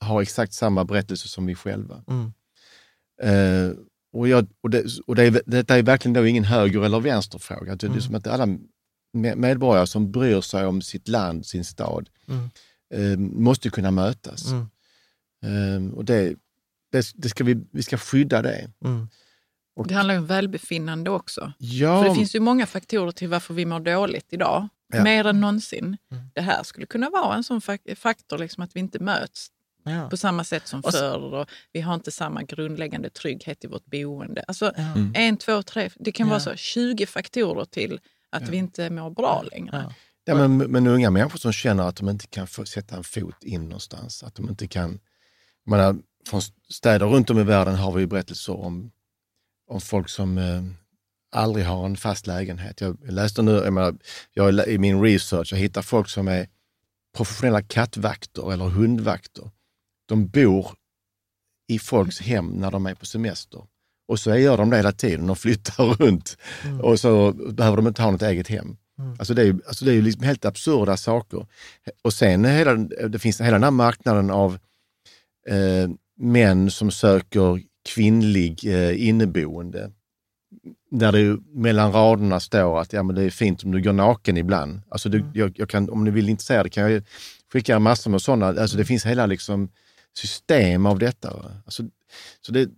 har 0.01 0.23
exakt 0.23 0.53
samma 0.53 0.85
berättelse 0.85 1.29
som 1.29 1.47
vi 1.47 1.55
själva. 1.55 2.05
Mm. 2.09 2.33
Eh, 3.23 3.77
och 4.13 4.29
jag, 4.29 4.47
och 4.61 4.71
det, 4.71 4.85
och 5.07 5.17
det 5.17 5.23
är, 5.25 5.43
detta 5.47 5.79
är 5.79 5.83
verkligen 5.83 6.13
då 6.13 6.27
ingen 6.27 6.45
höger 6.45 6.85
eller 6.85 7.01
vänsterfråga. 7.01 7.77
Det 7.77 7.87
är 7.87 7.89
Mm. 7.89 8.01
som 8.01 8.15
att 8.15 8.27
alla 8.27 8.47
medborgare 9.13 9.87
som 9.87 10.13
bryr 10.13 10.41
sig 10.41 10.67
om 10.67 10.83
sitt 10.83 11.09
land, 11.09 11.47
sin 11.47 11.65
stad, 11.65 12.09
Mm. 12.29 12.51
eh, 12.95 13.19
måste 13.19 13.71
kunna 13.71 13.91
mötas. 13.91 14.47
Mm. 14.47 14.67
Eh, 15.89 15.95
och 15.95 16.05
det, 16.05 16.35
det, 16.93 17.13
det 17.15 17.29
ska 17.29 17.45
vi, 17.45 17.61
vi 17.73 17.83
ska 17.83 17.97
skydda 17.99 18.43
det. 18.43 18.71
Mm. 18.85 19.09
Och- 19.77 19.87
Det 19.89 19.95
handlar 19.95 20.15
ju 20.15 20.21
om 20.21 20.27
välbefinnande 20.27 21.11
också. 21.11 21.53
Ja, 21.59 22.03
För 22.03 22.09
det 22.09 22.15
finns 22.15 22.35
ju 22.35 22.41
många 22.41 22.67
faktorer 22.67 23.13
till 23.13 23.29
varför 23.29 23.55
vi 23.55 23.65
mår 23.67 23.81
dåligt 23.81 24.27
idag. 24.31 24.69
Ja. 24.93 25.03
Mer 25.05 25.25
än 25.27 25.41
någonsin. 25.41 25.97
Mm. 26.13 26.25
Det 26.35 26.41
här 26.41 26.63
skulle 26.63 26.87
kunna 26.87 27.11
vara 27.11 27.35
en 27.35 27.45
sån 27.45 27.61
fak- 27.61 27.95
faktor, 27.95 28.39
liksom 28.39 28.63
att 28.65 28.77
vi 28.77 28.81
inte 28.81 28.99
möts 28.99 29.49
Ja. 29.85 30.09
på 30.11 30.17
samma 30.17 30.45
sätt 30.45 30.67
som 30.67 30.81
Och 30.81 30.93
förr. 30.93 31.35
Och 31.35 31.49
vi 31.73 31.81
har 31.81 31.95
inte 31.95 32.11
samma 32.11 32.43
grundläggande 32.43 33.11
trygghet 33.11 33.65
i 33.65 33.67
vårt 33.67 33.85
boende. 33.87 34.45
Alltså, 34.49 34.73
Ja. 34.77 34.83
Mm. 34.83 35.13
en, 35.15 35.37
två, 35.37 35.63
tre, 35.63 35.91
det 35.97 36.13
kan 36.13 36.27
Ja. 36.27 36.31
vara 36.31 36.41
så 36.41 36.55
20 36.57 37.07
faktorer 37.07 37.65
till 37.65 38.01
att 38.31 38.49
vi 38.49 38.57
inte 38.57 38.91
mår 38.91 39.11
bra 39.11 39.43
längre. 39.43 39.85
Ja. 39.89 39.95
Ja, 40.24 40.35
men, 40.35 40.57
men 40.57 40.87
unga 40.87 41.11
människor 41.11 41.39
som 41.39 41.53
känner 41.53 41.89
att 41.89 41.97
de 41.97 42.09
inte 42.09 42.26
kan 42.26 42.47
få 42.47 42.64
sätta 42.64 42.97
en 42.97 43.05
fot 43.05 43.45
in 43.45 43.62
någonstans. 43.62 44.22
Att 44.22 44.35
de 44.35 44.49
inte 44.49 44.68
kan... 44.68 45.01
Jag 45.64 45.70
menar, 45.70 45.97
från 46.26 46.41
städer 46.68 47.07
runt 47.07 47.31
om 47.31 47.39
i 47.39 47.43
världen 47.43 47.74
har 47.74 47.93
vi 47.93 48.01
ju 48.01 48.07
berättelser 48.07 48.57
om, 48.57 48.91
om 49.66 49.81
folk 49.81 50.09
som 50.09 50.39
eh, 50.39 50.62
aldrig 51.33 51.66
har 51.66 51.87
en 51.87 51.97
fast 51.97 52.26
lägenhet. 52.26 52.81
Jag 52.81 53.12
läste 53.12 53.43
nu, 53.43 53.53
jag 53.53 53.72
menar, 53.72 53.97
jag, 54.33 54.68
i 54.68 54.78
min 54.78 55.03
research, 55.03 55.53
jag 55.53 55.59
hittar 55.59 55.83
folk 55.83 56.09
som 56.09 56.28
är 56.28 56.49
professionella 57.16 57.62
kattvakter 57.62 58.53
eller 58.53 58.64
hundvakter. 58.64 59.51
De 60.07 60.28
bor 60.28 60.70
i 61.68 61.78
folks 61.78 62.20
hem 62.20 62.47
när 62.47 62.70
de 62.70 62.87
är 62.87 62.95
på 62.95 63.07
semester. 63.07 63.66
Och 64.11 64.19
så 64.19 64.37
gör 64.37 64.57
de 64.57 64.71
det 64.71 64.77
hela 64.77 64.93
tiden, 64.93 65.27
de 65.27 65.37
flyttar 65.37 65.85
runt 66.05 66.37
och 66.83 67.01
så 67.01 67.33
behöver 67.33 67.77
de 67.77 67.87
inte 67.87 68.03
ha 68.03 68.11
något 68.11 68.23
eget 68.23 68.49
hem. 68.49 68.77
Alltså 69.19 69.35
det 69.35 69.43
är, 69.43 69.47
ju- 69.47 69.61
alltså 69.67 69.85
det 69.85 69.93
är 69.95 70.03
liksom 70.03 70.23
helt 70.23 70.45
absurda 70.45 70.97
saker. 70.97 71.47
Och 72.03 72.13
sen 72.13 72.45
hela, 72.45 72.75
det 73.09 73.19
finns 73.19 73.41
hela 73.41 73.53
den 73.53 73.63
här 73.63 73.71
marknaden 73.71 74.31
av 74.31 74.59
eh, 75.49 75.91
män 76.19 76.71
som 76.71 76.91
söker 76.91 77.63
kvinnlig 77.95 78.61
eh, 78.65 79.09
inneboende. 79.09 79.91
Där 80.91 81.13
det 81.13 81.39
mellan 81.55 81.93
raderna 81.93 82.41
står 82.41 82.81
att 82.81 82.93
ja, 82.93 83.03
men 83.03 83.17
det 83.17 83.23
är 83.23 83.31
fint 83.31 83.65
om 83.65 83.71
du 83.73 83.83
går 83.83 83.93
naken 83.93 84.37
ibland. 84.37 84.81
Alltså 84.89 85.09
du, 85.09 85.25
jag, 85.35 85.53
jag 85.59 85.69
kan, 85.69 85.91
om 85.91 86.05
ni 86.05 86.11
vill 86.11 86.29
intressera 86.29 86.63
det 86.63 86.71
kan 86.71 86.93
jag 86.93 87.03
skicka 87.53 87.79
massor 87.79 88.11
med 88.11 88.23
sådana. 88.23 88.47
Alltså 88.47 88.77
det 88.77 88.85
finns 88.85 89.07
hela 89.07 89.27
liksom 89.27 89.69
system 90.17 90.87
av 90.87 90.99
detta. 90.99 91.53
Alltså, 91.65 91.83
så 92.41 92.53
det, 92.53 92.69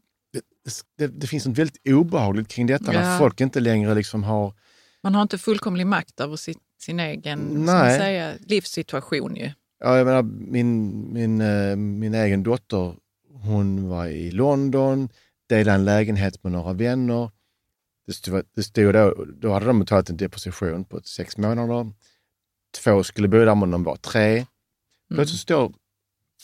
det, 0.98 1.06
det, 1.06 1.26
finns 1.26 1.46
något 1.46 1.58
väldigt 1.58 1.88
obehagligt 1.88 2.48
kring 2.48 2.66
detta 2.66 2.92
när 2.92 3.12
Ja. 3.12 3.18
folk 3.18 3.40
inte 3.40 3.60
längre 3.60 3.94
liksom 3.94 4.24
har 4.24 4.54
Man 5.02 5.14
har 5.14 5.22
inte 5.22 5.38
fullkomlig 5.38 5.86
makt 5.86 6.20
över 6.20 6.36
sin, 6.36 6.58
sin 6.80 7.00
egen 7.00 7.66
säga, 7.66 8.34
livssituation. 8.46 9.36
Ju. 9.36 9.50
Ja, 9.80 9.96
jag 9.98 10.06
menar, 10.06 10.22
min, 10.22 11.12
min, 11.12 11.40
eh, 11.40 11.76
min 11.76 12.14
egen 12.14 12.42
dotter, 12.42 12.94
hon 13.32 13.88
var 13.88 14.06
i 14.06 14.30
London, 14.30 15.08
delade 15.48 15.74
en 15.74 15.84
lägenhet 15.84 16.44
med 16.44 16.52
några 16.52 16.72
vänner. 16.72 17.30
Det 18.06 18.12
stod, 18.12 18.44
det 18.54 18.62
stod 18.62 18.94
då, 18.94 19.24
då 19.40 19.52
hade 19.52 19.66
de 19.66 19.78
betalat 19.78 20.10
en 20.10 20.16
deposition 20.16 20.84
på 20.84 21.00
sex 21.04 21.38
månader. 21.38 21.92
Två 22.84 23.04
skulle 23.04 23.28
bo 23.28 23.44
där, 23.44 23.54
men 23.54 23.70
de 23.70 23.84
var 23.84 23.96
tre. 23.96 24.46
Plötsligt 25.14 25.40
står 25.40 25.74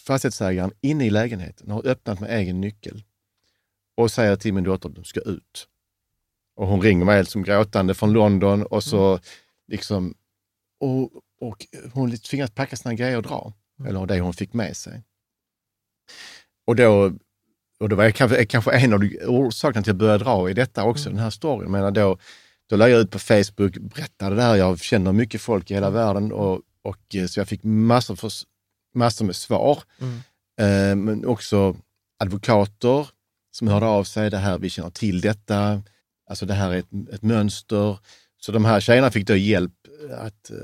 fastighetsägaren 0.07 0.73
inne 0.81 1.07
i 1.07 1.11
lägenheten 1.11 1.70
och 1.70 1.74
har 1.74 1.90
öppnat 1.90 2.20
med 2.20 2.31
egen 2.31 2.61
nyckel 2.61 3.03
och 3.99 4.11
säger 4.11 4.37
till 4.37 4.55
min 4.55 4.65
dotter 4.65 4.89
att 4.89 4.95
de 4.95 5.05
ska 5.05 5.20
ut. 5.20 5.69
Och 6.57 6.66
hon 6.66 6.83
ringer 6.83 7.05
mig 7.05 7.27
som 7.27 7.43
gråtande 7.43 7.95
från 7.95 8.12
London 8.12 8.62
och 8.62 8.85
så 8.85 9.20
liksom 9.69 10.15
och, 10.81 11.11
och 11.41 11.66
hon 11.93 12.16
tvingas 12.16 12.51
packa 12.51 12.77
sina 12.77 12.95
grejer 12.95 13.16
och 13.16 13.23
dra. 13.23 13.53
Eller 13.87 14.07
det 14.07 14.20
hon 14.20 14.33
fick 14.33 14.53
med 14.53 14.77
sig. 14.77 15.03
Och 16.66 16.77
då, 16.77 17.12
och 17.81 17.89
det 17.89 17.95
var 17.95 18.11
kanske, 18.11 18.45
kanske 18.45 18.73
en 18.73 18.93
av 18.93 19.01
orsakerna 19.27 19.73
till 19.73 19.81
att 19.81 19.87
jag 19.87 19.97
började 19.97 20.25
dra 20.25 20.51
i 20.51 20.55
detta 20.55 20.85
också, 20.85 21.11
den 21.11 21.19
här 21.19 21.31
storyn. 21.31 21.70
Menar 21.70 21.91
då, 21.91 22.19
då 22.69 22.77
la 22.77 22.89
jag 22.89 23.01
ut 23.01 23.11
på 23.11 23.19
Facebook, 23.19 23.79
berättade 23.79 24.37
det 24.37 24.43
här, 24.43 24.57
jag 24.57 24.81
känner 24.81 25.12
mycket 25.12 25.41
folk 25.41 25.70
i 25.70 25.75
hela 25.75 25.91
världen 25.91 26.33
och, 26.33 26.61
och 26.83 27.15
eh, 27.15 27.27
så 27.27 27.41
jag 27.41 27.49
fick 27.49 27.65
massor, 27.65 28.16
för, 28.16 28.31
massor 28.95 29.25
med 29.25 29.37
svar. 29.37 29.83
Eh, 30.61 30.97
men 30.97 31.27
också 31.27 31.77
advokater 32.19 33.09
som 33.59 33.69
hörde 33.69 33.87
av 33.87 34.05
sig, 34.05 34.31
det 34.31 34.39
här, 34.39 34.59
vi 34.59 34.71
känner 34.71 34.91
till 34.91 35.21
detta, 35.21 35.83
alltså 36.31 36.47
det 36.47 36.55
här 36.55 36.71
är 36.71 36.77
ett, 36.79 36.89
ett 37.13 37.23
mönster. 37.23 37.99
Så 38.41 38.53
de 38.53 38.65
här 38.65 38.81
tjejerna 38.81 39.11
fick 39.11 39.27
då 39.27 39.37
hjälp 39.37 39.73
att, 40.19 40.51
eh, 40.51 40.57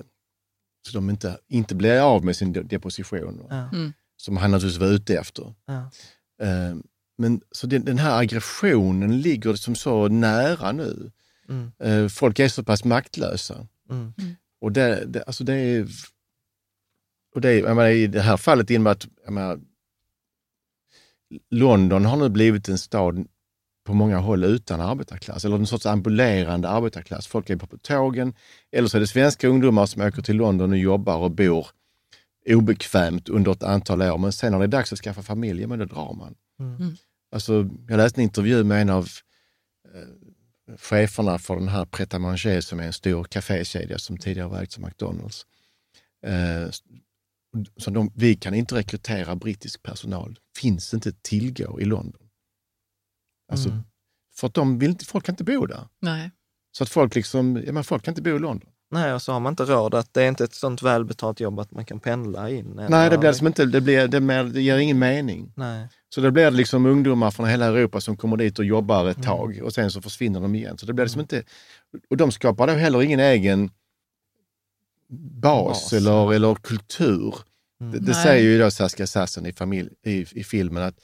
så 0.86 0.92
de 0.98 1.10
inte, 1.10 1.38
inte 1.48 1.74
blir 1.74 2.00
av 2.00 2.24
med 2.24 2.36
sin 2.36 2.52
de- 2.52 2.62
deposition. 2.62 3.46
Ja. 3.50 3.68
Som 4.16 4.36
han 4.36 4.50
naturligtvis 4.50 4.80
var 4.80 4.88
ute 4.88 5.18
efter. 5.18 5.54
Ja. 5.66 5.90
Eh, 6.46 6.76
Men 7.18 7.40
så 7.50 7.66
den, 7.66 7.84
den 7.84 7.98
här 7.98 8.18
aggressionen 8.20 9.20
ligger 9.20 9.54
som 9.54 9.74
så 9.74 10.08
nära 10.08 10.72
nu. 10.72 11.10
Mm. 11.48 11.72
Eh, 11.78 12.08
Folk 12.08 12.38
är 12.38 12.48
så 12.48 12.64
pass 12.64 12.84
maktlösa. 12.84 13.66
Mm. 13.90 14.12
Och 14.60 14.72
det, 14.72 15.04
det, 15.06 15.22
alltså 15.22 15.44
det 15.44 15.54
är... 15.54 15.88
Och 17.34 17.40
det 17.40 17.62
menar, 17.62 17.86
I 17.88 18.06
det 18.06 18.20
här 18.22 18.36
fallet, 18.36 18.70
i 18.70 18.76
och 18.76 18.80
med 18.80 18.90
att 18.90 19.06
jag 19.24 19.32
menar, 19.32 19.60
London 21.50 22.04
har 22.04 22.16
nu 22.16 22.28
blivit 22.28 22.68
en 22.68 22.78
stad 22.78 23.26
på 23.84 23.94
många 23.94 24.18
håll 24.18 24.44
utan 24.44 24.80
arbetarklass, 24.80 25.44
eller 25.44 25.56
en 25.56 25.66
sorts 25.66 25.86
ambulerande 25.86 26.68
arbetarklass. 26.68 27.26
Folk 27.26 27.50
är 27.50 27.56
på 27.56 27.78
tågen, 27.78 28.34
eller 28.72 28.88
så 28.88 28.96
är 28.96 29.00
det 29.00 29.06
svenska 29.06 29.48
ungdomar 29.48 29.86
som 29.86 30.02
åker 30.02 30.22
till 30.22 30.36
London 30.36 30.72
och 30.72 30.78
jobbar 30.78 31.16
och 31.16 31.30
bor 31.30 31.66
obekvämt 32.46 33.28
under 33.28 33.52
ett 33.52 33.62
antal 33.62 34.02
år, 34.02 34.18
men 34.18 34.32
sen 34.32 34.52
när 34.52 34.58
det 34.58 34.64
är 34.64 34.68
dags 34.68 34.92
att 34.92 34.98
skaffa 34.98 35.22
familj, 35.22 35.66
men 35.66 35.78
då 35.78 35.84
drar 35.84 36.14
man. 36.14 36.34
Mm. 36.60 36.96
Alltså, 37.32 37.70
jag 37.88 37.96
läste 37.96 38.20
en 38.20 38.22
intervju 38.22 38.64
med 38.64 38.82
en 38.82 38.90
av 38.90 39.08
eh, 39.94 40.76
cheferna 40.76 41.38
för 41.38 41.56
den 41.56 41.68
här 41.68 41.84
Pret 41.84 42.12
som 42.64 42.80
är 42.80 42.84
en 42.84 42.92
stor 42.92 43.24
kafékedja 43.24 43.98
som 43.98 44.18
tidigare 44.18 44.48
var 44.48 44.58
ägd 44.58 44.72
som 44.72 44.84
McDonalds. 44.84 45.46
Eh, 46.26 46.70
så 47.76 47.90
de, 47.90 48.12
vi 48.14 48.34
kan 48.34 48.54
inte 48.54 48.74
rekrytera 48.74 49.36
brittisk 49.36 49.82
personal. 49.82 50.38
Finns 50.58 50.94
inte 50.94 51.12
tillgå 51.12 51.80
i 51.80 51.84
London. 51.84 52.22
Alltså, 53.52 53.68
Mm. 53.68 53.82
För 54.36 54.46
att 54.46 54.54
de 54.54 54.78
vill 54.78 54.90
inte, 54.90 55.04
folk 55.04 55.24
kan 55.26 55.32
inte 55.32 55.44
bo 55.44 55.66
där. 55.66 55.88
Nej. 56.00 56.30
Så 56.76 56.84
att 56.84 56.90
folk 56.90 57.14
liksom, 57.14 57.62
ja 57.66 57.72
men 57.72 57.84
folk 57.84 58.02
kan 58.04 58.12
inte 58.12 58.22
bo 58.22 58.30
i 58.36 58.38
London. 58.38 58.70
Nej, 58.90 59.12
och 59.12 59.22
så 59.22 59.32
har 59.32 59.40
man 59.40 59.52
inte 59.52 59.64
råd 59.64 59.94
att 59.94 60.14
det 60.14 60.22
är 60.22 60.28
inte 60.28 60.44
ett 60.44 60.54
sånt 60.54 60.82
välbetalt 60.82 61.40
jobb 61.40 61.60
att 61.60 61.70
man 61.70 61.84
kan 61.84 62.00
pendla 62.00 62.50
in. 62.50 62.72
Nej, 62.76 62.84
eller- 62.86 63.10
det 63.10 63.18
blir 63.18 63.30
liksom 63.30 63.46
inte, 63.46 63.64
det, 63.66 63.80
blir, 63.80 64.08
det, 64.08 64.20
mer, 64.20 64.44
det 64.44 64.62
ger 64.62 64.78
ingen 64.78 64.98
mening. 64.98 65.52
Nej. 65.56 65.88
Så 66.14 66.20
det 66.20 66.30
blir 66.32 66.50
liksom 66.50 66.86
ungdomar 66.86 67.30
från 67.30 67.48
hela 67.48 67.66
Europa 67.66 68.00
som 68.00 68.16
kommer 68.16 68.36
dit 68.36 68.58
och 68.58 68.64
jobbar 68.64 69.00
Mm. 69.00 69.10
ett 69.10 69.22
tag 69.22 69.60
och 69.62 69.72
sen 69.74 69.90
så 69.90 70.02
försvinner 70.02 70.40
de 70.40 70.54
igen. 70.54 70.78
Så 70.78 70.86
det 70.86 70.92
blir 70.92 71.04
liksom 71.04 71.20
inte, 71.20 71.42
och 72.10 72.16
de 72.16 72.32
skapar 72.32 72.66
då 72.66 72.72
heller 72.72 73.02
ingen 73.02 73.20
egen 73.20 73.70
bas, 75.08 75.82
Bas, 75.82 75.92
eller, 75.92 76.32
eller 76.34 76.54
kultur. 76.54 77.34
Mm. 77.80 77.92
Det, 77.92 77.98
det 77.98 78.12
Nej. 78.12 78.22
säger 78.22 78.42
ju 78.42 78.58
då 78.58 78.70
Saskia 78.70 79.06
Sassen 79.06 79.46
i, 79.46 79.52
familj, 79.52 79.90
i, 80.06 80.26
i 80.40 80.44
filmen 80.44 80.82
att 80.82 80.94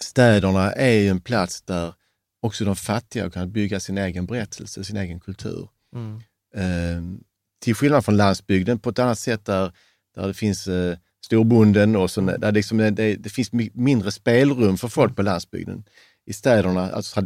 städerna 0.00 0.72
är 0.72 0.92
ju 0.92 1.08
en 1.08 1.20
plats 1.20 1.62
där 1.62 1.94
också 2.42 2.64
de 2.64 2.76
fattiga 2.76 3.30
kan 3.30 3.52
bygga 3.52 3.80
sin 3.80 3.98
egen 3.98 4.26
berättelse, 4.26 4.84
sin 4.84 4.96
egen 4.96 5.20
kultur. 5.20 5.68
Mm. 5.94 6.16
Eh, 6.54 7.18
till 7.60 7.74
skillnad 7.74 8.04
från 8.04 8.16
landsbygden 8.16 8.78
på 8.78 8.90
ett 8.90 8.98
annat 8.98 9.18
sätt 9.18 9.44
där, 9.44 9.72
där 10.14 10.26
det 10.26 10.34
finns 10.34 10.66
eh, 10.66 10.96
storbonden 11.24 11.96
och 11.96 12.10
så, 12.10 12.20
där 12.20 12.52
liksom, 12.52 12.78
det, 12.78 12.90
det, 12.90 13.16
det 13.16 13.30
finns 13.30 13.50
mi- 13.50 13.70
mindre 13.74 14.12
spelrum 14.12 14.78
för 14.78 14.88
folk 14.88 15.16
på 15.16 15.22
landsbygden. 15.22 15.84
I 16.26 16.32
städerna, 16.32 16.90
alltså 16.90 17.22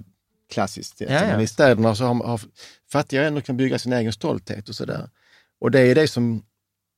klassiskt 0.52 0.98
sett, 0.98 1.10
Ja, 1.10 1.24
ja. 1.24 1.26
men 1.26 1.40
i 1.40 1.46
städerna 1.46 1.94
så 1.94 2.04
har, 2.04 2.14
har 2.24 2.40
fattiga 2.92 3.26
ändå 3.26 3.40
kan 3.40 3.56
bygga 3.56 3.78
sin 3.78 3.92
egen 3.92 4.12
stolthet 4.12 4.68
och 4.68 4.74
sådär. 4.74 5.08
Och 5.60 5.70
det 5.70 5.80
är 5.80 5.94
det 5.94 6.08
som 6.08 6.42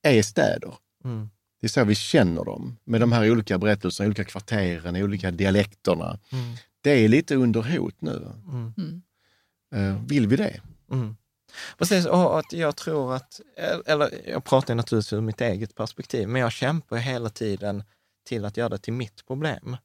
är 0.01 0.21
städer. 0.21 0.73
Mm. 1.03 1.29
Det 1.61 1.67
är 1.67 1.69
så 1.69 1.83
vi 1.83 1.95
känner 1.95 2.45
dem, 2.45 2.77
med 2.83 3.01
de 3.01 3.11
här 3.11 3.31
olika 3.31 3.57
berättelserna, 3.57 4.07
olika 4.07 4.23
kvarteren, 4.23 4.95
olika 4.95 5.31
dialekterna. 5.31 6.19
Mm. 6.31 6.55
Det 6.81 6.91
är 6.91 7.07
lite 7.07 7.35
under 7.35 7.61
hot 7.61 8.01
nu. 8.01 8.31
Mm. 8.47 8.73
Mm. 8.77 9.01
Eh, 9.75 10.01
vill 10.07 10.27
vi 10.27 10.35
det? 10.35 10.61
Mm. 10.91 11.15
Precis, 11.77 12.05
och 12.05 12.39
att 12.39 12.53
jag 12.53 12.75
tror 12.75 13.15
att, 13.15 13.39
eller 13.85 14.29
jag 14.29 14.43
pratar 14.43 14.75
naturligtvis 14.75 15.13
ur 15.13 15.21
mitt 15.21 15.41
eget 15.41 15.75
perspektiv, 15.75 16.27
men 16.27 16.41
jag 16.41 16.51
kämpar 16.51 16.97
hela 16.97 17.29
tiden 17.29 17.83
till 18.25 18.45
att 18.45 18.57
göra 18.57 18.69
det 18.69 18.77
till 18.77 18.93
mitt 18.93 19.27
problem. 19.27 19.77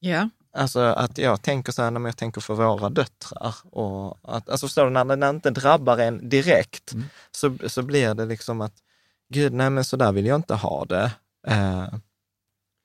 Ja. 0.00 0.28
Alltså 0.54 0.80
att 0.80 1.18
jag 1.18 1.42
tänker 1.42 1.72
så 1.72 1.82
här, 1.82 1.90
när 1.90 2.00
jag 2.00 2.16
tänker 2.16 2.40
för 2.40 2.54
våra 2.54 2.90
döttrar. 2.90 3.54
Och 3.70 4.18
att, 4.22 4.48
alltså 4.48 4.66
förstår 4.66 4.84
du, 4.84 4.90
när 4.90 5.16
det 5.16 5.28
inte 5.28 5.50
drabbar 5.50 5.98
en 5.98 6.28
direkt 6.28 6.92
Mm. 6.92 7.04
så, 7.30 7.56
så 7.68 7.82
blir 7.82 8.14
det 8.14 8.24
liksom 8.26 8.60
att, 8.60 8.74
gud, 9.34 9.52
nej 9.52 9.70
men 9.70 9.84
så 9.84 9.96
där 9.96 10.12
vill 10.12 10.26
jag 10.26 10.36
inte 10.38 10.54
ha 10.54 10.84
det. 10.84 11.10
Eh, 11.46 11.86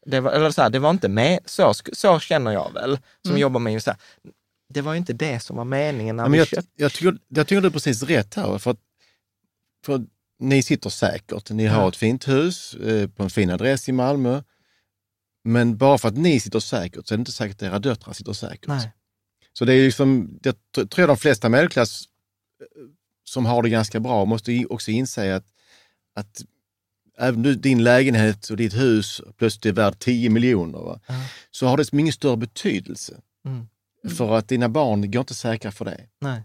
det 0.06 0.20
var, 0.20 0.32
eller 0.32 0.52
så, 0.52 0.62
här, 0.62 0.70
det 0.70 0.80
var 0.80 0.90
inte 0.90 1.08
med, 1.10 1.40
så, 1.46 1.74
så 1.94 2.20
känner 2.20 2.52
jag 2.52 2.74
väl, 2.74 3.00
som 3.22 3.32
Mm. 3.32 3.42
jobbar 3.42 3.60
med 3.60 3.84
så 3.84 3.90
här, 3.92 4.00
det 4.74 4.82
var 4.82 4.94
ju 4.94 4.98
inte 4.98 5.14
det 5.14 5.40
som 5.40 5.58
var 5.58 5.66
meningen 5.66 6.16
när 6.16 6.24
men 6.24 6.32
vi 6.32 6.38
jag, 6.38 6.48
köpte. 6.48 6.70
jag, 6.76 6.94
tycker, 6.94 7.18
jag 7.28 7.48
tycker 7.48 7.62
du 7.62 7.68
är 7.68 7.72
precis 7.72 8.04
rätt 8.04 8.36
här. 8.36 8.58
För 8.58 8.72
att, 8.72 8.80
för 9.86 9.96
att 9.96 10.02
ni 10.40 10.64
sitter 10.64 10.90
säkert. 10.90 11.50
Ni 11.50 11.66
har 11.66 11.88
ett 11.90 11.96
fint 11.96 12.28
hus 12.28 12.74
eh, 12.74 13.10
på 13.10 13.24
en 13.24 13.30
fin 13.30 13.50
adress 13.50 13.90
i 13.90 13.92
Malmö. 13.92 14.42
Men 15.48 15.78
bara 15.78 15.98
för 15.98 16.08
att 16.08 16.18
ni 16.18 16.40
sitter 16.40 16.60
säkert 16.60 17.08
så 17.08 17.14
är 17.14 17.18
det 17.18 17.22
inte 17.22 17.32
säkert 17.32 17.56
att 17.56 17.62
era 17.62 17.80
döttrar 17.80 18.14
sitter 18.14 18.34
säkert. 18.34 18.68
Nej. 18.68 18.92
Så 19.54 19.66
det 19.66 19.74
är 19.74 19.86
liksom, 19.86 20.40
jag 20.44 20.56
tr- 20.78 20.88
tror 20.88 21.08
de 21.08 21.18
flesta 21.18 21.50
medelklass 21.50 22.04
eh, 22.62 22.66
som 23.24 23.46
har 23.46 23.64
det 23.64 23.70
ganska 23.70 24.00
bra 24.00 24.26
måste 24.26 24.66
också 24.66 24.92
inse 24.92 25.36
att, 25.36 25.46
att 26.16 26.42
även 27.18 27.62
din 27.62 27.84
lägenhet 27.84 28.50
och 28.50 28.58
ditt 28.58 28.74
hus 28.74 29.22
plötsligt 29.38 29.66
är 29.66 29.72
värd 29.72 30.00
10 30.00 30.30
miljoner, 30.30 30.80
va? 30.80 31.00
Ja. 31.08 31.14
så 31.52 31.68
har 31.68 31.78
det 31.78 31.94
ingen 31.94 32.14
större 32.14 32.38
betydelse. 32.38 33.22
Mm. 33.46 33.68
För 34.18 34.38
att 34.38 34.48
dina 34.48 34.70
barn 34.70 35.12
går 35.12 35.20
inte 35.20 35.34
säkra 35.34 35.72
för 35.72 35.86
det. 35.86 36.02
Nej. 36.22 36.42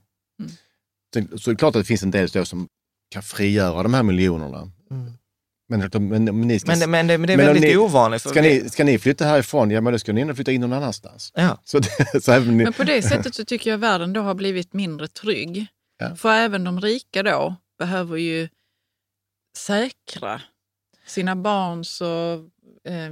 Sen- 1.15 1.39
Så 1.39 1.51
det 1.51 1.55
är 1.55 1.59
klart 1.59 1.77
att 1.77 1.81
det 1.83 1.87
finns 1.87 2.03
en 2.03 2.11
del 2.11 2.47
som 2.47 2.69
kan 3.11 3.23
frigöra 3.23 3.83
de 3.83 3.95
här 3.95 4.03
miljonerna. 4.03 4.71
Mm. 5.81 5.91
Men, 6.09 6.25
men, 6.25 6.39
men, 6.39 6.49
ni 6.49 6.59
ska, 6.61 6.71
Men, 6.71 6.79
det- 6.81 6.87
men, 6.87 7.07
det, 7.07 7.19
men 7.19 7.27
det 7.27 7.33
är 7.33 7.37
väldigt 7.37 7.63
ni- 7.63 7.77
ovanligt. 7.77 8.23
För 8.23 8.31
ska, 8.31 8.43
vi- 8.43 8.63
ni, 8.63 8.71
ska 8.71 8.85
ni 8.85 8.99
flytta 8.99 9.25
härifrån, 9.25 9.71
ja 9.71 9.81
men 9.81 9.93
då 9.93 9.99
ska 9.99 10.13
ni 10.13 10.21
ändå 10.21 10.35
flytta 10.35 10.53
in 10.53 10.61
någon 10.61 10.73
annanstans. 10.73 11.33
Ja. 11.35 11.59
Så, 11.65 11.79
det, 11.79 12.23
så 12.25 12.33
även 12.33 12.57
ni, 12.57 12.65
Men 12.65 12.73
på 12.73 12.85
det 12.85 13.03
sättet 13.03 13.35
så 13.35 13.45
tycker 13.45 13.71
jag 13.71 13.79
världen 13.79 14.13
då 14.13 14.21
har 14.21 14.35
blivit 14.35 14.73
mindre 14.73 15.09
trygg. 15.09 15.67
Ja. 15.99 16.17
För 16.17 16.33
även 16.33 16.65
de 16.65 16.81
rika 16.81 17.23
då 17.23 17.57
behöver 17.79 18.17
ju 18.17 18.49
säkra 19.59 20.41
sina 21.07 21.37
barns 21.37 22.01
och 22.01 22.35
eh, 22.93 23.11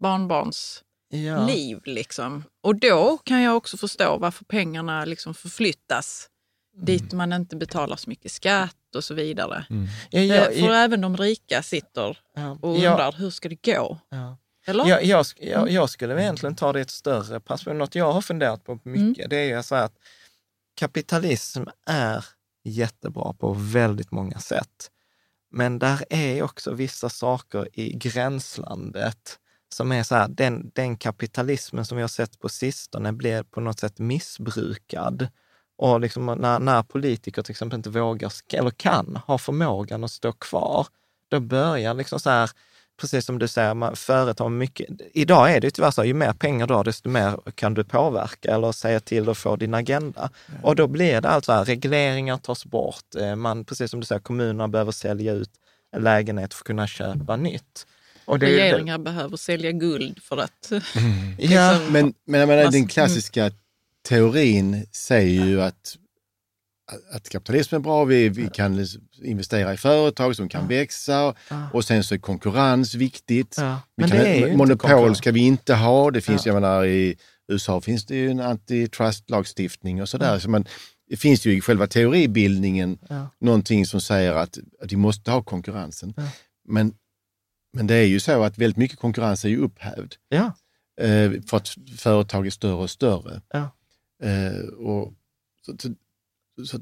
barnbarns 0.00 0.82
ja. 1.08 1.46
liv. 1.46 1.80
Liksom. 1.84 2.44
Och 2.62 2.76
då 2.76 3.18
kan 3.24 3.42
jag 3.42 3.56
också 3.56 3.76
förstå 3.76 4.18
varför 4.18 4.44
pengarna 4.44 5.04
liksom 5.04 5.34
förflyttas 5.34 6.28
dit 6.76 7.12
man 7.12 7.32
inte 7.32 7.56
betalar 7.56 7.96
så 7.96 8.10
mycket 8.10 8.32
skatt 8.32 8.76
och 8.94 9.04
så 9.04 9.14
vidare. 9.14 9.64
Ja, 9.68 9.76
Eh, 10.10 10.24
ja, 10.24 10.44
För 10.44 10.72
även 10.72 11.00
de 11.00 11.16
rika 11.16 11.62
sitter 11.62 12.18
ja, 12.34 12.58
och 12.60 12.76
ja, 12.78 12.90
undrar, 12.90 13.12
hur 13.12 13.30
ska 13.30 13.48
det 13.48 13.62
gå? 13.64 13.98
ja. 14.08 14.38
Eller? 14.66 14.86
Jag, 14.86 15.04
jag, 15.04 15.26
jag, 15.36 15.70
jag 15.70 15.90
skulle 15.90 16.22
egentligen 16.22 16.56
ta 16.56 16.72
det 16.72 16.78
i 16.78 16.82
ett 16.82 16.90
större 16.90 17.40
perspektiv. 17.40 17.78
Något 17.78 17.94
jag 17.94 18.12
har 18.12 18.20
funderat 18.20 18.64
på 18.64 18.78
mycket, 18.82 19.30
det 19.30 19.36
är 19.36 19.56
ju 19.56 19.62
så 19.62 19.74
att 19.74 19.92
kapitalism 20.76 21.62
är 21.86 22.24
jättebra 22.64 23.32
på 23.32 23.52
väldigt 23.52 24.10
många 24.10 24.38
sätt. 24.38 24.90
Men 25.50 25.78
där 25.78 26.04
är 26.10 26.42
också 26.42 26.72
vissa 26.72 27.08
saker 27.08 27.68
i 27.72 27.92
gränslandet 27.92 29.38
som 29.68 29.92
är 29.92 30.02
så 30.02 30.14
här, 30.14 30.28
den, 30.28 30.70
den 30.74 30.96
kapitalismen 30.96 31.84
som 31.84 31.96
vi 31.96 32.02
har 32.02 32.08
sett 32.08 32.38
på 32.38 32.48
sistone 32.48 33.12
blir 33.12 33.42
på 33.42 33.60
något 33.60 33.80
sätt 33.80 33.98
missbrukad. 33.98 35.28
Och 35.82 36.00
liksom 36.00 36.26
när, 36.26 36.58
när 36.58 36.82
politiker 36.82 37.42
till 37.42 37.50
exempel 37.50 37.76
inte 37.76 37.90
vågar, 37.90 38.32
eller 38.52 38.70
kan, 38.70 39.18
ha 39.26 39.38
förmågan 39.38 40.04
att 40.04 40.10
stå 40.10 40.32
kvar, 40.32 40.86
då 41.28 41.40
börjar 41.40 41.94
liksom 41.94 42.20
så 42.20 42.30
här, 42.30 42.50
precis 43.00 43.24
som 43.24 43.38
du 43.38 43.48
säger, 43.48 43.74
man, 43.74 43.96
företag 43.96 44.44
har 44.44 44.50
mycket... 44.50 44.86
Idag 45.12 45.52
är 45.52 45.60
det 45.60 45.66
ju 45.66 45.70
tyvärr 45.70 45.90
så, 45.90 46.04
ju 46.04 46.14
mer 46.14 46.32
pengar 46.32 46.66
du 46.66 46.74
har, 46.74 46.84
desto 46.84 47.08
mer 47.08 47.36
kan 47.54 47.74
du 47.74 47.84
påverka 47.84 48.54
eller 48.54 48.72
säga 48.72 49.00
till 49.00 49.28
och 49.28 49.38
få 49.38 49.56
din 49.56 49.74
agenda. 49.74 50.30
Och 50.62 50.76
då 50.76 50.86
blir 50.86 51.20
det 51.20 51.28
alltså 51.28 51.52
här, 51.52 51.64
regleringar 51.64 52.36
tas 52.36 52.64
bort. 52.64 53.14
Eh, 53.20 53.36
Man, 53.36 53.64
precis 53.64 53.90
som 53.90 54.00
du 54.00 54.06
säger, 54.06 54.20
kommunerna 54.20 54.68
behöver 54.68 54.92
sälja 54.92 55.32
ut 55.32 55.50
en 55.92 56.02
lägenhet 56.02 56.54
för 56.54 56.62
att 56.62 56.66
kunna 56.66 56.86
köpa 56.86 57.36
nytt. 57.36 57.86
Och 58.24 58.38
det 58.38 58.46
Regeringar 58.46 58.98
behöver 58.98 59.36
sälja 59.36 59.72
guld 59.72 60.22
för 60.22 60.36
att... 60.36 60.72
Ja, 61.38 61.80
men, 61.90 62.14
men 62.24 62.40
jag 62.40 62.48
menar, 62.48 62.70
den 62.70 62.88
klassiska 62.88 63.50
teorin 64.08 64.86
säger 64.92 65.44
ju 65.46 65.62
att, 65.62 65.96
att 67.12 67.28
kapitalism 67.28 67.74
är 67.74 67.78
bra, 67.78 68.04
vi, 68.04 68.28
vi 68.28 68.48
kan 68.48 68.86
investera 69.22 69.74
i 69.74 69.76
företag 69.76 70.36
som 70.36 70.48
kan 70.48 70.68
växa 70.68 71.34
och 71.72 71.84
sen 71.84 72.04
så 72.04 72.14
är 72.14 72.18
konkurrens 72.18 72.94
viktigt. 72.94 73.54
Ja, 73.58 73.80
Vi 73.96 74.08
kan, 74.08 74.56
monopol 74.56 75.16
ska 75.16 75.32
vi 75.32 75.40
inte 75.40 75.74
ha. 75.74 76.10
Det 76.10 76.20
finns, 76.20 76.46
Ja. 76.46 76.52
jag 76.52 76.62
menar, 76.62 76.84
i 76.84 77.16
USA 77.48 77.80
finns 77.80 78.06
det 78.06 78.14
ju 78.16 78.30
en 78.30 78.40
antitrust-lagstiftning 78.40 80.02
och 80.02 80.08
sådär. 80.08 80.38
Så 80.38 80.50
man, 80.50 80.64
det 81.08 81.16
finns 81.16 81.46
ju 81.46 81.56
i 81.56 81.60
själva 81.60 81.86
teoribildningen 81.86 82.98
Ja. 83.08 83.28
någonting 83.40 83.86
som 83.86 84.00
säger 84.00 84.32
att, 84.32 84.58
att 84.82 84.92
vi 84.92 84.96
måste 84.96 85.30
ha 85.30 85.42
konkurrensen. 85.42 86.14
Ja. 86.16 86.22
Men, 86.68 86.94
men 87.76 87.86
det 87.86 87.94
är 87.94 88.06
ju 88.06 88.20
så 88.20 88.42
att 88.42 88.58
väldigt 88.58 88.76
mycket 88.76 88.98
konkurrens 88.98 89.44
är 89.44 89.48
ju 89.48 89.58
upphävd 89.58 90.14
Ja, 90.28 90.52
eh, 91.00 91.30
för 91.46 91.56
att 91.56 91.68
företag 91.98 92.46
är 92.46 92.50
större 92.50 92.72
och 92.74 92.90
större. 92.90 93.40
Eh, 94.22 94.64
och, 94.78 95.14
så, 95.66 95.76
så, 95.78 95.94
så, 96.66 96.76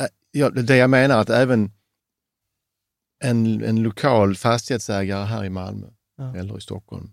eh, 0.00 0.06
ja, 0.30 0.50
det 0.50 0.76
jag 0.76 0.90
menar 0.90 1.18
att 1.18 1.30
även 1.30 1.72
en, 3.24 3.64
en 3.64 3.82
lokal 3.82 4.36
fastighetsägare 4.36 5.24
här 5.24 5.44
i 5.44 5.50
Malmö 5.50 5.86
Ja. 6.16 6.36
eller 6.36 6.58
i 6.58 6.60
Stockholm 6.60 7.12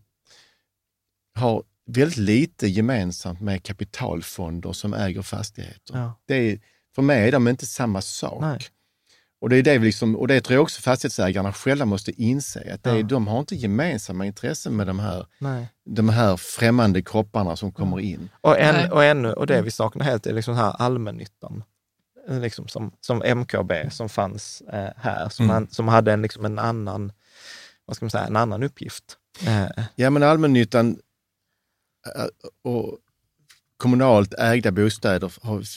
har 1.36 1.64
väldigt 1.86 2.18
lite 2.18 2.68
gemensamt 2.68 3.42
med 3.42 3.64
kapitalfonder 3.64 4.74
som 4.74 4.94
äger 4.94 5.22
fastigheter. 5.22 5.98
Ja. 5.98 6.14
Det 6.26 6.36
är, 6.36 6.60
för 6.96 7.02
mig 7.02 7.28
är 7.28 7.32
de 7.32 7.48
inte 7.48 7.66
samma 7.66 8.02
sak. 8.02 8.42
Nej. 8.42 8.60
Och 9.42 9.50
det, 9.50 9.56
är 9.58 9.64
det, 9.64 9.78
vi 9.78 9.86
liksom, 9.86 10.16
och 10.16 10.28
det 10.28 10.42
tror 10.42 10.56
jag 10.56 10.64
också 10.64 10.82
fastighetsägarna 10.82 11.54
själva 11.54 11.86
måste 11.86 12.12
inse, 12.22 12.74
att 12.74 12.84
det 12.84 12.90
är, 12.90 12.96
Ja. 12.96 13.04
de 13.04 13.28
har 13.28 13.40
inte 13.40 13.56
gemensamma 13.56 14.26
intressen 14.26 14.76
med 14.76 14.88
de 14.88 15.00
här, 15.00 15.26
Nej. 15.40 15.68
de 15.86 16.10
här 16.10 16.38
främmande 16.38 17.02
kropparna 17.02 17.56
som 17.56 17.72
kommer 17.72 18.00
in. 18.00 18.30
Och, 18.42 18.60
en, 18.60 18.92
och, 18.92 19.04
ännu, 19.04 19.34
och 19.34 19.48
det 19.48 19.62
vi 19.62 19.72
saknar 19.72 20.06
helt 20.06 20.26
är 20.26 20.34
liksom 20.34 20.56
här 20.56 20.72
allmännyttan. 20.80 21.64
Eh, 22.30 22.40
Liksom 22.40 22.68
som, 22.68 22.92
som 23.02 23.22
MKB 23.36 23.72
som 23.92 24.10
fanns 24.10 24.62
eh, 24.62 24.90
här, 24.98 25.30
som, 25.30 25.46
Mm. 25.46 25.54
han, 25.54 25.68
som 25.72 25.88
hade 25.88 26.14
en, 26.14 26.22
liksom 26.22 26.46
en, 26.46 26.60
annan, 26.60 27.12
vad 27.86 27.96
ska 27.96 28.06
man 28.06 28.12
säga, 28.12 28.26
en 28.28 28.36
annan 28.36 28.64
uppgift. 28.64 29.18
Eh, 29.48 29.68
Ja, 29.96 30.10
men 30.10 30.24
allmännyttan 30.24 31.00
äh, 32.16 32.26
och 32.72 32.98
kommunalt 33.78 34.34
ägda 34.34 34.72
bostäder 34.72 35.32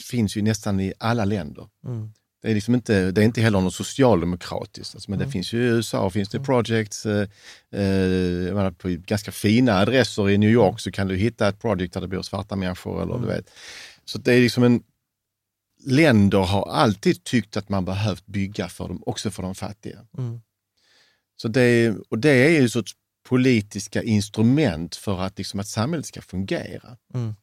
finns 0.09 0.37
ju 0.37 0.41
nästan 0.41 0.79
i 0.79 0.93
alla 0.99 1.25
länder. 1.25 1.67
mm, 1.85 2.13
Det 2.43 2.49
är, 2.51 2.55
liksom 2.55 2.75
inte, 2.75 3.11
det 3.11 3.21
är 3.21 3.25
inte 3.25 3.41
heller 3.41 3.61
något 3.61 3.73
socialdemokratiskt. 3.75 4.95
Alltså, 4.95 5.11
men 5.11 5.19
Mm. 5.19 5.27
det 5.27 5.31
finns 5.31 5.53
ju 5.53 5.57
i 5.63 5.67
USA 5.67 6.09
finns 6.09 6.29
det 6.29 6.39
projects. 6.39 7.05
Eh, 7.05 7.27
eh, 7.81 8.71
på 8.71 8.87
ganska 8.89 9.31
fina 9.31 9.73
adresser 9.79 10.29
i 10.29 10.37
New 10.37 10.49
York 10.49 10.79
så 10.79 10.91
kan 10.91 11.07
du 11.07 11.15
hitta 11.15 11.47
ett 11.47 11.61
project 11.61 11.93
där 11.93 12.01
det 12.01 12.07
bor 12.07 12.21
svarta 12.21 12.55
människor. 12.55 13.01
Eller, 13.03 13.13
Mm. 13.15 13.21
du 13.27 13.33
vet. 13.33 13.49
Så 14.05 14.17
det 14.17 14.33
är 14.33 14.41
liksom 14.41 14.63
en... 14.63 14.83
Länder 15.85 16.39
har 16.39 16.69
alltid 16.69 17.23
tyckt 17.23 17.57
att 17.57 17.69
man 17.69 17.85
behövt 17.85 18.25
bygga 18.25 18.69
för 18.69 18.87
dem, 18.87 19.03
också 19.05 19.31
för 19.31 19.43
de 19.43 19.55
fattiga. 19.55 19.99
mm, 20.17 20.41
Så 21.35 21.47
det, 21.47 21.95
och 22.09 22.19
det 22.19 22.29
är 22.29 22.49
ju 22.49 22.65
ett 22.65 22.71
sorts 22.71 22.91
politiska 23.29 24.03
instrument 24.03 24.95
för 24.95 25.19
att, 25.21 25.37
liksom, 25.37 25.59
att 25.59 25.67
samhället 25.67 26.05
ska 26.05 26.21
fungera. 26.21 26.97
mm, 27.13 27.35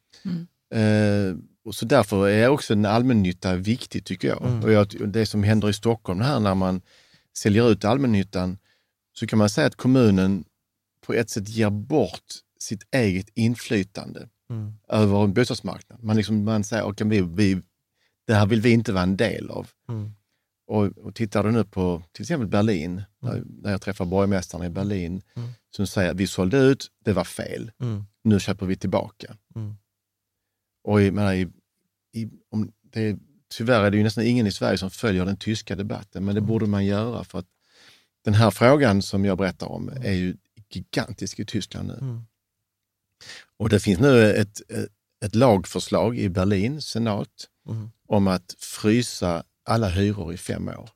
Eh, 0.73 1.35
och 1.65 1.75
så 1.75 1.85
därför 1.85 2.27
är 2.29 2.47
också 2.47 2.73
en 2.73 2.85
allmännytta 2.85 3.55
viktig 3.55 4.05
tycker 4.05 4.27
jag. 4.27 4.41
Mm. 4.41 4.63
Och 4.63 4.71
jag. 4.71 5.11
Det 5.11 5.25
som 5.25 5.43
händer 5.43 5.69
i 5.69 5.73
Stockholm 5.73 6.21
här 6.21 6.39
när 6.39 6.55
man 6.55 6.81
säljer 7.37 7.71
ut 7.71 7.85
allmännyttan, 7.85 8.57
så 9.13 9.27
kan 9.27 9.39
man 9.39 9.49
säga 9.49 9.67
att 9.67 9.75
kommunen 9.75 10.43
på 11.05 11.13
ett 11.13 11.29
sätt 11.29 11.49
ger 11.49 11.69
bort 11.69 12.23
sitt 12.59 12.83
eget 12.95 13.29
inflytande 13.33 14.29
mm, 14.49 14.73
över 14.89 15.23
en 15.23 15.33
bostadsmarknad. 15.33 16.03
Man, 16.03 16.17
liksom, 16.17 16.43
man 16.43 16.63
säger, 16.63 16.83
okay, 16.85 17.07
vi, 17.07 17.21
vi, 17.21 17.61
det 18.27 18.33
här 18.33 18.45
vill 18.45 18.61
vi 18.61 18.69
inte 18.71 18.93
vara 18.93 19.03
en 19.03 19.17
del 19.17 19.49
av. 19.49 19.69
mm, 19.89 20.11
Och, 20.67 20.85
och 20.85 21.15
tittar 21.15 21.43
du 21.43 21.51
nu 21.51 21.63
på 21.63 22.03
till 22.11 22.23
exempel 22.23 22.47
Berlin, 22.47 23.03
där, 23.21 23.43
där 23.45 23.71
jag 23.71 23.81
träffar 23.81 24.05
borgmästaren 24.05 24.65
i 24.65 24.69
Berlin, 24.69 25.21
Mm. 25.35 25.49
som 25.75 25.87
säger 25.87 26.11
att 26.11 26.17
vi 26.17 26.27
sålde 26.27 26.57
ut, 26.57 26.87
det 27.05 27.13
var 27.13 27.23
fel, 27.23 27.71
mm, 27.81 28.03
nu 28.23 28.39
köper 28.39 28.65
vi 28.65 28.75
tillbaka. 28.75 29.37
Mm. 30.87 30.93
Och 30.93 31.01
jag 31.01 31.13
menar, 31.13 31.33
i, 31.33 31.47
i, 32.13 32.29
om 32.51 32.71
det, 32.93 33.01
är- 33.01 33.17
tyvärr 33.53 33.83
är 33.83 33.91
det 33.91 33.97
ju 33.97 34.03
nästan 34.03 34.23
ingen 34.23 34.47
i 34.47 34.51
Sverige 34.51 34.77
som 34.77 34.91
följer 34.91 35.25
den 35.25 35.37
tyska 35.37 35.75
debatten, 35.75 36.25
men 36.25 36.35
det 36.35 36.41
borde 36.41 36.65
man 36.65 36.85
göra 36.85 37.23
för 37.23 37.39
att 37.39 37.47
den 38.25 38.33
här 38.33 38.51
frågan 38.51 39.01
som 39.01 39.25
jag 39.25 39.37
berättar 39.37 39.67
om 39.67 39.89
är 40.03 40.13
ju 40.13 40.35
gigantisk 40.73 41.39
i 41.39 41.45
Tyskland 41.45 41.87
nu. 41.87 41.97
Mm. 42.01 42.21
Och 43.57 43.69
det 43.69 43.79
finns 43.79 43.99
nu 43.99 44.33
ett, 44.33 44.61
ett 45.25 45.35
lagförslag 45.35 46.17
i 46.17 46.29
Berlin, 46.29 46.81
senat, 46.81 47.47
Mm. 47.69 47.89
om 48.07 48.27
att 48.27 48.55
frysa 48.59 49.43
alla 49.65 49.89
hyror 49.89 50.33
i 50.33 50.37
fem 50.37 50.67
år. 50.67 50.89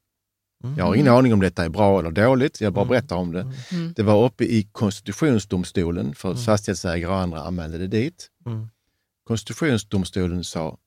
Mm. 0.63 0.77
Jag 0.77 0.85
har 0.85 0.95
ingen 0.95 1.07
aning 1.13 1.33
om 1.33 1.39
detta 1.39 1.65
är 1.65 1.69
bra 1.69 1.99
eller 1.99 2.11
dåligt, 2.11 2.61
jag 2.61 2.73
bara 2.73 2.81
Mm. 2.81 2.89
berättar 2.89 3.15
om 3.15 3.31
det. 3.31 3.41
Mm. 3.71 3.93
Det 3.95 4.03
var 4.03 4.25
uppe 4.25 4.43
i 4.43 4.67
konstitutionsdomstolen 4.71 6.15
för 6.15 6.35
fastighetsägare 6.35 7.11
och 7.11 7.17
andra 7.19 7.41
anmälde 7.41 7.77
det 7.77 7.87
dit. 7.87 8.29
Mm. 9.25 9.27
Konstitutionsdomstolen 9.27 10.43
sa 10.43 10.77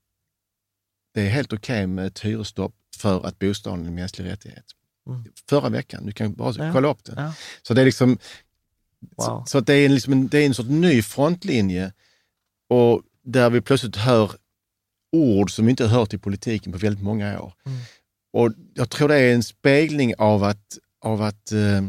det 1.15 1.21
är 1.23 1.29
helt 1.29 1.53
okej 1.53 1.87
med 1.87 2.07
ett 2.07 2.19
hyresstopp 2.25 2.75
för 2.97 3.27
att 3.27 3.39
bostaden 3.39 3.83
är 3.85 3.89
en 3.89 3.95
mänsklig 3.95 4.25
rättighet. 4.31 4.65
Mm. 5.09 5.25
Förra 5.49 5.69
veckan, 5.69 6.07
du 6.07 6.13
kan 6.13 6.35
bara 6.35 6.67
Ja. 6.67 6.73
kolla 6.73 6.89
upp 6.89 7.05
det. 7.05 7.15
Ja. 7.17 7.35
Så 7.63 7.75
det 7.75 7.81
är 7.81 7.85
liksom 7.85 8.19
Wow. 9.17 9.25
så, 9.27 9.45
så 9.47 9.59
att 9.59 9.67
det 9.67 9.75
är, 9.75 9.87
en, 9.87 9.95
liksom 9.95 10.13
en, 10.13 10.29
det 10.29 10.39
är 10.39 10.47
en 10.47 10.55
sorts 10.55 10.69
ny 10.69 11.03
frontlinje 11.03 11.93
och 12.69 13.03
där 13.23 13.51
vi 13.51 13.61
plötsligt 13.61 13.97
hör 13.97 14.33
ord 15.13 15.51
som 15.51 15.65
vi 15.67 15.71
inte 15.71 15.87
har 15.87 15.99
hört 16.01 16.15
i 16.15 16.19
politiken 16.19 16.73
på 16.73 16.79
väldigt 16.79 17.05
många 17.05 17.41
år. 17.41 17.55
Mm. 17.67 17.79
Och 18.33 18.53
jag 18.75 18.91
tror 18.91 19.09
det 19.09 19.17
är 19.17 19.35
en 19.35 19.43
spegling 19.43 20.15
av 20.19 20.45
att, 20.45 20.79
av 21.01 21.23
att, 21.23 21.53
eh, 21.53 21.83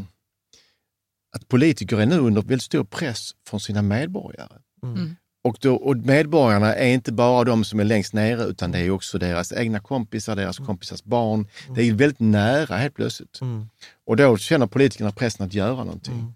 att 1.36 1.48
politiker 1.48 2.00
är 2.00 2.06
nu 2.06 2.18
under 2.18 2.42
väldigt 2.42 2.62
stor 2.62 2.84
press 2.84 3.30
från 3.46 3.60
sina 3.60 3.82
medborgare. 3.82 4.58
Mm. 4.82 5.16
Mm. 5.44 5.50
Och, 5.50 5.56
då, 5.60 5.74
och 5.74 5.96
medborgarna 5.96 6.74
är 6.74 6.88
inte 6.88 7.12
bara 7.12 7.44
de 7.44 7.64
som 7.64 7.80
är 7.80 7.84
längst 7.84 8.12
nere 8.12 8.44
utan 8.44 8.72
det 8.72 8.78
är 8.78 8.90
också 8.90 9.18
deras 9.18 9.52
egna 9.52 9.80
kompisar, 9.80 10.36
deras 10.36 10.58
kompisars 10.58 11.04
barn. 11.04 11.48
Det 11.74 11.82
är 11.82 11.92
väldigt 11.92 12.20
nära 12.20 12.76
helt 12.76 12.94
plötsligt. 12.94 13.40
Mm. 13.40 13.68
Och 14.06 14.16
då 14.16 14.36
känner 14.36 14.66
politikerna 14.66 15.12
pressen 15.12 15.46
att 15.46 15.54
göra 15.54 15.84
någonting. 15.84 16.14
Mm. 16.14 16.34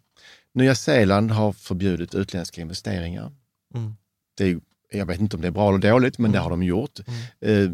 Nya 0.54 0.74
Zeeland 0.74 1.30
har 1.30 1.52
förbjudit 1.52 2.14
utländska 2.14 2.60
investeringar. 2.60 3.32
Mm. 3.74 3.96
Det 4.36 4.44
är, 4.44 4.60
jag 4.92 5.06
vet 5.06 5.20
inte 5.20 5.36
om 5.36 5.42
det 5.42 5.48
är 5.48 5.52
bra 5.52 5.68
eller 5.68 5.90
dåligt, 5.90 6.18
men 6.18 6.32
det 6.32 6.38
har 6.38 6.50
de 6.50 6.62
gjort. 6.62 6.98
Eh, 7.40 7.70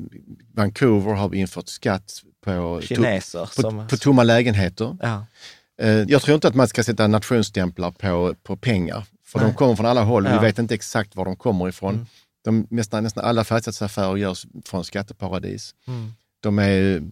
Vancouver 0.54 1.14
har 1.14 1.34
infört 1.34 1.68
skatt 1.68 2.22
på, 2.44 2.80
to, 2.80 2.86
Kineser 2.86 3.50
på, 3.56 3.62
som... 3.62 3.88
på 3.88 3.96
tomma 3.96 4.22
lägenheter. 4.22 4.96
ja. 5.02 5.26
Eh, 5.80 6.04
jag 6.08 6.22
tror 6.22 6.34
inte 6.34 6.48
att 6.48 6.54
man 6.54 6.68
ska 6.68 6.84
sätta 6.84 7.06
nationsstämplar 7.06 7.90
på, 7.90 8.34
på 8.42 8.56
pengar, 8.56 9.06
för 9.30 9.38
Nej. 9.38 9.48
de 9.48 9.54
kommer 9.54 9.76
från 9.76 9.86
alla 9.86 10.02
håll. 10.02 10.24
Ja. 10.24 10.32
Vi 10.32 10.46
vet 10.46 10.58
inte 10.58 10.74
exakt 10.74 11.16
var 11.16 11.24
de 11.24 11.36
kommer 11.36 11.68
ifrån. 11.68 11.94
Mm. 11.94 12.06
De, 12.44 12.66
nästan, 12.70 13.02
nästan 13.02 13.24
alla 13.24 13.44
fastighetsaffärer 13.44 14.16
görs 14.16 14.46
från 14.64 14.84
skatteparadis. 14.84 15.74
Mm. 15.86 16.12
De, 16.40 16.58
är, 16.58 17.02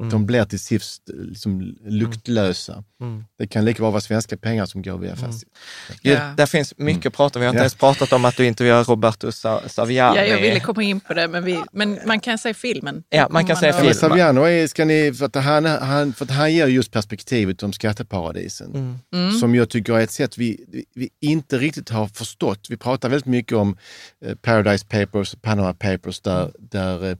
Mm. 0.00 0.10
de 0.10 0.26
blir 0.26 0.44
till 0.44 0.60
sist 0.60 1.02
liksom 1.14 1.76
luktlösa. 1.84 2.84
Mm. 3.00 3.24
Det 3.38 3.46
kan 3.46 3.64
lika 3.64 3.82
bra 3.82 3.90
vara 3.90 4.00
svenska 4.00 4.36
pengar 4.36 4.66
som 4.66 4.82
går 4.82 4.98
via 4.98 5.16
fastighet. 5.16 5.54
Gud, 6.02 6.12
Ja. 6.18 6.34
Där 6.36 6.46
finns 6.46 6.74
mycket 6.76 7.06
att 7.06 7.12
prata 7.12 7.38
om. 7.38 7.40
Vi 7.40 7.46
har 7.46 7.52
inte 7.52 7.58
Ja. 7.58 7.62
ens 7.62 7.74
pratat 7.74 8.12
om 8.12 8.24
att 8.24 8.36
du 8.36 8.46
intervjuar 8.46 8.84
Roberto 8.84 9.32
Sa- 9.32 9.68
Saviani. 9.68 10.18
Ja, 10.18 10.24
jag 10.24 10.40
ville 10.40 10.60
komma 10.60 10.82
in 10.82 11.00
på 11.00 11.14
det, 11.14 11.28
men, 11.28 11.44
vi, 11.44 11.62
men 11.72 11.98
man 12.06 12.20
kan 12.20 12.38
säga 12.38 12.54
filmen. 12.54 13.02
Ja, 13.10 13.28
man 13.30 13.46
kan 13.46 13.56
säga 13.56 13.72
har- 13.72 13.84
Ja. 13.84 13.94
Saviano 13.94 14.40
är, 14.42 14.66
ska 14.66 14.84
ni, 14.84 15.12
för, 15.14 15.26
att 15.26 15.34
han, 15.34 15.64
han, 15.64 16.12
för 16.12 16.24
att 16.24 16.30
han 16.30 16.52
ger 16.54 16.66
just 16.66 16.92
perspektivet 16.92 17.62
om 17.62 17.72
skatteparadisen. 17.72 18.70
Mm. 18.74 18.98
Mm. 19.14 19.32
Som 19.38 19.54
jag 19.54 19.68
tycker 19.70 19.92
är 19.94 20.00
ett 20.00 20.10
sätt 20.10 20.38
vi, 20.38 20.64
vi- 20.94 21.08
inte 21.20 21.58
riktigt 21.58 21.88
har 21.88 22.06
förstått. 22.06 22.66
Vi 22.70 22.76
pratar 22.76 23.08
väldigt 23.08 23.26
mycket 23.26 23.58
om 23.58 23.76
eh, 24.24 24.34
Paradise 24.34 24.86
Papers, 24.86 25.34
Panama 25.42 25.74
Papers, 25.74 26.20
där, 26.20 26.52
där 26.58 27.10
eh, 27.10 27.16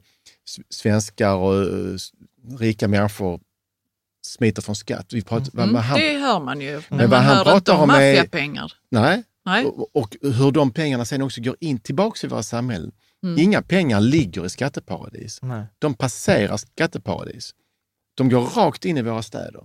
svenskar 0.69 1.33
och 1.35 1.61
eh, 1.63 1.95
rika 2.59 2.87
människor 2.87 3.39
smiter 4.25 4.61
från 4.61 4.75
skatt. 4.75 5.13
Vi 5.13 5.21
pratar, 5.21 5.53
Mm, 5.59 5.73
vad 5.73 5.83
han, 5.83 5.99
det 5.99 6.17
hör 6.17 6.39
man 6.39 6.61
ju. 6.61 6.81
Men 6.89 6.99
vad 6.99 7.09
man 7.09 7.23
han 7.23 7.35
hör 7.37 7.43
pratar 7.43 7.57
inte 7.57 7.71
om 7.71 7.87
maffiapengar. 7.87 8.73
nej, 8.91 9.23
Nej. 9.45 9.65
och, 9.65 9.95
och 9.95 10.17
hur 10.21 10.51
de 10.51 10.71
pengarna 10.71 11.05
sen 11.05 11.21
också 11.21 11.41
går 11.41 11.55
in 11.59 11.79
tillbaka 11.79 12.27
i 12.27 12.29
våra 12.29 12.43
samhällen. 12.43 12.91
Mm. 13.23 13.39
Inga 13.39 13.61
pengar 13.61 13.99
ligger 14.01 14.45
i 14.45 14.49
skatteparadis. 14.49 15.39
Nej. 15.41 15.65
De 15.79 15.93
passerar 15.93 16.57
skatteparadis. 16.57 17.55
De 18.15 18.29
går 18.29 18.41
rakt 18.41 18.85
in 18.85 18.97
i 18.97 19.01
våra 19.01 19.21
städer. 19.21 19.63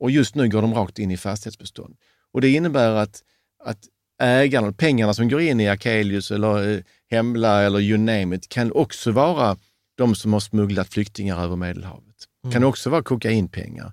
Och 0.00 0.10
just 0.10 0.34
nu 0.34 0.48
går 0.48 0.62
de 0.62 0.74
rakt 0.74 0.98
in 0.98 1.10
i 1.10 1.16
fastighetsbestånd. 1.16 1.96
Och 2.32 2.40
det 2.40 2.48
innebär 2.48 2.90
att, 2.90 3.22
att 3.64 3.78
ägarna, 4.20 4.72
pengarna 4.72 5.14
som 5.14 5.28
går 5.28 5.40
in 5.40 5.60
i 5.60 5.68
Akelius 5.68 6.30
eller 6.30 6.72
eh, 6.72 6.80
Hemla 7.10 7.62
eller 7.62 7.80
you 7.80 7.98
name 7.98 8.36
it, 8.36 8.48
kan 8.48 8.72
också 8.72 9.12
vara 9.12 9.56
de 9.94 10.14
som 10.14 10.32
har 10.32 10.40
smugglat 10.40 10.88
flyktingar 10.88 11.44
över 11.44 11.56
Medelhavet. 11.56 12.14
Kan 12.52 12.64
också 12.64 12.90
vara 12.90 13.02
kokainpengar. 13.02 13.92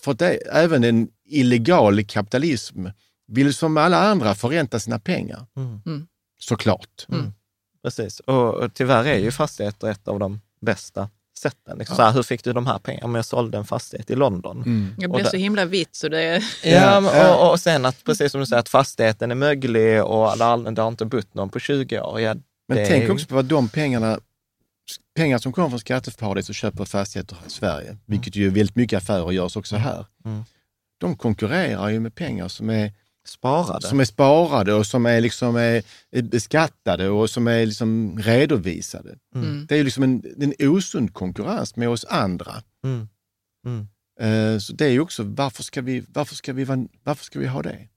För 0.00 0.12
att 0.12 0.18
det, 0.18 0.34
även 0.36 0.84
en 0.84 1.08
illegal 1.24 2.04
kapitalism 2.04 2.86
vill 3.26 3.54
som 3.54 3.76
alla 3.76 4.02
andra 4.02 4.34
förränta 4.34 4.80
sina 4.80 4.98
pengar. 4.98 5.46
Mm. 5.56 6.06
Såklart. 6.38 7.06
Precis, 7.82 8.20
och, 8.20 8.54
och 8.54 8.74
tyvärr 8.74 9.04
är 9.04 9.18
ju 9.18 9.30
fastigheter 9.30 9.88
ett 9.90 10.08
av 10.08 10.18
de 10.18 10.40
bästa 10.60 11.08
sätten. 11.38 11.78
Liksom 11.78 11.96
så 11.96 12.02
här, 12.02 12.12
hur 12.12 12.22
fick 12.22 12.44
du 12.44 12.52
de 12.52 12.66
här 12.66 12.78
pengarna? 12.78 13.06
Men 13.06 13.14
jag 13.14 13.24
sålde 13.24 13.58
en 13.58 13.64
fastighet 13.64 14.10
i 14.10 14.14
London. 14.14 14.62
Det 14.98 15.06
Och 15.06 15.14
blir 15.14 15.24
så 15.24 15.36
himla 15.36 15.64
vitt 15.64 15.94
så 15.94 16.08
det 16.08 16.22
är... 16.22 16.44
Ja, 16.64 17.36
och, 17.36 17.50
och 17.50 17.60
sen 17.60 17.84
att, 17.84 18.04
precis 18.04 18.32
som 18.32 18.40
du 18.40 18.46
säger, 18.46 18.60
att 18.60 18.68
fastigheten 18.68 19.30
är 19.30 19.34
möglig 19.34 20.04
och 20.04 20.38
det 20.38 20.44
har, 20.44 20.70
det 20.70 20.88
inte 20.88 21.04
bott 21.04 21.34
någon 21.34 21.48
på 21.48 21.58
20 21.58 22.00
år. 22.00 22.20
Ja, 22.20 22.34
Men 22.68 22.78
det 22.78 22.86
tänk 22.86 23.10
också 23.10 23.26
på 23.26 23.34
vad 23.34 23.44
de 23.44 23.68
pengarna, 23.68 24.20
pengar 25.16 25.38
som 25.38 25.52
kommer 25.52 25.68
från 25.68 25.78
skatteparadis 25.80 26.48
och 26.48 26.54
köper 26.54 26.84
fastigheter 26.84 27.36
i 27.46 27.50
Sverige, 27.50 27.96
vilket 28.06 28.36
ju 28.36 28.50
väldigt 28.50 28.76
mycket 28.76 28.96
affärer 28.98 29.30
görs 29.32 29.56
också 29.56 29.76
här. 29.76 30.06
Mm. 30.24 30.44
De 30.98 31.16
konkurrerar 31.16 31.88
ju 31.88 32.00
med 32.00 32.14
pengar 32.14 32.48
som 32.48 32.70
är, 32.70 32.92
Sparade. 33.26 33.86
som 33.86 34.00
är 34.00 34.04
sparade 34.04 34.74
och 34.74 34.86
som 34.86 35.06
är, 35.06 35.20
liksom 35.20 35.56
är, 35.56 35.82
är 36.10 36.22
beskattade 36.22 37.08
och 37.08 37.30
som 37.30 37.46
är 37.48 37.66
liksom 37.66 38.18
redovisade. 38.18 39.14
Mm. 39.34 39.66
Det 39.68 39.74
är 39.74 39.78
ju 39.78 39.84
liksom 39.84 40.02
en, 40.02 40.22
en 40.40 40.68
osund 40.68 41.14
konkurrens 41.14 41.76
med 41.76 41.88
oss 41.88 42.04
andra. 42.04 42.62
Mm. 42.84 43.08
Mm. 43.66 43.88
Eh, 44.20 44.58
Så 44.58 44.72
det 44.72 44.84
är 44.84 44.90
ju 44.90 45.00
också, 45.00 45.22
varför 45.22 45.62
ska 45.62 45.82
vi, 45.82 46.04
varför 46.08 46.34
ska 46.34 46.52
vi, 46.52 46.64
varför 47.04 47.24
ska 47.24 47.38
vi 47.38 47.46
ha 47.46 47.62
det? 47.62 47.88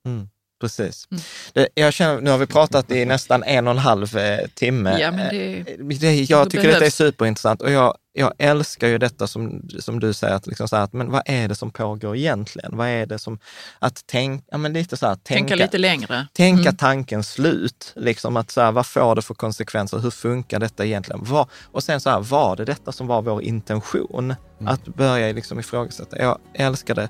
Precis. 0.62 1.08
Det, 1.54 1.68
jag 1.76 1.94
känner, 1.94 2.22
nu 2.22 2.30
har 2.30 2.38
vi 2.38 2.46
pratat 2.46 2.92
i 2.92 3.06
nästan 3.06 3.44
en 3.44 3.68
och 3.68 3.72
en 3.72 3.78
halv 3.78 4.18
eh, 4.18 4.40
timme. 4.54 4.98
Ja, 5.00 5.12
men 5.12 5.30
det- 5.36 5.58
Eh, 5.60 5.86
det, 6.00 6.14
jag 6.16 6.50
tycker 6.50 6.64
detta 6.64 6.76
är 6.76 6.80
behövs. 6.80 6.96
superintressant 6.96 7.62
och 7.62 7.72
jag, 7.72 7.96
jag 8.14 8.34
älskar 8.38 8.88
ju 8.88 8.98
detta 8.98 9.28
som, 9.28 9.70
som 9.80 10.00
du 10.00 10.14
säger, 10.14 10.36
att, 10.36 10.48
liksom 10.48 10.68
så 10.68 10.76
här, 10.76 10.84
att 10.84 10.94
men 10.94 11.12
vad 11.12 11.22
är 11.26 11.48
det 11.48 11.56
som 11.56 11.72
pågår 11.72 12.16
egentligen? 12.16 12.78
Vad 12.78 12.88
är 12.88 13.06
det 13.06 13.20
som, 13.20 13.40
att 13.80 14.08
tänka, 14.08 14.46
ja, 14.52 14.58
men 14.58 14.74
lite 14.74 14.98
så 14.98 15.08
här, 15.08 15.16
Tänka 15.16 15.56
lite 15.56 15.78
längre. 15.78 16.28
Tänka 16.34 16.62
Mm. 16.70 16.76
tanken 16.76 17.24
slut, 17.24 17.94
liksom 17.96 18.38
att 18.38 18.52
så 18.52 18.62
här, 18.62 18.72
vad 18.72 18.86
får 18.86 19.16
det 19.16 19.22
för 19.22 19.34
konsekvenser? 19.34 19.98
Hur 20.00 20.12
funkar 20.12 20.60
detta 20.60 20.86
egentligen? 20.86 21.22
Vad, 21.24 21.48
och 21.72 21.84
sen 21.84 22.02
så 22.02 22.10
här, 22.10 22.20
var 22.20 22.56
det 22.56 22.66
detta 22.66 22.92
som 22.92 23.08
var 23.08 23.22
vår 23.22 23.42
intention? 23.44 24.36
Mm. 24.62 24.74
Att 24.74 24.86
börja 24.86 25.34
liksom 25.34 25.60
ifrågasätta. 25.60 26.18
Jag 26.20 26.38
älskar 26.54 26.96
det. 26.96 27.10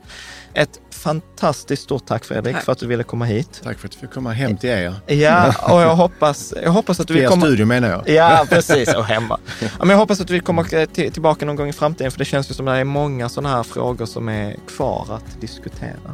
Ett 0.53 0.79
fantastiskt 0.91 1.83
stort 1.83 2.05
tack 2.05 2.25
Fredrik 2.25 2.55
Tack. 2.55 2.65
för 2.65 2.71
att 2.71 2.77
du 2.79 2.87
ville 2.87 3.03
komma 3.03 3.25
hit. 3.25 3.61
Tack 3.63 3.79
för 3.79 3.87
att 3.87 3.95
vi 3.95 3.99
fick 3.99 4.11
komma 4.11 4.31
hem 4.31 4.57
till 4.57 4.69
er. 4.69 4.95
Ja, 5.07 5.53
och 5.73 5.81
jag 5.81 5.95
hoppas, 5.95 6.53
jag 6.63 6.71
hoppas 6.71 6.99
att 6.99 7.07
du 7.07 7.13
vill 7.13 7.27
komma... 7.27 7.45
studio 7.45 7.65
menar 7.65 7.89
jag. 7.89 8.09
Ja, 8.09 8.45
precis. 8.49 8.93
Och 8.95 9.05
hemma. 9.05 9.39
Men 9.79 9.89
jag 9.89 9.97
hoppas 9.97 10.21
att 10.21 10.27
du 10.27 10.33
vill 10.33 10.41
komma 10.41 10.63
till, 10.93 11.11
tillbaka 11.11 11.45
någon 11.45 11.55
gång 11.55 11.69
i 11.69 11.73
framtiden, 11.73 12.11
för 12.11 12.19
det 12.19 12.25
känns 12.25 12.49
ju 12.49 12.53
som 12.53 12.67
att 12.67 12.75
det 12.75 12.79
är 12.79 12.83
många 12.83 13.29
sådana 13.29 13.55
här 13.55 13.63
frågor 13.63 14.05
som 14.05 14.29
är 14.29 14.55
kvar 14.67 15.07
att 15.09 15.41
diskutera. 15.41 16.13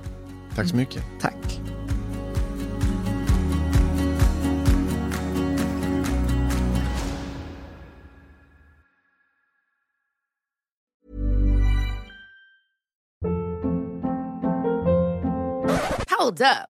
Tack 0.56 0.68
så 0.68 0.76
mycket. 0.76 1.04
Tack. 1.22 1.60
Hold 16.20 16.42
up. 16.42 16.75